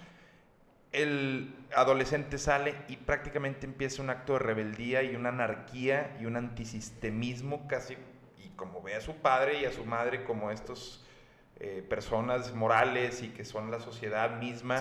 El 0.92 1.54
adolescente 1.76 2.38
sale 2.38 2.76
y 2.88 2.98
prácticamente 2.98 3.66
empieza 3.66 4.02
un 4.02 4.10
acto 4.10 4.34
de 4.34 4.40
rebeldía 4.40 5.04
y 5.04 5.16
una 5.16 5.30
anarquía 5.30 6.18
y 6.20 6.26
un 6.26 6.38
antisistemismo 6.38 7.68
casi 7.68 7.98
y 8.38 8.50
como 8.50 8.82
ve 8.82 8.96
a 8.96 9.02
su 9.02 9.16
padre 9.16 9.62
y 9.62 9.66
a 9.66 9.72
su 9.72 9.86
madre 9.86 10.24
como 10.24 10.52
estos 10.52 11.07
eh, 11.60 11.84
personas 11.88 12.54
morales 12.54 13.24
y 13.24 13.30
que 13.30 13.44
son 13.44 13.72
la 13.72 13.80
sociedad 13.80 14.40
misma, 14.40 14.80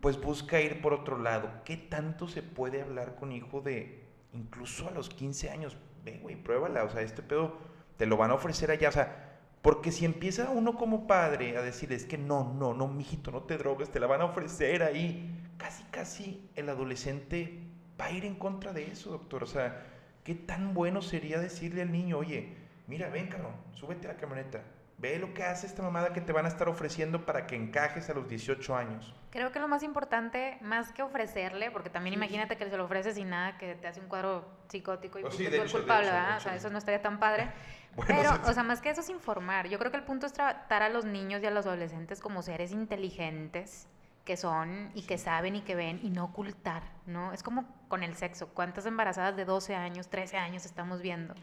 pues 0.00 0.20
busca 0.20 0.60
ir 0.60 0.82
por 0.82 0.92
otro 0.92 1.18
lado. 1.18 1.50
¿Qué 1.64 1.76
tanto 1.76 2.28
se 2.28 2.42
puede 2.42 2.82
hablar 2.82 3.14
con 3.14 3.32
hijo 3.32 3.60
de 3.62 4.04
incluso 4.32 4.88
a 4.88 4.90
los 4.90 5.08
15 5.08 5.50
años? 5.50 5.76
Ve, 6.04 6.18
güey, 6.22 6.36
pruébala, 6.36 6.84
o 6.84 6.90
sea, 6.90 7.00
este 7.00 7.22
pedo 7.22 7.56
te 7.96 8.04
lo 8.04 8.16
van 8.16 8.30
a 8.30 8.34
ofrecer 8.34 8.70
allá, 8.70 8.90
o 8.90 8.92
sea, 8.92 9.38
porque 9.62 9.90
si 9.90 10.04
empieza 10.04 10.50
uno 10.50 10.76
como 10.76 11.06
padre 11.06 11.56
a 11.56 11.62
decir, 11.62 11.92
es 11.92 12.04
que 12.04 12.18
no, 12.18 12.52
no, 12.52 12.74
no, 12.74 12.88
mijito, 12.88 13.30
no 13.30 13.42
te 13.44 13.56
drogues, 13.56 13.90
te 13.90 13.98
la 13.98 14.06
van 14.06 14.20
a 14.20 14.26
ofrecer 14.26 14.82
ahí, 14.82 15.34
casi, 15.56 15.82
casi 15.84 16.48
el 16.54 16.68
adolescente 16.68 17.62
va 18.00 18.06
a 18.06 18.12
ir 18.12 18.24
en 18.24 18.36
contra 18.36 18.72
de 18.72 18.86
eso, 18.90 19.10
doctor. 19.10 19.42
O 19.42 19.46
sea, 19.46 19.82
¿qué 20.24 20.34
tan 20.34 20.74
bueno 20.74 21.02
sería 21.02 21.40
decirle 21.40 21.82
al 21.82 21.90
niño, 21.90 22.18
oye, 22.18 22.54
mira, 22.86 23.08
ven, 23.08 23.28
cabrón, 23.28 23.54
súbete 23.72 24.08
a 24.08 24.12
la 24.12 24.18
camioneta, 24.18 24.62
Ve 24.98 25.18
lo 25.18 25.34
que 25.34 25.44
hace 25.44 25.66
esta 25.66 25.82
mamada 25.82 26.14
que 26.14 26.22
te 26.22 26.32
van 26.32 26.46
a 26.46 26.48
estar 26.48 26.68
ofreciendo 26.70 27.26
para 27.26 27.46
que 27.46 27.54
encajes 27.54 28.08
a 28.08 28.14
los 28.14 28.28
18 28.28 28.74
años. 28.74 29.14
Creo 29.30 29.52
que 29.52 29.60
lo 29.60 29.68
más 29.68 29.82
importante, 29.82 30.56
más 30.62 30.90
que 30.92 31.02
ofrecerle, 31.02 31.70
porque 31.70 31.90
también 31.90 32.14
imagínate 32.14 32.56
que 32.56 32.70
se 32.70 32.76
lo 32.78 32.86
ofreces 32.86 33.18
y 33.18 33.24
nada, 33.24 33.58
que 33.58 33.74
te 33.74 33.86
hace 33.86 34.00
un 34.00 34.08
cuadro 34.08 34.48
psicótico 34.68 35.18
y 35.18 35.22
pues, 35.22 35.36
tú 35.36 35.42
eres 35.42 35.70
culpable, 35.70 36.06
¿verdad? 36.06 36.38
O 36.38 36.40
sea, 36.40 36.56
eso 36.56 36.70
no 36.70 36.78
estaría 36.78 37.02
tan 37.02 37.18
padre. 37.18 37.50
Pero, 38.06 38.30
o 38.44 38.52
sea, 38.52 38.62
más 38.62 38.80
que 38.80 38.88
eso 38.88 39.02
es 39.02 39.10
informar. 39.10 39.68
Yo 39.68 39.78
creo 39.78 39.90
que 39.90 39.98
el 39.98 40.04
punto 40.04 40.26
es 40.26 40.32
tratar 40.32 40.82
a 40.82 40.88
los 40.88 41.04
niños 41.04 41.42
y 41.42 41.46
a 41.46 41.50
los 41.50 41.66
adolescentes 41.66 42.20
como 42.20 42.42
seres 42.42 42.72
inteligentes 42.72 43.88
que 44.24 44.36
son 44.36 44.90
y 44.94 45.02
que 45.02 45.18
saben 45.18 45.56
y 45.56 45.60
que 45.60 45.74
ven 45.74 46.00
y 46.02 46.10
no 46.10 46.24
ocultar, 46.24 46.82
¿no? 47.06 47.32
Es 47.32 47.42
como 47.42 47.66
con 47.88 48.02
el 48.02 48.16
sexo. 48.16 48.48
¿Cuántas 48.48 48.86
embarazadas 48.86 49.36
de 49.36 49.44
12 49.44 49.74
años, 49.74 50.08
13 50.08 50.38
años 50.38 50.64
estamos 50.64 51.02
viendo? 51.02 51.34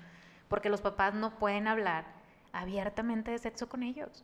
Porque 0.48 0.70
los 0.70 0.82
papás 0.82 1.14
no 1.14 1.38
pueden 1.40 1.68
hablar 1.68 2.23
abiertamente 2.54 3.32
de 3.32 3.38
sexo 3.40 3.68
con 3.68 3.84
ellos. 3.84 4.24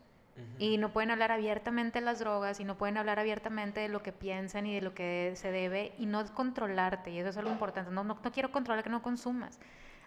Y 0.58 0.78
no 0.78 0.94
pueden 0.94 1.12
hablar 1.12 1.34
abiertamente 1.34 2.00
de 2.00 2.06
las 2.06 2.20
drogas 2.20 2.62
y 2.62 2.64
no 2.64 2.78
pueden 2.78 2.96
hablar 2.98 3.20
abiertamente 3.20 3.82
de 3.82 3.90
lo 3.90 4.02
que 4.02 4.14
piensan 4.14 4.66
y 4.66 4.76
de 4.76 4.82
lo 4.82 4.94
que 4.94 5.34
se 5.36 5.52
debe 5.52 5.92
y 5.98 6.06
no 6.06 6.26
controlarte. 6.34 7.12
Y 7.12 7.20
eso 7.20 7.28
es 7.28 7.38
algo 7.38 7.52
importante. 7.52 7.92
No, 7.92 8.06
no, 8.06 8.22
quiero 8.32 8.50
controlar 8.50 8.82
que 8.82 8.90
no 8.90 9.02
consumas. 9.02 9.60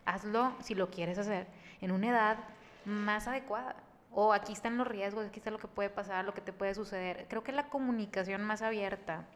Hazlo 0.07 0.55
si 0.61 0.75
lo 0.75 0.91
quieres 0.91 1.19
hacer 1.19 1.49
en 1.83 1.93
una 1.93 2.09
edad 2.09 2.39
más 2.87 3.29
adecuada. 3.29 3.77
O 4.11 4.33
aquí 4.33 4.55
están 4.55 4.79
los 4.79 4.87
riesgos, 4.87 5.27
aquí 5.27 5.39
está 5.39 5.51
lo 5.51 5.59
que 5.59 5.69
puede 5.69 5.91
pasar, 5.91 6.25
lo 6.25 6.33
que 6.33 6.41
te 6.41 6.55
puede 6.55 6.75
suceder. 6.75 7.27
Creo 7.29 7.43
que 7.43 7.53
la 7.53 7.69
comunicación 7.69 8.43
más 8.43 8.63
abierta 8.63 9.27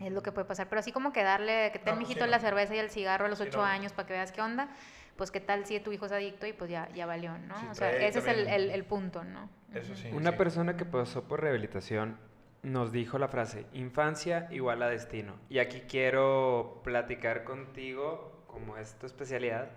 es 0.00 0.12
lo 0.12 0.22
que 0.22 0.32
puede 0.32 0.46
pasar. 0.46 0.68
Pero 0.68 0.80
así 0.80 0.92
como 0.92 1.12
que 1.12 1.22
darle, 1.22 1.70
que 1.72 1.78
te 1.78 1.90
no, 1.90 1.98
mijito 1.98 2.26
la 2.26 2.38
cerveza 2.38 2.74
y 2.74 2.78
el 2.78 2.90
cigarro 2.90 3.26
a 3.26 3.28
los 3.28 3.40
ocho 3.40 3.62
años 3.62 3.92
para 3.92 4.06
que 4.06 4.14
veas 4.14 4.32
qué 4.32 4.40
onda, 4.40 4.68
pues 5.16 5.30
qué 5.30 5.40
tal 5.40 5.66
si 5.66 5.78
tu 5.80 5.92
hijo 5.92 6.06
es 6.06 6.12
adicto 6.12 6.46
y 6.46 6.52
pues 6.52 6.70
ya, 6.70 6.88
ya 6.94 7.06
valió, 7.06 7.36
¿no? 7.38 7.54
o 7.70 7.74
sea, 7.74 7.90
ese 7.96 8.18
es 8.18 8.26
el, 8.26 8.70
el, 8.70 8.84
punto, 8.84 9.24
¿no? 9.24 9.48
Eso 9.74 9.94
sí. 9.94 10.08
Una 10.12 10.36
persona 10.36 10.76
que 10.76 10.84
pasó 10.84 11.24
por 11.24 11.40
rehabilitación 11.40 12.18
nos 12.62 12.92
dijo 12.92 13.18
la 13.18 13.28
frase, 13.28 13.66
infancia 13.72 14.48
igual 14.50 14.82
a 14.82 14.88
destino. 14.88 15.34
Y 15.48 15.58
aquí 15.58 15.82
quiero 15.88 16.80
platicar 16.84 17.44
contigo, 17.44 18.44
como 18.46 18.76
es 18.76 18.94
tu 18.94 19.06
especialidad, 19.06 19.70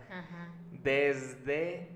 desde 0.71 1.89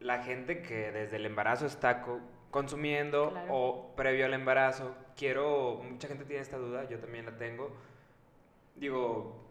la 0.00 0.22
gente 0.22 0.62
que 0.62 0.90
desde 0.90 1.16
el 1.16 1.26
embarazo 1.26 1.66
está 1.66 2.04
consumiendo 2.50 3.34
o 3.50 3.92
previo 3.94 4.24
al 4.24 4.34
embarazo. 4.34 4.94
Quiero, 5.16 5.82
mucha 5.88 6.08
gente 6.08 6.24
tiene 6.24 6.42
esta 6.42 6.56
duda, 6.56 6.88
yo 6.88 6.98
también 6.98 7.26
la 7.26 7.36
tengo. 7.36 7.76
Digo, 8.76 9.41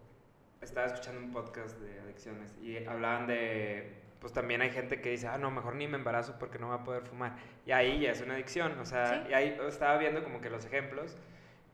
estaba 0.61 0.87
escuchando 0.87 1.19
un 1.19 1.31
podcast 1.31 1.77
de 1.79 1.99
adicciones 1.99 2.55
y 2.61 2.85
hablaban 2.85 3.27
de, 3.27 3.93
pues 4.19 4.31
también 4.33 4.61
hay 4.61 4.69
gente 4.69 5.01
que 5.01 5.09
dice, 5.09 5.27
ah, 5.27 5.37
no, 5.37 5.51
mejor 5.51 5.75
ni 5.75 5.87
me 5.87 5.97
embarazo 5.97 6.37
porque 6.39 6.59
no 6.59 6.69
va 6.69 6.75
a 6.75 6.83
poder 6.83 7.03
fumar. 7.03 7.35
Y 7.65 7.71
ahí 7.71 7.99
ya 7.99 8.11
es 8.11 8.21
una 8.21 8.35
adicción, 8.35 8.77
o 8.79 8.85
sea, 8.85 9.27
y 9.29 9.33
ahí 9.33 9.57
estaba 9.67 9.97
viendo 9.97 10.23
como 10.23 10.41
que 10.41 10.49
los 10.49 10.65
ejemplos. 10.65 11.17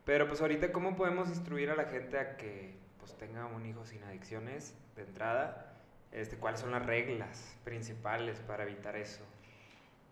Pero 0.05 0.27
pues 0.27 0.41
ahorita, 0.41 0.71
¿cómo 0.71 0.95
podemos 0.95 1.27
instruir 1.27 1.69
a 1.69 1.75
la 1.75 1.85
gente 1.85 2.17
a 2.17 2.37
que 2.37 2.75
pues 2.99 3.17
tenga 3.17 3.45
un 3.45 3.65
hijo 3.65 3.85
sin 3.85 4.01
adicciones 4.03 4.73
de 4.95 5.03
entrada? 5.03 5.73
Este, 6.13 6.37
¿Cuáles 6.37 6.61
son 6.61 6.71
las 6.71 6.85
reglas 6.85 7.57
principales 7.65 8.39
para 8.39 8.63
evitar 8.63 8.95
eso? 8.95 9.25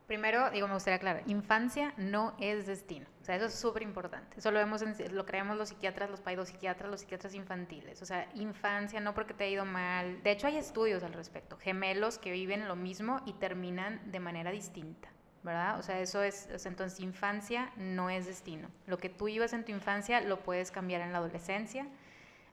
Primero, 0.07 0.51
digo, 0.51 0.67
me 0.67 0.75
gustaría 0.75 0.97
aclarar, 0.97 1.23
infancia 1.25 1.93
no 1.97 2.35
es 2.39 2.67
destino. 2.67 3.07
O 3.21 3.25
sea, 3.25 3.35
eso 3.35 3.45
es 3.45 3.55
súper 3.55 3.81
importante. 3.81 4.37
Eso 4.37 4.51
lo, 4.51 4.59
vemos 4.59 4.83
lo 5.11 5.25
creemos 5.25 5.57
los 5.57 5.69
psiquiatras, 5.69 6.11
los 6.11 6.19
psiquiatras, 6.47 6.91
los 6.91 6.99
psiquiatras 6.99 7.33
infantiles. 7.33 8.03
O 8.03 8.05
sea, 8.05 8.29
infancia 8.35 8.99
no 8.99 9.15
porque 9.15 9.33
te 9.33 9.45
ha 9.45 9.49
ido 9.49 9.65
mal. 9.65 10.21
De 10.21 10.31
hecho, 10.31 10.45
hay 10.45 10.57
estudios 10.57 11.01
al 11.03 11.13
respecto. 11.13 11.57
Gemelos 11.57 12.19
que 12.19 12.31
viven 12.31 12.67
lo 12.67 12.75
mismo 12.75 13.21
y 13.25 13.33
terminan 13.33 13.99
de 14.11 14.19
manera 14.19 14.51
distinta. 14.51 15.09
¿verdad? 15.45 15.77
O 15.77 15.83
sea, 15.83 15.99
eso 15.99 16.23
es, 16.23 16.47
entonces 16.65 16.99
infancia 16.99 17.71
no 17.77 18.09
es 18.09 18.25
destino. 18.25 18.67
Lo 18.87 18.97
que 18.97 19.09
tú 19.09 19.27
ibas 19.27 19.53
en 19.53 19.63
tu 19.63 19.71
infancia 19.71 20.19
lo 20.21 20.39
puedes 20.39 20.71
cambiar 20.71 21.01
en 21.01 21.11
la 21.11 21.19
adolescencia 21.19 21.85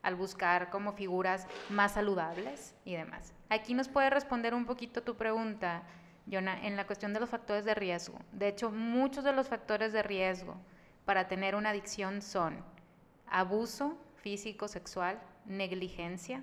al 0.03 0.15
buscar 0.15 0.69
como 0.69 0.93
figuras 0.93 1.47
más 1.69 1.93
saludables 1.93 2.75
y 2.85 2.95
demás. 2.95 3.33
Aquí 3.49 3.73
nos 3.73 3.87
puede 3.87 4.11
responder 4.11 4.53
un 4.53 4.65
poquito 4.65 5.01
tu 5.01 5.15
pregunta 5.15 5.81
En 6.31 6.75
la 6.75 6.87
cuestión 6.87 7.13
de 7.13 7.19
los 7.19 7.29
factores 7.29 7.65
de 7.65 7.75
riesgo. 7.75 8.17
De 8.31 8.47
hecho, 8.47 8.71
muchos 8.71 9.23
de 9.23 9.33
los 9.33 9.49
factores 9.49 9.91
de 9.93 10.01
riesgo 10.01 10.55
para 11.05 11.27
tener 11.27 11.55
una 11.55 11.69
adicción 11.69 12.21
son 12.21 12.63
abuso 13.27 13.97
físico, 14.15 14.67
sexual, 14.67 15.19
negligencia, 15.45 16.41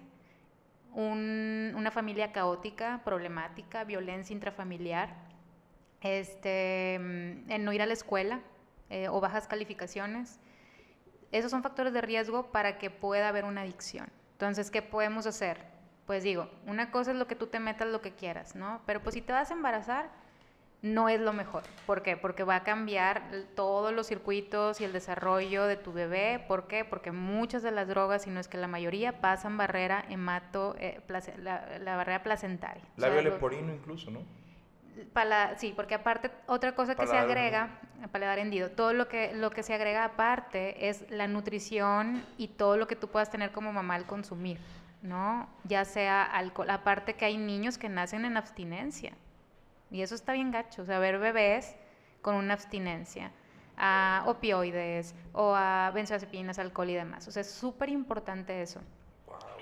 una 0.93 1.91
familia 1.91 2.33
caótica, 2.33 3.01
problemática, 3.05 3.85
violencia 3.85 4.35
intrafamiliar, 4.35 5.15
este, 6.01 6.99
mm, 7.01 7.65
no 7.65 7.73
ir 7.73 7.83
a 7.83 7.87
la 7.87 7.93
escuela 7.93 8.41
eh, 8.91 9.09
o 9.09 9.21
bajas 9.21 9.47
calificaciones. 9.47 10.41
Esos 11.33 11.51
son 11.51 11.63
factores 11.63 11.93
de 11.93 12.01
riesgo 12.01 12.51
para 12.51 12.79
que 12.79 12.91
pueda 12.91 13.29
haber 13.29 13.45
una 13.45 13.63
adicción. 13.63 14.09
Entonces, 14.33 14.71
¿qué 14.71 14.83
podemos 14.83 15.27
hacer? 15.27 15.80
Pues 16.11 16.25
digo, 16.25 16.49
una 16.67 16.91
cosa 16.91 17.13
es 17.13 17.17
lo 17.17 17.29
que 17.29 17.37
tú 17.37 17.47
te 17.47 17.61
metas 17.61 17.87
lo 17.87 18.01
que 18.01 18.11
quieras, 18.11 18.57
¿no? 18.57 18.81
Pero 18.85 19.01
pues 19.01 19.15
si 19.15 19.23
te 19.23 19.33
vas 19.33 19.53
a 19.53 19.55
embarazar, 19.55 20.11
no 20.83 21.09
es 21.09 21.21
lo 21.21 21.33
mejor. 21.33 21.63
¿Por 21.87 22.03
qué? 22.03 22.17
Porque 22.17 22.43
va 22.43 22.57
a 22.57 22.65
cambiar 22.65 23.23
todos 23.55 23.93
los 23.93 24.09
circuitos 24.09 24.81
y 24.81 24.85
el 24.85 24.93
desarrollo 24.93 25.67
de 25.67 25.77
tu 25.77 25.93
bebé. 25.93 26.45
¿Por 26.49 26.67
qué? 26.67 26.85
Porque 26.85 27.13
muchas 27.13 27.63
de 27.63 27.71
las 27.71 27.87
drogas, 27.87 28.23
si 28.23 28.31
no 28.31 28.41
es 28.41 28.49
que 28.49 28.59
la 28.59 28.67
mayoría, 28.67 29.21
pasan 29.21 29.57
barrera 29.57 30.05
hemato, 30.09 30.75
eh, 30.81 31.01
la, 31.39 31.95
barrera 31.95 32.25
placentaria. 32.25 32.83
Labio 32.97 33.23
leporino 33.23 33.73
incluso, 33.73 34.11
¿no? 34.11 34.25
Para, 35.13 35.57
sí, 35.59 35.73
porque 35.77 35.95
aparte, 35.95 36.33
otra 36.49 36.75
cosa 36.75 36.97
que 36.97 37.07
se 37.07 37.17
agrega, 37.17 37.79
paladar 38.11 38.41
hendido, 38.41 38.73
todo 38.73 38.93
lo 38.93 39.07
que, 39.07 39.33
lo 39.33 39.51
que 39.51 39.63
se 39.63 39.75
agrega 39.75 40.05
aparte 40.05 40.89
es 40.89 41.09
la 41.09 41.29
nutrición 41.29 42.25
y 42.37 42.49
todo 42.49 42.77
lo 42.77 42.89
que 42.89 42.97
tú 42.97 43.07
puedas 43.07 43.31
tener 43.31 43.53
como 43.53 43.73
mamá 43.73 43.95
al 43.95 44.07
consumir, 44.07 44.59
¿no? 45.03 45.49
Ya 45.65 45.85
sea 45.85 46.25
alcohol, 46.25 46.71
aparte 46.71 47.15
que 47.15 47.25
hay 47.25 47.37
niños 47.37 47.79
que 47.79 47.89
nacen 47.89 48.25
en 48.25 48.37
abstinencia, 48.37 49.13
y 49.91 50.03
eso 50.03 50.15
está 50.15 50.33
bien 50.33 50.51
gacho, 50.51 50.83
o 50.83 50.85
sea, 50.85 50.99
ver 50.99 51.19
bebés 51.19 51.77
con 52.23 52.35
una 52.35 52.55
abstinencia 52.55 53.33
a 53.77 54.25
opioides 54.27 55.15
o 55.33 55.55
a 55.57 55.91
benzodiazepinas, 55.95 56.59
alcohol 56.59 56.91
y 56.91 56.95
demás. 56.95 57.27
O 57.27 57.31
sea, 57.31 57.41
es 57.41 57.51
súper 57.51 57.89
importante 57.89 58.61
eso. 58.61 58.81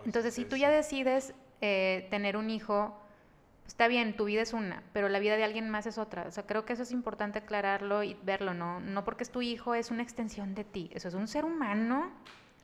Entonces, 0.04 0.34
si 0.34 0.44
tú 0.44 0.56
ya 0.56 0.70
decides 0.70 1.34
eh, 1.60 2.08
tener 2.10 2.36
un 2.36 2.50
hijo, 2.50 2.98
pues, 3.62 3.68
está 3.68 3.86
bien, 3.86 4.16
tu 4.16 4.24
vida 4.24 4.42
es 4.42 4.52
una, 4.52 4.82
pero 4.92 5.08
la 5.08 5.20
vida 5.20 5.36
de 5.36 5.44
alguien 5.44 5.70
más 5.70 5.86
es 5.86 5.98
otra. 5.98 6.24
O 6.26 6.32
sea, 6.32 6.44
creo 6.46 6.64
que 6.64 6.72
eso 6.72 6.82
es 6.82 6.90
importante 6.90 7.38
aclararlo 7.38 8.02
y 8.02 8.14
verlo, 8.24 8.54
¿no? 8.54 8.80
No 8.80 9.04
porque 9.04 9.22
es 9.22 9.30
tu 9.30 9.40
hijo, 9.40 9.74
es 9.74 9.90
una 9.90 10.02
extensión 10.02 10.54
de 10.54 10.64
ti. 10.64 10.90
Eso 10.92 11.08
es 11.08 11.14
un 11.14 11.28
ser 11.28 11.44
humano 11.44 12.10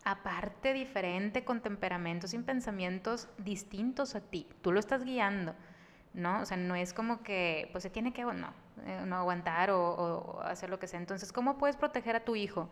aparte, 0.05 0.73
diferente, 0.73 1.45
con 1.45 1.61
temperamentos 1.61 2.35
y 2.35 2.39
pensamientos 2.39 3.29
distintos 3.39 4.15
a 4.15 4.21
ti. 4.21 4.47
Tú 4.63 4.73
lo 4.73 4.81
estás 4.81 5.05
guiando. 5.05 5.55
¿no? 6.15 6.41
O 6.41 6.47
sea, 6.47 6.57
no 6.57 6.75
es 6.77 6.95
como 6.95 7.23
que, 7.23 7.69
pues 7.73 7.83
se 7.83 7.91
tiene 7.91 8.13
que, 8.13 8.25
no, 8.25 8.55
eh, 8.87 9.03
no 9.05 9.17
aguantar 9.17 9.71
o, 9.71 10.41
hacer 10.45 10.71
lo 10.71 10.79
que 10.79 10.87
sea. 10.87 11.01
Entonces, 11.01 11.33
¿cómo 11.33 11.59
puedes 11.59 11.77
proteger 11.77 12.17
a 12.17 12.25
tu 12.25 12.37
hijo? 12.37 12.69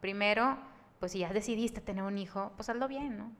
Primero, 0.00 0.58
pues 0.98 1.12
si 1.12 1.20
ya 1.20 1.32
decidiste 1.32 1.80
tener 1.80 2.02
un 2.02 2.18
hijo, 2.18 2.52
pues 2.56 2.68
hazlo 2.70 2.88
bien, 2.88 3.18
¿no? 3.18 3.30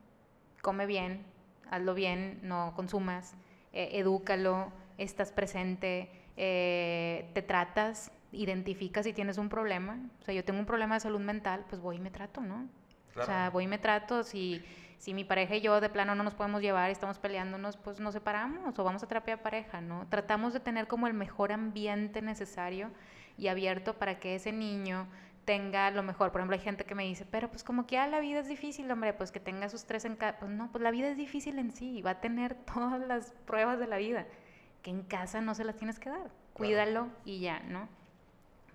Come 0.62 0.86
bien, 0.86 1.24
hazlo 1.70 1.94
bien, 1.94 2.40
no 2.42 2.74
consumas, 2.76 3.34
eh, 3.72 3.90
edúcalo, 3.94 4.70
estás 4.98 5.32
presente, 5.32 6.10
eh, 6.36 7.30
te 7.32 7.42
tratas, 7.42 8.12
identificas 8.32 9.06
si 9.06 9.12
tienes 9.12 9.38
un 9.38 9.48
problema. 9.48 9.98
O 10.20 10.24
sea, 10.24 10.34
yo 10.34 10.44
tengo 10.44 10.60
un 10.60 10.66
problema 10.66 10.96
de 10.96 11.00
salud 11.00 11.20
mental, 11.20 11.64
pues 11.68 11.80
voy 11.80 11.96
y 11.96 12.00
me 12.00 12.10
trato, 12.10 12.42
¿no? 12.42 12.68
O 13.20 13.24
sea, 13.24 13.50
voy 13.50 13.64
y 13.64 13.66
me 13.66 13.78
trato, 13.78 14.22
si 14.22 14.62
si 14.98 15.14
mi 15.14 15.24
pareja 15.24 15.54
y 15.54 15.60
yo 15.60 15.80
de 15.80 15.88
plano 15.88 16.14
no 16.14 16.24
nos 16.24 16.34
podemos 16.34 16.60
llevar 16.60 16.88
y 16.90 16.92
estamos 16.92 17.18
peleándonos, 17.18 17.76
pues 17.76 18.00
nos 18.00 18.14
separamos 18.14 18.78
o 18.78 18.84
vamos 18.84 19.02
a 19.02 19.06
terapia 19.06 19.36
de 19.36 19.42
pareja, 19.42 19.80
¿no? 19.80 20.06
Tratamos 20.08 20.52
de 20.52 20.60
tener 20.60 20.88
como 20.88 21.06
el 21.06 21.14
mejor 21.14 21.52
ambiente 21.52 22.20
necesario 22.20 22.90
y 23.36 23.46
abierto 23.46 23.94
para 23.94 24.18
que 24.18 24.34
ese 24.34 24.50
niño 24.50 25.06
tenga 25.44 25.90
lo 25.92 26.02
mejor. 26.02 26.32
Por 26.32 26.40
ejemplo, 26.40 26.56
hay 26.56 26.62
gente 26.62 26.84
que 26.84 26.96
me 26.96 27.04
dice, 27.04 27.24
pero 27.24 27.48
pues 27.48 27.62
como 27.62 27.86
que 27.86 27.94
ya 27.94 28.08
la 28.08 28.18
vida 28.18 28.40
es 28.40 28.48
difícil, 28.48 28.90
hombre, 28.90 29.14
pues 29.14 29.30
que 29.30 29.38
tenga 29.38 29.68
sus 29.68 29.84
tres 29.84 30.04
en 30.04 30.16
casa. 30.16 30.38
Pues 30.40 30.50
no, 30.50 30.70
pues 30.72 30.82
la 30.82 30.90
vida 30.90 31.08
es 31.08 31.16
difícil 31.16 31.60
en 31.60 31.70
sí, 31.70 32.02
va 32.02 32.10
a 32.10 32.20
tener 32.20 32.54
todas 32.74 33.00
las 33.00 33.34
pruebas 33.46 33.78
de 33.78 33.86
la 33.86 33.98
vida, 33.98 34.26
que 34.82 34.90
en 34.90 35.02
casa 35.04 35.40
no 35.40 35.54
se 35.54 35.64
las 35.64 35.76
tienes 35.76 36.00
que 36.00 36.10
dar. 36.10 36.30
Cuídalo 36.54 37.08
y 37.24 37.38
ya, 37.38 37.60
¿no? 37.60 37.88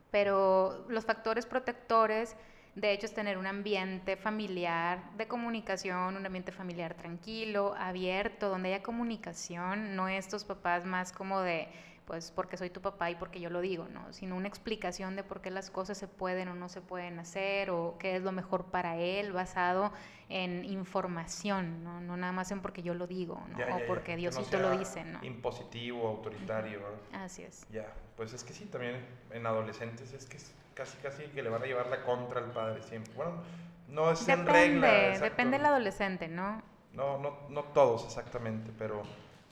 Pero 0.10 0.86
los 0.88 1.06
factores 1.06 1.46
protectores 1.46 2.38
de 2.76 2.92
hecho, 2.92 3.06
es 3.06 3.14
tener 3.14 3.38
un 3.38 3.46
ambiente 3.46 4.18
familiar 4.18 5.12
de 5.16 5.28
comunicación, 5.28 6.16
un 6.16 6.26
ambiente 6.26 6.52
familiar 6.52 6.96
tranquilo, 6.96 7.76
abierto, 7.78 8.50
donde 8.50 8.74
haya 8.74 8.84
comunicación, 8.84 9.96
no 9.96 10.08
estos 10.08 10.44
papás 10.44 10.84
más 10.84 11.12
como 11.12 11.42
de, 11.42 11.68
pues 12.06 12.32
porque 12.32 12.58
soy 12.58 12.72
tu 12.72 12.82
papá 12.82 13.12
y 13.12 13.16
porque 13.16 13.40
yo 13.40 13.52
lo 13.52 13.62
digo, 13.62 13.88
¿no? 13.90 14.12
Sino 14.12 14.36
una 14.36 14.48
explicación 14.48 15.16
de 15.16 15.24
por 15.24 15.42
qué 15.42 15.52
las 15.52 15.70
cosas 15.70 16.00
se 16.00 16.08
pueden 16.08 16.48
o 16.48 16.56
no 16.56 16.68
se 16.68 16.82
pueden 16.82 17.20
hacer 17.20 17.70
o 17.70 17.96
qué 18.00 18.16
es 18.16 18.24
lo 18.24 18.32
mejor 18.32 18.66
para 18.66 18.98
él 18.98 19.34
basado 19.34 19.94
en 20.30 20.66
información, 20.66 21.84
¿no? 21.84 22.02
No 22.02 22.18
nada 22.18 22.34
más 22.34 22.50
en 22.50 22.62
porque 22.62 22.82
yo 22.82 22.96
lo 22.96 23.06
digo, 23.06 23.40
¿no? 23.50 23.76
o 23.76 23.80
porque 23.86 24.16
Diosito 24.16 24.58
lo 24.58 24.76
dice, 24.76 25.04
¿no? 25.04 25.24
Impositivo, 25.24 26.08
autoritario. 26.08 26.82
Así 27.12 27.44
es. 27.44 27.68
Ya, 27.70 27.94
pues 28.18 28.34
es 28.34 28.44
que 28.44 28.54
sí, 28.54 28.66
también 28.66 29.06
en 29.32 29.46
adolescentes 29.46 30.12
es 30.14 30.26
que 30.26 30.38
es 30.38 30.56
casi 30.74 30.98
casi 30.98 31.24
que 31.24 31.44
le 31.44 31.50
van 31.50 31.64
a 31.64 31.66
llevar 31.66 31.88
la 31.88 32.04
contra 32.04 32.40
al 32.40 32.52
padre 32.52 32.82
siempre. 32.82 33.14
Bueno, 33.16 33.44
no 33.90 34.12
es 34.12 34.28
en 34.28 34.46
regla. 34.46 35.18
Depende 35.20 35.58
del 35.58 35.66
adolescente, 35.66 36.28
¿no? 36.28 36.62
No, 36.94 37.18
no, 37.18 37.38
no 37.50 37.64
todos 37.64 38.06
exactamente, 38.06 38.72
pero 38.78 39.04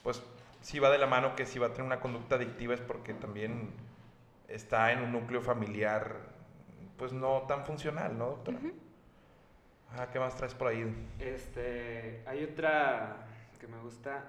pues 0.03 0.21
si 0.61 0.79
va 0.79 0.89
de 0.89 0.97
la 0.97 1.07
mano 1.07 1.35
que 1.35 1.45
si 1.45 1.59
va 1.59 1.67
a 1.67 1.69
tener 1.69 1.85
una 1.85 1.99
conducta 1.99 2.35
adictiva 2.35 2.73
es 2.73 2.81
porque 2.81 3.13
también 3.13 3.71
está 4.47 4.91
en 4.91 5.01
un 5.01 5.11
núcleo 5.11 5.41
familiar 5.41 6.15
pues 6.97 7.13
no 7.13 7.43
tan 7.47 7.65
funcional, 7.65 8.15
¿no, 8.15 8.27
doctora? 8.27 8.59
Ah, 9.97 10.07
¿qué 10.13 10.19
más 10.19 10.35
traes 10.35 10.53
por 10.53 10.67
ahí? 10.67 10.85
Este, 11.19 12.23
hay 12.27 12.43
otra 12.43 13.25
que 13.59 13.67
me 13.67 13.79
gusta. 13.79 14.23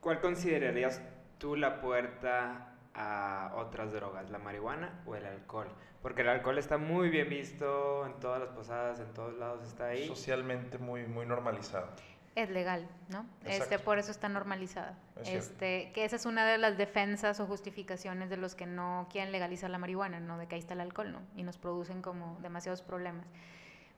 ¿Cuál 0.00 0.20
considerarías 0.20 1.00
tú 1.38 1.54
la 1.54 1.80
puerta 1.80 2.75
a 2.96 3.52
otras 3.56 3.92
drogas, 3.92 4.30
la 4.30 4.38
marihuana 4.38 5.02
o 5.06 5.14
el 5.14 5.26
alcohol. 5.26 5.68
Porque 6.02 6.22
el 6.22 6.28
alcohol 6.28 6.58
está 6.58 6.78
muy 6.78 7.10
bien 7.10 7.28
visto 7.28 8.06
en 8.06 8.18
todas 8.20 8.40
las 8.40 8.50
posadas, 8.50 9.00
en 9.00 9.12
todos 9.12 9.34
lados 9.34 9.62
está 9.64 9.88
ahí. 9.88 10.06
Socialmente 10.08 10.78
muy, 10.78 11.06
muy 11.06 11.26
normalizado. 11.26 11.88
Es 12.34 12.50
legal, 12.50 12.86
¿no? 13.08 13.26
Este, 13.44 13.78
por 13.78 13.98
eso 13.98 14.10
está 14.10 14.28
normalizada. 14.28 14.98
este, 15.24 15.90
que 15.94 16.04
esa 16.04 16.16
es 16.16 16.26
una 16.26 16.46
de 16.46 16.58
las 16.58 16.76
defensas 16.76 17.40
o 17.40 17.46
justificaciones 17.46 18.28
de 18.28 18.36
los 18.36 18.54
que 18.54 18.66
no 18.66 19.08
quieren 19.10 19.32
legalizar 19.32 19.70
la 19.70 19.78
marihuana, 19.78 20.20
¿no? 20.20 20.36
De 20.36 20.46
que 20.46 20.54
ahí 20.54 20.60
está 20.60 20.74
el 20.74 20.80
alcohol, 20.80 21.12
¿no? 21.12 21.20
Y 21.34 21.42
nos 21.44 21.56
producen 21.56 22.02
como 22.02 22.38
demasiados 22.42 22.82
problemas. 22.82 23.26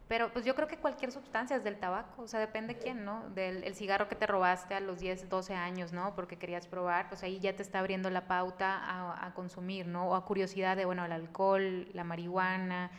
Pero 0.09 0.33
pues 0.33 0.47
yo 0.47 0.55
creo 0.55 0.67
que 0.67 0.79
cualquier 0.79 1.13
sustancia 1.13 1.55
es 1.55 1.65
del 1.65 1.79
tabaco, 1.79 2.23
o 2.23 2.27
sea, 2.27 2.41
depende 2.41 2.79
quién, 2.79 3.05
¿no? 3.05 3.29
Del 3.35 3.63
el 3.63 3.75
cigarro 3.75 4.09
que 4.09 4.17
te 4.17 4.27
robaste 4.27 4.75
a 4.75 4.81
los 4.81 5.01
10, 5.01 5.29
12 5.29 5.55
años, 5.55 5.93
¿no? 5.93 6.15
Porque 6.15 6.39
querías 6.39 6.67
probar, 6.67 7.09
pues 7.09 7.23
ahí 7.23 7.39
ya 7.41 7.55
te 7.55 7.63
está 7.63 7.81
abriendo 7.81 8.09
la 8.09 8.27
pauta 8.27 8.81
a, 9.23 9.35
consumir, 9.35 9.87
¿no? 9.87 10.09
O 10.09 10.15
a 10.15 10.25
curiosidad 10.25 10.79
de, 10.79 10.87
bueno, 10.87 11.05
el 11.05 11.13
alcohol, 11.13 11.89
la 11.93 12.05
marihuana. 12.05 12.91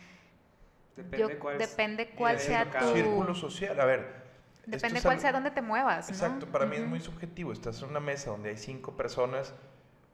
Depende 0.95 1.39
cuál, 1.39 1.57
depende 1.57 2.09
cuál 2.11 2.39
sea 2.39 2.69
tu... 2.69 2.93
Círculo 2.93 3.33
social, 3.33 3.79
a 3.79 3.85
ver. 3.85 4.19
Depende 4.67 5.01
cuál 5.01 5.19
sea 5.19 5.31
dónde 5.31 5.49
te 5.49 5.63
muevas, 5.63 6.09
Exacto, 6.09 6.45
para 6.45 6.67
mí 6.67 6.75
es 6.75 6.85
muy 6.85 6.99
subjetivo. 6.99 7.51
Estás 7.51 7.81
en 7.81 7.89
una 7.89 7.99
mesa 7.99 8.29
donde 8.29 8.49
hay 8.49 8.57
cinco 8.57 8.95
personas 8.95 9.55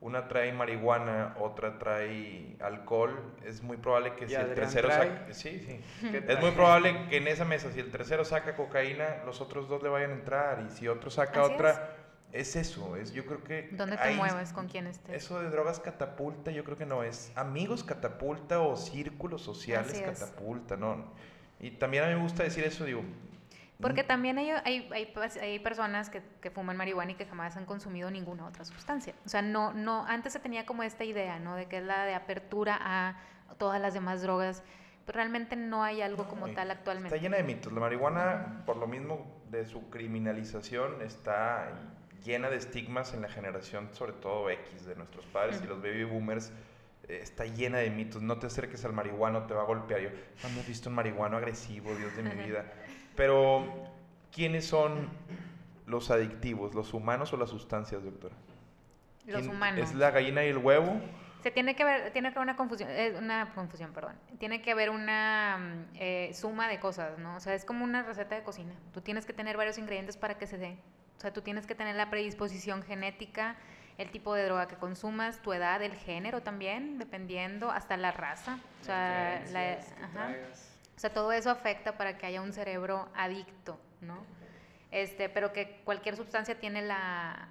una 0.00 0.28
trae 0.28 0.52
marihuana, 0.52 1.34
otra 1.40 1.78
trae 1.78 2.56
alcohol, 2.60 3.34
es 3.44 3.62
muy 3.62 3.76
probable 3.76 4.14
que 4.14 4.28
si 4.28 4.34
el 4.34 4.54
tercero 4.54 4.90
saca... 4.90 5.32
Sí, 5.32 5.60
sí. 5.60 5.80
es 6.28 6.40
muy 6.40 6.50
probable 6.50 7.08
que 7.08 7.16
en 7.16 7.28
esa 7.28 7.44
mesa, 7.44 7.72
si 7.72 7.80
el 7.80 7.90
tercero 7.90 8.24
saca 8.24 8.54
cocaína, 8.56 9.22
los 9.24 9.40
otros 9.40 9.68
dos 9.68 9.82
le 9.82 9.88
vayan 9.88 10.10
a 10.10 10.14
entrar. 10.14 10.64
Y 10.66 10.70
si 10.70 10.88
otro 10.88 11.10
saca 11.10 11.42
otra... 11.42 11.96
Es. 12.32 12.54
eso, 12.56 12.96
es 12.96 13.12
yo 13.12 13.24
creo 13.24 13.42
que... 13.42 13.70
¿Dónde 13.72 13.96
te 13.96 14.10
mueves? 14.12 14.52
¿Con 14.52 14.68
quién 14.68 14.86
estés? 14.86 15.24
Eso 15.24 15.40
de 15.40 15.48
drogas 15.48 15.80
catapulta, 15.80 16.50
yo 16.50 16.64
creo 16.64 16.76
que 16.76 16.84
no 16.84 17.02
es 17.02 17.32
amigos 17.34 17.82
catapulta 17.82 18.60
o 18.60 18.76
círculos 18.76 19.42
sociales 19.42 20.02
catapulta, 20.02 20.76
¿no? 20.76 21.12
Y 21.58 21.70
también 21.70 22.04
a 22.04 22.08
mí 22.08 22.14
me 22.14 22.20
gusta 22.20 22.42
decir 22.42 22.64
eso, 22.64 22.84
digo, 22.84 23.02
porque 23.80 24.04
también 24.04 24.38
hay, 24.38 24.50
hay, 24.50 24.88
hay, 24.92 25.06
pues, 25.06 25.36
hay 25.36 25.58
personas 25.58 26.08
que, 26.08 26.22
que, 26.40 26.50
fuman 26.50 26.76
marihuana 26.76 27.12
y 27.12 27.14
que 27.14 27.26
jamás 27.26 27.56
han 27.56 27.66
consumido 27.66 28.10
ninguna 28.10 28.46
otra 28.46 28.64
sustancia. 28.64 29.14
O 29.24 29.28
sea, 29.28 29.42
no, 29.42 29.72
no, 29.74 30.06
antes 30.06 30.32
se 30.32 30.40
tenía 30.40 30.64
como 30.64 30.82
esta 30.82 31.04
idea, 31.04 31.38
¿no? 31.38 31.56
De 31.56 31.66
que 31.66 31.78
es 31.78 31.84
la 31.84 32.04
de 32.04 32.14
apertura 32.14 32.78
a 32.80 33.20
todas 33.58 33.80
las 33.80 33.94
demás 33.94 34.22
drogas, 34.22 34.62
pero 35.04 35.16
realmente 35.16 35.56
no 35.56 35.84
hay 35.84 36.02
algo 36.02 36.26
como 36.26 36.48
tal 36.50 36.70
actualmente. 36.70 37.14
Está 37.14 37.22
llena 37.22 37.36
de 37.36 37.44
mitos. 37.44 37.72
La 37.72 37.80
marihuana, 37.80 38.62
por 38.66 38.76
lo 38.76 38.86
mismo 38.86 39.40
de 39.50 39.64
su 39.64 39.88
criminalización, 39.90 41.02
está 41.02 41.72
llena 42.24 42.50
de 42.50 42.56
estigmas 42.56 43.14
en 43.14 43.22
la 43.22 43.28
generación, 43.28 43.90
sobre 43.92 44.12
todo 44.12 44.50
X, 44.50 44.84
de 44.86 44.96
nuestros 44.96 45.24
padres 45.26 45.60
y 45.62 45.66
los 45.66 45.80
baby 45.80 46.04
boomers 46.04 46.52
eh, 47.08 47.20
está 47.22 47.44
llena 47.44 47.78
de 47.78 47.90
mitos. 47.90 48.20
No 48.20 48.38
te 48.38 48.46
acerques 48.46 48.84
al 48.84 48.92
marihuano, 48.92 49.46
te 49.46 49.54
va 49.54 49.62
a 49.62 49.64
golpear. 49.64 50.00
Yo, 50.00 50.10
no 50.10 50.60
he 50.60 50.64
visto 50.64 50.88
un 50.88 50.96
marihuano 50.96 51.36
agresivo, 51.36 51.94
Dios 51.94 52.16
de 52.16 52.22
mi 52.22 52.34
vida. 52.44 52.64
Pero, 53.16 53.66
¿quiénes 54.32 54.66
son 54.66 55.08
los 55.86 56.10
adictivos? 56.10 56.74
¿Los 56.74 56.94
humanos 56.94 57.32
o 57.32 57.36
las 57.36 57.50
sustancias, 57.50 58.04
doctora? 58.04 58.34
Los 59.26 59.46
humanos. 59.46 59.80
¿Es 59.80 59.94
la 59.94 60.10
gallina 60.10 60.44
y 60.44 60.48
el 60.48 60.58
huevo? 60.58 61.00
Se 61.42 61.50
tiene 61.50 61.76
que 61.76 61.84
ver, 61.84 62.12
tiene 62.12 62.32
que 62.32 62.38
haber 62.38 62.48
una 62.48 62.56
confusión, 62.56 62.90
eh, 62.90 63.14
una 63.16 63.52
confusión, 63.54 63.92
perdón. 63.92 64.14
Tiene 64.38 64.62
que 64.62 64.72
haber 64.72 64.90
una 64.90 65.58
mm, 65.58 65.94
eh, 65.94 66.30
suma 66.34 66.68
de 66.68 66.80
cosas, 66.80 67.18
¿no? 67.18 67.36
O 67.36 67.40
sea, 67.40 67.54
es 67.54 67.64
como 67.64 67.84
una 67.84 68.02
receta 68.02 68.34
de 68.34 68.42
cocina. 68.42 68.74
Tú 68.92 69.00
tienes 69.00 69.26
que 69.26 69.32
tener 69.32 69.56
varios 69.56 69.78
ingredientes 69.78 70.16
para 70.16 70.38
que 70.38 70.46
se 70.46 70.58
dé. 70.58 70.78
O 71.16 71.20
sea, 71.20 71.32
tú 71.32 71.42
tienes 71.42 71.66
que 71.66 71.74
tener 71.74 71.96
la 71.96 72.10
predisposición 72.10 72.82
genética, 72.82 73.56
el 73.96 74.10
tipo 74.10 74.34
de 74.34 74.44
droga 74.44 74.68
que 74.68 74.76
consumas, 74.76 75.40
tu 75.40 75.52
edad, 75.52 75.82
el 75.82 75.94
género 75.94 76.42
también, 76.42 76.98
dependiendo, 76.98 77.70
hasta 77.70 77.96
la 77.96 78.12
raza. 78.12 78.58
O 78.82 78.84
sea, 78.84 79.42
la, 79.52 79.78
o 80.96 80.98
sea, 80.98 81.12
todo 81.12 81.32
eso 81.32 81.50
afecta 81.50 81.96
para 81.98 82.16
que 82.16 82.26
haya 82.26 82.40
un 82.40 82.52
cerebro 82.52 83.08
adicto, 83.14 83.78
¿no? 84.00 84.24
Este, 84.90 85.28
pero 85.28 85.52
que 85.52 85.82
cualquier 85.84 86.16
sustancia 86.16 86.58
tiene 86.58 86.80
la, 86.80 87.48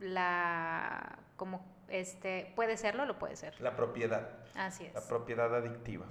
la, 0.00 1.18
como, 1.36 1.64
este, 1.88 2.52
puede 2.54 2.76
serlo, 2.76 3.06
lo 3.06 3.18
puede 3.18 3.36
ser. 3.36 3.58
La 3.60 3.76
propiedad. 3.76 4.28
Así 4.54 4.84
es. 4.84 4.94
La 4.94 5.00
propiedad 5.00 5.54
adictiva. 5.54 6.04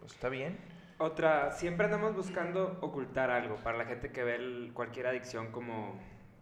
Pues 0.00 0.12
está 0.12 0.28
bien. 0.28 0.58
Otra, 0.98 1.52
siempre 1.52 1.86
andamos 1.86 2.14
buscando 2.14 2.78
ocultar 2.82 3.30
algo 3.30 3.56
para 3.56 3.78
la 3.78 3.86
gente 3.86 4.12
que 4.12 4.22
ve 4.24 4.70
cualquier 4.74 5.06
adicción 5.06 5.52
como, 5.52 5.98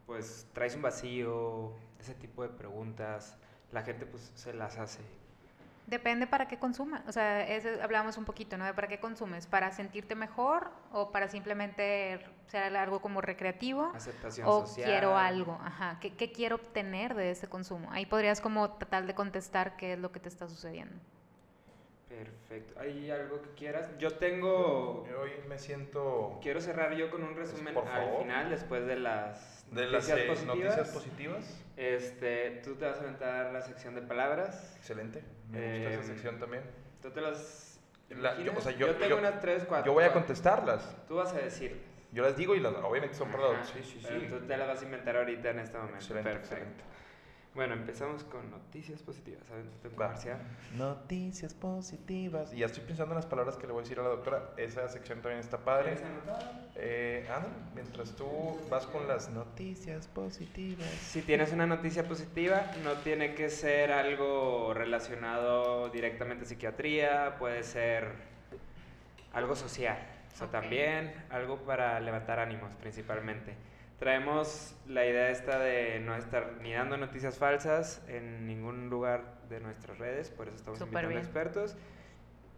pues, 0.07 0.49
traes 0.53 0.75
un 0.75 0.83
vacío, 0.83 1.73
ese 2.01 2.15
tipo 2.15 2.43
de 2.43 2.49
preguntas, 2.49 3.39
la 3.71 3.83
gente 3.83 4.07
pues 4.07 4.33
se 4.35 4.53
las 4.53 4.79
hace. 4.79 5.03
Depende 5.91 6.29
para 6.29 6.47
qué 6.47 6.57
consuma. 6.57 7.03
O 7.09 7.13
sea, 7.13 7.45
hablamos 7.83 8.17
un 8.17 8.25
poquito, 8.25 8.57
¿no? 8.57 8.65
De 8.65 8.73
para 8.73 8.87
qué 8.87 9.01
consumes. 9.01 9.49
¿Para 9.49 9.73
sentirte 9.73 10.15
mejor 10.15 10.71
o 10.93 11.11
para 11.11 11.27
simplemente 11.27 12.25
ser 12.47 12.77
algo 12.77 13.01
como 13.03 13.21
recreativo? 13.21 13.91
Aceptación 13.93 14.47
o 14.49 14.65
quiero 14.73 15.19
algo. 15.19 15.59
Ajá. 15.61 15.99
¿Qué, 16.01 16.15
¿Qué, 16.15 16.31
quiero 16.31 16.57
obtener 16.57 17.17
de 17.17 17.33
ese 17.33 17.49
consumo? 17.49 17.91
Ahí 17.91 18.07
podrías 18.07 18.41
como 18.41 18.71
tratar 18.75 19.05
de 19.07 19.17
contestar 19.17 19.77
qué 19.77 19.95
es 19.95 19.99
lo 19.99 20.13
que 20.13 20.21
te 20.21 20.29
está 20.29 20.49
sucediendo. 20.49 20.95
Perfecto. 22.11 22.75
¿Hay 22.81 23.09
algo 23.09 23.41
que 23.41 23.51
quieras? 23.51 23.97
Yo 23.99 24.11
tengo... 24.11 25.07
Hoy 25.23 25.31
me 25.49 25.59
siento... 25.59 26.41
Quiero 26.43 26.61
cerrar 26.61 26.95
yo 26.95 27.09
con 27.09 27.23
un 27.23 27.37
resumen 27.37 27.77
al 27.79 28.19
final, 28.19 28.51
después 28.51 28.85
de 28.85 28.99
las 28.99 29.65
de 29.71 29.87
las 29.87 30.09
noticias, 30.09 30.19
eh, 30.19 30.27
positivas. 30.27 30.57
noticias 30.57 30.89
positivas. 30.89 31.65
Este, 31.77 32.61
tú 32.65 32.75
te 32.75 32.87
vas 32.87 32.99
a 32.99 33.03
aventar 33.03 33.53
la 33.53 33.61
sección 33.61 33.95
de 33.95 34.03
palabras. 34.03 34.75
Excelente. 34.79 35.23
Me 35.49 35.77
gusta 35.77 35.91
esa 35.91 36.01
em, 36.01 36.07
sección 36.07 36.39
también. 36.41 36.65
Tú 37.01 37.11
te 37.11 37.21
las. 37.21 37.81
yo, 38.09 38.53
o 38.57 38.61
sea, 38.61 38.73
yo, 38.73 38.95
tengo 38.97 39.17
unas 39.17 39.41
tres, 39.41 39.65
cuatro. 39.69 39.87
Yo 39.87 39.93
voy 39.93 40.05
a 40.05 40.13
contestarlas. 40.13 40.97
Tú 41.07 41.17
vas 41.17 41.33
a 41.33 41.39
decir. 41.39 41.81
Yo 42.13 42.25
las 42.25 42.37
digo 42.37 42.57
y 42.57 42.61
las, 42.61 42.75
obviamente 42.75 43.15
son 43.15 43.31
para 43.31 43.65
Sí, 43.65 43.81
sí, 43.85 44.01
sí. 44.01 44.27
Tú 44.29 44.41
te 44.41 44.57
las 44.57 44.67
vas 44.67 44.83
a 44.83 44.85
inventar 44.85 45.17
ahorita 45.17 45.51
en 45.51 45.61
este 45.61 45.77
momento. 45.79 45.97
Excelente, 45.99 46.31
Perfecto. 46.31 46.85
Bueno, 47.53 47.75
empezamos 47.75 48.23
con 48.25 48.49
noticias 48.49 49.03
positivas. 49.03 49.43
¿sabes? 49.49 49.67
Noticias 50.77 51.53
positivas. 51.53 52.55
Y 52.55 52.59
ya 52.59 52.67
estoy 52.67 52.85
pensando 52.85 53.13
en 53.13 53.17
las 53.17 53.27
palabras 53.27 53.57
que 53.57 53.67
le 53.67 53.73
voy 53.73 53.81
a 53.81 53.83
decir 53.83 53.99
a 53.99 54.05
la 54.05 54.11
doctora. 54.11 54.51
Esa 54.57 54.89
sección 54.89 55.21
también 55.21 55.41
está 55.41 55.59
padre. 55.59 55.97
Eh, 56.77 57.27
mientras 57.75 58.13
tú 58.13 58.27
vas 58.71 58.87
con 58.87 59.09
las 59.09 59.31
noticias 59.31 60.07
positivas. 60.07 60.89
Si 60.89 61.23
tienes 61.23 61.53
una 61.53 61.67
noticia 61.67 62.07
positiva, 62.07 62.71
no 62.85 62.93
tiene 62.99 63.35
que 63.35 63.51
ser 63.51 63.91
algo 63.91 64.73
relacionado 64.73 65.89
directamente 65.89 66.45
a 66.45 66.49
psiquiatría, 66.49 67.37
puede 67.41 67.65
ser 67.65 68.13
algo 69.33 69.57
social. 69.57 69.99
O 70.33 70.37
sea, 70.37 70.47
también 70.47 71.13
algo 71.31 71.57
para 71.59 71.99
levantar 71.99 72.39
ánimos 72.39 72.73
principalmente. 72.77 73.70
Traemos 74.01 74.75
la 74.87 75.05
idea 75.05 75.29
esta 75.29 75.59
de 75.59 76.01
no 76.01 76.17
estar 76.17 76.57
ni 76.63 76.73
dando 76.73 76.97
noticias 76.97 77.37
falsas 77.37 78.03
en 78.09 78.47
ningún 78.47 78.89
lugar 78.89 79.37
de 79.51 79.61
nuestras 79.61 79.99
redes, 79.99 80.31
por 80.31 80.49
eso 80.49 80.57
estamos 80.57 80.81
invitando 80.81 81.19
expertos, 81.19 81.77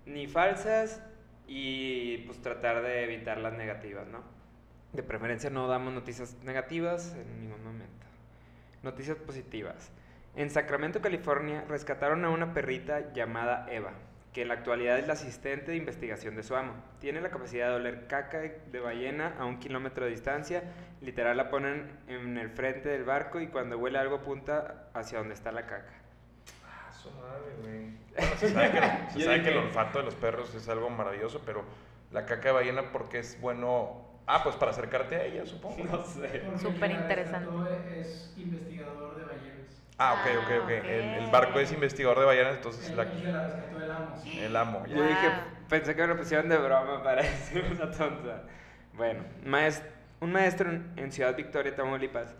ni 0.06 0.28
falsas 0.28 1.02
y 1.48 2.18
pues 2.26 2.40
tratar 2.40 2.80
de 2.82 3.02
evitar 3.02 3.38
las 3.38 3.54
negativas, 3.54 4.06
¿no? 4.06 4.22
De 4.92 5.02
preferencia 5.02 5.50
no 5.50 5.66
damos 5.66 5.92
noticias 5.92 6.36
negativas 6.44 7.16
en 7.16 7.40
ningún 7.40 7.64
momento. 7.64 8.06
Noticias 8.84 9.16
positivas. 9.16 9.90
En 10.36 10.48
Sacramento, 10.48 11.00
California, 11.00 11.64
rescataron 11.68 12.24
a 12.24 12.30
una 12.30 12.54
perrita 12.54 13.12
llamada 13.12 13.66
Eva 13.68 13.94
que 14.32 14.42
en 14.42 14.48
la 14.48 14.54
actualidad 14.54 14.98
es 14.98 15.06
la 15.06 15.12
asistente 15.12 15.72
de 15.72 15.76
investigación 15.76 16.34
de 16.36 16.42
su 16.42 16.56
amo. 16.56 16.72
Tiene 17.00 17.20
la 17.20 17.30
capacidad 17.30 17.68
de 17.68 17.74
oler 17.74 18.06
caca 18.06 18.38
de 18.40 18.80
ballena 18.80 19.36
a 19.38 19.44
un 19.44 19.58
kilómetro 19.58 20.06
de 20.06 20.10
distancia. 20.10 20.62
Literal 21.02 21.36
la 21.36 21.50
ponen 21.50 21.98
en 22.06 22.38
el 22.38 22.48
frente 22.50 22.88
del 22.88 23.02
barco 23.02 23.40
y 23.40 23.48
cuando 23.48 23.76
huele 23.76 23.98
algo 23.98 24.16
apunta 24.16 24.86
hacia 24.94 25.18
donde 25.18 25.34
está 25.34 25.50
la 25.50 25.66
caca. 25.66 25.94
Ah, 26.64 26.92
su 26.92 27.10
madre, 27.10 27.56
güey. 27.60 28.36
se 28.36 28.50
sabe, 28.50 28.70
que, 28.70 28.80
se 29.12 29.24
sabe 29.24 29.42
que 29.42 29.50
el 29.50 29.58
olfato 29.58 29.98
de 29.98 30.04
los 30.04 30.14
perros 30.14 30.54
es 30.54 30.68
algo 30.68 30.90
maravilloso, 30.90 31.42
pero 31.44 31.64
la 32.12 32.24
caca 32.24 32.48
de 32.48 32.52
ballena 32.52 32.92
porque 32.92 33.18
es 33.18 33.40
bueno... 33.40 34.12
Ah, 34.28 34.44
pues 34.44 34.54
para 34.54 34.70
acercarte 34.70 35.16
a 35.16 35.24
ella, 35.24 35.44
supongo. 35.44 35.82
No 35.82 36.04
sé. 36.04 36.44
Súper 36.60 36.92
interesante. 36.92 38.00
Es 38.00 38.32
investigador 38.36 39.16
de 39.16 39.24
ballenas. 39.24 39.82
Ah, 39.98 40.14
ok, 40.14 40.44
ok, 40.44 40.62
ok. 40.62 40.70
El, 40.70 41.24
el, 41.24 41.30
barco 41.32 41.58
es 41.58 41.72
investigador 41.72 42.20
de 42.20 42.26
ballenas, 42.26 42.54
entonces 42.54 42.88
el, 42.88 42.96
la... 42.96 43.04
la 43.04 43.48
rescató 43.48 43.82
el 43.82 43.90
amo. 43.90 44.22
El 44.24 44.56
amo. 44.56 44.86
Yo 44.86 45.02
dije, 45.02 45.28
pensé 45.68 45.96
que 45.96 46.02
me 46.02 46.08
lo 46.08 46.16
pusieron 46.16 46.48
de 46.48 46.58
broma 46.58 47.02
para 47.04 47.22
decir 47.22 47.64
una 47.72 47.90
tonta. 47.90 48.44
Bueno, 48.94 49.24
un 50.22 50.30
maestro 50.30 50.70
en 50.70 51.10
Ciudad 51.10 51.36
Victoria, 51.36 51.74
Tamaulipas, 51.74 52.36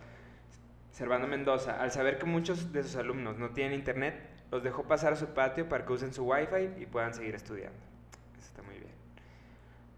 Servando 0.91 1.27
Mendoza, 1.27 1.81
al 1.81 1.91
saber 1.91 2.17
que 2.17 2.25
muchos 2.25 2.71
de 2.71 2.81
sus 2.81 2.95
alumnos 2.95 3.37
no 3.37 3.49
tienen 3.49 3.73
internet, 3.73 4.15
los 4.51 4.63
dejó 4.63 4.83
pasar 4.83 5.11
a 5.11 5.15
su 5.17 5.33
patio 5.33 5.67
para 5.67 5.85
que 5.85 5.91
usen 5.91 6.13
su 6.13 6.23
wifi 6.23 6.81
y 6.81 6.85
puedan 6.85 7.13
seguir 7.13 7.35
estudiando. 7.35 7.77
Eso 8.37 8.47
está 8.47 8.61
muy 8.61 8.75
bien. 8.75 8.93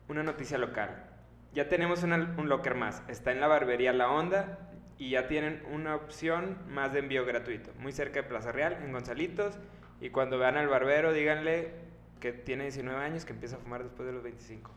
Una 0.10 0.24
noticia 0.24 0.58
local. 0.58 1.06
Ya 1.54 1.70
tenemos 1.70 2.02
un 2.02 2.50
locker 2.50 2.74
más. 2.74 3.04
Está 3.08 3.32
en 3.32 3.40
la 3.40 3.48
barbería 3.48 3.94
La 3.94 4.10
Onda 4.10 4.58
y 4.98 5.12
ya 5.12 5.28
tienen 5.28 5.62
una 5.72 5.94
opción 5.94 6.58
más 6.68 6.92
de 6.92 7.00
envío 7.00 7.24
gratuito, 7.24 7.72
muy 7.78 7.92
cerca 7.92 8.24
de 8.24 8.28
Plaza 8.28 8.52
Real, 8.52 8.80
en 8.84 8.94
Gonzalitos. 8.94 9.60
Y 10.02 10.10
cuando 10.10 10.40
vean 10.40 10.58
al 10.58 10.70
barbero, 10.70 11.14
díganle 11.14 11.72
que 12.20 12.34
tiene 12.34 12.64
19 12.64 13.00
años, 13.00 13.26
que 13.26 13.34
empieza 13.34 13.58
a 13.58 13.60
fumar 13.60 13.84
después 13.84 14.08
de 14.08 14.14
los 14.14 14.24
25. 14.24 14.72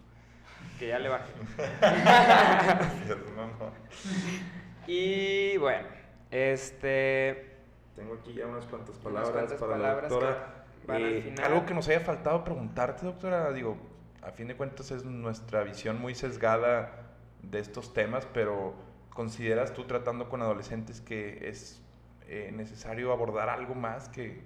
Que 0.79 0.89
ya 0.89 0.99
le 0.99 1.09
baje. 1.09 1.33
y 4.87 5.57
bueno, 5.59 5.89
este. 6.31 7.57
Tengo 7.97 8.15
aquí 8.15 8.35
ya 8.35 8.47
unas 8.47 8.65
cuantas 8.67 8.97
palabras 8.99 9.53
para 9.55 9.77
la 9.77 10.01
doctora. 10.01 10.55
Eh, 10.91 11.35
algo 11.43 11.67
que 11.67 11.75
nos 11.75 11.89
haya 11.89 12.01
faltado 12.01 12.45
preguntarte, 12.45 13.05
doctora, 13.05 13.53
digo, 13.53 13.77
a 14.23 14.31
fin 14.31 14.49
de 14.49 14.57
cuentas 14.57 14.91
es 14.91 15.05
nuestra 15.05 15.63
visión 15.63 16.01
muy 16.01 16.15
sesgada 16.15 17.11
de 17.43 17.59
estos 17.59 17.93
temas, 17.93 18.27
pero 18.33 18.75
¿Consideras 19.19 19.75
tú 19.75 19.83
tratando 19.83 20.29
con 20.29 20.43
adolescentes 20.43 21.01
que 21.01 21.49
es 21.49 21.83
eh, 22.29 22.53
necesario 22.55 23.11
abordar 23.11 23.49
algo 23.49 23.75
más 23.75 24.09
que 24.09 24.41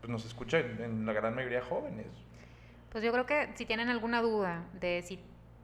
pues, 0.00 0.10
nos 0.10 0.24
escuchan 0.24 0.80
en 0.80 1.04
la 1.04 1.12
gran 1.12 1.34
mayoría 1.34 1.60
jóvenes? 1.60 2.06
Pues 2.90 3.04
yo 3.04 3.12
creo 3.12 3.26
que 3.26 3.50
si 3.56 3.66
tienen 3.66 3.90
alguna 3.90 4.22
duda 4.22 4.64
de 4.72 5.02
si 5.02 5.20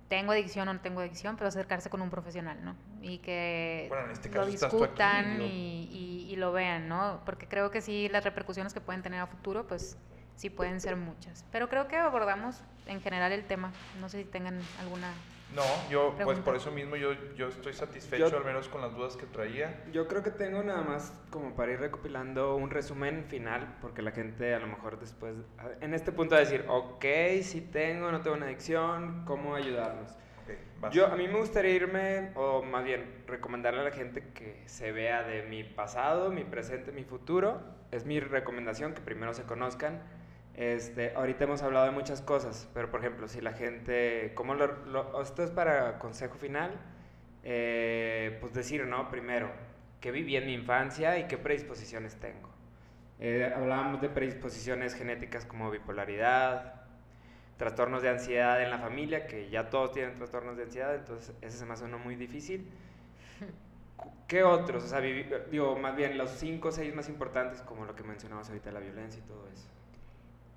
tengo 0.08 0.32
adicción 0.32 0.68
o 0.68 0.74
no 0.74 0.80
tengo 0.80 1.00
adicción, 1.00 1.36
pero 1.36 1.48
acercarse 1.48 1.90
con 1.90 2.00
un 2.00 2.10
profesional, 2.10 2.64
¿no? 2.64 2.76
Y 3.02 3.18
que 3.18 3.90
este 4.12 4.30
lo 4.30 4.46
discutan 4.46 5.40
y, 5.40 6.28
y, 6.30 6.36
lo 6.36 6.52
vean, 6.52 6.88
¿no? 6.88 7.22
Porque 7.24 7.48
creo 7.48 7.70
que 7.70 7.80
sí, 7.80 8.08
las 8.10 8.24
repercusiones 8.24 8.74
que 8.74 8.80
pueden 8.80 9.02
tener 9.02 9.20
a 9.20 9.26
futuro, 9.26 9.66
pues 9.66 9.96
sí 10.36 10.50
pueden 10.50 10.80
ser 10.80 10.96
muchas. 10.96 11.44
Pero 11.50 11.68
creo 11.68 11.88
que 11.88 11.96
abordamos 11.96 12.62
en 12.86 13.00
general 13.00 13.32
el 13.32 13.44
tema. 13.44 13.72
No 14.00 14.08
sé 14.08 14.18
si 14.18 14.24
tengan 14.24 14.60
alguna 14.80 15.12
no, 15.56 15.90
yo 15.90 16.14
pues 16.22 16.38
por 16.40 16.54
eso 16.54 16.70
mismo 16.70 16.96
yo, 16.96 17.14
yo 17.34 17.48
estoy 17.48 17.72
satisfecho 17.72 18.36
al 18.36 18.44
menos 18.44 18.68
con 18.68 18.82
las 18.82 18.94
dudas 18.94 19.16
que 19.16 19.24
traía. 19.24 19.84
Yo 19.90 20.06
creo 20.06 20.22
que 20.22 20.30
tengo 20.30 20.62
nada 20.62 20.82
más 20.82 21.12
como 21.30 21.56
para 21.56 21.72
ir 21.72 21.80
recopilando 21.80 22.56
un 22.56 22.70
resumen 22.70 23.24
final, 23.24 23.78
porque 23.80 24.02
la 24.02 24.12
gente 24.12 24.54
a 24.54 24.58
lo 24.58 24.66
mejor 24.66 25.00
después, 25.00 25.34
en 25.80 25.94
este 25.94 26.12
punto 26.12 26.34
va 26.34 26.42
a 26.42 26.44
decir, 26.44 26.66
ok, 26.68 27.04
si 27.42 27.62
tengo, 27.62 28.12
no 28.12 28.20
tengo 28.20 28.36
una 28.36 28.46
adicción, 28.46 29.24
¿cómo 29.24 29.54
ayudarnos? 29.54 30.14
yo 30.92 31.06
a 31.06 31.16
mí 31.16 31.26
me 31.26 31.38
gustaría 31.38 31.72
irme, 31.72 32.30
o 32.36 32.62
más 32.62 32.84
bien 32.84 33.24
recomendarle 33.26 33.80
a 33.80 33.84
la 33.84 33.90
gente 33.90 34.22
que 34.34 34.62
se 34.66 34.92
vea 34.92 35.22
de 35.22 35.42
mi 35.44 35.64
pasado, 35.64 36.30
mi 36.30 36.44
presente, 36.44 36.92
mi 36.92 37.02
futuro. 37.02 37.60
Es 37.90 38.04
mi 38.04 38.20
recomendación 38.20 38.92
que 38.92 39.00
primero 39.00 39.32
se 39.32 39.44
conozcan 39.44 40.02
este, 40.56 41.12
ahorita 41.14 41.44
hemos 41.44 41.62
hablado 41.62 41.84
de 41.84 41.92
muchas 41.92 42.22
cosas, 42.22 42.66
pero 42.72 42.90
por 42.90 43.00
ejemplo, 43.00 43.28
si 43.28 43.42
la 43.42 43.52
gente, 43.52 44.32
¿cómo 44.34 44.54
lo, 44.54 45.20
esto 45.20 45.42
es 45.44 45.50
para 45.50 45.98
consejo 45.98 46.36
final, 46.38 46.72
eh, 47.44 48.38
pues 48.40 48.54
decir, 48.54 48.86
¿no? 48.86 49.10
Primero, 49.10 49.50
¿qué 50.00 50.10
viví 50.10 50.34
en 50.34 50.46
mi 50.46 50.54
infancia 50.54 51.18
y 51.18 51.28
qué 51.28 51.36
predisposiciones 51.36 52.16
tengo? 52.16 52.48
Eh, 53.20 53.52
hablábamos 53.54 54.00
de 54.00 54.08
predisposiciones 54.08 54.94
genéticas 54.94 55.44
como 55.44 55.70
bipolaridad, 55.70 56.82
trastornos 57.58 58.00
de 58.00 58.08
ansiedad 58.08 58.62
en 58.62 58.70
la 58.70 58.78
familia, 58.78 59.26
que 59.26 59.50
ya 59.50 59.68
todos 59.68 59.92
tienen 59.92 60.14
trastornos 60.14 60.56
de 60.56 60.62
ansiedad, 60.62 60.94
entonces 60.94 61.34
ese 61.42 61.58
se 61.58 61.66
me 61.66 61.74
hace 61.74 61.84
uno 61.84 61.98
muy 61.98 62.16
difícil. 62.16 62.66
¿Qué 64.26 64.42
otros? 64.42 64.84
O 64.84 64.88
sea, 64.88 65.02
digo, 65.02 65.78
más 65.78 65.94
bien 65.96 66.16
los 66.16 66.30
cinco 66.30 66.68
o 66.68 66.72
seis 66.72 66.94
más 66.94 67.10
importantes, 67.10 67.60
como 67.60 67.84
lo 67.84 67.94
que 67.94 68.04
mencionabas 68.04 68.48
ahorita, 68.48 68.72
la 68.72 68.80
violencia 68.80 69.20
y 69.22 69.28
todo 69.28 69.46
eso. 69.52 69.75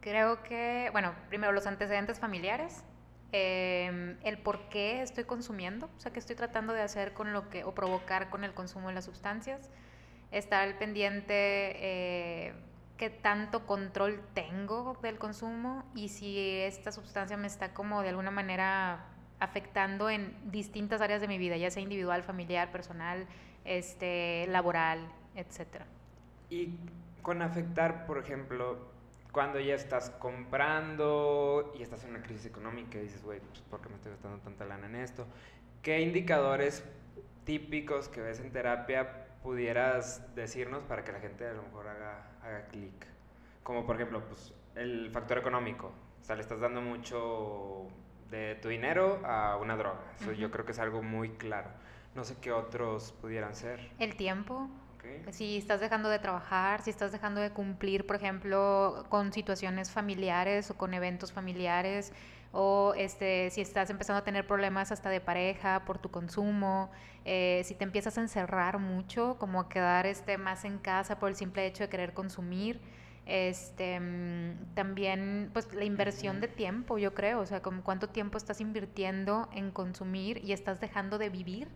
Creo 0.02 0.44
que, 0.44 0.90
bueno, 0.92 1.14
primero 1.28 1.52
los 1.52 1.68
antecedentes 1.68 2.20
familiares, 2.20 2.84
em, 3.32 4.18
el 4.24 4.38
por 4.38 4.70
qué 4.70 5.02
estoy 5.02 5.26
consumiendo, 5.26 5.90
o 5.98 6.00
sea, 6.00 6.12
qué 6.14 6.20
estoy 6.20 6.36
tratando 6.36 6.74
de 6.74 6.82
hacer 6.82 7.14
con 7.14 7.34
lo 7.34 7.50
que, 7.50 7.64
o 7.64 7.74
provocar 7.76 8.30
con 8.30 8.44
el 8.44 8.54
consumo 8.54 8.88
de 8.88 8.96
las 8.96 9.06
sustancias, 9.06 9.70
estar 10.32 10.64
al 10.64 10.78
pendiente 10.78 11.34
eh, 11.34 12.54
qué 12.98 13.10
tanto 13.10 13.66
control 13.66 14.22
tengo 14.34 14.98
del 15.02 15.18
consumo 15.18 15.84
y 15.96 16.10
si 16.10 16.38
esta 16.40 16.92
sustancia 16.92 17.38
me 17.38 17.48
está 17.48 17.74
como 17.74 18.02
de 18.02 18.10
alguna 18.10 18.32
manera 18.32 19.06
afectando 19.40 20.10
en 20.10 20.36
distintas 20.52 21.02
áreas 21.02 21.22
de 21.22 21.28
mi 21.28 21.38
vida, 21.38 21.58
ya 21.58 21.72
sea 21.72 21.82
individual, 21.82 22.24
familiar, 22.24 22.72
personal, 22.72 23.26
este, 23.64 24.46
laboral, 24.48 25.00
etcétera. 25.36 25.86
Y 26.50 26.78
con 27.22 27.42
afectar, 27.42 28.06
por 28.06 28.18
ejemplo, 28.18 28.78
cuando 29.32 29.60
ya 29.60 29.76
estás 29.76 30.10
comprando 30.10 31.74
y 31.78 31.84
estás 31.84 32.04
en 32.04 32.12
una 32.12 32.24
crisis 32.24 32.48
económica 32.48 32.98
y 32.98 33.04
dices, 33.04 33.24
güey, 33.24 33.40
pues 33.40 33.62
¿por 33.62 33.82
qué 33.82 33.90
me 33.90 33.96
estoy 33.96 34.12
gastando 34.12 34.40
tanta 34.40 34.66
lana 34.66 34.88
en 34.88 34.96
esto? 34.96 35.28
¿Qué 35.82 36.02
indicadores 36.02 36.84
típicos 37.46 38.10
que 38.10 38.22
ves 38.22 38.40
en 38.40 38.52
terapia 38.52 39.28
pudieras 39.44 40.36
decirnos 40.36 40.84
para 40.84 41.04
que 41.04 41.12
la 41.12 41.20
gente 41.20 41.48
a 41.48 41.54
lo 41.54 41.64
mejor 41.64 41.88
haga, 41.88 42.32
haga 42.42 42.68
clic? 42.68 43.08
Como 43.64 43.86
por 43.86 43.96
ejemplo, 43.96 44.24
pues 44.26 44.54
el 44.76 45.12
factor 45.12 45.38
económico. 45.38 45.92
O 46.22 46.24
sea, 46.24 46.36
le 46.36 46.42
estás 46.42 46.60
dando 46.60 46.82
mucho 46.82 47.88
de 48.30 48.56
tu 48.56 48.70
dinero 48.70 49.22
a 49.26 49.58
una 49.58 49.76
droga. 49.76 50.02
Eso 50.20 50.32
yo 50.34 50.52
creo 50.52 50.66
que 50.66 50.72
es 50.72 50.80
algo 50.80 51.02
muy 51.02 51.30
claro. 51.30 51.70
No 52.16 52.24
sé 52.24 52.36
qué 52.42 52.52
otros 52.52 53.12
pudieran 53.14 53.56
ser. 53.56 53.92
El 54.00 54.16
tiempo. 54.16 54.70
Si 55.32 55.58
estás 55.58 55.80
dejando 55.80 56.10
de 56.10 56.20
trabajar, 56.20 56.82
si 56.82 56.90
estás 56.90 57.12
dejando 57.12 57.40
de 57.42 57.52
cumplir, 57.52 58.06
por 58.06 58.16
ejemplo, 58.16 59.06
con 59.10 59.32
situaciones 59.32 59.92
familiares 59.92 60.72
o 60.72 60.78
con 60.78 60.94
eventos 60.94 61.32
familiares, 61.32 62.12
o 62.52 62.94
este, 62.98 63.50
si 63.52 63.62
estás 63.62 63.90
empezando 63.90 64.20
a 64.20 64.24
tener 64.24 64.48
problemas 64.48 64.92
hasta 64.92 65.10
de 65.10 65.22
pareja 65.22 65.86
por 65.86 66.00
tu 66.00 66.10
consumo, 66.10 66.90
eh, 67.26 67.62
si 67.66 67.76
te 67.76 67.84
empiezas 67.84 68.18
a 68.18 68.22
encerrar 68.22 68.80
mucho, 68.80 69.38
como 69.40 69.62
a 69.62 69.70
quedar 69.70 70.08
este, 70.08 70.38
más 70.38 70.66
en 70.66 70.80
casa 70.80 71.20
por 71.20 71.30
el 71.30 71.36
simple 71.36 71.66
hecho 71.68 71.84
de 71.84 71.90
querer 71.90 72.14
consumir, 72.14 72.82
este, 73.28 74.00
mm, 74.00 74.74
también 74.74 75.52
pues 75.54 75.72
la 75.74 75.86
inversión 75.86 76.42
de 76.42 76.48
tiempo, 76.48 76.98
yo 76.98 77.14
creo, 77.14 77.40
o 77.40 77.46
sea, 77.46 77.62
como 77.62 77.84
cuánto 77.84 78.10
tiempo 78.10 78.38
estás 78.38 78.60
invirtiendo 78.62 79.48
en 79.54 79.70
consumir 79.70 80.42
y 80.44 80.54
estás 80.54 80.80
dejando 80.80 81.20
de 81.20 81.30
vivir. 81.30 81.68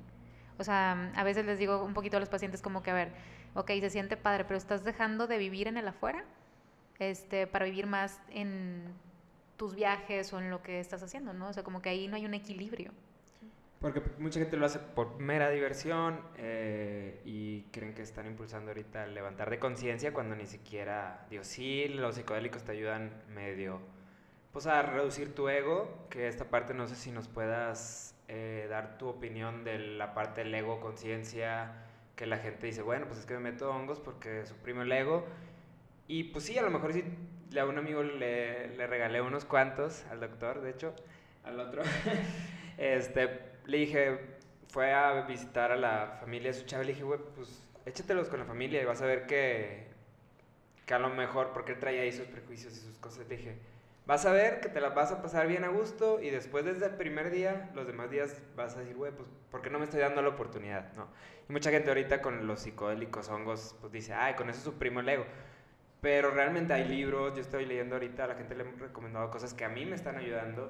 O 0.58 0.64
sea, 0.64 1.12
a 1.16 1.24
veces 1.24 1.46
les 1.46 1.60
digo 1.60 1.84
un 1.84 1.94
poquito 1.94 2.18
a 2.18 2.20
los 2.20 2.30
pacientes 2.30 2.62
como 2.62 2.84
que, 2.84 2.92
a 2.92 2.94
ver, 2.94 3.12
ok, 3.56 3.72
se 3.80 3.90
siente 3.90 4.18
padre, 4.18 4.46
pero 4.46 4.58
estás 4.58 4.84
dejando 4.84 5.28
de 5.28 5.38
vivir 5.38 5.68
en 5.68 5.78
el 5.78 5.88
afuera 5.88 6.24
este, 7.00 7.48
para 7.48 7.66
vivir 7.66 7.88
más 7.88 8.22
en 8.30 8.94
tus 9.58 9.76
viajes 9.76 10.32
o 10.34 10.40
en 10.40 10.50
lo 10.50 10.62
que 10.62 10.80
estás 10.80 11.04
haciendo, 11.04 11.34
¿no? 11.34 11.50
O 11.50 11.54
sea, 11.54 11.64
como 11.64 11.82
que 11.82 11.90
ahí 11.90 12.08
no 12.08 12.16
hay 12.16 12.26
un 12.26 12.34
equilibrio. 12.34 12.92
Porque 13.80 14.02
mucha 14.18 14.40
gente 14.40 14.56
lo 14.56 14.66
hace 14.66 14.80
por 14.80 15.20
mera 15.20 15.50
diversión 15.50 16.22
eh, 16.38 17.22
y 17.26 17.64
creen 17.64 17.94
que 17.94 18.02
están 18.02 18.28
impulsando 18.28 18.72
ahorita 18.72 19.04
el 19.04 19.14
levantar 19.14 19.50
de 19.50 19.60
conciencia 19.60 20.14
cuando 20.14 20.36
ni 20.36 20.46
siquiera, 20.46 21.28
digo, 21.30 21.44
sí, 21.44 21.90
los 21.90 22.16
psicodélicos 22.16 22.64
te 22.64 22.72
ayudan 22.72 23.12
medio, 23.28 23.82
pues 24.54 24.68
a 24.68 24.82
reducir 24.84 25.36
tu 25.36 25.50
ego, 25.50 26.08
que 26.10 26.30
esta 26.30 26.46
parte 26.46 26.74
no 26.74 26.88
sé 26.88 26.96
si 26.96 27.12
nos 27.12 27.28
puedas 27.28 28.13
eh, 28.28 28.68
dar 28.70 28.98
tu 28.98 29.08
opinión 29.08 29.64
de 29.64 29.80
la 29.80 30.14
parte 30.14 30.44
del 30.44 30.54
ego, 30.56 30.80
conciencia, 30.80 31.74
que 32.16 32.26
la 32.26 32.38
gente 32.38 32.68
dice, 32.68 32.82
bueno, 32.82 33.08
pues 33.08 33.20
es 33.20 33.26
que 33.26 33.34
me 33.34 33.52
meto 33.52 33.70
hongos 33.70 34.00
porque 34.00 34.46
suprimo 34.46 34.82
el 34.84 34.92
ego. 34.92 35.26
Y 36.08 36.26
pues 36.26 36.46
sí, 36.46 36.58
a 36.58 36.62
lo 36.62 36.72
mejor 36.72 36.94
sí, 36.94 37.04
a 37.60 37.66
un 37.66 37.78
amigo 37.78 38.04
le, 38.04 38.76
le 38.76 38.88
regalé 38.88 39.22
unos 39.22 39.46
cuantos, 39.46 40.06
al 40.12 40.20
doctor, 40.20 40.62
de 40.62 40.72
hecho, 40.72 40.94
al 41.44 41.60
otro. 41.60 41.84
este 42.78 43.54
le 43.66 43.78
dije, 43.78 44.20
fue 44.68 44.94
a 44.94 45.22
visitar 45.22 45.72
a 45.72 45.76
la 45.76 46.18
familia 46.20 46.52
de 46.52 46.58
su 46.58 46.66
chava, 46.66 46.84
le 46.84 46.94
dije, 46.94 47.04
güey, 47.04 47.20
pues 47.36 47.64
échatelos 47.86 48.30
con 48.30 48.40
la 48.40 48.46
familia 48.46 48.82
y 48.82 48.86
vas 48.86 49.02
a 49.02 49.06
ver 49.06 49.26
que, 49.26 49.88
que 50.86 50.94
a 50.94 51.00
lo 51.00 51.10
mejor, 51.10 51.52
porque 51.54 51.74
él 51.74 51.80
traía 51.80 52.02
ahí 52.02 52.12
sus 52.12 52.28
prejuicios 52.28 52.74
y 52.74 52.80
sus 52.80 52.98
cosas, 52.98 53.28
le 53.28 53.38
dije, 53.38 53.58
vas 54.06 54.26
a 54.26 54.32
ver 54.32 54.60
que 54.60 54.70
te 54.70 54.82
las 54.82 54.94
vas 54.94 55.12
a 55.12 55.22
pasar 55.22 55.48
bien 55.48 55.64
a 55.64 55.70
gusto 55.70 56.22
y 56.22 56.30
después 56.30 56.66
desde 56.66 56.88
el 56.88 56.96
primer 56.96 57.32
día, 57.32 57.70
los 57.74 57.88
demás 57.88 58.10
días 58.10 58.42
vas 58.56 58.76
a 58.76 58.80
decir, 58.80 58.96
güey, 58.96 59.12
pues, 59.12 59.28
¿por 59.50 59.62
qué 59.62 59.70
no 59.70 59.80
me 59.80 59.86
estoy 59.86 60.02
dando 60.02 60.22
la 60.22 60.30
oportunidad? 60.30 60.92
¿no? 60.94 61.08
Y 61.48 61.54
mucha 61.54 61.72
gente 61.72 61.90
ahorita 61.90 62.22
con 62.22 62.46
los 62.48 62.62
psicodélicos 62.62 63.30
hongos, 63.30 63.76
pues 63.80 63.94
dice, 63.94 64.14
ay, 64.14 64.34
con 64.36 64.50
eso 64.50 64.62
suprimo 64.62 65.00
el 65.00 65.10
ego. 65.10 65.26
Pero 66.02 66.32
realmente 66.32 66.74
hay 66.74 66.86
libros, 66.86 67.34
yo 67.34 67.42
estoy 67.42 67.66
leyendo 67.66 67.96
ahorita, 67.96 68.28
la 68.28 68.36
gente 68.36 68.56
le 68.56 68.64
hemos 68.64 68.80
recomendado 68.80 69.30
cosas 69.32 69.54
que 69.54 69.64
a 69.64 69.70
mí 69.70 69.86
me 69.86 69.96
están 69.96 70.18
ayudando 70.18 70.70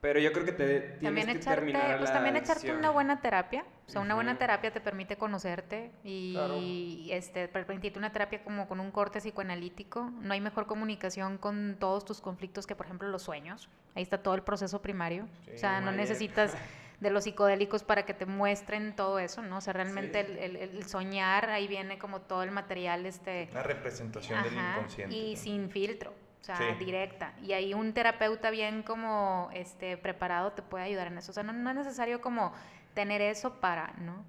pero 0.00 0.18
yo 0.18 0.32
creo 0.32 0.44
que 0.44 0.52
te 0.52 0.80
tienes 0.80 1.02
también 1.02 1.26
que 1.26 1.32
echarte, 1.32 1.54
terminar 1.56 1.98
pues 1.98 2.12
también 2.12 2.36
echarte 2.36 2.72
una 2.72 2.90
buena 2.90 3.20
terapia. 3.20 3.64
O 3.86 3.90
sea, 3.90 4.00
una 4.00 4.14
buena 4.14 4.38
terapia 4.38 4.72
te 4.72 4.80
permite 4.80 5.16
conocerte 5.16 5.90
y 6.04 7.08
este, 7.10 7.48
permitirte 7.48 7.98
una 7.98 8.12
terapia 8.12 8.42
como 8.42 8.68
con 8.68 8.80
un 8.80 8.90
corte 8.90 9.20
psicoanalítico. 9.20 10.10
No 10.20 10.32
hay 10.32 10.40
mejor 10.40 10.66
comunicación 10.66 11.38
con 11.38 11.76
todos 11.78 12.04
tus 12.04 12.20
conflictos 12.20 12.66
que, 12.66 12.74
por 12.74 12.86
ejemplo, 12.86 13.08
los 13.08 13.22
sueños. 13.22 13.68
Ahí 13.94 14.02
está 14.02 14.22
todo 14.22 14.34
el 14.34 14.42
proceso 14.42 14.80
primario. 14.80 15.28
o 15.52 15.58
sea, 15.58 15.80
no 15.80 15.92
necesitas 15.92 16.54
de 17.00 17.10
los 17.10 17.24
psicodélicos 17.24 17.82
para 17.82 18.04
que 18.04 18.14
te 18.14 18.26
muestren 18.26 18.94
todo 18.94 19.18
eso, 19.18 19.42
¿no? 19.42 19.58
O 19.58 19.60
sea, 19.60 19.72
realmente 19.72 20.20
el, 20.20 20.56
el, 20.56 20.86
soñar, 20.86 21.50
ahí 21.50 21.66
viene 21.66 21.98
como 21.98 22.20
todo 22.20 22.42
el 22.42 22.50
material, 22.50 23.06
este... 23.06 23.48
La 23.52 23.62
representación 23.62 24.42
del 24.42 24.52
inconsciente. 24.52 25.14
Y 25.14 25.36
sin 25.36 25.70
filtro 25.70 26.14
o 26.40 26.44
sea, 26.44 26.74
directa. 26.78 27.34
Y 27.42 27.52
ahí 27.52 27.74
un 27.74 27.92
terapeuta 27.92 28.50
bien 28.50 28.82
como 28.82 29.50
este, 29.52 29.96
preparado 29.96 30.52
te 30.52 30.62
puede 30.62 30.84
ayudar 30.84 31.08
en 31.08 31.18
eso. 31.18 31.32
O 31.32 31.34
sea, 31.34 31.42
no, 31.42 31.52
no 31.52 31.70
es 31.70 31.76
necesario 31.76 32.20
como 32.20 32.52
tener 32.94 33.20
eso 33.20 33.60
para, 33.60 33.92
¿no? 33.98 34.24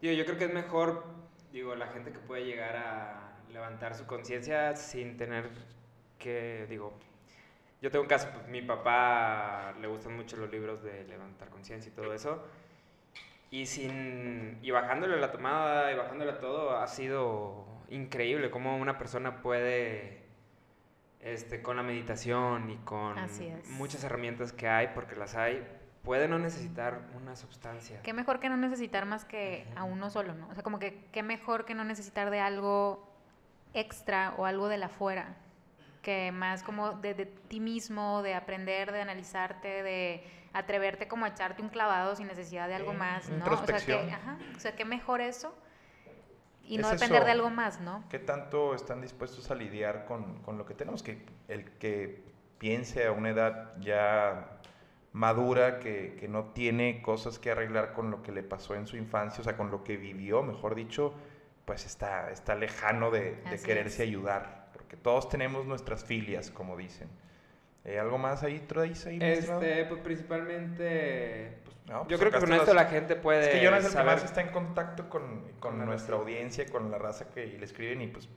Digo, 0.00 0.14
yo 0.14 0.24
creo 0.24 0.38
que 0.38 0.44
es 0.44 0.52
mejor, 0.52 1.04
digo, 1.52 1.74
la 1.74 1.88
gente 1.88 2.12
que 2.12 2.18
puede 2.18 2.44
llegar 2.44 2.76
a 2.76 3.32
levantar 3.52 3.94
su 3.94 4.06
conciencia 4.06 4.76
sin 4.76 5.16
tener 5.16 5.48
que, 6.18 6.66
digo, 6.68 6.92
yo 7.80 7.90
tengo 7.90 8.02
un 8.02 8.08
caso, 8.08 8.28
pues, 8.32 8.46
mi 8.48 8.62
papá 8.62 9.74
le 9.80 9.86
gustan 9.86 10.16
mucho 10.16 10.36
los 10.36 10.50
libros 10.50 10.82
de 10.82 11.04
levantar 11.04 11.48
conciencia 11.48 11.90
y 11.90 11.94
todo 11.94 12.12
eso. 12.12 12.44
Y 13.50 13.66
sin 13.66 14.58
y 14.62 14.70
bajándole 14.70 15.18
la 15.18 15.32
tomada 15.32 15.90
y 15.90 15.96
bajándole 15.96 16.34
todo 16.34 16.76
ha 16.76 16.86
sido 16.86 17.64
increíble 17.88 18.50
cómo 18.50 18.76
una 18.76 18.98
persona 18.98 19.40
puede 19.40 20.17
este, 21.20 21.62
con 21.62 21.76
la 21.76 21.82
meditación 21.82 22.70
y 22.70 22.76
con 22.76 23.16
muchas 23.70 24.04
herramientas 24.04 24.52
que 24.52 24.68
hay, 24.68 24.88
porque 24.94 25.16
las 25.16 25.34
hay, 25.34 25.66
puede 26.02 26.28
no 26.28 26.38
necesitar 26.38 27.02
una 27.14 27.36
sustancia. 27.36 28.00
Qué 28.02 28.12
mejor 28.12 28.40
que 28.40 28.48
no 28.48 28.56
necesitar 28.56 29.04
más 29.04 29.24
que 29.24 29.66
a 29.76 29.84
uno 29.84 30.10
solo, 30.10 30.34
¿no? 30.34 30.48
O 30.48 30.54
sea, 30.54 30.62
como 30.62 30.78
que 30.78 31.06
qué 31.12 31.22
mejor 31.22 31.64
que 31.64 31.74
no 31.74 31.84
necesitar 31.84 32.30
de 32.30 32.40
algo 32.40 33.12
extra 33.74 34.34
o 34.38 34.46
algo 34.46 34.68
de 34.68 34.78
la 34.78 34.88
fuera, 34.88 35.36
que 36.02 36.32
más 36.32 36.62
como 36.62 36.92
de, 36.92 37.26
ti 37.26 37.60
mismo, 37.60 38.22
de 38.22 38.34
aprender, 38.34 38.92
de 38.92 39.02
analizarte, 39.02 39.82
de 39.82 40.24
atreverte 40.52 41.08
como 41.08 41.26
a 41.26 41.28
echarte 41.28 41.62
un 41.62 41.68
clavado 41.68 42.16
sin 42.16 42.26
necesidad 42.28 42.68
de 42.68 42.74
algo 42.74 42.94
más, 42.94 43.28
¿no? 43.28 43.44
O 43.44 43.66
sea, 43.66 43.78
que, 43.78 44.12
ajá, 44.12 44.38
o 44.56 44.60
sea, 44.60 44.74
qué 44.74 44.84
mejor 44.84 45.20
eso 45.20 45.54
y 46.68 46.78
no 46.78 46.90
depender 46.90 47.24
de 47.24 47.30
algo 47.30 47.50
más, 47.50 47.80
¿no? 47.80 48.04
¿Qué 48.10 48.18
tanto 48.18 48.74
están 48.74 49.00
dispuestos 49.00 49.50
a 49.50 49.54
lidiar 49.54 50.04
con, 50.04 50.42
con, 50.42 50.58
lo 50.58 50.66
que 50.66 50.74
tenemos? 50.74 51.02
Que 51.02 51.24
el 51.48 51.64
que 51.78 52.22
piense 52.58 53.06
a 53.06 53.12
una 53.12 53.30
edad 53.30 53.72
ya 53.80 54.58
madura, 55.12 55.78
que, 55.78 56.16
que, 56.20 56.28
no 56.28 56.46
tiene 56.46 57.00
cosas 57.02 57.38
que 57.38 57.50
arreglar 57.50 57.92
con 57.92 58.10
lo 58.10 58.22
que 58.22 58.32
le 58.32 58.42
pasó 58.42 58.74
en 58.74 58.86
su 58.86 58.96
infancia, 58.96 59.40
o 59.40 59.44
sea, 59.44 59.56
con 59.56 59.70
lo 59.70 59.82
que 59.82 59.96
vivió, 59.96 60.42
mejor 60.42 60.74
dicho, 60.74 61.14
pues 61.64 61.86
está, 61.86 62.30
está 62.30 62.54
lejano 62.54 63.10
de, 63.10 63.36
de 63.50 63.60
quererse 63.60 64.02
ayudar, 64.02 64.68
porque 64.72 64.96
todos 64.96 65.28
tenemos 65.28 65.66
nuestras 65.66 66.04
filias, 66.04 66.50
como 66.50 66.76
dicen. 66.76 67.08
Eh, 67.88 67.98
¿Algo 67.98 68.18
más 68.18 68.42
ahí, 68.42 68.60
Trace? 68.60 69.08
Ahí 69.08 69.18
este, 69.18 69.86
pues 69.86 70.02
principalmente 70.02 71.58
pues, 71.64 71.76
yo 71.86 72.04
pues 72.06 72.20
creo 72.20 72.32
que 72.32 72.38
con 72.38 72.52
esto 72.52 72.74
la 72.74 72.84
gente 72.84 73.16
puede. 73.16 73.44
Es 73.44 73.48
que 73.48 73.64
Jonas 73.64 73.84
es 73.86 73.94
el 73.94 74.00
que 74.00 74.04
más 74.04 74.22
está 74.22 74.42
en 74.42 74.48
contacto 74.48 75.08
con, 75.08 75.52
con 75.58 75.82
nuestra 75.86 76.16
audiencia, 76.16 76.66
con 76.66 76.90
la 76.90 76.98
raza 76.98 77.30
que 77.30 77.46
le 77.46 77.64
escriben, 77.64 78.02
y 78.02 78.08
pues 78.08 78.28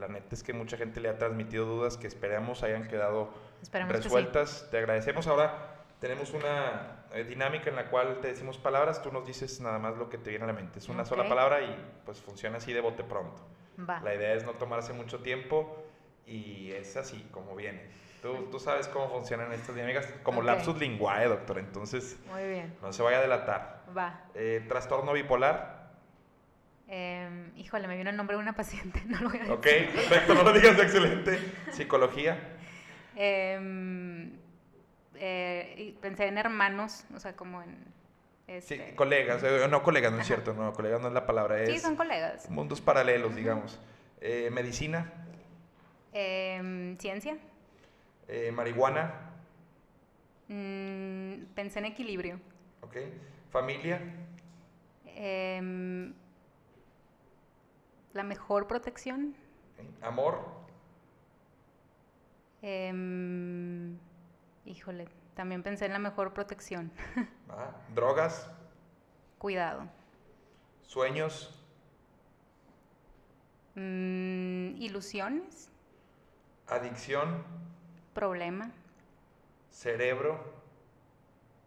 la, 0.00 0.08
neta 0.08 0.34
es 0.34 0.42
que 0.42 0.52
mucha 0.52 0.76
gente 0.76 1.00
le 1.00 1.08
ha 1.10 1.16
transmitido 1.16 1.64
dudas 1.64 1.96
que 1.96 2.08
esperamos 2.08 2.64
hayan 2.64 2.88
quedado 2.88 3.32
resueltas. 3.70 4.66
Te 4.72 4.78
agradecemos. 4.78 5.28
Ahora 5.28 5.84
tenemos 6.00 6.32
una 6.32 7.04
eh, 7.14 7.22
dinámica 7.22 7.70
en 7.70 7.76
la 7.76 7.90
cual 7.90 8.18
te 8.20 8.26
decimos 8.26 8.58
palabras, 8.58 9.00
tú 9.00 9.12
nos 9.12 9.24
dices 9.24 9.60
nada 9.60 9.78
más 9.78 9.96
lo 9.96 10.10
que 10.10 10.18
te 10.18 10.30
viene 10.30 10.44
a 10.44 10.48
la 10.48 10.54
mente. 10.54 10.80
Es 10.80 10.88
una 10.88 11.04
sola 11.04 11.28
palabra 11.28 11.60
y 11.62 12.00
pues 12.04 12.20
funciona 12.20 12.56
así 12.56 12.72
de 12.72 12.80
bote 12.80 13.04
pronto. 13.04 13.46
La 13.76 14.12
idea 14.12 14.34
es 14.34 14.44
no 14.44 14.54
tomarse 14.54 14.92
mucho 14.92 15.20
tiempo 15.20 15.84
y 16.26 16.72
es 16.72 16.96
así 16.96 17.28
como 17.30 17.54
viene. 17.54 18.07
Tú, 18.22 18.48
tú, 18.50 18.58
sabes 18.58 18.88
cómo 18.88 19.08
funcionan 19.08 19.52
estas 19.52 19.74
dinámicas, 19.74 20.06
como 20.22 20.42
lapsus 20.42 20.76
linguae, 20.78 21.26
doctor. 21.28 21.58
Entonces, 21.58 22.18
Muy 22.30 22.48
bien. 22.48 22.74
no 22.82 22.92
se 22.92 23.02
vaya 23.02 23.18
a 23.18 23.20
delatar. 23.22 23.84
Va. 23.96 24.22
Eh, 24.34 24.64
¿Trastorno 24.68 25.12
bipolar? 25.12 25.92
Eh, 26.88 27.50
híjole, 27.56 27.86
me 27.86 27.96
vino 27.96 28.10
el 28.10 28.16
nombre 28.16 28.36
de 28.36 28.42
una 28.42 28.54
paciente, 28.54 29.02
no 29.06 29.20
lo 29.20 29.28
voy 29.30 29.38
a 29.38 29.42
decir. 29.42 29.54
Ok, 29.54 29.94
perfecto, 29.94 30.34
no 30.34 30.42
lo 30.42 30.52
digas, 30.52 30.78
excelente. 30.78 31.38
¿Psicología? 31.72 32.56
Em, 33.14 34.32
eh, 35.14 35.94
pensé 36.00 36.26
en 36.26 36.38
hermanos, 36.38 37.04
o 37.14 37.20
sea, 37.20 37.34
como 37.36 37.62
en 37.62 37.76
Sí, 38.46 38.54
Este, 38.54 38.94
colegas, 38.94 39.42
eh, 39.44 39.66
no 39.68 39.82
colegas, 39.82 40.10
no 40.10 40.20
es 40.20 40.26
cierto, 40.26 40.54
no, 40.54 40.72
colegas 40.72 41.02
no 41.02 41.08
es 41.08 41.12
la 41.14 41.26
palabra, 41.26 41.60
es 41.62 41.68
Sí, 41.70 41.78
son 41.80 41.96
colegas. 41.96 42.48
mundos 42.48 42.80
paralelos, 42.80 43.36
digamos. 43.36 43.78
Eh, 44.22 44.48
medicina, 44.50 45.12
Em, 46.14 46.96
ciencia. 46.96 47.36
Eh, 48.28 48.52
marihuana, 48.52 49.24
Mm, 50.48 51.44
pensé 51.54 51.78
en 51.80 51.84
equilibrio. 51.86 52.40
¿ok? 52.82 52.96
Familia, 53.50 54.00
Em, 55.04 56.14
la 58.12 58.22
mejor 58.22 58.66
protección. 58.66 59.34
amor, 60.02 60.38
Em, 62.62 63.96
híjole, 64.64 65.08
también 65.34 65.62
pensé 65.62 65.86
en 65.86 65.92
la 65.92 65.98
mejor 65.98 66.32
protección. 66.34 66.92
ah, 67.48 67.70
drogas, 67.94 68.50
Cuidado. 69.38 69.88
sueños, 70.82 71.54
Mm, 73.74 74.76
ilusiones. 74.82 75.70
adicción, 76.66 77.44
Problema. 78.18 78.70
cerebro, 79.70 80.40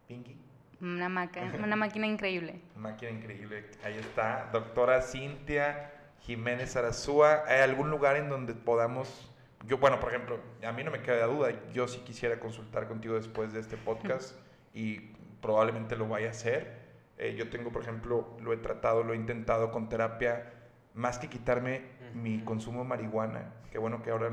Pinky. 0.06 0.36
Una, 0.82 1.08
maca- 1.08 1.50
una 1.64 1.76
máquina 1.76 2.06
increíble. 2.06 2.60
Máquina 2.76 3.10
increíble. 3.10 3.64
Ahí 3.82 3.96
está. 3.96 4.50
Doctora 4.52 5.00
Cintia 5.00 5.90
Jiménez 6.20 6.76
Arazúa. 6.76 7.44
¿Hay 7.46 7.60
algún 7.60 7.88
lugar 7.90 8.16
en 8.16 8.28
donde 8.28 8.52
podamos... 8.52 9.30
Yo, 9.66 9.78
bueno, 9.78 9.98
por 9.98 10.10
ejemplo, 10.10 10.40
a 10.62 10.72
mí 10.72 10.84
no 10.84 10.90
me 10.90 11.00
queda 11.00 11.24
duda. 11.26 11.52
Yo 11.72 11.88
sí 11.88 12.00
quisiera 12.00 12.38
consultar 12.38 12.86
contigo 12.86 13.14
después 13.14 13.52
de 13.54 13.60
este 13.60 13.78
podcast 13.78 14.36
y 14.74 14.98
probablemente 15.40 15.96
lo 15.96 16.06
vaya 16.06 16.28
a 16.28 16.30
hacer. 16.32 16.82
Eh, 17.16 17.34
yo 17.34 17.48
tengo, 17.48 17.70
por 17.72 17.80
ejemplo, 17.82 18.36
lo 18.42 18.52
he 18.52 18.56
tratado, 18.58 19.04
lo 19.04 19.14
he 19.14 19.16
intentado 19.16 19.70
con 19.70 19.88
terapia. 19.88 20.52
Más 20.94 21.18
que 21.18 21.28
quitarme 21.30 21.82
mi 22.12 22.40
consumo 22.44 22.82
de 22.82 22.88
marihuana, 22.88 23.54
que 23.70 23.78
bueno 23.78 24.02
que 24.02 24.10
ahora 24.10 24.30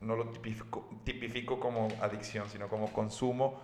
no 0.00 0.16
lo 0.16 0.28
tipifico, 0.28 0.88
tipifico 1.04 1.58
como 1.58 1.88
adicción, 2.00 2.48
sino 2.48 2.68
como 2.68 2.92
consumo, 2.92 3.60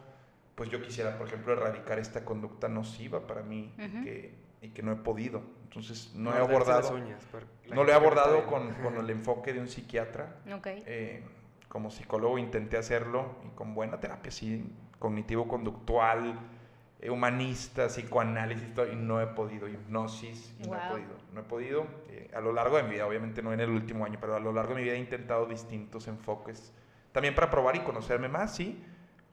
pues 0.55 0.70
yo 0.70 0.81
quisiera, 0.82 1.19
por 1.19 1.28
ejemplo, 1.28 1.52
erradicar 1.52 1.98
esta 1.98 2.24
conducta 2.24 2.69
nociva 2.69 3.27
para 3.27 3.43
mí 3.43 3.73
y, 3.77 4.05
que, 4.05 4.35
y 4.62 4.69
que 4.70 4.82
no 4.82 4.93
he 4.93 4.97
podido. 4.97 5.43
Entonces, 5.65 6.12
no 6.15 6.32
he 6.32 6.39
abordado, 6.39 6.94
uñas, 6.94 7.23
no 7.70 7.82
lo 7.82 7.90
he 7.90 7.94
abordado 7.94 8.47
con, 8.47 8.73
con 8.82 8.97
el 8.97 9.11
enfoque 9.11 9.52
de 9.52 9.61
un 9.61 9.69
psiquiatra. 9.69 10.36
Eh, 10.65 11.23
como 11.69 11.90
psicólogo 11.90 12.39
intenté 12.39 12.77
hacerlo 12.77 13.36
y 13.44 13.48
con 13.56 13.74
buena 13.74 13.98
terapia, 13.98 14.31
sí, 14.31 14.65
cognitivo-conductual, 15.01 16.39
humanista, 17.11 17.89
psicoanálisis, 17.89 18.75
todo, 18.75 18.91
y 18.91 18.97
no 18.97 19.21
he 19.21 19.27
podido, 19.27 19.69
hipnosis, 19.69 20.55
y 20.59 20.69
no 20.69 20.77
he 20.77 20.81
Wow. 20.81 20.89
podido, 20.91 21.15
no 21.33 21.41
he 21.41 21.45
podido. 21.45 21.87
eh, 22.09 22.31
a 22.35 22.41
lo 22.41 22.53
largo 22.53 22.77
de 22.77 22.83
mi 22.85 22.91
vida, 22.91 23.07
obviamente 23.07 23.43
no 23.43 23.53
en 23.53 23.61
el 23.61 23.71
último 23.71 24.05
año, 24.05 24.19
pero 24.21 24.35
a 24.37 24.41
lo 24.41 24.53
largo 24.53 24.75
de 24.75 24.81
mi 24.81 24.85
vida 24.85 24.95
he 24.95 24.99
intentado 24.99 25.47
distintos 25.47 26.07
enfoques, 26.09 26.73
también 27.13 27.35
para 27.35 27.51
probar 27.51 27.77
y 27.77 27.81
conocerme 27.81 28.29
más, 28.29 28.55
sí, 28.57 28.83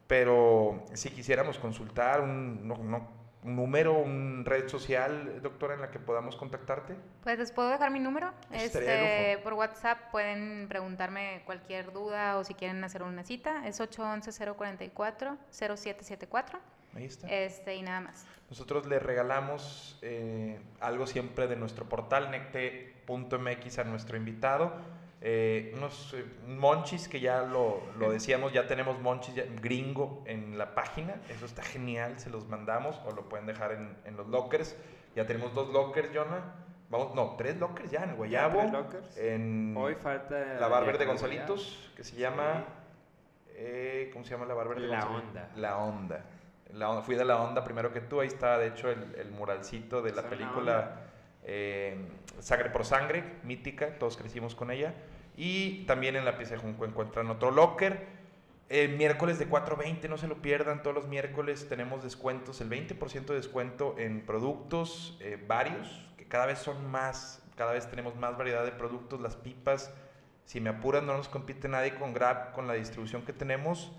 pero 0.07 0.85
si 0.93 1.10
quisiéramos 1.10 1.57
consultar 1.57 2.22
un, 2.22 2.68
no- 2.68 2.77
no- 2.77 3.22
un 3.43 3.56
número, 3.56 3.93
un 3.98 4.43
red 4.45 4.68
social, 4.68 5.39
doctora, 5.41 5.73
en 5.73 5.81
la 5.81 5.89
que 5.89 5.98
podamos 5.98 6.35
contactarte. 6.35 6.95
Pues 7.23 7.39
les 7.39 7.52
puedo 7.52 7.69
dejar 7.69 7.89
mi 7.89 7.99
número. 7.99 8.31
Este, 8.52 9.39
por 9.43 9.53
WhatsApp 9.53 10.11
pueden 10.11 10.68
preguntarme 10.69 11.41
cualquier 11.45 11.91
duda 11.91 12.38
o 12.38 12.43
si 12.43 12.53
quieren 12.53 12.84
hacer 12.84 13.02
una 13.02 13.23
cita. 13.23 13.68
Es 13.68 13.80
811-044-0774. 13.80 16.60
Ahí 16.95 17.05
está. 17.05 17.27
Este, 17.27 17.76
y 17.76 17.81
nada 17.81 18.01
más. 18.01 18.26
Nosotros 18.49 18.85
le 18.85 18.99
regalamos 18.99 19.97
eh, 20.01 20.59
algo 20.81 21.07
siempre 21.07 21.47
de 21.47 21.55
nuestro 21.55 21.88
portal 21.88 22.31
necte.mx 22.31 23.80
a 23.80 23.84
nuestro 23.85 24.18
invitado. 24.18 24.73
Eh, 25.23 25.72
unos 25.77 26.15
eh, 26.15 26.26
monchis 26.47 27.07
que 27.07 27.19
ya 27.19 27.43
lo, 27.43 27.81
lo 27.97 28.11
decíamos, 28.11 28.51
ya 28.53 28.68
tenemos 28.68 28.99
monchis 28.99 29.35
ya- 29.35 29.45
gringo 29.61 30.23
en 30.26 30.57
la 30.57 30.73
página. 30.76 31.15
Eso 31.30 31.45
está 31.45 31.61
genial, 31.63 32.19
se 32.19 32.30
los 32.30 32.47
mandamos 32.47 32.99
o 33.05 33.11
lo 33.11 33.30
pueden 33.30 33.45
dejar 33.45 33.72
en, 33.73 33.95
en 34.05 34.18
los 34.18 34.27
lockers. 34.27 34.76
Ya 35.15 35.26
tenemos 35.27 35.53
dos 35.53 35.72
lockers, 35.72 36.09
Jonah. 36.13 36.55
Vamos, 36.89 37.15
no, 37.15 37.35
tres 37.38 37.57
lockers 37.57 37.89
ya 37.89 38.03
en 38.03 38.15
Guayabo. 38.18 38.59
tres 38.59 38.72
lockers. 38.73 39.18
En 39.18 39.76
Hoy 39.77 39.95
falta... 39.95 40.35
la 40.59 40.68
Barber 40.68 40.97
de 40.97 41.05
Gonzalitos, 41.05 41.89
que 41.95 42.03
se 42.03 42.18
llama. 42.18 42.65
eh, 43.53 44.09
¿Cómo 44.11 44.26
se 44.26 44.31
llama 44.31 44.45
la 44.45 44.53
Barber 44.55 44.81
de 44.81 44.88
La 44.88 45.05
Gonzalitos? 45.05 45.27
Onda. 45.30 45.49
La 45.55 45.77
Onda. 45.77 46.26
La 46.73 46.89
Onda. 46.89 47.02
Fui 47.02 47.15
de 47.15 47.26
La 47.26 47.41
Onda 47.41 47.64
primero 47.64 47.91
que 47.93 48.02
tú. 48.02 48.22
Ahí 48.22 48.27
está, 48.27 48.57
de 48.57 48.68
hecho, 48.68 48.89
el, 48.89 49.15
el 49.15 49.31
muralcito 49.31 50.02
de 50.02 50.14
la 50.14 50.23
película 50.23 51.11
eh, 51.43 51.98
Sangre 52.39 52.69
por 52.69 52.85
Sangre, 52.85 53.23
mítica. 53.43 53.98
Todos 53.98 54.18
crecimos 54.18 54.56
con 54.56 54.72
ella. 54.72 54.93
Y 55.38 55.85
también 55.85 56.15
en 56.15 56.26
la 56.26 56.38
pieza 56.38 56.56
de 56.56 56.61
Junco 56.61 56.85
encuentran 56.85 57.30
otro 57.30 57.52
locker. 57.52 58.22
El 58.69 58.95
miércoles 58.95 59.38
de 59.38 59.49
4.20, 59.49 60.07
no 60.10 60.18
se 60.18 60.27
lo 60.27 60.41
pierdan. 60.41 60.81
Todos 60.81 60.95
los 60.95 61.07
miércoles 61.07 61.68
tenemos 61.68 62.03
descuentos, 62.03 62.61
el 62.61 62.69
20% 62.69 63.26
de 63.26 63.35
descuento 63.35 63.95
en 63.98 64.26
productos 64.26 65.18
eh, 65.19 65.38
varios, 65.45 66.07
que 66.18 66.26
cada 66.26 66.45
vez 66.45 66.60
son 66.60 66.89
más. 66.89 67.43
Cada 67.57 67.73
vez 67.73 67.89
tenemos 67.89 68.15
más 68.15 68.38
variedad 68.38 68.64
de 68.64 68.72
productos. 68.72 69.19
Las 69.19 69.35
pipas, 69.35 69.93
si 70.45 70.61
me 70.61 70.69
apuran, 70.69 71.06
no 71.06 71.18
nos 71.18 71.27
compite 71.27 71.68
nadie 71.68 71.95
con 71.95 72.14
Grab, 72.14 72.53
con 72.53 72.65
la 72.65 72.73
distribución 72.73 73.23
que 73.23 73.34
tenemos. 73.34 73.91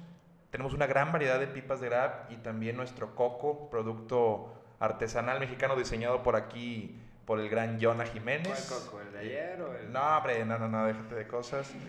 Tenemos 0.52 0.74
una 0.74 0.86
gran 0.86 1.12
variedad 1.12 1.40
de 1.40 1.46
pipas 1.46 1.80
de 1.80 1.88
Grab 1.88 2.26
y 2.30 2.36
también 2.36 2.76
nuestro 2.76 3.14
coco, 3.14 3.70
producto 3.70 4.52
artesanal 4.80 5.40
mexicano 5.40 5.76
diseñado 5.76 6.22
por 6.22 6.36
aquí, 6.36 7.00
por 7.24 7.40
el 7.40 7.48
gran 7.48 7.80
Jonah 7.80 8.04
¿Cuál 8.04 8.08
Jiménez. 8.08 8.68
coco? 8.68 9.00
¿El 9.00 9.12
de 9.12 9.18
ayer 9.18 9.62
o 9.62 9.74
el...? 9.74 9.90
No, 9.90 10.18
hombre, 10.18 10.44
no, 10.44 10.58
no, 10.58 10.68
no, 10.68 10.86
déjate 10.86 11.14
de 11.14 11.26
cosas. 11.26 11.72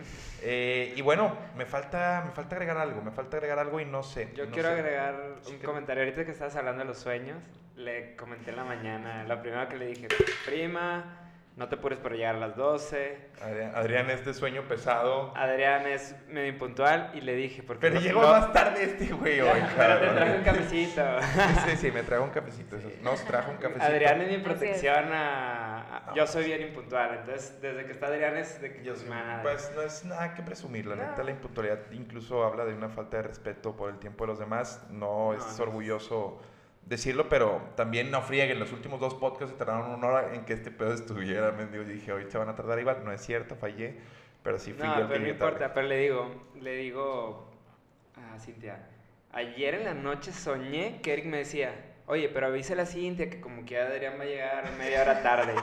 Eh, 0.46 0.94
y 0.98 1.02
bueno, 1.02 1.38
me 1.56 1.66
falta, 1.66 2.22
me 2.26 2.34
falta 2.34 2.58
agregar 2.58 2.78
algo, 2.78 3.02
me 3.02 3.12
falta 3.12 3.38
agregar 3.38 3.60
algo 3.60 3.80
y 3.80 3.86
no 3.86 4.04
sé. 4.04 4.34
Yo 4.36 4.46
no 4.46 4.52
quiero 4.52 4.68
sé. 4.68 4.76
agregar 4.76 5.16
un 5.48 5.58
comentario. 5.60 6.04
Ahorita 6.04 6.26
que 6.26 6.32
estabas 6.32 6.54
hablando 6.58 6.82
de 6.82 6.86
los 6.90 6.98
sueños, 6.98 7.42
le 7.78 8.18
comenté 8.18 8.50
en 8.50 8.58
la 8.58 8.66
mañana, 8.66 9.24
lo 9.24 9.42
primero 9.42 9.70
que 9.70 9.78
le 9.78 9.86
dije, 9.88 10.10
prima, 10.46 11.23
no 11.56 11.70
te 11.70 11.76
apures 11.76 12.00
por 12.00 12.14
llegar 12.14 12.36
a 12.36 12.40
las 12.40 12.56
12. 12.56 13.30
Adrián, 13.42 13.72
Adrián 13.76 14.10
es 14.10 14.26
de 14.26 14.34
sueño 14.34 14.64
pesado. 14.68 15.32
Adrián 15.38 15.86
es 15.86 16.16
medio 16.28 16.48
impuntual 16.48 17.12
y 17.14 17.22
le 17.22 17.36
dije, 17.36 17.62
porque 17.62 17.82
Pero 17.82 17.96
lo- 17.96 18.02
llegó 18.02 18.22
lo- 18.24 18.30
más 18.30 18.52
tarde 18.52 18.84
este 18.86 19.14
güey 19.14 19.40
hoy, 19.40 19.62
Pero 19.78 20.00
te 20.00 20.08
traje 20.08 20.38
un 20.38 20.44
cafecito. 20.44 21.02
Sí, 21.68 21.78
sí, 21.78 21.92
me 21.92 22.02
trajo 22.02 22.24
un 22.24 22.32
cafecito. 22.32 22.76
eso. 22.78 22.90
Nos 23.04 23.24
trajo 23.26 23.52
un 23.52 23.58
cafecito. 23.58 23.86
Adrián 23.86 24.22
es 24.22 24.30
mi 24.32 24.38
protección 24.44 25.10
a... 25.14 26.04
No. 26.08 26.16
Yo 26.16 26.26
soy 26.26 26.46
bien 26.46 26.62
impuntual, 26.62 27.20
entonces 27.20 27.62
desde 27.62 27.86
que 27.86 27.92
está 27.92 28.08
Adrián 28.08 28.36
es 28.36 28.60
de 28.60 28.74
que... 28.74 28.84
Yo 28.84 28.94
pues, 28.94 29.04
sí, 29.04 29.10
madre. 29.10 29.42
pues 29.44 29.72
no 29.76 29.82
es 29.84 30.06
nada 30.06 30.34
que 30.34 30.42
presumir, 30.42 30.88
la 30.88 30.96
No. 30.96 31.04
neta 31.04 31.24
la 31.24 31.32
impuntualidad 31.32 31.80
incluso 31.92 32.44
habla 32.44 32.66
de 32.66 32.74
una 32.74 32.90
falta 32.90 33.18
de 33.18 33.24
respeto 33.24 33.76
por 33.76 33.92
el 33.92 34.00
tiempo 34.00 34.24
de 34.24 34.30
los 34.30 34.40
demás, 34.40 34.84
no, 34.90 35.04
No, 35.04 35.34
es 35.34 35.58
no. 35.60 35.64
orgulloso 35.66 36.42
decirlo, 36.86 37.30
pero 37.30 37.62
también 37.76 38.12
no 38.12 38.22
frieguen, 38.22 38.60
los 38.60 38.72
últimos 38.72 39.00
dos 39.00 39.16
podcasts 39.16 39.52
se 39.52 39.58
tardaron 39.58 39.92
una 39.92 40.08
hora 40.08 40.36
en 40.36 40.46
que 40.46 40.54
este 40.54 40.72
pedo 40.72 40.94
estuviera, 40.94 41.52
me 41.52 41.66
digo, 41.68 41.84
dije, 41.84 42.12
hoy 42.14 42.26
se 42.30 42.38
van 42.38 42.50
a 42.50 42.56
tardar 42.56 42.80
igual, 42.80 43.04
no 43.06 43.12
es 43.12 43.22
cierto, 43.22 43.56
fallé, 43.56 44.00
pero 44.44 44.60
sí 44.60 44.74
fui 44.74 44.92
yo 44.94 44.96
No, 44.96 45.02
el 45.02 45.10
que 45.12 45.20
pero 45.20 45.22
no 45.22 45.36
tarde. 45.38 45.60
importa, 45.60 45.74
pero 45.74 45.88
le 45.88 45.98
digo, 45.98 46.50
le 46.60 46.76
digo 46.76 47.50
a 48.16 48.38
Cintia, 48.40 48.88
ayer 49.32 49.76
en 49.76 49.86
la 49.86 49.94
noche 49.94 50.32
soñé 50.32 51.02
que 51.02 51.14
Eric 51.14 51.26
me 51.26 51.38
decía, 51.38 51.74
oye, 52.08 52.30
pero 52.30 52.48
avísale 52.48 52.82
a 52.82 52.86
Cintia 52.86 53.30
que 53.30 53.42
como 53.42 53.66
que 53.66 53.80
Adrián 53.80 54.16
va 54.20 54.24
a 54.24 54.26
llegar 54.26 54.72
media 54.78 55.02
hora 55.02 55.22
tarde. 55.22 55.54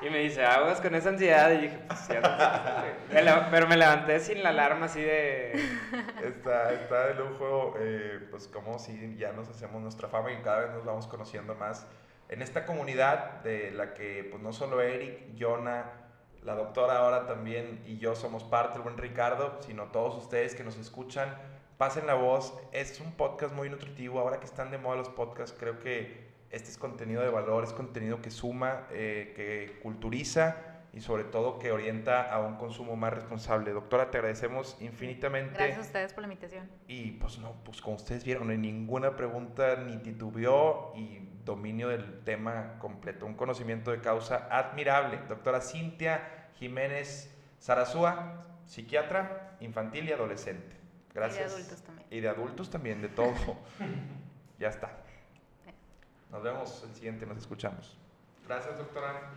Y 0.00 0.10
me 0.10 0.18
dice, 0.18 0.44
aguas 0.44 0.80
con 0.80 0.94
esa 0.94 1.10
ansiedad. 1.10 1.50
Y 1.52 1.58
dije, 1.58 1.78
pues 1.86 2.00
sí, 2.00 2.12
me 2.12 3.22
pero 3.50 3.66
me 3.68 3.76
levanté 3.76 4.18
sin 4.20 4.42
la 4.42 4.48
alarma 4.48 4.86
así 4.86 5.00
de... 5.00 5.52
Está, 6.22 6.72
está 6.72 7.08
de 7.08 7.14
lujo, 7.14 7.74
eh, 7.78 8.20
pues 8.30 8.46
como 8.46 8.78
si 8.78 9.16
ya 9.16 9.32
nos 9.32 9.48
hacemos 9.48 9.82
nuestra 9.82 10.08
fama 10.08 10.32
y 10.32 10.36
cada 10.36 10.60
vez 10.60 10.70
nos 10.70 10.84
vamos 10.84 11.06
conociendo 11.08 11.54
más 11.56 11.86
en 12.32 12.40
esta 12.40 12.64
comunidad 12.64 13.42
de 13.42 13.70
la 13.72 13.92
que 13.92 14.26
pues 14.30 14.42
no 14.42 14.52
solo 14.52 14.80
Eric, 14.80 15.36
Jonah, 15.38 15.92
la 16.42 16.54
doctora 16.54 16.98
ahora 16.98 17.26
también 17.26 17.82
y 17.86 17.98
yo 17.98 18.14
somos 18.14 18.42
parte, 18.42 18.78
el 18.78 18.82
buen 18.82 18.96
Ricardo, 18.96 19.58
sino 19.60 19.88
todos 19.88 20.16
ustedes 20.16 20.54
que 20.54 20.64
nos 20.64 20.78
escuchan, 20.78 21.36
pasen 21.82 22.06
la 22.06 22.14
voz, 22.14 22.56
es 22.70 23.00
un 23.00 23.10
podcast 23.10 23.52
muy 23.52 23.68
nutritivo, 23.68 24.20
ahora 24.20 24.38
que 24.38 24.44
están 24.44 24.70
de 24.70 24.78
moda 24.78 24.94
los 24.94 25.08
podcasts, 25.08 25.56
creo 25.58 25.80
que 25.80 26.28
este 26.50 26.70
es 26.70 26.78
contenido 26.78 27.22
de 27.22 27.28
valor, 27.28 27.64
es 27.64 27.72
contenido 27.72 28.22
que 28.22 28.30
suma, 28.30 28.86
eh, 28.92 29.32
que 29.34 29.80
culturiza 29.82 30.58
y 30.92 31.00
sobre 31.00 31.24
todo 31.24 31.58
que 31.58 31.72
orienta 31.72 32.32
a 32.32 32.38
un 32.38 32.54
consumo 32.54 32.94
más 32.94 33.12
responsable. 33.12 33.72
Doctora, 33.72 34.12
te 34.12 34.18
agradecemos 34.18 34.76
infinitamente. 34.80 35.54
Gracias 35.54 35.78
a 35.78 35.80
ustedes 35.80 36.12
por 36.12 36.22
la 36.22 36.28
invitación. 36.28 36.70
Y 36.86 37.10
pues 37.14 37.38
no, 37.38 37.52
pues 37.64 37.80
como 37.80 37.96
ustedes 37.96 38.22
vieron, 38.22 38.52
en 38.52 38.62
ninguna 38.62 39.16
pregunta 39.16 39.74
ni 39.74 39.96
titubeó 39.96 40.92
y 40.94 41.30
dominio 41.44 41.88
del 41.88 42.22
tema 42.22 42.78
completo. 42.78 43.26
Un 43.26 43.34
conocimiento 43.34 43.90
de 43.90 44.00
causa 44.00 44.46
admirable. 44.52 45.18
Doctora 45.28 45.60
Cintia 45.60 46.48
Jiménez 46.60 47.36
Zarazúa, 47.60 48.40
psiquiatra 48.66 49.56
infantil 49.58 50.08
y 50.08 50.12
adolescente. 50.12 50.81
Gracias. 51.14 51.52
Y 51.52 51.54
de 51.54 51.54
adultos 51.54 51.82
también. 51.82 52.08
Y 52.10 52.20
de 52.20 52.28
adultos 52.28 52.70
también, 52.70 53.02
de 53.02 53.08
todo. 53.08 53.34
ya 54.58 54.68
está. 54.68 54.90
Nos 56.30 56.42
vemos 56.42 56.82
el 56.88 56.94
siguiente, 56.94 57.26
nos 57.26 57.38
escuchamos. 57.38 57.96
Gracias, 58.46 58.78
doctora. 58.78 59.30